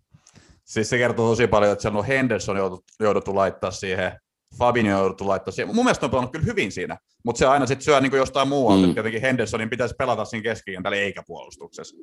Siis 0.65 0.89
se 0.89 0.97
kertoo 0.97 1.29
tosi 1.29 1.47
paljon, 1.47 1.71
että 1.71 1.81
siellä 1.81 1.99
on 1.99 2.05
Henderson 2.05 2.57
jouduttu, 2.57 2.93
jouduttu 2.99 3.35
laittaa 3.35 3.71
siihen, 3.71 4.11
Fabinho 4.57 4.99
jouduttu 4.99 5.27
laittaa 5.27 5.51
siihen. 5.51 5.75
Mun 5.75 5.85
mielestä 5.85 6.05
on 6.05 6.09
pelannut 6.09 6.31
kyllä 6.31 6.45
hyvin 6.45 6.71
siinä, 6.71 6.97
mutta 7.25 7.39
se 7.39 7.45
aina 7.45 7.65
sitten 7.65 7.85
syö 7.85 8.01
niin 8.01 8.11
jostain 8.13 8.47
muualta. 8.47 8.87
Mm. 8.87 8.93
Jotenkin 8.95 9.21
Hendersonin 9.21 9.69
pitäisi 9.69 9.95
pelata 9.97 10.25
siinä 10.25 10.43
keskikentällä 10.43 10.97
eikä 10.97 11.23
puolustuksessa. 11.27 11.97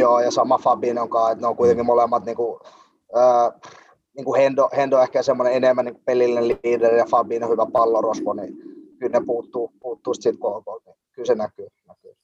Joo, 0.00 0.20
ja 0.20 0.30
sama 0.30 0.58
Fabinho 0.58 1.08
kanssa, 1.08 1.30
että 1.30 1.42
ne 1.42 1.48
on 1.48 1.56
kuitenkin 1.56 1.86
molemmat 1.86 2.24
niin 2.24 2.36
kuin, 2.36 2.60
äh, 3.16 3.60
niin 4.16 4.24
kuin 4.24 4.40
Hendo, 4.40 4.68
Hendo 4.76 4.98
ehkä 4.98 5.22
semmoinen 5.22 5.54
enemmän 5.54 5.84
niin 5.84 6.02
pelillinen 6.04 6.48
liideri 6.48 6.98
ja 6.98 7.04
Fabinho 7.10 7.48
hyvä 7.48 7.66
pallorosvo, 7.72 8.32
niin 8.32 8.56
kyllä 8.98 9.18
ne 9.18 9.26
puuttuu, 9.26 9.72
puuttuu 9.80 10.14
sitten 10.14 10.36
KK, 10.36 10.86
niin 10.86 10.96
kyllä 11.12 11.26
se 11.26 11.34
näkyy. 11.34 11.66
näkyy. 11.88 12.16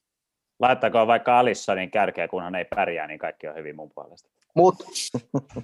Laittakoon 0.59 1.07
vaikka 1.07 1.39
Alissonin 1.39 1.91
kärkeä, 1.91 2.27
kunhan 2.27 2.55
ei 2.55 2.65
pärjää, 2.75 3.07
niin 3.07 3.19
kaikki 3.19 3.47
on 3.47 3.55
hyvin 3.55 3.75
mun 3.75 3.91
puolesta. 3.95 4.29
Mutta 4.55 4.85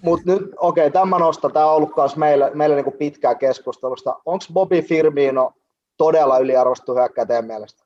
mut 0.02 0.26
nyt, 0.26 0.42
okei, 0.58 0.88
okay, 0.88 0.92
tämä 0.92 1.20
nosto, 1.20 1.50
tämä 1.50 1.66
on 1.66 1.76
ollut 1.76 1.92
myös 1.98 2.16
meillä, 2.16 2.52
meillä 2.54 2.76
niinku 2.76 2.92
pitkää 2.92 3.36
keskustelusta. 3.36 4.20
Onko 4.26 4.46
Bobby 4.54 4.82
Firmino 4.82 5.54
todella 5.98 6.38
yliarvostettu 6.38 6.96
hyökkää 6.96 7.26
teidän 7.26 7.46
mielestä? 7.46 7.84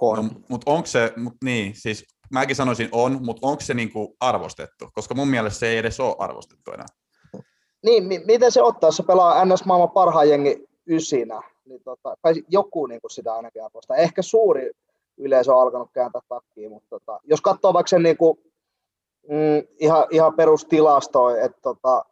On. 0.00 0.16
No, 0.16 0.30
mutta 0.48 0.70
onko 0.70 0.86
se, 0.86 1.12
mut 1.16 1.34
niin, 1.44 1.74
siis 1.74 2.04
mäkin 2.30 2.56
sanoisin 2.56 2.88
on, 2.92 3.18
mutta 3.22 3.46
onko 3.46 3.60
se 3.60 3.74
niinku 3.74 4.16
arvostettu? 4.20 4.88
Koska 4.92 5.14
mun 5.14 5.28
mielestä 5.28 5.58
se 5.58 5.68
ei 5.68 5.78
edes 5.78 6.00
ole 6.00 6.16
arvostettu 6.18 6.72
enää. 6.72 6.86
Niin, 7.84 8.04
mi- 8.04 8.24
miten 8.26 8.52
se 8.52 8.62
ottaa, 8.62 8.88
jos 8.88 8.96
se 8.96 9.02
pelaa 9.02 9.44
NS 9.44 9.64
maailman 9.64 9.90
parhaan 9.90 10.28
jengi 10.28 10.68
ysinä, 10.86 11.42
niin 11.64 11.82
tota, 11.84 12.16
tai 12.22 12.34
joku 12.48 12.86
niin 12.86 13.00
kuin 13.00 13.10
sitä 13.10 13.34
ainakin 13.34 13.64
arvostaa. 13.64 13.96
Ehkä 13.96 14.22
suuri 14.22 14.70
yleisö 15.18 15.54
on 15.54 15.62
alkanut 15.62 15.90
kääntää 15.92 16.20
takkiin, 16.28 16.70
mutta 16.70 16.88
tota, 16.90 17.20
jos 17.24 17.40
katsoo 17.40 17.72
vaikka 17.72 17.88
sen 17.88 18.02
niin 18.02 18.16
kuin, 18.16 18.38
mm, 19.28 19.68
ihan, 19.80 20.04
ihan 20.10 20.34
perustilastoja, 20.34 21.44
että 21.44 21.58
tota, 21.62 22.04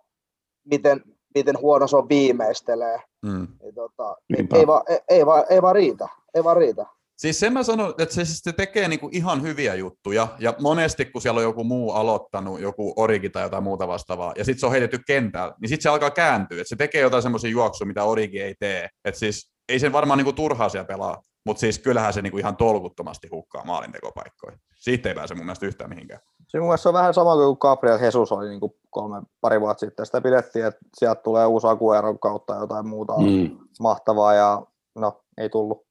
miten, 0.64 1.02
miten 1.34 1.60
huono 1.60 1.86
se 1.86 1.96
on 1.96 2.08
viimeistelee, 2.08 3.00
mm. 3.22 3.46
niin, 3.62 3.74
tota, 3.74 4.16
ei, 4.54 4.66
vaan, 4.66 4.82
ei, 4.88 4.98
ei, 5.08 5.26
vaan, 5.26 5.44
ei 5.50 5.62
vaan 5.62 5.74
riitä. 5.74 6.08
Ei 6.34 6.44
vaan 6.44 6.56
riitä. 6.56 6.86
Siis 7.16 7.40
sen 7.40 7.52
mä 7.52 7.62
sanon, 7.62 7.94
että 7.98 8.14
se, 8.14 8.24
siis 8.24 8.40
se 8.42 8.52
tekee 8.52 8.88
niinku 8.88 9.08
ihan 9.12 9.42
hyviä 9.42 9.74
juttuja, 9.74 10.28
ja 10.38 10.54
monesti 10.60 11.04
kun 11.04 11.22
siellä 11.22 11.38
on 11.38 11.44
joku 11.44 11.64
muu 11.64 11.92
aloittanut, 11.92 12.60
joku 12.60 12.92
origi 12.96 13.30
tai 13.30 13.42
jotain 13.42 13.62
muuta 13.62 13.88
vastaavaa, 13.88 14.32
ja 14.36 14.44
sitten 14.44 14.60
se 14.60 14.66
on 14.66 14.72
heitetty 14.72 14.98
kentällä, 15.06 15.54
niin 15.60 15.68
sitten 15.68 15.82
se 15.82 15.88
alkaa 15.88 16.10
kääntyä, 16.10 16.60
että 16.60 16.68
se 16.68 16.76
tekee 16.76 17.00
jotain 17.00 17.22
semmoisia 17.22 17.50
juoksuja, 17.50 17.88
mitä 17.88 18.04
origi 18.04 18.40
ei 18.40 18.54
tee. 18.60 18.88
Että 19.04 19.18
siis 19.18 19.52
ei 19.68 19.78
sen 19.78 19.92
varmaan 19.92 20.18
niinku 20.18 20.32
turhaa 20.32 20.68
siellä 20.68 20.86
pelaa, 20.86 21.22
mutta 21.46 21.60
siis 21.60 21.78
kyllähän 21.78 22.12
se 22.12 22.22
niinku 22.22 22.38
ihan 22.38 22.56
tolkuttomasti 22.56 23.28
hukkaa 23.28 23.64
maalintekopaikkoja. 23.64 24.56
Siitä 24.74 25.08
ei 25.08 25.14
pääse 25.14 25.34
mun 25.34 25.44
mielestä 25.44 25.66
yhtään 25.66 25.90
mihinkään. 25.90 26.20
Se 26.48 26.58
mun 26.58 26.68
mielestä 26.68 26.88
on 26.88 26.94
vähän 26.94 27.14
sama 27.14 27.36
kuin 27.36 27.56
Gabriel 27.60 27.98
Jesus 27.98 28.32
oli 28.32 28.48
niin 28.48 28.60
kuin 28.60 28.72
kolme, 28.90 29.22
pari 29.40 29.60
vuotta 29.60 29.80
sitten. 29.80 30.06
Sitä 30.06 30.20
pidettiin, 30.20 30.66
että 30.66 30.80
sieltä 30.98 31.22
tulee 31.22 31.46
uusi 31.46 31.66
Agueron 31.66 32.18
kautta 32.18 32.54
jotain 32.54 32.88
muuta 32.88 33.12
mm. 33.12 33.58
mahtavaa 33.80 34.34
ja 34.34 34.62
no, 34.94 35.20
ei 35.38 35.48
tullut. 35.48 35.83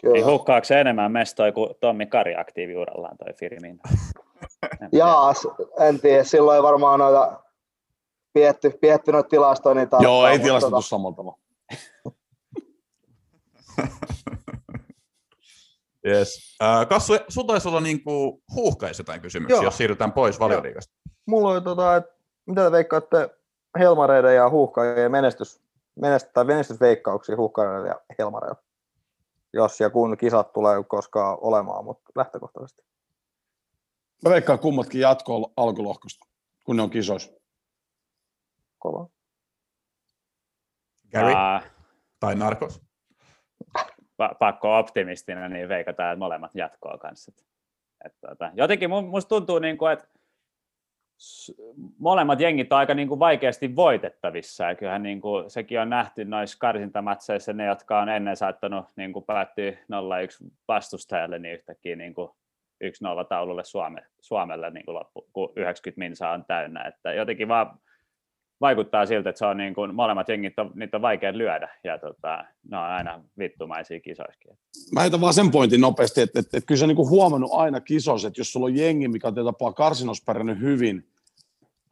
Kyllä. 0.00 0.14
Niin 0.14 0.26
hukkaako 0.26 0.64
se 0.64 0.80
enemmän 0.80 1.12
mestoja 1.12 1.52
kuin 1.52 1.74
Tommi 1.80 2.06
Kari 2.06 2.36
aktiiviurallaan 2.36 3.16
toi 3.16 3.32
Firmin? 3.32 3.80
Jaa, 4.92 5.32
en 5.80 6.00
tiedä. 6.00 6.24
Silloin 6.24 6.56
ei 6.56 6.62
varmaan 6.62 6.98
noita 6.98 7.40
pietty, 8.32 8.70
pietty 8.80 9.12
noita 9.12 9.28
tilastoja. 9.28 9.74
Niin 9.74 9.88
Joo, 10.00 10.26
ei 10.26 10.38
tilastoitu 10.38 10.76
tota... 10.76 10.88
samalla 10.88 11.16
tavalla. 11.16 11.38
yes. 16.06 16.56
Äh, 16.62 16.88
Kassu, 16.88 17.12
sun 17.28 17.46
taisi 17.46 17.68
olla 17.68 17.80
niinku 17.80 18.42
huuhkaisi 18.54 19.00
jotain 19.00 19.20
kysymyksiä, 19.20 19.56
Joo. 19.56 19.64
jos 19.64 19.76
siirrytään 19.76 20.12
pois 20.12 20.40
valioliikasta. 20.40 20.94
Mulla 21.26 21.50
oli 21.50 21.60
tota, 21.60 21.96
että 21.96 22.14
mitä 22.46 22.64
te 22.64 22.72
veikkaatte 22.72 23.30
Helmareiden 23.78 24.34
ja 24.34 24.50
huuhkajien 24.50 25.10
menestys, 25.10 25.60
menestys, 25.94 26.32
tai 26.32 26.44
menestysveikkauksia 26.44 27.36
huuhkareiden 27.36 27.88
ja 27.88 28.00
Helmareiden? 28.18 28.69
Jos 29.52 29.80
ja 29.80 29.90
kun 29.90 30.16
kisat 30.18 30.52
tulee 30.52 30.84
koskaan 30.84 31.38
olemaan, 31.40 31.84
mutta 31.84 32.10
lähtökohtaisesti. 32.14 32.82
Mä 34.24 34.30
veikkaan 34.30 34.58
kummatkin 34.58 35.00
jatkoa 35.00 35.50
alkulohkosta, 35.56 36.26
kun 36.64 36.76
ne 36.76 36.82
on 36.82 36.90
kisoissa. 36.90 37.32
Kova. 38.78 39.08
Gary? 41.12 41.32
Uh, 41.32 41.70
tai 42.20 42.34
Narkos? 42.34 42.82
pakko 44.38 44.78
optimistina, 44.78 45.48
niin 45.48 45.68
veikataan, 45.68 46.12
että 46.12 46.18
molemmat 46.18 46.54
jatkoa 46.54 46.98
kanssa. 46.98 47.32
Et, 48.04 48.14
tota, 48.20 48.50
jotenkin 48.54 48.90
musta 48.90 49.28
tuntuu, 49.28 49.58
niin 49.58 49.78
kuin, 49.78 49.92
että 49.92 50.08
molemmat 51.98 52.40
jengit 52.40 52.72
on 52.72 52.78
aika 52.78 52.94
niin 52.94 53.08
kuin 53.08 53.20
vaikeasti 53.20 53.76
voitettavissa. 53.76 54.64
Ja 54.64 54.74
kyllähän 54.74 55.02
niin 55.02 55.20
kuin, 55.20 55.50
sekin 55.50 55.80
on 55.80 55.90
nähty 55.90 56.24
noissa 56.24 56.58
karsintamatseissa, 56.58 57.52
ne, 57.52 57.66
jotka 57.66 58.00
on 58.00 58.08
ennen 58.08 58.36
saattanut 58.36 58.86
niin 58.96 59.12
kuin 59.12 59.24
päättyä 59.24 59.70
0-1 59.70 59.76
vastustajalle, 60.68 61.38
niin 61.38 61.54
yhtäkkiä 61.54 61.96
niin 61.96 62.14
kuin 62.14 62.30
1-0 62.84 63.24
taululle 63.28 63.64
Suome, 63.64 64.02
Suomelle 64.20 64.70
niin 64.70 64.84
kuin 64.84 64.94
loppu, 64.94 65.28
kun 65.32 65.52
90 65.56 65.98
minsa 65.98 66.30
on 66.30 66.44
täynnä. 66.44 66.82
Että 66.82 67.12
jotenkin 67.12 67.48
vaan 67.48 67.78
vaikuttaa 68.60 69.06
siltä, 69.06 69.30
että 69.30 69.38
se 69.38 69.46
on 69.46 69.56
niin 69.56 69.74
kuin, 69.74 69.94
molemmat 69.94 70.28
jengit 70.28 70.58
on, 70.58 70.70
niitä 70.74 70.96
on 70.96 71.02
vaikea 71.02 71.38
lyödä, 71.38 71.68
ja 71.84 71.98
tota, 71.98 72.44
ne 72.70 72.76
on 72.76 72.84
aina 72.84 73.24
vittumaisia 73.38 74.00
kisoiskin. 74.00 74.58
Mä 74.92 75.00
heitän 75.00 75.20
vaan 75.20 75.34
sen 75.34 75.50
pointin 75.50 75.80
nopeasti, 75.80 76.20
että, 76.20 76.40
että, 76.40 76.56
että 76.56 76.66
kyllä 76.66 76.78
se 76.78 76.86
niin 76.86 76.96
kuin 76.96 77.10
huomannut 77.10 77.50
aina 77.52 77.80
kisoissa, 77.80 78.28
että 78.28 78.40
jos 78.40 78.52
sulla 78.52 78.66
on 78.66 78.76
jengi, 78.76 79.08
mikä 79.08 79.28
on 79.28 79.34
tapaa 79.34 79.72
karsinos 79.72 80.22
hyvin, 80.60 81.08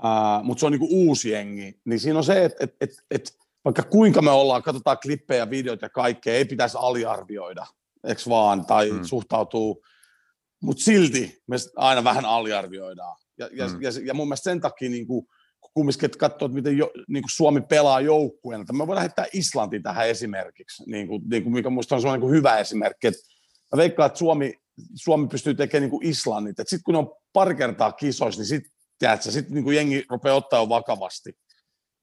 ää, 0.03 0.43
mutta 0.43 0.61
se 0.61 0.66
on 0.66 0.73
niin 0.73 0.81
kuin 0.81 0.93
uusi 0.93 1.31
jengi, 1.31 1.81
niin 1.85 2.01
siinä 2.01 2.19
on 2.19 2.24
se, 2.24 2.45
että, 2.45 2.65
että, 2.65 2.77
että, 2.81 3.03
että 3.11 3.31
vaikka 3.65 3.82
kuinka 3.82 4.23
me 4.23 4.31
ollaan, 4.31 4.62
katsotaan 4.62 4.99
klippejä, 5.03 5.51
videoita 5.51 5.85
ja 5.85 5.90
kaikkea, 5.90 6.35
ei 6.35 6.45
pitäisi 6.45 6.78
aliarvioida, 6.81 7.66
eikö 8.05 8.23
vaan, 8.28 8.66
tai 8.66 8.90
hmm. 8.90 9.05
suhtautuu, 9.05 9.85
mutta 10.62 10.82
silti 10.82 11.43
me 11.47 11.57
aina 11.77 12.05
vähän 12.05 12.24
aliarvioidaan. 12.24 13.16
Ja, 13.39 13.49
ja, 13.53 13.69
hmm. 13.69 13.82
ja, 13.82 13.90
ja 14.05 14.15
mun 14.15 14.28
mielestä 14.28 14.51
sen 14.51 14.61
takia 14.61 14.90
niin 14.90 15.07
kuin, 15.07 15.27
kumminkin, 15.79 16.05
että 16.05 16.19
katsoo, 16.19 16.47
että 16.47 16.55
miten 16.55 16.79
jo, 16.79 16.91
niin 17.09 17.23
kuin 17.23 17.31
Suomi 17.31 17.61
pelaa 17.61 18.01
joukkueena. 18.01 18.65
Me 18.73 18.79
voidaan 18.79 18.97
lähettää 18.97 19.27
Islanti 19.33 19.81
tähän 19.81 20.09
esimerkiksi, 20.09 20.91
niin 20.91 21.09
kuin, 21.09 21.23
niin 21.31 21.43
kuin 21.43 21.53
mikä 21.53 21.71
minusta 21.71 21.97
on 21.97 22.21
niin 22.21 22.31
hyvä 22.31 22.59
esimerkki. 22.59 23.07
Että 23.07 23.21
mä 23.73 23.77
veikkaan, 23.77 24.07
että 24.07 24.19
Suomi, 24.19 24.55
Suomi 24.95 25.29
pystyy 25.29 25.55
tekemään 25.55 25.83
niin 25.83 25.91
kuin 25.91 26.07
Islannit. 26.07 26.57
Sitten 26.59 26.83
kun 26.85 26.95
ne 26.95 26.99
on 26.99 27.15
pari 27.33 27.55
kertaa 27.55 27.93
kisoissa, 27.93 28.41
niin 28.41 28.47
sitten 28.47 29.19
sit, 29.21 29.51
niin 29.51 29.65
kuin 29.65 29.77
jengi 29.77 30.05
rupeaa 30.11 30.37
ottaa 30.37 30.69
vakavasti 30.69 31.33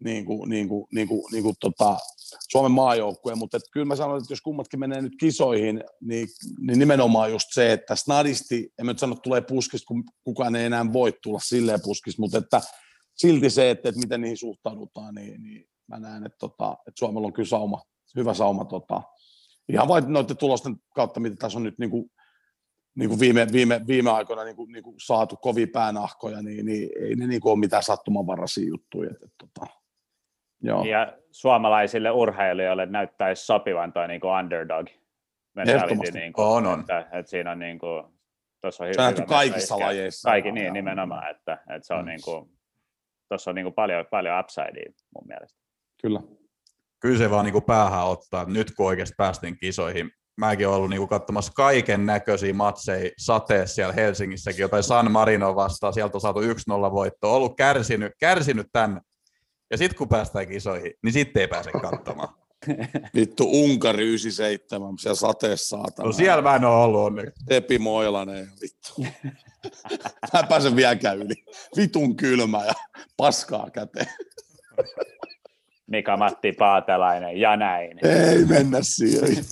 niin 0.04 0.26
kuin, 0.26 0.50
niin 0.50 0.68
kuin, 0.68 0.88
niin 0.92 1.08
kuin, 1.08 1.24
niin 1.32 1.44
kuin, 1.44 1.56
tota, 1.60 1.98
Suomen 2.50 2.72
maajoukkueen, 2.72 3.38
mutta 3.38 3.58
että 3.58 3.70
kyllä 3.72 3.86
mä 3.86 3.96
sanon, 3.96 4.18
että 4.18 4.34
jos 4.34 4.42
kummatkin 4.42 4.80
menee 4.80 5.02
nyt 5.02 5.14
kisoihin, 5.20 5.84
niin, 6.02 6.28
niin 6.60 6.80
nimenomaan 6.80 7.32
just 7.32 7.48
se, 7.54 7.74
että 7.74 7.96
snadisti, 7.96 8.74
en 8.80 8.86
mä 8.86 8.92
nyt 8.92 9.00
sano, 9.00 9.14
että 9.14 9.22
tulee 9.22 9.42
puskista, 9.42 9.88
kun 9.88 10.04
kukaan 10.24 10.56
ei 10.56 10.66
enää 10.66 10.94
voi 10.94 11.14
tulla 11.24 11.40
silleen 11.40 11.80
puskista, 11.84 12.22
mutta 12.22 12.38
että 12.38 12.62
silti 13.16 13.50
se, 13.50 13.70
että, 13.70 13.90
että 13.90 14.02
miten 14.02 14.22
niihin 14.22 14.38
suhtaudutaan, 14.38 15.16
niin, 15.16 15.44
niin 15.44 15.70
mä 15.88 16.00
näen, 16.00 16.26
että, 16.26 16.38
tota, 16.38 16.78
että 16.88 17.00
Suomella 17.00 17.26
on 17.26 17.34
kyllä 17.34 17.50
sauma, 17.50 17.82
hyvä 18.16 18.34
sauma 18.34 18.66
tota, 18.66 19.02
ihan 19.70 19.88
vain 19.88 20.04
noiden 20.08 20.38
tulosten 20.38 20.76
kautta, 20.96 21.20
mitä 21.20 21.36
tässä 21.36 21.58
on 21.58 21.64
nyt 21.64 21.80
niin 21.80 21.90
kuin, 21.90 22.12
niin 22.96 23.10
kuin 23.10 23.20
viime, 23.20 23.48
viime, 23.52 23.82
viime 23.88 24.12
aikoina 24.12 24.44
niin 24.44 24.56
kuin, 24.56 24.72
niin 24.72 24.84
kuin 24.84 24.96
saatu 25.00 25.36
kovia 25.36 25.68
päänahkoja, 25.74 26.42
niin, 26.42 26.66
niin 26.66 26.90
ei 27.00 27.16
ne 27.16 27.28
niin 27.28 27.42
kuin 27.42 27.52
ole 27.52 27.60
mitään 27.60 27.84
sattumanvaraisia 27.84 28.68
juttuja. 28.68 29.12
Että, 29.12 29.26
että, 29.26 29.46
tota, 29.60 29.74
Joo. 30.62 30.84
Ja 30.84 31.18
suomalaisille 31.32 32.12
urheilijoille 32.12 32.86
näyttäisi 32.86 33.46
sopivan 33.46 33.94
toi 33.94 34.08
niin 34.08 34.26
underdog 34.26 34.88
mentality. 35.56 35.84
Ehdottomasti. 35.84 36.20
Niin 36.20 36.34
kuin, 36.34 36.48
On, 36.48 36.66
on. 36.66 36.80
Että, 36.80 37.00
että 37.00 37.30
siinä 37.30 37.52
on 37.52 37.60
niin 37.60 37.80
kuin, 37.80 38.04
tuossa 38.62 38.84
on 38.84 38.94
Se 38.94 39.02
on 39.02 39.14
hyvä 39.14 39.26
kaikissa 39.26 39.80
lajeissa. 39.80 40.30
Kaikki, 40.30 40.52
niin 40.52 40.74
nimenomaan, 40.74 41.32
että, 41.32 41.54
että 41.54 41.88
se 41.88 41.94
on 41.94 42.06
Mm. 42.06 42.06
niin 42.06 42.22
kuin, 42.26 42.50
tuossa 43.30 43.52
on 43.52 43.56
niin 43.56 43.66
kuin 43.66 43.74
paljon, 43.74 44.06
paljon 44.12 44.40
upsidea 44.40 44.92
mun 45.16 45.28
mielestä. 45.28 45.60
Kyllä. 46.02 46.22
Kyllä 47.00 47.18
se 47.18 47.30
vaan 47.30 47.46
niinku 47.46 47.62
päähän 47.62 48.06
ottaa. 48.06 48.46
Nyt 48.46 48.72
kun 48.78 48.86
oikeasti 48.86 49.16
päästiin 49.18 49.58
kisoihin, 49.60 50.12
mäkin 50.38 50.68
olen 50.68 50.78
ollut 50.78 50.90
niinku 50.90 51.08
katsomassa 51.08 51.54
kaiken 51.56 52.06
näköisiä 52.06 52.54
matseja 52.54 53.12
sateessa 53.18 53.76
siellä 53.76 53.94
Helsingissäkin, 53.94 54.62
jotain 54.62 54.84
San 54.84 55.12
Marino 55.12 55.56
vastaan, 55.56 55.94
sieltä 55.94 56.18
on 56.18 56.22
saatu 56.22 56.42
1-0 56.42 56.46
voitto, 56.92 57.36
ollut 57.36 57.58
kärsinyt, 57.58 58.14
kärsinyt 58.20 58.68
tänne. 58.72 59.02
Ja 59.72 59.78
sitten 59.78 59.98
kun 59.98 60.10
päästään 60.10 60.48
kisoihin, 60.48 60.94
niin 61.04 61.14
sitten 61.14 61.42
ei 61.42 61.48
pääse 61.48 61.72
katsomaan. 61.72 62.45
Vittu 63.16 63.64
Unkari 63.64 64.04
97, 64.04 64.98
siellä 64.98 65.16
sateessa 65.16 65.78
saatana. 65.78 66.06
No 66.06 66.12
siellä 66.14 66.42
mä 66.42 66.56
en 66.56 66.66
ole 66.66 66.84
ollut 66.84 67.02
onneksi. 67.02 67.46
Tepi 67.46 67.80
Moilanen 67.80 68.48
vittu. 68.62 68.94
Mä 70.34 70.40
en 70.40 70.48
pääse 70.48 70.76
vieläkään 70.76 71.18
yli. 71.18 71.34
Vitun 71.78 72.16
kylmä 72.16 72.66
ja 72.66 72.74
paskaa 73.18 73.70
käteen. 73.70 74.08
Mika 75.88 76.18
Matti 76.18 76.52
Paatelainen 76.52 77.38
ja 77.38 77.56
näin. 77.56 78.06
Ei 78.06 78.46
mennä 78.46 78.78
siihen. 78.82 79.46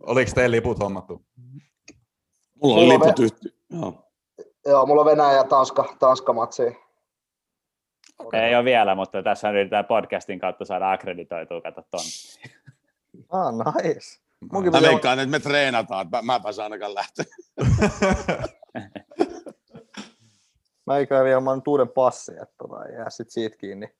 Oliko 0.00 0.30
teillä 0.34 0.54
liput 0.56 0.78
hommattu? 0.78 1.24
Mulla 2.62 2.80
on 2.82 2.88
liput 2.88 3.18
yhty. 3.18 3.56
Joo. 3.70 4.04
Joo, 4.66 4.86
mulla 4.86 5.00
on 5.00 5.06
Venäjä 5.06 5.32
ja 5.32 5.44
Tanska, 5.44 5.96
Tanska 5.98 6.32
matsi. 6.32 6.62
Ei 8.32 8.54
ole 8.54 8.64
vielä, 8.64 8.94
mutta 8.94 9.22
tässä 9.22 9.50
yritetään 9.50 9.84
podcastin 9.84 10.38
kautta 10.38 10.64
saada 10.64 10.92
akkreditoitua, 10.92 11.60
kato 11.60 11.82
ton. 11.90 12.00
Ah, 13.30 13.54
nice. 13.54 14.20
Munkin 14.52 14.72
Mä 14.72 14.82
veikkaan, 14.82 15.18
että 15.18 15.30
me 15.30 15.40
treenataan, 15.40 16.06
mä, 16.10 16.22
mä 16.22 16.40
pääsen 16.40 16.64
ainakaan 16.64 16.94
lähteä. 16.94 17.24
Mä 20.86 21.06
käy 21.06 21.24
vielä 21.24 21.38
ilman 21.38 21.58
nyt 21.58 21.68
uuden 21.68 21.88
passin, 21.88 22.42
että 22.42 22.54
tota, 22.58 22.84
ei 22.84 22.94
jää 22.94 23.10
sit 23.10 23.30
siitä 23.30 23.56
kiinni 23.56 23.94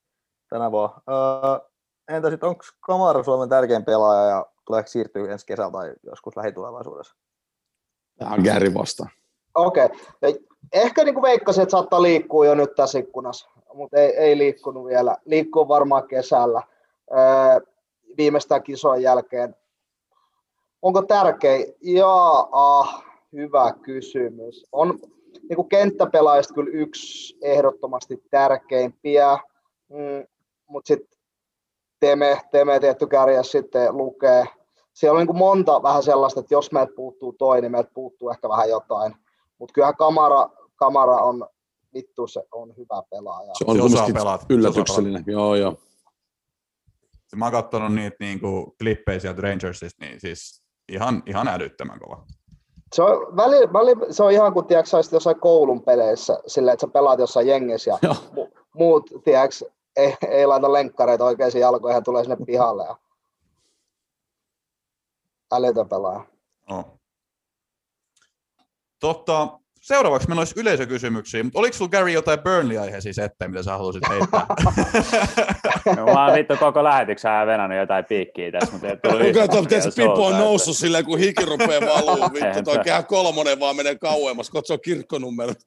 tänä 0.48 0.70
vuonna. 0.70 1.00
Öö, 1.08 1.68
entä 2.08 2.30
sitten, 2.30 2.48
onko 2.48 2.64
Kamara 2.80 3.22
Suomen 3.22 3.48
tärkein 3.48 3.84
pelaaja 3.84 4.28
ja 4.28 4.46
tuleeko 4.66 4.88
siirtyä 4.88 5.32
ensi 5.32 5.46
kesällä 5.46 5.70
tai 5.70 5.94
joskus 6.02 6.36
lähitulevaisuudessa? 6.36 7.16
Tämä 8.18 8.34
on 8.34 8.40
Gary 8.40 8.74
vastaan. 8.74 9.10
Okei. 9.54 9.84
Okay. 9.84 10.38
Ehkä 10.72 11.04
niin 11.04 11.14
kuin 11.14 11.22
veikkasin, 11.22 11.62
että 11.62 11.70
saattaa 11.70 12.02
liikkua 12.02 12.46
jo 12.46 12.54
nyt 12.54 12.74
tässä 12.74 12.98
ikkunassa, 12.98 13.50
mutta 13.74 13.96
ei, 13.96 14.16
ei 14.16 14.38
liikkunut 14.38 14.86
vielä. 14.86 15.16
Liikkuu 15.24 15.68
varmaan 15.68 16.08
kesällä 16.08 16.62
öö, 17.10 17.60
viimeistään 18.16 18.62
kisojen 18.62 19.02
jälkeen. 19.02 19.56
Onko 20.82 21.02
tärkein? 21.02 21.74
Jaa, 21.80 22.48
ah, 22.52 23.04
hyvä 23.32 23.72
kysymys. 23.82 24.66
On 24.72 24.98
niin 25.48 25.56
kuin 25.56 25.68
kenttäpelaajista 25.68 26.54
kyllä 26.54 26.70
yksi 26.72 27.38
ehdottomasti 27.42 28.22
tärkeimpiä, 28.30 29.38
mm, 29.88 30.26
mutta 30.66 30.88
sitten 30.88 31.18
Teme, 32.00 32.40
Teme 32.50 32.80
tietty 32.80 33.06
kärjessä 33.06 33.52
sitten 33.52 33.96
lukee. 33.96 34.44
Siellä 34.92 35.12
on 35.12 35.18
niin 35.18 35.26
kuin 35.26 35.38
monta 35.38 35.82
vähän 35.82 36.02
sellaista, 36.02 36.40
että 36.40 36.54
jos 36.54 36.72
meiltä 36.72 36.92
puuttuu 36.96 37.32
toi, 37.32 37.60
niin 37.60 37.72
meiltä 37.72 37.90
puuttuu 37.94 38.30
ehkä 38.30 38.48
vähän 38.48 38.68
jotain. 38.68 39.14
Mutta 39.64 39.72
kyllähän 39.72 39.96
Kamara, 39.96 40.48
Kamara 40.76 41.16
on, 41.16 41.46
vittu 41.94 42.26
se 42.26 42.42
on 42.52 42.74
hyvä 42.76 43.02
pelaaja. 43.10 43.52
Se 43.58 43.64
on 43.66 43.76
Se 43.76 43.82
osaa 43.82 43.88
kumminkin 43.88 44.14
pelata. 44.14 44.46
yllätyksellinen. 44.48 45.24
Joo, 45.26 45.54
joo. 45.54 45.76
Mä 47.36 47.44
oon 47.44 47.52
katsonut 47.52 47.94
niitä 47.94 48.16
niinku 48.20 48.74
klippejä 48.78 49.18
sieltä 49.18 49.42
Rangersista, 49.42 50.04
niin 50.04 50.20
siis 50.20 50.62
ihan, 50.88 51.22
ihan 51.26 51.48
älyttömän 51.48 52.00
kova. 52.00 52.26
Se 52.94 53.02
on, 53.02 53.36
väli, 53.36 53.72
väli, 53.72 54.12
se 54.12 54.22
on 54.22 54.32
ihan 54.32 54.52
kuin 54.52 54.66
tiedätkö, 54.66 54.90
sä 54.90 54.98
jossain 55.12 55.40
koulun 55.40 55.82
peleissä, 55.82 56.38
sillä 56.46 56.72
että 56.72 56.86
sä 56.86 56.92
pelaat 56.92 57.18
jossain 57.18 57.46
jengissä 57.46 57.90
ja 57.90 57.98
Joo. 58.02 58.14
mu, 58.32 58.48
muut 58.74 59.10
tiedätkö, 59.24 59.64
ei, 59.96 60.16
ei 60.28 60.46
laita 60.46 60.72
lenkkareita 60.72 61.24
oikeisiin 61.24 61.62
jalkoihin 61.62 61.96
ja 61.96 62.02
tulee 62.02 62.24
sinne 62.24 62.36
pihalle. 62.46 62.84
Ja... 62.84 62.96
Älytön 65.52 65.88
pelaaja. 65.88 66.24
No. 66.70 66.84
Totta, 69.04 69.48
seuraavaksi 69.80 70.28
meillä 70.28 70.40
olisi 70.40 70.60
yleisökysymyksiä, 70.60 71.42
mutta 71.42 71.58
oliko 71.58 71.76
sulla 71.76 71.88
Gary 71.88 72.10
jotain 72.10 72.38
Burnley-aiheisia 72.40 73.14
settejä, 73.14 73.48
mitä 73.48 73.62
sä 73.62 73.72
haluaisit 73.72 74.02
heittää? 74.08 74.46
No, 75.96 76.04
mä 76.06 76.24
oon 76.26 76.34
vittu 76.34 76.56
koko 76.56 76.84
lähetyksen 76.84 77.30
ajan 77.30 77.46
venannut 77.46 77.78
jotain 77.78 78.04
piikkiä 78.04 78.52
tässä, 78.52 78.72
mutta 78.72 78.88
ei 78.88 78.96
tullut 78.96 79.18
Kuka 79.18 79.28
yhtään 79.28 79.50
tuo, 79.50 79.62
tiedätkö, 79.62 79.92
vielä 79.96 80.10
Pipo 80.10 80.26
on 80.26 80.38
noussut 80.38 80.76
silleen, 80.76 81.04
kun 81.04 81.18
hiki 81.18 81.44
rupeaa 81.44 81.80
valuu. 81.80 82.24
Vittu, 82.34 82.62
toi 82.64 82.78
kehä 82.78 83.02
kolmonen 83.02 83.60
vaan 83.60 83.76
menee 83.76 83.94
kauemmas. 83.98 84.50
Katso 84.50 84.78
kirkkonummerot. 84.78 85.58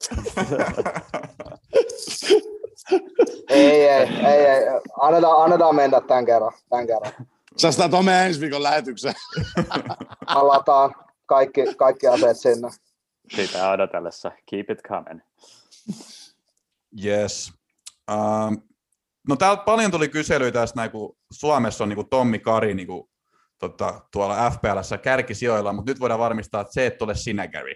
Ei, 3.48 3.88
ei, 3.88 4.08
ei, 4.26 4.46
ei. 4.46 4.64
Annetaan, 5.00 5.44
annetaan 5.44 5.74
mennä 5.74 6.00
tämän 6.00 6.26
kerran. 6.26 6.52
Tämän 6.70 6.86
kerran. 6.86 7.12
Sä 7.56 7.72
sitä 7.72 7.88
tuon 7.88 8.08
ensi 8.08 8.40
viikon 8.40 8.62
lähetykseen. 8.62 9.14
Palataan 10.34 10.94
kaikki, 11.26 11.74
kaikki 11.76 12.06
aseet 12.06 12.36
sinne. 12.36 12.68
Että 13.32 13.46
Sitä 13.46 13.70
odotellessa. 13.70 14.32
Keep 14.50 14.70
it 14.70 14.82
coming. 14.82 15.20
yes. 17.04 17.52
Um, 18.10 18.62
no 19.28 19.36
täältä 19.36 19.62
paljon 19.62 19.90
tuli 19.90 20.08
kyselyitä 20.08 20.60
tästä 20.60 20.76
näin, 20.76 20.90
kun 20.90 21.16
Suomessa 21.30 21.84
on 21.84 21.88
niin 21.88 21.96
kuin 21.96 22.08
Tommi 22.08 22.38
Kari 22.38 22.74
niin 22.74 22.86
kuin, 22.86 23.08
tota, 23.58 24.00
tuolla 24.12 24.50
FPLssä 24.50 24.98
kärkisijoilla, 24.98 25.72
mutta 25.72 25.90
nyt 25.90 26.00
voidaan 26.00 26.20
varmistaa, 26.20 26.60
että 26.60 26.72
se 26.72 26.86
et 26.86 27.02
ole 27.02 27.14
sinä, 27.14 27.48
Gary. 27.48 27.74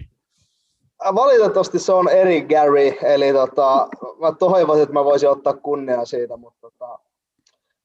Valitettavasti 1.14 1.78
se 1.78 1.92
on 1.92 2.08
eri 2.08 2.42
Gary, 2.44 2.88
eli 3.02 3.32
tota, 3.32 3.88
mä 4.20 4.32
toivoisin, 4.38 4.82
että 4.82 4.92
mä 4.92 5.04
voisin 5.04 5.28
ottaa 5.28 5.54
kunnia 5.54 6.04
siitä, 6.04 6.36
mutta 6.36 6.60
tota, 6.60 6.98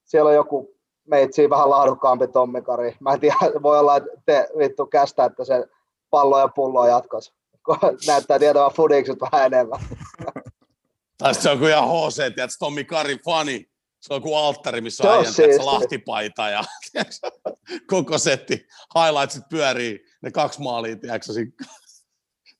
siellä 0.06 0.30
on 0.30 0.36
joku 0.36 0.78
meitsi 1.08 1.50
vähän 1.50 1.70
laadukkaampi 1.70 2.28
Tommi 2.28 2.62
Kari. 2.62 2.96
Mä 3.00 3.14
en 3.14 3.20
tiedä, 3.20 3.36
voi 3.64 3.80
olla, 3.80 3.98
että 3.98 4.10
te 4.26 4.48
vittu 4.58 4.86
kästäätte 4.86 5.46
sen 5.46 5.66
pallo 6.10 6.40
ja 6.40 6.48
pulloa 6.48 6.88
jatkossa. 6.88 7.34
Kun 7.68 7.78
Näyttää 8.08 8.40
tietävän 8.40 8.72
fudikset 8.72 9.18
vähän 9.22 9.46
enemmän. 9.46 9.80
Tai 11.18 11.36
se 11.36 11.50
on 11.50 11.60
kuin 11.60 11.72
ihan 11.72 11.88
HC, 11.90 12.16
tiedätkö, 12.16 12.56
Tommi 12.60 12.84
Kari 12.84 13.18
fani. 13.26 13.70
Se 14.00 14.14
on 14.14 14.22
kuin 14.22 14.38
alttari, 14.38 14.82
missä 14.82 15.04
on 15.04 15.10
on 15.10 15.16
äijän, 15.18 15.34
tiedätkö, 15.34 15.54
siisti. 15.54 15.66
lahtipaita 15.66 16.50
ja 16.50 16.64
tiedätkö, 16.92 17.32
koko 17.88 18.18
setti. 18.18 18.68
Highlightsit 18.96 19.44
pyörii, 19.50 20.06
ne 20.22 20.32
kaksi 20.32 20.62
maalia, 20.62 20.96
tiedätkö, 20.96 21.34
siinä 21.34 21.52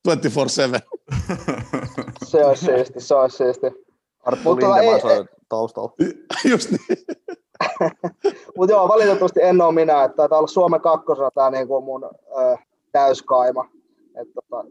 24-7. 0.08 0.12
Se 2.26 2.46
olisi 2.46 2.66
siisti, 2.66 3.00
se 3.00 3.16
olisi 3.16 3.38
siisti. 3.38 3.68
Arttu 4.24 4.52
Lindemann 4.56 4.84
ei- 4.84 5.02
soi 5.02 5.26
taustalla. 5.50 5.94
Just 6.52 6.72
niin. 6.72 7.06
Mutta 8.58 8.74
joo, 8.74 8.88
valitettavasti 8.88 9.40
en 9.44 9.62
ole 9.62 9.74
minä, 9.74 10.04
että 10.04 10.16
taitaa 10.16 10.38
olla 10.38 10.48
Suomen 10.48 10.82
kakkosena 10.82 11.32
tämä 11.32 11.50
niinku 11.52 11.82
mun 11.82 12.04
ö, 12.06 12.58
täyskaima. 12.92 13.70
Et, 14.22 14.28
tota, 14.34 14.66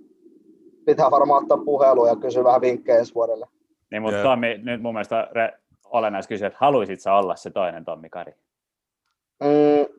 pitää 0.86 1.10
varmaan 1.10 1.42
ottaa 1.42 1.64
puhelu 1.64 2.06
ja 2.06 2.16
kysyä 2.16 2.44
vähän 2.44 2.60
vinkkejä 2.60 2.98
ensi 2.98 3.14
vuodelle. 3.14 3.46
Niin, 3.90 4.02
mutta 4.02 4.16
Jep. 4.16 4.24
Tommi, 4.24 4.58
nyt 4.58 4.82
mun 4.82 4.94
mielestä 4.94 5.28
re, 5.32 5.52
olennaista 5.84 6.28
kysyä, 6.28 6.46
että 6.46 6.58
haluaisit 6.60 7.00
sä 7.00 7.14
olla 7.14 7.36
se 7.36 7.50
toinen 7.50 7.84
Tommi 7.84 8.10
Kari? 8.10 8.32
Mm, 9.40 9.96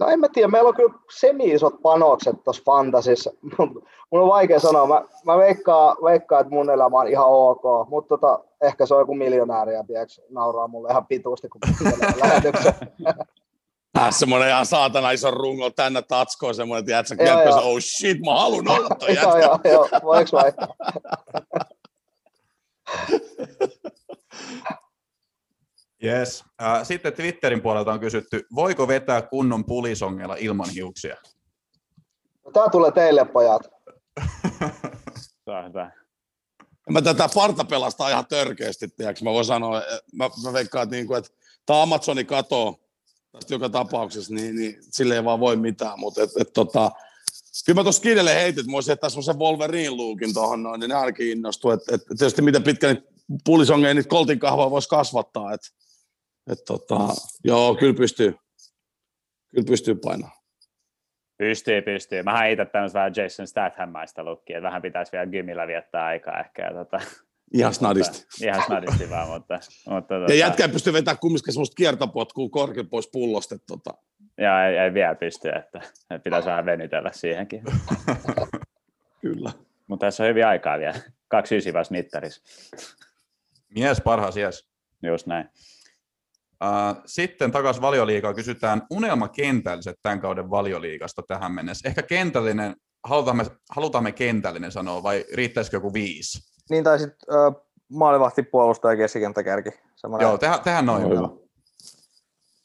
no 0.00 0.06
en 0.08 0.20
mä 0.20 0.26
tiedä, 0.28 0.48
meillä 0.48 0.68
on 0.68 0.74
kyllä 0.74 0.94
semi-isot 1.18 1.82
panokset 1.82 2.44
tuossa 2.44 2.62
fantasissa. 2.66 3.30
mun 4.10 4.20
on 4.20 4.28
vaikea 4.28 4.60
sanoa, 4.60 4.86
mä, 4.86 5.02
mä 5.24 5.38
veikkaan, 5.38 5.96
veikkaan, 6.04 6.40
että 6.40 6.54
mun 6.54 6.70
elämä 6.70 6.98
on 6.98 7.08
ihan 7.08 7.26
ok, 7.28 7.88
mutta 7.88 8.08
tota, 8.08 8.44
ehkä 8.62 8.86
se 8.86 8.94
on 8.94 9.00
joku 9.00 9.14
miljonääri 9.14 9.74
ja 9.74 9.84
tiedätkö, 9.84 10.22
nauraa 10.30 10.68
mulle 10.68 10.90
ihan 10.90 11.06
pituusti, 11.06 11.48
kun 11.48 11.60
lähetyksen. 12.22 12.74
Äh, 13.96 14.10
semmoinen 14.10 14.48
ihan 14.48 14.66
saatana 14.66 15.10
iso 15.10 15.30
rungo 15.30 15.70
tänne 15.70 16.02
tatskoon, 16.02 16.54
semmoinen, 16.54 16.84
tiedätkö, 16.84 17.24
Joo, 17.24 17.42
joo. 17.42 17.52
se, 17.52 17.64
oh 17.66 17.78
shit, 17.80 18.18
mä 18.20 18.34
haluan 18.34 18.68
olla 18.68 18.88
toi 18.88 19.14
joo, 19.14 19.38
jätkä. 19.38 19.68
joo, 19.68 19.88
joo, 19.90 20.00
voiko 20.02 20.30
vai? 20.32 20.52
yes. 26.04 26.44
Uh, 26.62 26.86
sitten 26.86 27.12
Twitterin 27.12 27.62
puolelta 27.62 27.92
on 27.92 28.00
kysytty, 28.00 28.46
voiko 28.54 28.88
vetää 28.88 29.22
kunnon 29.22 29.64
pulisongella 29.64 30.36
ilman 30.38 30.70
hiuksia? 30.70 31.16
Tämä 32.52 32.68
tulee 32.68 32.92
teille, 32.92 33.24
pojat. 33.24 33.62
Se 35.44 35.50
on 35.50 35.68
hyvä. 35.68 35.90
Mä 36.90 37.02
tätä 37.02 37.28
parta 37.34 37.64
pelastaa 37.64 38.10
ihan 38.10 38.26
törkeästi, 38.26 38.88
tiedätkö? 38.88 39.24
Mä 39.24 39.30
voin 39.30 39.44
sanoa, 39.44 39.82
mä, 40.12 40.30
mä 40.44 40.52
veikkaan, 40.52 40.82
että, 40.82 40.96
niin 40.96 41.06
kuin, 41.06 41.18
että 41.18 41.30
tämä 41.66 41.82
Amazoni 41.82 42.24
katoo 42.24 42.85
tästä 43.36 43.54
joka 43.54 43.68
tapauksessa, 43.68 44.34
niin, 44.34 44.56
niin 44.56 44.76
sille 44.80 45.14
ei 45.14 45.24
vaan 45.24 45.40
voi 45.40 45.56
mitään, 45.56 46.00
mutta 46.00 46.22
et, 46.22 46.30
et, 46.40 46.52
tota, 46.52 46.90
kyllä 47.66 47.80
mä 47.80 47.82
tuossa 47.82 48.02
Kidelle 48.02 48.34
heitin, 48.34 48.60
että 48.60 48.70
mä 48.70 48.74
voisin 48.74 48.92
jättää 48.92 49.10
semmoisen 49.10 49.38
Wolverine 49.38 49.90
lookin 49.90 50.34
tuohon 50.34 50.62
noin, 50.62 50.80
niin 50.80 50.88
ne 50.88 50.94
ainakin 50.94 51.30
innostuu, 51.30 51.70
että 51.70 51.94
et, 51.94 52.02
tietysti 52.18 52.42
miten 52.42 52.62
pitkä 52.62 52.86
niitä 52.86 53.08
pulisongeen 53.44 53.96
niitä 53.96 54.08
koltin 54.08 54.38
kahvaa 54.38 54.70
voisi 54.70 54.88
kasvattaa. 54.88 55.52
Et, 55.52 55.60
et 56.52 56.64
tota, 56.66 56.98
joo, 57.44 57.74
kyllä 57.74 57.94
pystyy. 57.94 58.34
Kyllä 59.50 59.66
pystyy 59.66 59.94
painamaan. 59.94 60.36
Pystyy, 61.38 61.82
pystyy. 61.82 62.22
Mä 62.22 62.46
itse 62.46 62.64
tämmöistä 62.64 62.98
vähän 62.98 63.12
Jason 63.16 63.46
Statham-maista 63.46 64.24
lukkia, 64.24 64.58
että 64.58 64.66
vähän 64.66 64.82
pitäisi 64.82 65.12
vielä 65.12 65.26
gymillä 65.26 65.66
viettää 65.66 66.04
aikaa 66.04 66.40
ehkä. 66.40 66.62
Ja, 66.62 66.74
tota, 66.74 67.00
Ihan 67.56 67.74
snadisti. 67.74 68.18
Mutta, 68.18 68.44
ihan 68.44 68.62
snadisti 68.66 69.10
vaan, 69.10 69.28
mutta... 69.28 69.58
mutta 69.90 70.14
ja 70.14 70.20
tota, 70.20 70.34
jätkä 70.34 70.68
pystyy 70.68 70.92
vetämään 70.92 71.18
kumminkin 71.18 71.52
semmoista 71.52 71.74
kiertopotkua 71.74 72.48
korkein 72.48 72.88
pois 72.88 73.08
pullosta. 73.12 73.56
Tota. 73.66 73.90
Ja 74.38 74.66
ei, 74.66 74.76
ei 74.76 74.94
vielä 74.94 75.14
pysty, 75.14 75.48
että, 75.48 75.80
että 76.10 76.24
pitäisi 76.24 76.48
vähän 76.48 76.66
venytellä 76.66 77.10
siihenkin. 77.14 77.62
Kyllä. 79.22 79.52
Mutta 79.86 80.06
tässä 80.06 80.22
on 80.22 80.28
hyvin 80.28 80.46
aikaa 80.46 80.78
vielä. 80.78 80.94
29 81.28 81.72
vasta 81.72 81.94
mittarissa. 81.94 82.42
Mies 83.74 84.00
parhaas 84.00 84.36
jes. 84.36 84.68
Just 85.02 85.26
näin. 85.26 85.48
Uh, 86.64 87.02
sitten 87.06 87.52
takaisin 87.52 87.82
valioliigaa 87.82 88.34
kysytään 88.34 88.82
unelmakentälliset 88.90 89.96
tämän 90.02 90.20
kauden 90.20 90.50
valioliigasta 90.50 91.22
tähän 91.28 91.52
mennessä. 91.52 91.88
Ehkä 91.88 92.02
kentällinen, 92.02 92.76
halutaan 93.04 93.36
me, 93.36 93.44
halutaan 93.70 94.04
me 94.04 94.12
kentällinen 94.12 94.72
sanoa 94.72 95.02
vai 95.02 95.24
riittäisikö 95.34 95.76
joku 95.76 95.92
viisi? 95.92 96.55
Niin 96.70 96.84
tai 96.84 96.98
sitten 96.98 97.34
äh, 97.34 97.54
maalivahti, 97.88 98.42
puolustaja, 98.42 98.96
keskikenttäkärki. 98.96 99.70
Semmoinen. 99.96 100.26
Joo, 100.28 100.38
tehdään, 100.38 100.60
tehdään 100.60 100.86
noin. 100.86 101.08
Hyvä. 101.10 101.28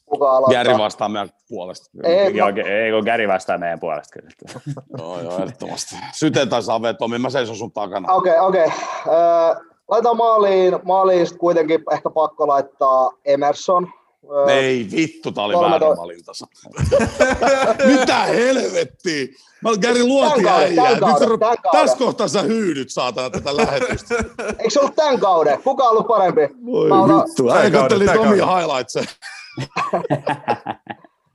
Kuka 0.06 0.30
aloittaa? 0.30 0.54
Jääri 0.54 0.78
vastaa 0.78 1.08
meidän 1.08 1.28
puolesta. 1.48 1.90
Ei, 2.04 2.36
Joo, 2.36 2.50
no, 2.50 2.56
ge- 2.56 2.66
ei 2.66 2.92
kun 2.92 3.04
Gary 3.04 3.28
vastaa 3.28 3.58
meidän 3.58 3.80
puolesta 3.80 4.18
kyllä. 4.18 4.30
Joo, 4.98 5.20
joo, 5.20 5.34
ehdottomasti. 5.38 5.96
Syteen 6.12 6.48
tai 6.48 6.62
save, 6.62 6.94
Tomi, 6.94 7.18
mä 7.18 7.30
seison 7.30 7.56
sun 7.56 7.72
takana. 7.72 8.12
Okei, 8.12 8.38
okei. 8.38 8.66
Ö, 9.06 9.72
Laitetaan 9.88 10.16
maaliin, 10.16 10.78
maaliin 10.84 11.26
kuitenkin 11.38 11.84
ehkä 11.92 12.10
pakko 12.10 12.48
laittaa 12.48 13.10
Emerson. 13.24 13.90
Ei 14.48 14.86
vittu, 14.96 15.32
tää 15.32 15.44
oli 15.44 15.54
Kolme 15.54 15.70
väärä 15.70 15.86
to- 15.86 16.02
valintansa. 16.02 16.46
Mitä 17.92 18.16
helvettiä? 18.22 19.26
Mä 19.62 19.70
Gary 19.82 20.06
luoti 20.06 20.42
kauden. 20.42 20.74
Tässä 21.72 21.96
kohtaa 21.98 22.28
sä 22.28 22.42
hyydyt 22.42 22.90
saatana 22.90 23.30
tätä 23.30 23.56
lähetystä. 23.56 24.14
Eikö 24.58 24.70
se 24.70 24.80
ollut 24.80 24.94
tämän 24.96 25.20
kauden? 25.20 25.62
Kuka 25.62 25.84
on 25.84 25.90
ollut 25.90 26.06
parempi? 26.06 26.40
Voi 26.66 26.88
Mä 26.88 26.96
vittu. 26.96 27.48
Tän 27.48 27.56
Äijä 27.56 27.70
kauden, 27.70 27.80
katteli 27.80 28.04
tän 28.06 28.16
Tomi 28.16 28.38
kauden. 28.38 28.56
highlightsia. 28.56 29.02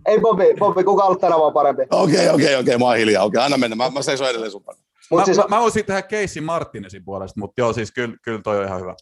Ei 0.08 0.20
Bobi, 0.20 0.46
Bobi, 0.60 0.84
kuka 0.84 1.04
on 1.04 1.08
ollut 1.08 1.22
tänä 1.22 1.36
vuonna 1.38 1.54
parempi? 1.54 1.84
Okei, 1.92 2.30
okei, 2.30 2.56
okei, 2.56 2.78
mä 2.78 2.86
oon 2.86 2.98
hiljaa. 2.98 3.24
Okei, 3.24 3.42
anna 3.44 3.58
mennä. 3.58 3.76
Mä, 3.76 3.90
mä 3.90 4.02
seison 4.02 4.30
edelleen 4.30 4.52
sun 4.52 4.64
Mä, 5.16 5.26
siis, 5.26 5.38
mä, 5.38 5.46
mä 5.50 5.60
voisin 5.62 5.86
tehdä 5.86 6.02
Casey 6.02 6.42
Martinezin 6.44 7.06
puolesta, 7.06 7.40
mutta 7.40 7.62
joo, 7.62 7.74
siis 7.74 7.92
kyllä, 7.92 8.16
kyllä 8.22 8.42
toi 8.44 8.58
on 8.58 8.66
ihan 8.66 8.82
hyvä. 8.82 8.96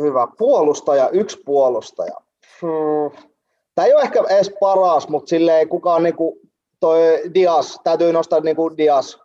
Hyvä. 0.00 0.28
Puolustaja, 0.38 1.08
yksi 1.08 1.38
puolustaja. 1.44 2.14
Hmm. 2.62 3.28
Tämä 3.74 3.86
ei 3.86 3.94
ole 3.94 4.02
ehkä 4.02 4.22
edes 4.30 4.52
paras, 4.60 5.08
mutta 5.08 5.28
silleen 5.28 5.68
kukaan 5.68 6.02
niinku, 6.02 6.38
toi 6.80 7.00
Dias, 7.34 7.80
täytyy 7.84 8.12
nostaa 8.12 8.40
niinku 8.40 8.76
Dias 8.76 9.20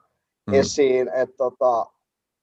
Mm. 0.47 0.53
esiin. 0.53 1.07
Et 1.07 1.35
tota, 1.37 1.85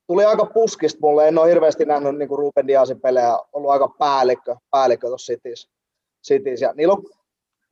tuli 0.07 0.25
aika 0.25 0.45
puskista 0.47 0.99
mulle, 1.03 1.29
en 1.29 1.39
ole 1.39 1.49
hirveästi 1.49 1.85
nähnyt 1.85 2.17
niinku 2.17 2.37
Ruben 2.37 2.67
Diasin 2.67 3.01
pelejä, 3.01 3.39
ollut 3.53 3.71
aika 3.71 3.89
päällikkö, 3.99 4.57
päällikkö 4.71 5.07
tuossa 5.09 5.33
Cities. 5.33 5.71
Cities. 6.27 6.61
Ja 6.61 6.73
niillä 6.77 6.95
on, 6.95 7.05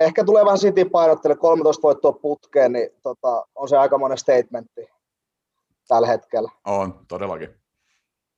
ehkä 0.00 0.24
tulee 0.24 0.44
vähän 0.44 0.58
City 0.58 0.84
painottele 0.84 1.36
13 1.36 1.82
voittoa 1.82 2.12
putkeen, 2.12 2.72
niin 2.72 2.88
tota, 3.02 3.46
on 3.54 3.68
se 3.68 3.76
aika 3.76 3.98
monen 3.98 4.18
statementti 4.18 4.88
tällä 5.88 6.06
hetkellä. 6.08 6.50
On, 6.66 6.94
todellakin. 7.08 7.59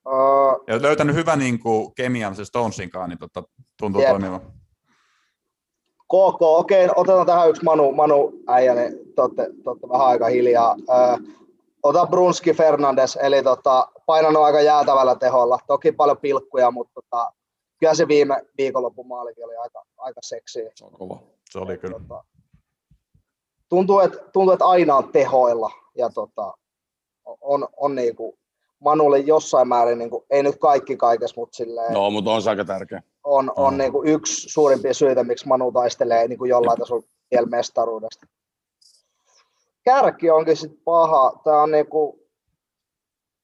Öö, 0.07 0.75
Ja 0.75 0.83
löytänyt 0.83 1.17
hyvän 1.17 1.39
niin 1.39 1.59
kuin, 1.59 1.95
kemian 1.95 2.35
se 2.37 2.45
Stonesin 2.45 2.91
kanssa, 2.91 3.09
niin 3.09 3.19
tota, 3.19 3.43
tuntuu 3.79 4.01
Jep. 4.01 4.11
toimivan. 4.11 4.41
KK, 6.07 6.43
okei, 6.43 6.89
otetaan 6.97 7.27
tähän 7.27 7.51
yksi 7.51 7.65
Manu, 7.65 7.93
Manu 7.93 8.33
äijä, 8.47 8.75
niin 8.75 8.93
te 9.15 9.23
olette, 9.23 9.43
te 9.65 9.71
olette 9.71 9.89
vähän 9.89 10.07
aika 10.07 10.27
hiljaa. 10.27 10.77
Ö, 10.81 11.19
ota 11.83 12.07
Brunski 12.07 12.53
Fernandes, 12.53 13.19
eli 13.23 13.43
tota, 13.43 13.89
painanut 14.07 14.43
aika 14.43 14.61
jäätävällä 14.61 15.15
teholla. 15.17 15.59
Toki 15.67 15.93
paljon 15.93 16.19
pilkkuja, 16.19 16.71
mutta 16.71 16.93
tota, 16.95 17.33
kyllä 17.81 17.95
se 17.95 18.09
viime 18.09 18.47
viikonlopun 18.59 19.07
maalikin 19.09 19.45
oli 19.45 19.57
aika, 19.57 19.85
aika 19.97 20.21
seksiä. 20.23 20.71
Se 20.75 20.85
on 20.85 20.93
kova. 20.93 21.19
Se 21.51 21.59
oli 21.59 21.79
kyllä. 21.79 21.99
Tota, 21.99 22.25
tuntuu, 23.69 24.01
että, 24.01 24.19
tuntuu, 24.33 24.53
että 24.53 24.67
aina 24.67 24.97
on 24.97 25.13
tehoilla 25.13 25.71
ja 25.97 26.11
tota, 26.11 26.55
on, 27.41 27.69
on 27.77 27.95
niinku 27.95 28.39
Manulle 28.85 29.19
jossain 29.19 29.69
määrin, 29.69 29.99
niinku, 29.99 30.27
ei 30.31 30.43
nyt 30.43 30.57
kaikki 30.59 30.97
kaikessa, 30.97 31.41
mutta 31.41 31.57
silleen, 31.57 31.93
Joo, 31.93 32.11
mutta 32.11 32.31
on 32.31 32.43
se 32.43 32.51
aika 32.51 32.65
tärkeä. 32.65 33.03
on, 33.25 33.53
on 33.57 33.75
Mm. 33.75 33.79
niin 33.79 33.93
kuin 33.93 34.09
yksi 34.09 34.49
suurimpia 34.49 34.95
syitä, 34.95 35.25
miksi 35.25 35.49
Manu 35.49 35.73
taistelee 35.73 36.29
niin 36.29 36.39
kuin 36.39 36.49
jollain 36.49 36.79
tasolla 36.79 37.03
vielä 37.31 37.47
mestaruudesta. 37.47 38.27
Kärki 39.85 40.31
onkin 40.31 40.57
sitten 40.57 40.81
paha. 40.85 41.41
Tämä 41.45 41.63
on 41.63 41.71
niin 41.71 41.87
kuin, 41.87 42.21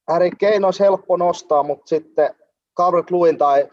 Harry 0.09 0.31
Kane 0.41 0.67
olisi 0.67 0.81
helppo 0.81 1.17
nostaa, 1.17 1.63
mutta 1.63 1.89
sitten 1.89 2.35
Calvert 2.77 3.11
Lewin 3.11 3.39
tai 3.39 3.69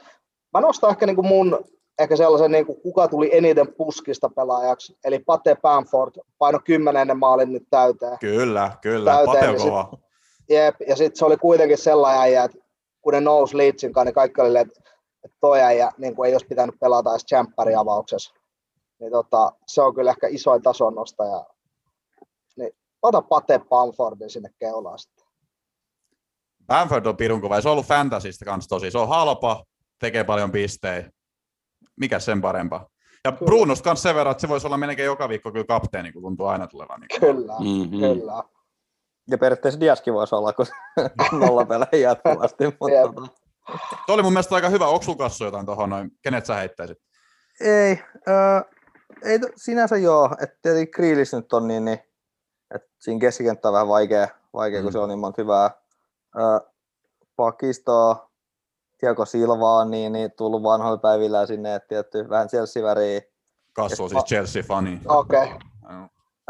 mä 0.53 0.61
nostan 0.61 0.89
ehkä 0.89 1.05
niin 1.05 1.15
kuin 1.15 1.27
mun 1.27 1.59
ehkä 1.99 2.15
sellaisen, 2.15 2.51
niin 2.51 2.65
kuin, 2.65 2.81
kuka 2.81 3.07
tuli 3.07 3.29
eniten 3.37 3.73
puskista 3.77 4.29
pelaajaksi, 4.29 4.97
eli 5.03 5.19
Pate 5.19 5.55
Bamford, 5.61 6.11
paino 6.37 6.59
10 6.63 7.01
ennen 7.01 7.19
maalin 7.19 7.53
nyt 7.53 7.63
täyteen. 7.69 8.17
Kyllä, 8.19 8.71
kyllä. 8.81 9.11
Täyteen, 9.11 9.35
Pate 9.35 9.49
on 9.49 9.55
niin 9.55 9.69
kova. 9.69 9.97
Jep, 10.49 10.75
ja 10.87 10.95
sitten 10.95 11.17
se 11.19 11.25
oli 11.25 11.37
kuitenkin 11.37 11.77
sellainen 11.77 12.21
äijä, 12.21 12.43
että 12.43 12.57
kun 13.01 13.13
ne 13.13 13.21
nousi 13.21 13.57
Leedsin 13.57 13.93
kanssa, 13.93 14.05
niin 14.05 14.15
kaikki 14.15 14.41
oli, 14.41 14.57
että, 14.57 14.81
toi 15.41 15.61
äijä 15.61 15.91
niin 15.97 16.15
kuin 16.15 16.27
ei 16.27 16.33
olisi 16.33 16.47
pitänyt 16.47 16.75
pelata 16.79 17.09
edes 17.11 17.77
avauksessa. 17.77 18.33
Niin 18.99 19.11
tota, 19.11 19.51
se 19.67 19.81
on 19.81 19.95
kyllä 19.95 20.11
ehkä 20.11 20.27
isoin 20.27 20.61
tason 20.61 20.95
nostaja. 20.95 21.45
Niin 22.57 22.71
ota 23.01 23.21
Pate 23.21 23.59
Bamfordin 23.69 24.29
sinne 24.29 24.49
keulaan 24.59 24.99
sitten. 24.99 25.25
Bamford 26.67 27.05
on 27.05 27.17
pirun 27.17 27.41
kova, 27.41 27.55
ja 27.55 27.61
se 27.61 27.69
on 27.69 27.71
ollut 27.71 27.85
fantasista 27.85 28.45
kanssa 28.45 28.69
tosi. 28.69 28.91
Se 28.91 28.97
on 28.97 29.07
halpa, 29.07 29.63
tekee 29.99 30.23
paljon 30.23 30.51
pistejä. 30.51 31.11
Mikä 31.95 32.19
sen 32.19 32.41
parempaa? 32.41 32.87
Ja 33.23 33.31
Kyllä. 33.31 33.45
Brunosta 33.45 33.83
kanssa 33.83 34.03
sen 34.09 34.15
verran, 34.15 34.31
että 34.31 34.41
se 34.41 34.49
voisi 34.49 34.67
olla 34.67 34.77
melkein 34.77 35.05
joka 35.05 35.29
viikko 35.29 35.51
kyllä 35.51 35.65
kapteeni, 35.65 36.11
kun 36.11 36.21
tuntuu 36.21 36.45
aina 36.45 36.67
tulevan. 36.67 36.99
Niin 36.99 37.19
Kyllä, 37.19 37.53
Mm-hmm. 37.59 37.99
kyllä. 37.99 38.43
Ja 39.29 39.37
periaatteessa 39.37 39.79
Diaskin 39.79 40.13
voisi 40.13 40.35
olla, 40.35 40.53
kun 40.53 40.65
nolla 41.39 41.65
pelejä 41.65 42.09
jatkuvasti. 42.09 42.65
Mutta 42.65 43.01
tota, 43.13 43.27
Tuo 44.05 44.15
oli 44.15 44.23
mun 44.23 44.33
mielestä 44.33 44.55
aika 44.55 44.69
hyvä. 44.69 44.87
Onko 44.87 45.03
sulla 45.03 45.17
kassu 45.17 45.43
jotain 45.43 45.65
tuohon 45.65 45.89
noin? 45.89 46.11
Kenet 46.23 46.45
sä 46.45 46.55
heittäisit? 46.55 46.97
ei, 47.61 47.99
ö, 48.27 48.31
ei 49.23 49.39
sinänsä 49.55 49.97
joo. 49.97 50.29
Että 50.41 50.57
tietenkin 50.61 50.91
Kriilis 50.91 51.33
nyt 51.33 51.53
on 51.53 51.67
niin, 51.67 51.85
niin 51.85 51.99
että 52.75 52.87
siinä 52.99 53.19
keskikenttä 53.19 53.67
on 53.67 53.73
vähän 53.73 53.87
vaikea, 53.87 54.27
vaikea 54.53 54.79
Mm. 54.79 54.83
kun 54.83 54.91
se 54.91 54.99
on 54.99 55.09
niin 55.09 55.19
monta 55.19 55.41
hyvää. 55.41 55.71
Ö, 56.35 56.69
pakistoa, 57.35 58.29
Tiago 58.99 59.25
Silvaa, 59.25 59.85
niin, 59.85 60.11
niin 60.11 60.31
tullut 60.37 60.63
vanhoilla 60.63 60.97
päivillä 60.97 61.45
sinne, 61.45 61.75
että 61.75 61.87
tietty 61.87 62.29
vähän 62.29 62.47
Chelsea-väriä. 62.47 63.21
Kassu 63.73 64.03
on 64.03 64.07
Et 64.07 64.11
siis 64.11 64.23
Chelsea-fani. 64.25 64.99
Okei. 65.07 65.43
Okay. 65.43 65.59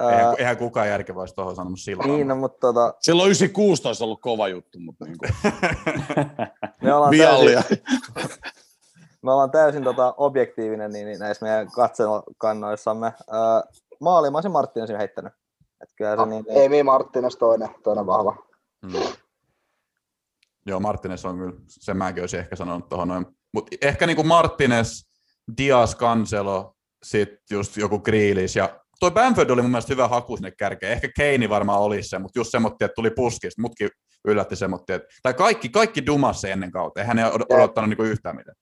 Eihän, 0.02 0.36
eihän 0.38 0.58
kukaan 0.58 0.88
järkevä 0.88 1.20
olisi 1.20 1.36
tuohon 1.36 1.56
sanonut 1.56 1.80
silloin. 1.80 2.10
niin, 2.10 2.28
no, 2.28 2.36
mutta 2.36 2.60
tota, 2.60 2.94
Silloin 3.00 3.28
96 3.28 4.04
ollut 4.04 4.22
kova 4.22 4.48
juttu, 4.48 4.80
mutta 4.80 5.06
niin 5.06 5.18
kuin, 5.18 5.32
me 6.82 6.94
ollaan 6.94 7.12
viallia. 7.12 7.62
täysin, 7.62 7.84
me 9.24 9.32
ollaan 9.32 9.52
täysin 9.52 9.84
tota, 9.84 10.14
objektiivinen 10.18 10.92
niin, 10.92 11.08
niin 11.08 11.20
näissä 11.20 11.46
meidän 11.46 11.72
katselukannoissamme. 11.72 13.14
Öö, 13.34 13.80
maali 14.02 14.32
mä 14.32 14.38
olisin 14.38 14.52
Marttinesin 14.52 14.98
heittänyt. 14.98 15.34
Et 15.84 15.90
kyllä 15.98 16.16
se, 16.16 16.26
niin, 16.26 16.46
niin, 16.48 16.62
Emi 16.62 16.92
toinen, 17.40 17.70
toinen 17.84 18.06
vahva. 18.06 18.36
Mm. 18.86 18.94
Joo, 20.66 20.80
Martinez 20.80 21.26
on 21.26 21.38
kyllä, 21.38 21.54
sen 21.68 21.98
mäkin 21.98 22.24
olisin 22.24 22.40
ehkä 22.40 22.56
sanonut 22.56 22.90
tuohon 22.90 23.08
noin. 23.08 23.26
Mutta 23.54 23.76
ehkä 23.82 24.08
niinku 24.08 24.24
Martinez, 24.24 25.04
Dias, 25.58 25.96
Cancelo, 25.96 26.76
sitten 27.04 27.40
just 27.52 27.78
joku 27.78 28.00
Grealish 28.00 28.58
ja 28.58 28.80
toi 29.00 29.12
Bamford 29.12 29.50
oli 29.50 29.62
mun 29.62 29.72
mielestä 29.72 29.94
hyvä 29.94 30.08
haku 30.08 30.38
sinne 30.38 30.52
kärkeen. 30.52 30.92
Ehkä 30.92 31.10
Keini 31.16 31.50
varmaan 31.50 31.82
olisi 31.82 32.10
se, 32.10 32.20
mutta 32.20 32.40
just 32.40 32.52
semmoinen, 32.52 32.78
että 32.82 32.96
tuli 32.96 33.10
puskista. 33.10 33.62
Mutkin 33.62 33.90
yllätti 34.28 34.56
semmoinen, 34.56 34.86
että, 34.90 35.08
tai 35.24 35.34
kaikki, 35.34 35.70
kaikki 35.70 36.06
dumassa 36.06 36.48
ennen 36.48 36.72
kautta. 36.72 37.00
Eihän 37.00 37.16
ne 37.16 37.26
odottanut 37.50 37.90
niinku 37.90 38.04
yhtään 38.04 38.36
mitään. 38.36 38.58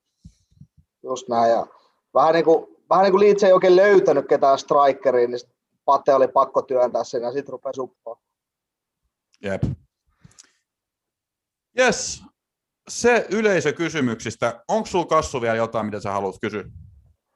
Just 1.04 1.30
näin. 1.30 1.52
Ja 1.52 1.68
vähän 2.14 2.34
niin 2.34 2.46
kuin, 2.46 2.68
vähän 2.90 3.04
niin 3.04 3.12
kuin 3.12 3.28
Leeds 3.28 3.44
ei 3.44 3.54
oikein 3.54 3.76
löytänyt 3.76 4.28
ketään 4.28 4.60
strikeriin, 4.60 5.32
niin 5.32 5.40
Pate 5.86 6.14
oli 6.14 6.28
pakko 6.28 6.62
työntää 6.62 7.04
sen 7.04 7.24
ja 7.24 7.32
sitten 7.32 7.52
rupesi 7.52 7.82
uppoa. 7.82 8.20
Jep. 9.44 9.64
Yes. 11.80 12.24
Se 12.90 13.28
yleisökysymyksistä. 13.32 14.64
Onko 14.68 14.86
sulla 14.86 15.06
Kassu 15.06 15.42
vielä 15.42 15.56
jotain, 15.56 15.86
mitä 15.86 16.00
sä 16.00 16.12
haluat 16.12 16.36
kysyä? 16.42 16.64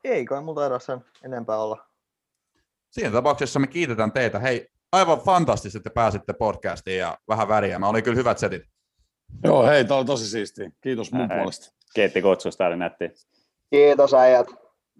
ei 0.04 0.26
kai 0.26 0.42
multa 0.42 0.66
edes 0.66 0.86
sen 0.86 1.06
enempää 1.24 1.58
olla. 1.58 1.88
Siinä 2.92 3.12
tapauksessa 3.12 3.60
me 3.60 3.68
kiitetään 3.68 4.12
teitä. 4.12 4.40
Hei, 4.40 4.68
aivan 4.92 5.20
fantastisesti, 5.20 5.78
että 5.78 5.90
pääsitte 5.90 6.34
podcastiin 6.34 6.98
ja 6.98 7.18
vähän 7.28 7.48
väriä. 7.48 7.80
Mä 7.80 7.88
oli 7.88 8.02
kyllä 8.02 8.18
hyvät 8.18 8.38
setit. 8.38 8.64
Joo, 9.44 9.66
hei, 9.66 9.86
tämä 9.86 9.98
oli 9.98 10.06
tosi 10.06 10.30
siistiä. 10.30 10.72
Kiitos 10.82 11.12
mun 11.12 11.30
Hei. 11.30 11.38
puolesta. 11.38 11.76
Kiitti 11.94 12.22
kutsusta, 12.22 12.66
oli 12.66 12.78
nätti. 12.78 13.10
Kiitos 13.70 14.14
äijät. 14.14 14.48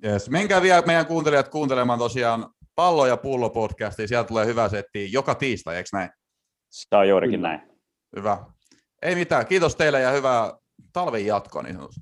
Yes. 0.06 0.30
Menkää 0.30 0.62
vielä 0.62 0.82
meidän 0.82 1.06
kuuntelijat 1.06 1.48
kuuntelemaan 1.48 2.00
tosiaan 2.00 2.50
Pallo 2.76 3.06
ja 3.06 3.18
pullo 3.18 3.50
podcastia. 3.50 4.08
Sieltä 4.08 4.28
tulee 4.28 4.46
hyvä 4.46 4.70
setti 4.70 5.12
joka 5.12 5.36
tiistai, 5.36 5.76
eikö 5.76 5.90
näin? 5.94 6.10
Se 6.70 6.96
on 6.96 7.10
juurikin 7.10 7.40
Kyllä. 7.40 7.48
näin. 7.48 7.62
Hyvä. 8.16 8.46
Ei 9.02 9.16
mitään. 9.16 9.46
Kiitos 9.46 9.76
teille 9.76 10.02
ja 10.02 10.12
hyvää 10.12 10.54
talven 10.94 11.26
jatkoa 11.26 11.64
niin 11.64 11.76
sanotusti. 11.76 12.02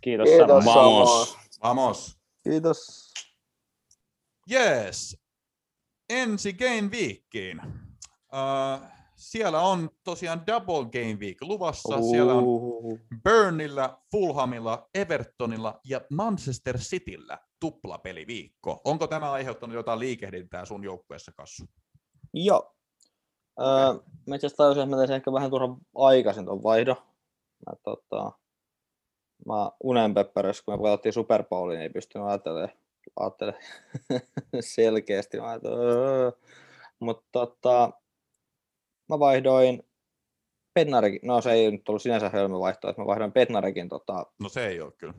Kiitos, 0.00 0.28
Kiitos. 0.28 0.64
Vamos. 0.64 1.38
Vamos. 1.62 2.16
Kiitos. 2.44 3.12
Yes. 4.52 5.16
Ensi 6.10 6.52
Game 6.52 6.88
Weekiin. 6.92 7.60
Uh, 8.32 8.88
siellä 9.16 9.60
on 9.60 9.90
tosiaan 10.04 10.46
Double 10.46 10.84
Game 10.84 11.14
Week 11.20 11.42
luvassa. 11.42 12.02
Siellä 12.10 12.34
on. 12.34 12.44
Burnilla, 13.24 14.02
Fulhamilla, 14.10 14.88
Evertonilla 14.94 15.80
ja 15.84 16.00
Manchester 16.10 16.78
Cityllä 16.78 17.38
tuplapeliviikko. 17.60 18.80
Onko 18.84 19.06
tämä 19.06 19.32
aiheuttanut 19.32 19.74
jotain 19.74 19.98
liikehdintää 19.98 20.64
sun 20.64 20.84
joukkueessa, 20.84 21.32
Kassu? 21.36 21.64
Joo. 22.34 22.74
Öö, 23.60 23.66
mä 24.26 24.34
itse 24.34 24.46
asiassa 24.46 24.64
tajusin, 24.64 24.82
että 24.82 24.96
mä 24.96 25.14
ehkä 25.14 25.32
vähän 25.32 25.50
turhan 25.50 25.76
aikaisin 25.94 26.44
tuon 26.44 26.62
vaihdon. 26.62 26.96
Mä, 27.66 27.72
tota, 27.84 28.32
mä 29.46 29.70
unen 29.84 30.14
pepperässä, 30.14 30.62
kun 30.64 30.74
me 30.74 30.82
katsottiin 30.82 31.12
Super 31.12 31.44
Bowliin, 31.44 31.76
niin 31.76 31.82
ei 31.82 31.90
pystynyt 31.90 32.28
ajattelemaan, 32.28 32.70
ajattelemaan 33.16 33.62
selkeästi. 34.60 35.40
Mä 35.40 35.52
öö. 35.64 36.30
Mutta 37.00 37.26
tota, 37.32 37.90
mä 39.08 39.18
vaihdoin 39.18 39.82
Petnarekin, 40.74 41.20
no 41.22 41.40
se 41.40 41.52
ei 41.52 41.70
nyt 41.70 41.88
ollut 41.88 42.02
sinänsä 42.02 42.28
hölmö 42.28 42.58
vaihto, 42.58 42.88
että 42.88 43.02
mä 43.02 43.06
vaihdoin 43.06 43.32
Petnarekin 43.32 43.88
tota, 43.88 44.26
No 44.42 44.48
se 44.48 44.66
ei 44.66 44.80
ole 44.80 44.92
kyllä. 44.92 45.14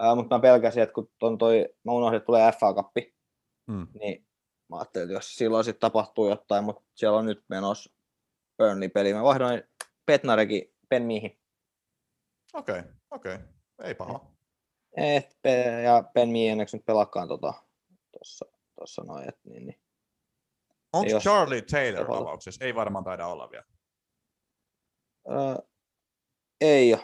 Ää, 0.00 0.14
mutta 0.14 0.36
mä 0.36 0.40
pelkäsin, 0.40 0.82
että 0.82 0.92
kun 0.92 1.10
ton 1.18 1.38
toi, 1.38 1.68
mä 1.84 1.92
unohdin, 1.92 2.16
että 2.16 2.26
tulee 2.26 2.52
FA-kappi, 2.52 3.14
Hmm. 3.70 3.86
niin 4.00 4.26
mä 4.68 4.78
ajattelin, 4.78 5.04
että 5.04 5.14
jos 5.14 5.34
silloin 5.34 5.64
sitten 5.64 5.80
tapahtuu 5.80 6.28
jotain, 6.28 6.64
mutta 6.64 6.82
siellä 6.94 7.18
on 7.18 7.26
nyt 7.26 7.44
menossa 7.48 7.90
Burnley-peli. 8.58 9.14
Mä 9.14 9.22
vaihdoin 9.22 9.62
Petnarekin 10.06 10.74
Penmiihin. 10.88 11.40
Okei, 12.52 12.78
okay, 12.78 12.92
okei. 13.10 13.34
Okay. 13.34 13.46
Ei 13.84 13.94
paha. 13.94 14.30
Et, 14.96 15.38
ja 15.84 16.02
Penmi 16.14 16.46
ei 16.46 16.52
onneksi 16.52 16.76
nyt 16.76 16.86
pelaakaan 16.86 17.28
tota, 17.28 17.54
tossa, 18.18 18.46
tossa 18.80 19.02
noin, 19.02 19.28
et, 19.28 19.38
niin, 19.44 19.66
niin. 19.66 19.80
Onko 20.92 21.10
jos- 21.10 21.22
Charlie 21.22 21.62
Taylor 21.62 22.04
Tavalla. 22.04 22.20
avauksessa? 22.22 22.64
Ei 22.64 22.74
varmaan 22.74 23.04
taida 23.04 23.26
olla 23.26 23.50
vielä. 23.50 23.64
Öö, 25.30 25.54
ei 26.60 26.94
ole. 26.94 27.02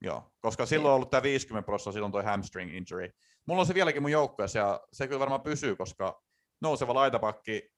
Joo, 0.00 0.32
koska 0.40 0.66
silloin 0.66 0.90
on 0.90 0.94
ollut 0.96 1.10
tämä 1.10 1.22
50 1.22 1.66
prosenttia, 1.66 1.92
silloin 1.92 2.12
toi 2.12 2.24
hamstring 2.24 2.74
injury. 2.74 3.10
Mulla 3.46 3.60
on 3.60 3.66
se 3.66 3.74
vieläkin 3.74 4.02
mun 4.02 4.10
joukkueessa 4.10 4.58
ja 4.58 4.80
se 4.92 5.06
kyllä 5.06 5.20
varmaan 5.20 5.42
pysyy, 5.42 5.76
koska 5.76 6.22
nouseva 6.62 6.94
laitapakki, 6.94 7.70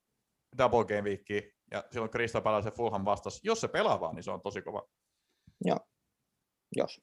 double 0.59 0.85
game 0.85 1.03
week 1.03 1.55
ja 1.71 1.85
silloin 1.91 2.11
Krista 2.11 2.43
ja 2.65 2.71
Fulham 2.71 3.05
vastas. 3.05 3.41
Jos 3.45 3.61
se 3.61 3.69
pelaa 3.69 4.01
vaan, 4.01 4.15
niin 4.15 4.23
se 4.23 4.31
on 4.31 4.43
tosi 4.43 4.63
kova. 4.63 4.89
Jos. 6.77 7.01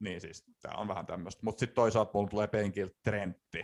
Niin 0.00 0.20
siis, 0.20 0.44
tää 0.62 0.74
on 0.76 0.88
vähän 0.88 1.06
tämmöistä. 1.06 1.40
Mutta 1.44 1.60
sitten 1.60 1.74
toisaalta 1.74 2.10
mulla 2.14 2.28
tulee 2.28 2.46
penkiltä 2.46 2.96
Trentti. 3.04 3.62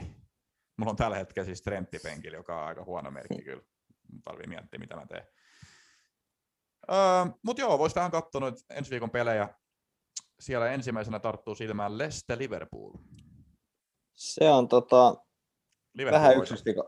Mulla 0.79 0.91
on 0.91 0.97
tällä 0.97 1.17
hetkellä 1.17 1.47
siis 1.47 1.63
Trentti 1.63 1.99
penkillä, 1.99 2.37
joka 2.37 2.61
on 2.61 2.67
aika 2.67 2.85
huono 2.85 3.11
merkki 3.11 3.43
kyllä. 3.43 3.63
Mun 4.13 4.23
tarvii 4.23 4.47
miettiä, 4.47 4.81
mitä 4.81 4.97
mä 4.97 5.07
teen. 5.07 5.27
Öö, 6.91 6.97
Mutta 7.43 7.63
joo, 7.63 7.79
vois 7.79 7.97
vähän 7.97 8.11
katsoa 8.11 8.41
noita 8.41 8.61
ensi 8.71 8.91
viikon 8.91 9.11
pelejä. 9.11 9.49
Siellä 10.41 10.71
ensimmäisenä 10.73 11.19
tarttuu 11.19 11.55
silmään 11.55 11.99
Leicester 11.99 12.39
Liverpool. 12.39 12.93
Se 14.15 14.51
on 14.51 14.69
tota, 14.69 15.17
Liverpool 15.95 16.23
vähän 16.23 16.37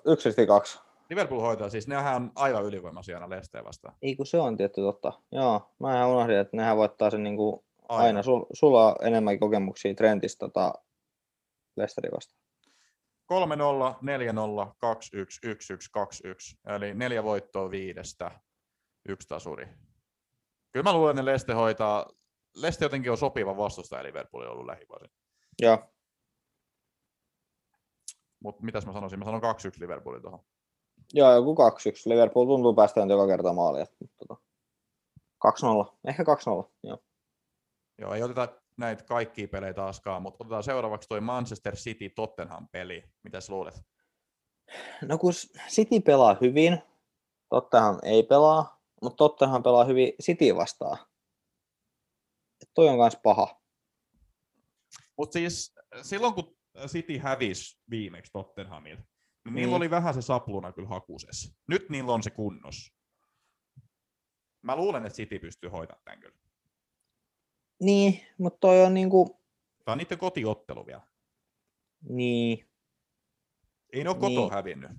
yksisesti 0.07 0.47
kaksi. 0.47 0.79
Liverpool 1.11 1.41
hoitaa, 1.41 1.71
siis 1.71 1.89
nehän 1.89 2.17
on 2.17 2.33
aivan 2.35 2.65
ylivoimaisia 2.65 3.17
aina 3.17 3.31
Leicester 3.31 3.65
vastaan. 3.65 3.97
Ei 4.03 4.17
kun 4.17 4.27
se 4.27 4.39
on 4.39 4.57
tietty 4.57 4.81
totta. 4.81 5.13
Joo, 5.33 5.75
mä 5.79 5.97
ihan 5.97 6.09
unohdin, 6.09 6.39
että 6.39 6.57
nehän 6.57 6.77
voittaa 6.77 7.11
sen 7.11 7.23
niinku 7.23 7.64
Aina. 7.89 8.05
aina. 8.05 8.23
Sul, 8.23 8.45
sulla 8.53 8.87
on 8.87 8.95
enemmän 9.07 9.39
kokemuksia 9.39 9.95
Trentistä 9.95 10.39
tota, 10.39 10.75
Lesteri 11.77 12.11
vastaan. 12.11 12.45
3-0, 13.33 13.37
4-0, 13.95 13.97
2-1, 14.67 14.69
1-1, 15.47 15.53
2-1. 16.71 16.75
Eli 16.77 16.95
neljä 16.95 17.25
voittoa 17.25 17.71
viidestä, 17.71 18.41
yksi 19.09 19.29
tasuri. 19.29 19.69
Kyllä 20.73 20.85
mä 20.85 20.93
luulen, 20.93 21.19
että 21.19 21.25
Leste 21.25 21.53
hoitaa. 21.53 22.07
Leste 22.55 22.85
jotenkin 22.85 23.11
on 23.11 23.19
sopiva 23.19 23.57
vastustaja 23.57 24.03
Liverpoolille 24.03 24.53
ollut 24.53 24.67
lähivuosina. 24.67 25.13
Joo, 25.63 25.79
Mutta 28.41 28.65
mitäs 28.65 28.87
mä 28.87 28.93
sanoisin? 28.93 29.19
Mä 29.19 29.25
sanon 29.25 29.43
2-1 29.43 29.45
Liverpoolin 29.81 30.23
tuohon. 30.23 30.41
Joo, 31.13 31.35
joku 31.35 31.55
2-1. 31.55 31.57
Liverpool 32.07 32.47
tuntuu 32.47 32.75
päästään 32.75 33.11
joka 33.11 33.27
kerta 33.27 33.53
maaliin. 33.53 33.83
että, 33.83 33.97
Tota, 34.19 34.43
2-0. 35.39 35.97
Ehkä 36.09 36.23
2-0. 36.23 36.27
Joo. 36.83 36.99
Joo, 37.99 38.15
ei 38.15 38.23
oteta 38.23 38.49
näitä 38.77 39.05
kaikkia 39.05 39.49
pelejä 39.49 39.75
taaskaan, 39.75 40.23
mutta 40.23 40.45
otetaan 40.45 40.63
seuraavaksi 40.63 41.09
toi 41.09 41.21
Manchester 41.21 41.77
City 41.77 42.09
Tottenham 42.11 42.69
peli. 42.69 43.05
Mitäs 43.23 43.51
luulet? 43.51 43.75
No 45.03 45.19
kun 45.19 45.33
City 45.69 46.01
pelaa 46.01 46.37
hyvin, 46.41 46.79
Tottenham 47.49 47.99
ei 48.03 48.23
pelaa, 48.23 48.83
mutta 49.03 49.17
Tottenham 49.17 49.63
pelaa 49.63 49.85
hyvin 49.85 50.13
City 50.23 50.57
vastaan. 50.57 50.99
Et 52.63 52.71
toi 52.75 52.89
on 52.89 52.99
kans 52.99 53.17
paha. 53.23 53.61
Mutta 55.19 55.33
siis 55.33 55.75
silloin 56.03 56.35
kun 56.35 56.57
City 56.87 57.19
hävisi 57.19 57.79
viimeksi 57.91 58.33
Tottenhamille, 58.33 59.03
niin 59.45 59.55
niillä 59.55 59.71
Mm. 59.71 59.77
oli 59.77 59.91
vähän 59.91 60.15
se 60.15 60.23
sapluna 60.23 60.73
kyllä 60.73 60.89
hakusessa. 60.89 61.55
Nyt 61.69 61.91
niillä 61.91 62.13
on 62.13 62.23
se 62.23 62.31
kunnos. 62.31 62.93
Mä 64.63 64.77
luulen, 64.77 65.07
että 65.07 65.17
City 65.17 65.39
pystyy 65.39 65.71
hoitamaan 65.71 66.03
tämän 66.05 66.21
kyllä. 66.21 66.44
Niin, 67.81 68.21
mutta 68.39 68.59
toi 68.61 68.83
on 68.85 68.95
niinku, 68.95 69.41
Tämä 69.85 69.93
on 69.93 69.99
niiden 69.99 70.19
kotiottelu 70.19 70.87
vielä. 70.87 71.03
niin, 72.09 72.67
Ei 73.93 74.05
ne 74.05 74.11
ole 74.11 74.17
kotoa 74.19 74.29
Niin. 74.29 74.53
hävinnyt. 74.53 74.91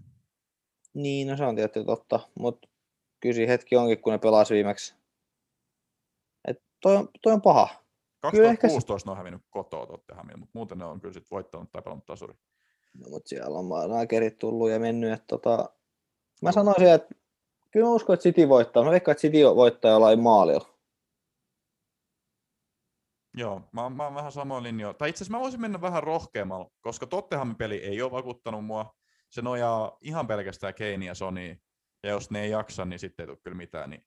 niin, 0.93 1.27
no 1.27 1.37
se 1.37 1.43
on 1.45 1.55
tietysti 1.55 1.85
totta, 1.85 2.19
mutta 2.39 2.67
kyllä 3.19 3.35
siinä 3.35 3.51
hetki 3.51 3.75
onkin, 3.75 4.01
kun 4.01 4.13
ne 4.13 4.19
pelasi 4.19 4.53
viimeksi. 4.53 4.95
Et 6.47 6.61
toi, 6.81 6.95
on, 6.95 7.09
toi 7.21 7.33
on 7.33 7.41
paha. 7.41 7.67
Kyllä 8.31 8.49
ehkä 8.49 8.61
2016 8.61 9.07
ne 9.09 9.11
on 9.11 9.17
hävinnyt 9.17 9.41
kotoa 9.49 9.85
Tottenhamille, 9.87 10.37
mutta 10.39 10.51
muuten 10.53 10.77
ne 10.77 10.85
on 10.85 11.01
kyllä 11.01 11.13
sit 11.13 11.31
voittanut 11.31 11.71
tai 11.71 11.81
pelannut 11.81 12.05
tasuri. 12.05 12.33
No, 12.93 13.09
mutta 13.09 13.29
siellä 13.29 13.57
on 13.59 13.65
maailmankerit 13.65 14.37
tullut 14.39 14.69
ja 14.69 14.79
mennyt. 14.79 15.13
Että 15.13 15.25
tota, 15.27 15.69
mä 16.41 16.51
sanoisin, 16.51 16.87
että 16.87 17.15
kyllä 17.71 17.85
mä 17.85 17.91
uskon, 17.93 18.13
että 18.13 18.23
City 18.23 18.49
voittaa. 18.49 18.83
Mä 18.83 18.91
veikkaan, 18.91 19.13
että 19.13 19.21
City 19.21 19.37
voittaa 19.55 19.91
jollain 19.91 20.19
maalilla. 20.19 20.74
Joo, 23.37 23.69
mä, 23.71 23.89
mä 23.89 24.03
oon 24.03 24.15
vähän 24.15 24.31
samoin 24.31 24.63
linjoilla. 24.63 24.93
Tai 24.93 25.09
itse 25.09 25.23
asiassa 25.23 25.37
mä 25.37 25.43
voisin 25.43 25.61
mennä 25.61 25.81
vähän 25.81 26.03
rohkeammalla, 26.03 26.69
koska 26.81 27.07
Tottenhamin 27.07 27.55
peli 27.55 27.75
ei 27.75 28.01
ole 28.01 28.11
vakuuttanut 28.11 28.65
mua. 28.65 28.93
Se 29.29 29.41
nojaa 29.41 29.97
ihan 30.01 30.27
pelkästään 30.27 30.73
Kane 30.73 31.05
ja 31.05 31.15
Sony. 31.15 31.57
Ja 32.03 32.09
jos 32.09 32.31
ne 32.31 32.41
ei 32.41 32.49
jaksa, 32.49 32.85
niin 32.85 32.99
sitten 32.99 33.23
ei 33.23 33.27
tule 33.27 33.37
kyllä 33.43 33.57
mitään. 33.57 33.89
Niin... 33.89 34.05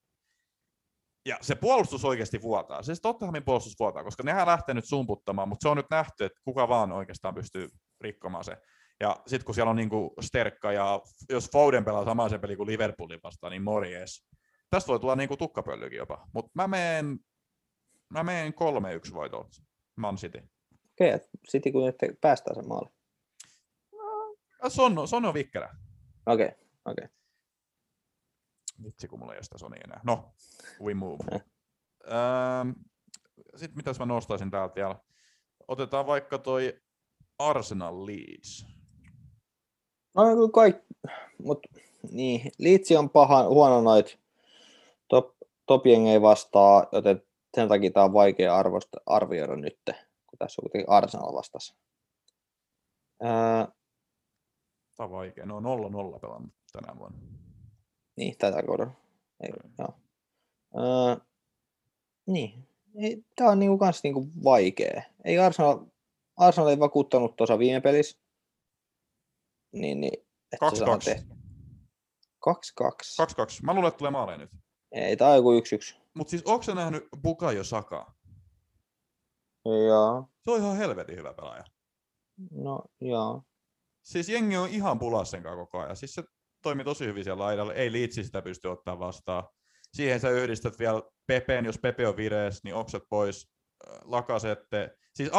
Ja 1.26 1.36
se 1.40 1.54
puolustus 1.54 2.04
oikeasti 2.04 2.42
vuotaa. 2.42 2.82
Se 2.82 2.92
Tottenhamin 3.02 3.44
puolustus 3.44 3.74
vuotaa, 3.78 4.04
koska 4.04 4.22
nehän 4.22 4.46
lähtee 4.46 4.74
nyt 4.74 4.84
sumputtamaan, 4.84 5.48
mutta 5.48 5.62
se 5.62 5.68
on 5.68 5.76
nyt 5.76 5.90
nähty, 5.90 6.24
että 6.24 6.40
kuka 6.44 6.68
vaan 6.68 6.92
oikeastaan 6.92 7.34
pystyy 7.34 7.68
rikkomaan 8.00 8.44
se. 8.44 8.56
Ja 9.00 9.16
sitten 9.26 9.44
kun 9.44 9.54
siellä 9.54 9.70
on 9.70 9.76
niinku 9.76 10.14
Sterkka 10.20 10.72
ja 10.72 11.00
jos 11.30 11.50
Foden 11.52 11.84
pelaa 11.84 12.04
samaa 12.04 12.28
se 12.28 12.38
peli 12.38 12.56
kuin 12.56 12.66
Liverpoolin 12.66 13.20
vastaan, 13.22 13.50
niin 13.50 13.62
morjes. 13.62 14.28
Tästä 14.70 14.88
voi 14.88 15.00
tulla 15.00 15.16
niinku 15.16 15.36
tukkapöllykin 15.36 15.98
jopa. 15.98 16.26
Mutta 16.34 16.50
mä 16.54 16.68
meen, 16.68 17.18
mä 18.08 18.24
meen 18.24 18.54
3-1 19.10 19.14
voitoon. 19.14 19.48
Man 19.96 20.16
City. 20.16 20.38
Okei, 20.92 21.10
että 21.10 21.28
City 21.50 21.72
kun 21.72 21.86
nyt 21.86 22.20
päästään 22.20 22.56
sen 22.56 22.68
maaliin. 22.68 22.94
Ja 24.62 24.70
Son, 24.70 25.08
Son 25.08 25.24
on 25.24 25.34
vikkelä. 25.34 25.74
Okei, 26.26 26.50
okei. 26.84 27.08
Vitsi, 28.84 29.08
kun 29.08 29.18
mulla 29.18 29.32
ei 29.32 29.36
ole 29.36 29.42
sitä 29.42 29.58
Sonia 29.58 29.80
enää. 29.84 30.00
No, 30.04 30.32
we 30.80 30.94
move. 30.94 31.24
Eh. 31.32 31.44
Ähm, 32.06 32.70
Sitten 33.56 33.76
mitäs 33.76 33.98
mä 33.98 34.06
nostaisin 34.06 34.50
täältä 34.50 34.74
vielä? 34.74 34.96
Otetaan 35.68 36.06
vaikka 36.06 36.38
toi 36.38 36.80
Arsenal 37.38 38.06
Leeds. 38.06 38.66
No 40.14 40.48
kaikki, 40.48 40.86
mutta 41.42 41.68
niin, 42.10 42.52
Liitsi 42.58 42.96
on 42.96 43.10
paha, 43.10 43.48
huono 43.48 43.80
noit 43.80 44.18
top, 45.08 45.36
top 45.66 45.86
ei 45.86 46.22
vastaa, 46.22 46.86
joten 46.92 47.22
sen 47.56 47.68
takia 47.68 47.90
tämä 47.90 48.04
on 48.04 48.12
vaikea 48.12 48.56
arvosta, 48.56 49.00
arvioida 49.06 49.56
nyt, 49.56 49.78
kun 50.26 50.38
tässä 50.38 50.60
on 50.60 50.62
kuitenkin 50.62 50.90
Arsenal 50.90 51.34
vastas. 51.34 51.76
Ää, 53.22 53.68
Tää 54.96 55.04
on 55.06 55.10
vaikea. 55.10 55.46
No 55.46 55.60
0-0 55.60 56.20
pelannut 56.20 56.52
tänä 56.72 56.98
vuonna. 56.98 57.18
niin, 58.16 58.34
tätä 58.38 58.62
kaudella. 58.62 58.92
Ei, 59.40 59.50
joo. 59.78 59.94
Ää, 60.74 61.16
Niin. 62.26 62.68
Tää 63.36 63.48
on 63.48 63.58
niinku 63.58 63.78
kans 63.78 64.02
niinku 64.02 64.26
vaikee. 64.44 65.04
Ei 65.24 65.38
Arsenal, 65.38 65.78
Arsenal 66.36 66.68
ei 66.68 66.78
vakuuttanut 66.78 67.36
tuossa 67.36 67.58
viime 67.58 67.80
pelissä. 67.80 68.18
Niin, 69.72 70.00
niin. 70.00 70.26
että 70.52 70.70
saa 70.76 70.96
2-2. 70.96 71.04
tehtyä. 71.04 71.36
2-2. 72.48 72.50
2-2. 72.82 73.62
Mä 73.62 73.74
luulen, 73.74 73.88
että 73.88 73.98
tulee 73.98 74.10
maaleja 74.10 74.38
nyt. 74.38 74.50
Ei, 74.92 75.16
tää 75.16 75.28
on 75.28 75.36
joku 75.36 75.50
1-1. 75.52 75.96
Mutta 76.18 76.30
siis 76.30 76.42
onko 76.46 76.64
nähnyt 76.74 77.08
Bukayo 77.22 77.64
Sakaa? 77.64 78.14
Joo. 79.64 80.28
Se 80.44 80.50
on 80.50 80.60
ihan 80.60 80.76
helvetin 80.76 81.16
hyvä 81.16 81.34
pelaaja. 81.34 81.64
No, 82.50 82.82
joo. 83.00 83.42
Siis 84.02 84.28
jengi 84.28 84.56
on 84.56 84.68
ihan 84.68 84.98
pulassa 84.98 85.30
sen 85.30 85.42
koko 85.42 85.78
ajan. 85.78 85.96
Siis 85.96 86.14
se 86.14 86.22
toimi 86.62 86.84
tosi 86.84 87.06
hyvin 87.06 87.24
siellä 87.24 87.44
laidalla. 87.44 87.74
Ei 87.74 87.92
liitsi 87.92 88.24
sitä 88.24 88.42
pysty 88.42 88.68
ottaa 88.68 88.98
vastaan. 88.98 89.44
Siihen 89.92 90.20
sä 90.20 90.30
yhdistät 90.30 90.78
vielä 90.78 91.02
Pepeen, 91.26 91.64
jos 91.64 91.78
Pepe 91.78 92.08
on 92.08 92.16
virees, 92.16 92.64
niin 92.64 92.74
okset 92.74 93.02
pois. 93.10 93.50
äh, 93.88 93.98
Lakasette. 94.04 94.96
Siis 95.14 95.30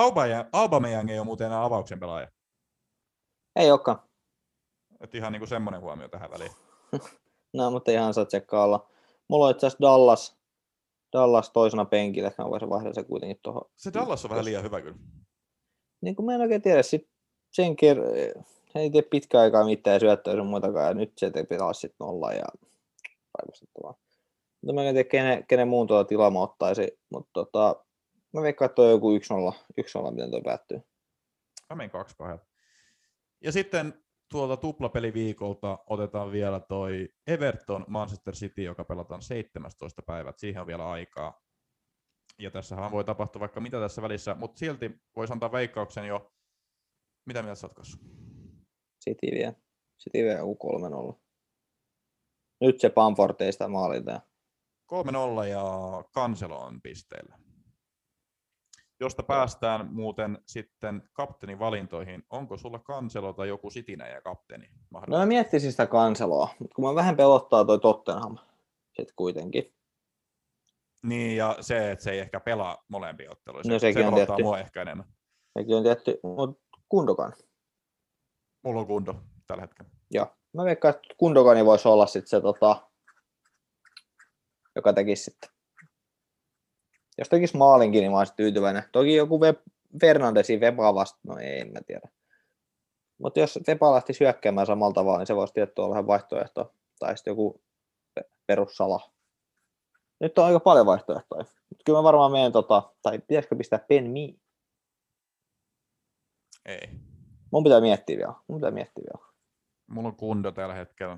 Aubameyang 0.54 1.10
ei 1.10 1.20
ole 1.20 1.26
muuten 1.26 1.48
enää 1.48 1.64
avauksen 1.64 2.00
pelaaja. 2.00 2.28
Ei 3.56 3.72
olekaan. 3.72 4.00
Et 5.02 5.16
ihan 5.16 5.32
niinku 5.32 5.48
semmoinen 5.48 5.82
huomio 5.82 6.08
tähän 6.08 6.32
väliin. 6.32 6.52
No, 7.54 7.72
mutta 7.72 7.92
ihan 7.92 8.14
saa 8.14 8.26
tsekkaa 8.26 8.64
olla. 8.64 8.90
Mulla 9.30 9.46
on 9.46 9.52
itse 9.52 9.68
asiassa 9.68 9.82
Dallas, 9.82 10.39
Dallas 11.14 11.50
toisena 11.50 11.86
penkillä, 11.86 12.28
että 12.28 12.44
mä 12.44 12.50
voisin 12.50 12.70
vaihdella 12.70 12.94
se 12.94 13.04
kuitenkin 13.04 13.40
tuohon. 13.44 13.70
Se 13.78 13.94
Dallas 13.94 14.26
on 14.26 14.30
vähän 14.30 14.46
liian 14.46 14.64
hyvä 14.64 14.82
kyllä. 14.82 14.98
Niin 16.02 16.16
kuin 16.16 16.26
mä 16.26 16.36
en 16.36 16.42
oikein 16.42 16.62
tiedä, 16.62 16.84
sit 16.84 17.10
sen 17.52 17.72
ker- 17.72 18.44
hän 18.76 18.84
ei 18.84 18.90
tee 18.90 19.02
pitkään 19.02 19.44
aikaa 19.44 19.66
mitään 19.66 20.00
syöttöä 20.00 20.36
sun 20.36 20.48
muutakaan, 20.48 20.88
ja 20.88 20.94
nyt 20.94 21.14
se 21.18 21.32
teki 21.32 21.58
taas 21.58 21.82
sitten 21.82 22.06
nolla 22.08 22.34
ja 22.34 22.46
raivostuttavaa. 23.40 23.96
Mutta 24.62 24.74
mä 24.74 24.84
en 24.84 24.96
tiedä, 24.96 25.10
kenen, 25.10 25.46
kenen 25.48 25.68
muun 25.68 25.88
tuota 25.88 26.08
tilaa 26.08 26.32
mä 26.32 26.40
ottaisin, 26.40 26.88
mutta 27.10 27.30
tota, 27.34 27.86
mä 28.34 28.42
veikkaan, 28.42 28.66
että 28.66 28.76
toi 28.76 28.86
on 28.86 28.92
joku 28.92 29.18
1-0, 29.18 29.20
1-0 30.08 30.12
miten 30.12 30.32
toi 30.32 30.42
päättyy. 30.42 30.82
Mä 31.70 31.76
menen 31.76 31.90
kaksi 31.90 32.16
kahdella. 32.18 32.46
Ja 33.42 33.52
sitten 33.52 34.04
tuolta 34.30 34.58
tuplapeliviikolta 34.58 35.80
otetaan 35.88 36.32
vielä 36.32 36.60
toi 36.60 37.10
Everton 37.28 37.86
Manchester 37.88 38.34
City, 38.34 38.64
joka 38.64 38.84
pelataan 38.84 39.22
17. 39.22 40.02
päivät. 40.02 40.40
Siihen 40.40 40.62
on 40.62 40.68
vielä 40.68 40.90
aikaa. 40.90 41.42
Ja 42.40 42.52
tässähän 42.52 42.92
voi 42.92 43.04
tapahtua 43.04 43.40
vaikka 43.40 43.60
mitä 43.60 43.80
tässä 43.80 44.02
välissä, 44.02 44.36
mutta 44.36 44.60
silti 44.60 44.92
voisi 45.16 45.34
antaa 45.34 45.52
veikkauksen 45.52 46.08
jo. 46.08 46.34
Mitä 47.26 47.44
mieltä 47.44 47.60
sä 47.60 47.68
oot? 47.68 47.88
City 49.04 49.28
vie. 49.32 49.56
City 50.04 50.24
vie 50.24 50.38
joku 50.38 50.58
3-0. 51.16 51.22
Nyt 52.62 52.80
se 52.80 52.90
Pamfort 52.90 53.42
ei 53.42 53.52
sitä 53.52 53.68
maalita. 53.68 54.22
3-0 55.44 55.46
ja 55.48 55.64
Kanselo 56.14 56.60
on 56.60 56.82
pisteillä. 56.82 57.49
Josta 59.00 59.24
päästään 59.24 59.94
muuten 59.94 60.38
sitten 60.46 61.10
kapteenin 61.14 61.60
valintoihin. 61.60 62.24
Onko 62.30 62.58
sulla 62.58 62.80
Kanselo 62.80 63.34
tai 63.34 63.48
joku 63.48 63.70
Sitinä 63.70 64.08
ja 64.08 64.22
kapteeni? 64.22 64.70
No 65.08 65.18
mä 65.18 65.26
miettisin 65.26 65.72
sitä 65.72 65.88
kanseloa, 65.88 66.50
mutta 66.60 66.76
kun 66.76 66.86
mä 66.86 66.96
vähän 66.96 67.18
pelottaa 67.18 67.66
toi 67.66 67.80
Tottenham 67.80 68.38
sitten 68.96 69.16
kuitenkin. 69.16 69.74
Niin, 71.04 71.38
ja 71.38 71.58
se, 71.62 71.92
että 71.92 72.04
se 72.04 72.12
ei 72.12 72.20
ehkä 72.20 72.40
pelaa 72.40 72.84
molempia 72.88 73.32
otteluja. 73.32 73.64
No 73.68 73.80
sekin 73.80 74.04
se 74.04 74.08
on 74.08 74.14
tietty. 74.14 74.44
mua 74.44 74.60
ehkä 74.60 74.82
enemmän. 74.82 75.08
Sekin 75.60 75.76
on 75.76 75.84
tietty, 75.84 76.20
mutta 76.24 76.70
Kundokan. 76.90 77.34
Mulla 78.64 78.82
on 78.82 78.88
kunto 78.88 79.16
tällä 79.48 79.62
hetkellä. 79.62 79.92
Joo. 80.12 80.36
Mä 80.54 80.64
veikkaan, 80.64 80.96
että 80.96 81.16
Kundokani 81.18 81.66
voisi 81.66 81.88
olla 81.88 82.06
sitten 82.06 82.28
se, 82.28 82.42
tota, 82.42 82.90
joka 84.76 84.94
tekisi 84.94 85.24
sitten. 85.24 85.50
Jos 87.20 87.30
tekisi 87.30 87.58
maalinkin, 87.58 88.02
niin 88.02 88.12
mä 88.12 88.18
olisin 88.18 88.36
tyytyväinen. 88.36 88.84
Toki 88.92 89.16
joku 89.16 89.42
Web, 89.42 89.58
Fernandesi 90.02 90.58
Wepa 90.58 90.96
vasta, 90.96 91.20
no 91.28 91.38
ei, 91.38 91.60
en 91.60 91.72
mä 91.72 91.80
tiedä. 91.88 92.10
Mutta 93.18 93.40
jos 93.40 93.60
Wepa 93.68 93.94
lähtisi 93.94 94.20
hyökkäämään 94.20 94.68
samalla 94.68 94.94
tavalla, 94.94 95.18
niin 95.18 95.28
se 95.28 95.36
voisi 95.36 95.54
tietty 95.54 95.82
olla 95.82 96.08
vaihtoehto. 96.08 96.74
Tai 97.00 97.18
sitten 97.18 97.32
joku 97.32 97.62
pe- 98.14 98.30
perussala. 98.48 99.12
Nyt 100.20 100.38
on 100.38 100.46
aika 100.46 100.60
paljon 100.60 100.86
vaihtoehtoja. 100.86 101.46
Mutta 101.70 101.84
kyllä 101.86 102.00
mä 102.00 102.04
varmaan 102.04 102.32
menen, 102.32 102.52
tota, 102.52 102.94
tai 103.02 103.20
pitäisikö 103.20 103.56
pistää 103.56 103.86
Ben 103.90 104.10
Mi? 104.12 104.40
Ei. 106.66 106.90
Mun 107.52 107.64
pitää 107.64 107.82
miettiä 107.82 108.18
vielä. 108.18 108.34
Mun 108.48 108.60
pitää 108.60 108.72
miettiä 108.72 109.04
vielä. 109.14 109.30
Mulla 109.88 110.08
on 110.08 110.16
kunto 110.16 110.52
tällä 110.52 110.74
hetkellä. 110.74 111.18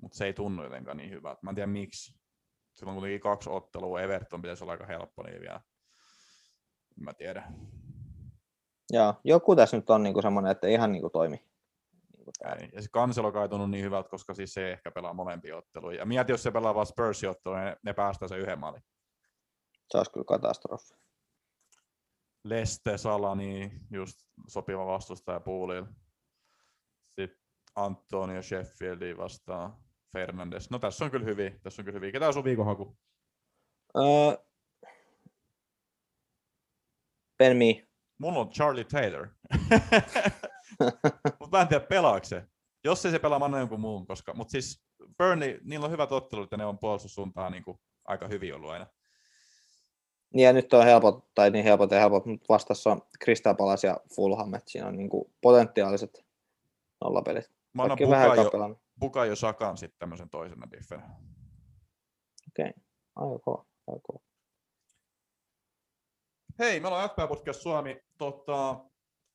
Mutta 0.00 0.18
se 0.18 0.26
ei 0.26 0.32
tunnu 0.32 0.62
jotenkaan 0.62 0.96
niin 0.96 1.10
hyvältä. 1.10 1.40
Mä 1.42 1.50
en 1.50 1.54
tiedä 1.54 1.66
miksi. 1.66 2.18
Sillä 2.78 2.90
on 2.90 2.96
kuitenkin 2.98 3.20
kaksi 3.20 3.50
ottelua. 3.50 4.00
Everton 4.00 4.42
pitäisi 4.42 4.64
olla 4.64 4.72
aika 4.72 4.86
helppo, 4.86 5.22
niin 5.22 5.40
vielä. 5.40 5.60
En 6.98 7.04
Mä 7.04 7.14
tiedä. 7.14 7.52
Joo, 8.90 9.14
joku 9.24 9.56
tässä 9.56 9.76
nyt 9.76 9.90
on 9.90 10.02
niinku 10.02 10.22
semmoinen, 10.22 10.52
että 10.52 10.68
ihan 10.68 10.92
niinku 10.92 11.10
toimi. 11.10 11.36
Niinku. 12.16 12.32
Ei. 12.60 12.68
Ja 12.72 12.82
se 12.82 12.88
kanselo 12.92 13.32
kai 13.32 13.42
ei 13.42 13.48
tunnu 13.48 13.66
niin 13.66 13.84
hyvältä, 13.84 14.08
koska 14.08 14.34
siis 14.34 14.54
se 14.54 14.66
ei 14.66 14.72
ehkä 14.72 14.90
pelaa 14.90 15.14
molempia 15.14 15.56
otteluja. 15.56 15.98
Ja 15.98 16.06
mieti, 16.06 16.32
jos 16.32 16.42
se 16.42 16.50
pelaa 16.50 16.74
vaan 16.74 16.86
Spursin 16.86 17.30
otteluja, 17.30 17.64
ne, 17.64 17.76
ne 17.82 17.92
päästää 17.92 18.28
sen 18.28 18.38
yhden 18.38 18.58
maalin. 18.58 18.82
Se 19.90 19.98
olisi 19.98 20.12
kyllä 20.12 20.24
katastrofi. 20.24 20.94
Leste, 22.44 22.98
Salani, 22.98 23.72
just 23.90 24.18
sopiva 24.48 24.86
vastustaja 24.86 25.40
puulilla. 25.40 25.88
Sitten 27.20 27.40
Antonio 27.76 28.42
Sheffieldi 28.42 29.16
vastaan 29.16 29.87
Fernandes. 30.12 30.70
No 30.70 30.78
tässä 30.78 31.04
on 31.04 31.10
kyllä 31.10 31.24
hyvin, 31.24 31.60
tässä 31.62 31.82
on 31.82 31.84
kyllä 31.84 31.96
hyvin. 31.96 32.12
Ketä 32.12 32.26
on 32.26 32.34
sun 32.34 32.44
viikonhaku? 32.44 32.96
Öö, 33.96 34.36
ben 37.38 37.56
Mi. 37.56 37.88
Mulla 38.18 38.38
on 38.38 38.50
Charlie 38.50 38.84
Taylor. 38.84 39.28
mutta 41.40 41.56
mä 41.56 41.62
en 41.62 41.68
tiedä 41.68 41.86
pelaako 41.86 42.24
se. 42.24 42.44
Jos 42.84 43.06
ei 43.06 43.12
se 43.12 43.18
pelaa, 43.18 43.38
mä 43.38 43.44
annan 43.44 43.60
jonkun 43.60 43.80
muun. 43.80 44.06
Koska, 44.06 44.34
mutta 44.34 44.52
siis 44.52 44.84
Burnley, 45.18 45.60
niillä 45.64 45.84
on 45.84 45.92
hyvät 45.92 46.12
ottelut 46.12 46.50
ja 46.50 46.56
ne 46.56 46.64
on 46.64 46.78
puolustussuuntaan 46.78 47.52
niin 47.52 47.64
kuin 47.64 47.78
aika 48.04 48.28
hyvin 48.28 48.54
ollut 48.54 48.70
aina. 48.70 48.86
Niin 50.34 50.44
ja 50.44 50.52
nyt 50.52 50.72
on 50.72 50.84
helpot, 50.84 51.34
tai 51.34 51.50
niin 51.50 51.64
helpot 51.64 51.90
ja 51.90 52.00
helpot, 52.00 52.26
mutta 52.26 52.46
vastassa 52.48 52.90
on 52.90 53.02
Crystal 53.24 53.54
Palace 53.54 53.86
ja 53.86 54.00
Fulham, 54.16 54.54
että 54.54 54.70
siinä 54.70 54.86
on 54.86 54.96
niinku 54.96 55.32
potentiaaliset 55.40 56.24
nollapelit. 57.04 57.50
Mä 57.72 57.82
annan 57.82 57.98
Bukayo. 57.98 58.78
Bukayo 59.00 59.36
Sakan 59.36 59.76
sitten 59.76 59.98
tämmöisen 59.98 60.30
toisena 60.30 60.70
diffen. 60.70 61.02
Okei, 62.48 62.72
kova, 63.14 63.64
aika 63.86 64.00
kova. 64.02 64.18
Hei, 66.58 66.80
me 66.80 66.88
ollaan 66.88 67.10
FPA 67.10 67.26
Podcast 67.26 67.60
Suomi. 67.60 68.00
Tota, 68.18 68.84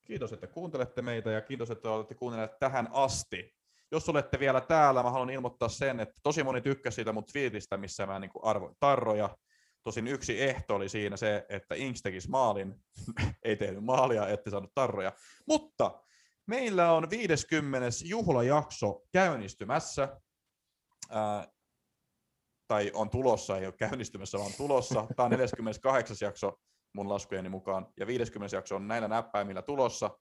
kiitos, 0.06 0.32
että 0.32 0.46
kuuntelette 0.46 1.02
meitä 1.02 1.30
ja 1.30 1.40
kiitos, 1.40 1.70
että 1.70 1.90
olette 1.90 2.14
kuunnelleet 2.14 2.58
tähän 2.58 2.88
asti. 2.92 3.54
Jos 3.92 4.08
olette 4.08 4.38
vielä 4.38 4.60
täällä, 4.60 5.02
mä 5.02 5.10
haluan 5.10 5.30
ilmoittaa 5.30 5.68
sen, 5.68 6.00
että 6.00 6.20
tosi 6.22 6.42
moni 6.42 6.60
tykkäsi 6.60 6.94
siitä 6.94 7.12
mun 7.12 7.24
twiitistä, 7.24 7.76
missä 7.76 8.06
mä 8.06 8.18
niin 8.18 8.30
arvoin 8.42 8.76
tarroja. 8.80 9.36
Tosin 9.82 10.06
yksi 10.06 10.42
ehto 10.42 10.74
oli 10.74 10.88
siinä 10.88 11.16
se, 11.16 11.46
että 11.48 11.74
Inks 11.74 12.02
tekisi 12.02 12.30
maalin. 12.30 12.74
Ei 13.42 13.56
tehnyt 13.56 13.84
maalia, 13.84 14.28
ette 14.28 14.50
saanut 14.50 14.74
tarroja. 14.74 15.12
Mutta 15.48 16.02
meillä 16.46 16.92
on 16.92 17.10
50. 17.10 17.88
juhlajakso 18.04 19.02
käynnistymässä. 19.12 20.20
Ää, 21.10 21.48
tai 22.68 22.90
on 22.94 23.10
tulossa, 23.10 23.58
ei 23.58 23.66
ole 23.66 23.74
käynnistymässä, 23.78 24.38
vaan 24.38 24.52
tulossa. 24.56 25.06
Tämä 25.16 25.24
on 25.24 25.30
48. 25.30 26.16
jakso 26.20 26.60
mun 26.94 27.08
laskujeni 27.08 27.48
mukaan, 27.48 27.86
ja 28.00 28.06
50 28.06 28.56
jakso 28.56 28.76
on 28.76 28.88
näillä 28.88 29.08
näppäimillä 29.08 29.62
tulossa, 29.62 30.18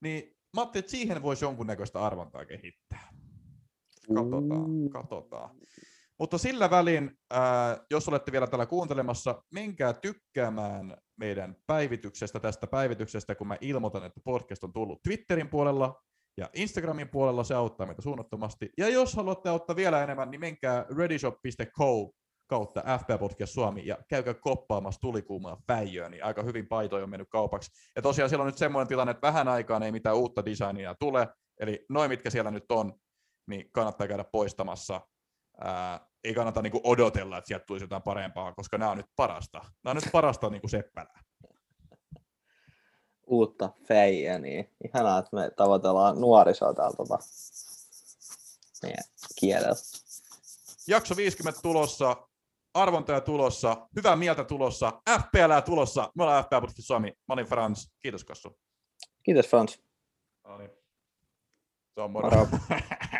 niin 0.00 0.36
mä 0.56 0.60
ajattelin, 0.60 0.82
että 0.82 0.90
siihen 0.90 1.22
voisi 1.22 1.44
jonkunnäköistä 1.44 2.00
arvontaa 2.00 2.46
kehittää. 2.46 3.08
Katsotaan, 4.14 4.90
katsotaan. 4.92 5.50
Mutta 6.20 6.38
sillä 6.38 6.70
välin, 6.70 7.18
ää, 7.30 7.78
jos 7.90 8.08
olette 8.08 8.32
vielä 8.32 8.46
täällä 8.46 8.66
kuuntelemassa, 8.66 9.42
menkää 9.54 9.92
tykkäämään 9.92 10.96
meidän 11.16 11.56
päivityksestä, 11.66 12.40
tästä 12.40 12.66
päivityksestä, 12.66 13.34
kun 13.34 13.48
mä 13.48 13.56
ilmoitan, 13.60 14.04
että 14.04 14.20
podcast 14.24 14.64
on 14.64 14.72
tullut 14.72 15.02
Twitterin 15.02 15.48
puolella 15.48 16.02
ja 16.36 16.50
Instagramin 16.54 17.08
puolella, 17.08 17.44
se 17.44 17.54
auttaa 17.54 17.86
meitä 17.86 18.02
suunnattomasti. 18.02 18.70
Ja 18.78 18.88
jos 18.88 19.14
haluatte 19.14 19.48
auttaa 19.48 19.76
vielä 19.76 20.02
enemmän, 20.02 20.30
niin 20.30 20.40
menkää 20.40 20.86
readyshop.co 20.96 22.10
kautta 22.46 22.82
FB 22.98 23.20
Podcast 23.20 23.52
Suomi 23.52 23.86
ja 23.86 23.98
käykää 24.08 24.34
koppaamassa 24.34 25.00
tulikuumaa 25.00 25.62
päijöä, 25.66 26.08
niin 26.08 26.24
aika 26.24 26.42
hyvin 26.42 26.66
paitoja 26.66 27.04
on 27.04 27.10
mennyt 27.10 27.28
kaupaksi. 27.30 27.70
Ja 27.96 28.02
tosiaan 28.02 28.28
siellä 28.28 28.42
on 28.42 28.46
nyt 28.46 28.58
semmoinen 28.58 28.88
tilanne, 28.88 29.10
että 29.10 29.26
vähän 29.26 29.48
aikaan 29.48 29.82
ei 29.82 29.92
mitään 29.92 30.16
uutta 30.16 30.44
designia 30.44 30.94
tule, 31.00 31.28
eli 31.60 31.86
noin 31.88 32.10
mitkä 32.10 32.30
siellä 32.30 32.50
nyt 32.50 32.72
on, 32.72 32.92
niin 33.46 33.70
kannattaa 33.72 34.08
käydä 34.08 34.24
poistamassa. 34.24 35.00
Ää, 35.60 36.07
ei 36.24 36.34
kannata 36.34 36.62
niinku 36.62 36.80
odotella, 36.84 37.38
että 37.38 37.48
sieltä 37.48 37.64
tulisi 37.66 37.84
jotain 37.84 38.02
parempaa, 38.02 38.54
koska 38.54 38.78
nämä 38.78 38.90
on 38.90 38.96
nyt 38.96 39.10
parasta. 39.16 39.58
Nämä 39.58 39.90
on 39.90 39.96
nyt 39.96 40.12
parasta 40.12 40.50
niinku 40.50 40.68
seppälää. 40.68 41.22
Uutta 43.26 43.70
feijä, 43.88 44.38
niin 44.38 44.70
ihanaa, 44.84 45.18
että 45.18 45.36
me 45.36 45.50
tavoitellaan 45.56 46.20
nuorisoa 46.20 46.74
täällä 46.74 46.96
tota, 46.96 47.18
meidän 48.82 49.04
kielellä. 49.40 49.74
Jakso 50.88 51.16
50 51.16 51.62
tulossa. 51.62 52.16
arvontoja 52.74 53.20
tulossa, 53.20 53.88
hyvää 53.96 54.16
mieltä 54.16 54.44
tulossa, 54.44 55.02
FPL 55.10 55.60
tulossa. 55.64 56.12
Me 56.14 56.22
ollaan 56.22 56.44
FPL 56.44 56.66
Suomi. 56.78 57.08
Mä 57.28 57.32
olin 57.32 57.46
Frans. 57.46 57.92
Kiitos 58.00 58.24
Kassu. 58.24 58.58
Kiitos 59.22 59.48
Frans. 59.48 59.82
No 60.44 60.58
niin. 60.58 60.70
Se 61.94 62.00
on 62.00 62.10
moro. 62.10 62.30
Moro. 62.30 62.48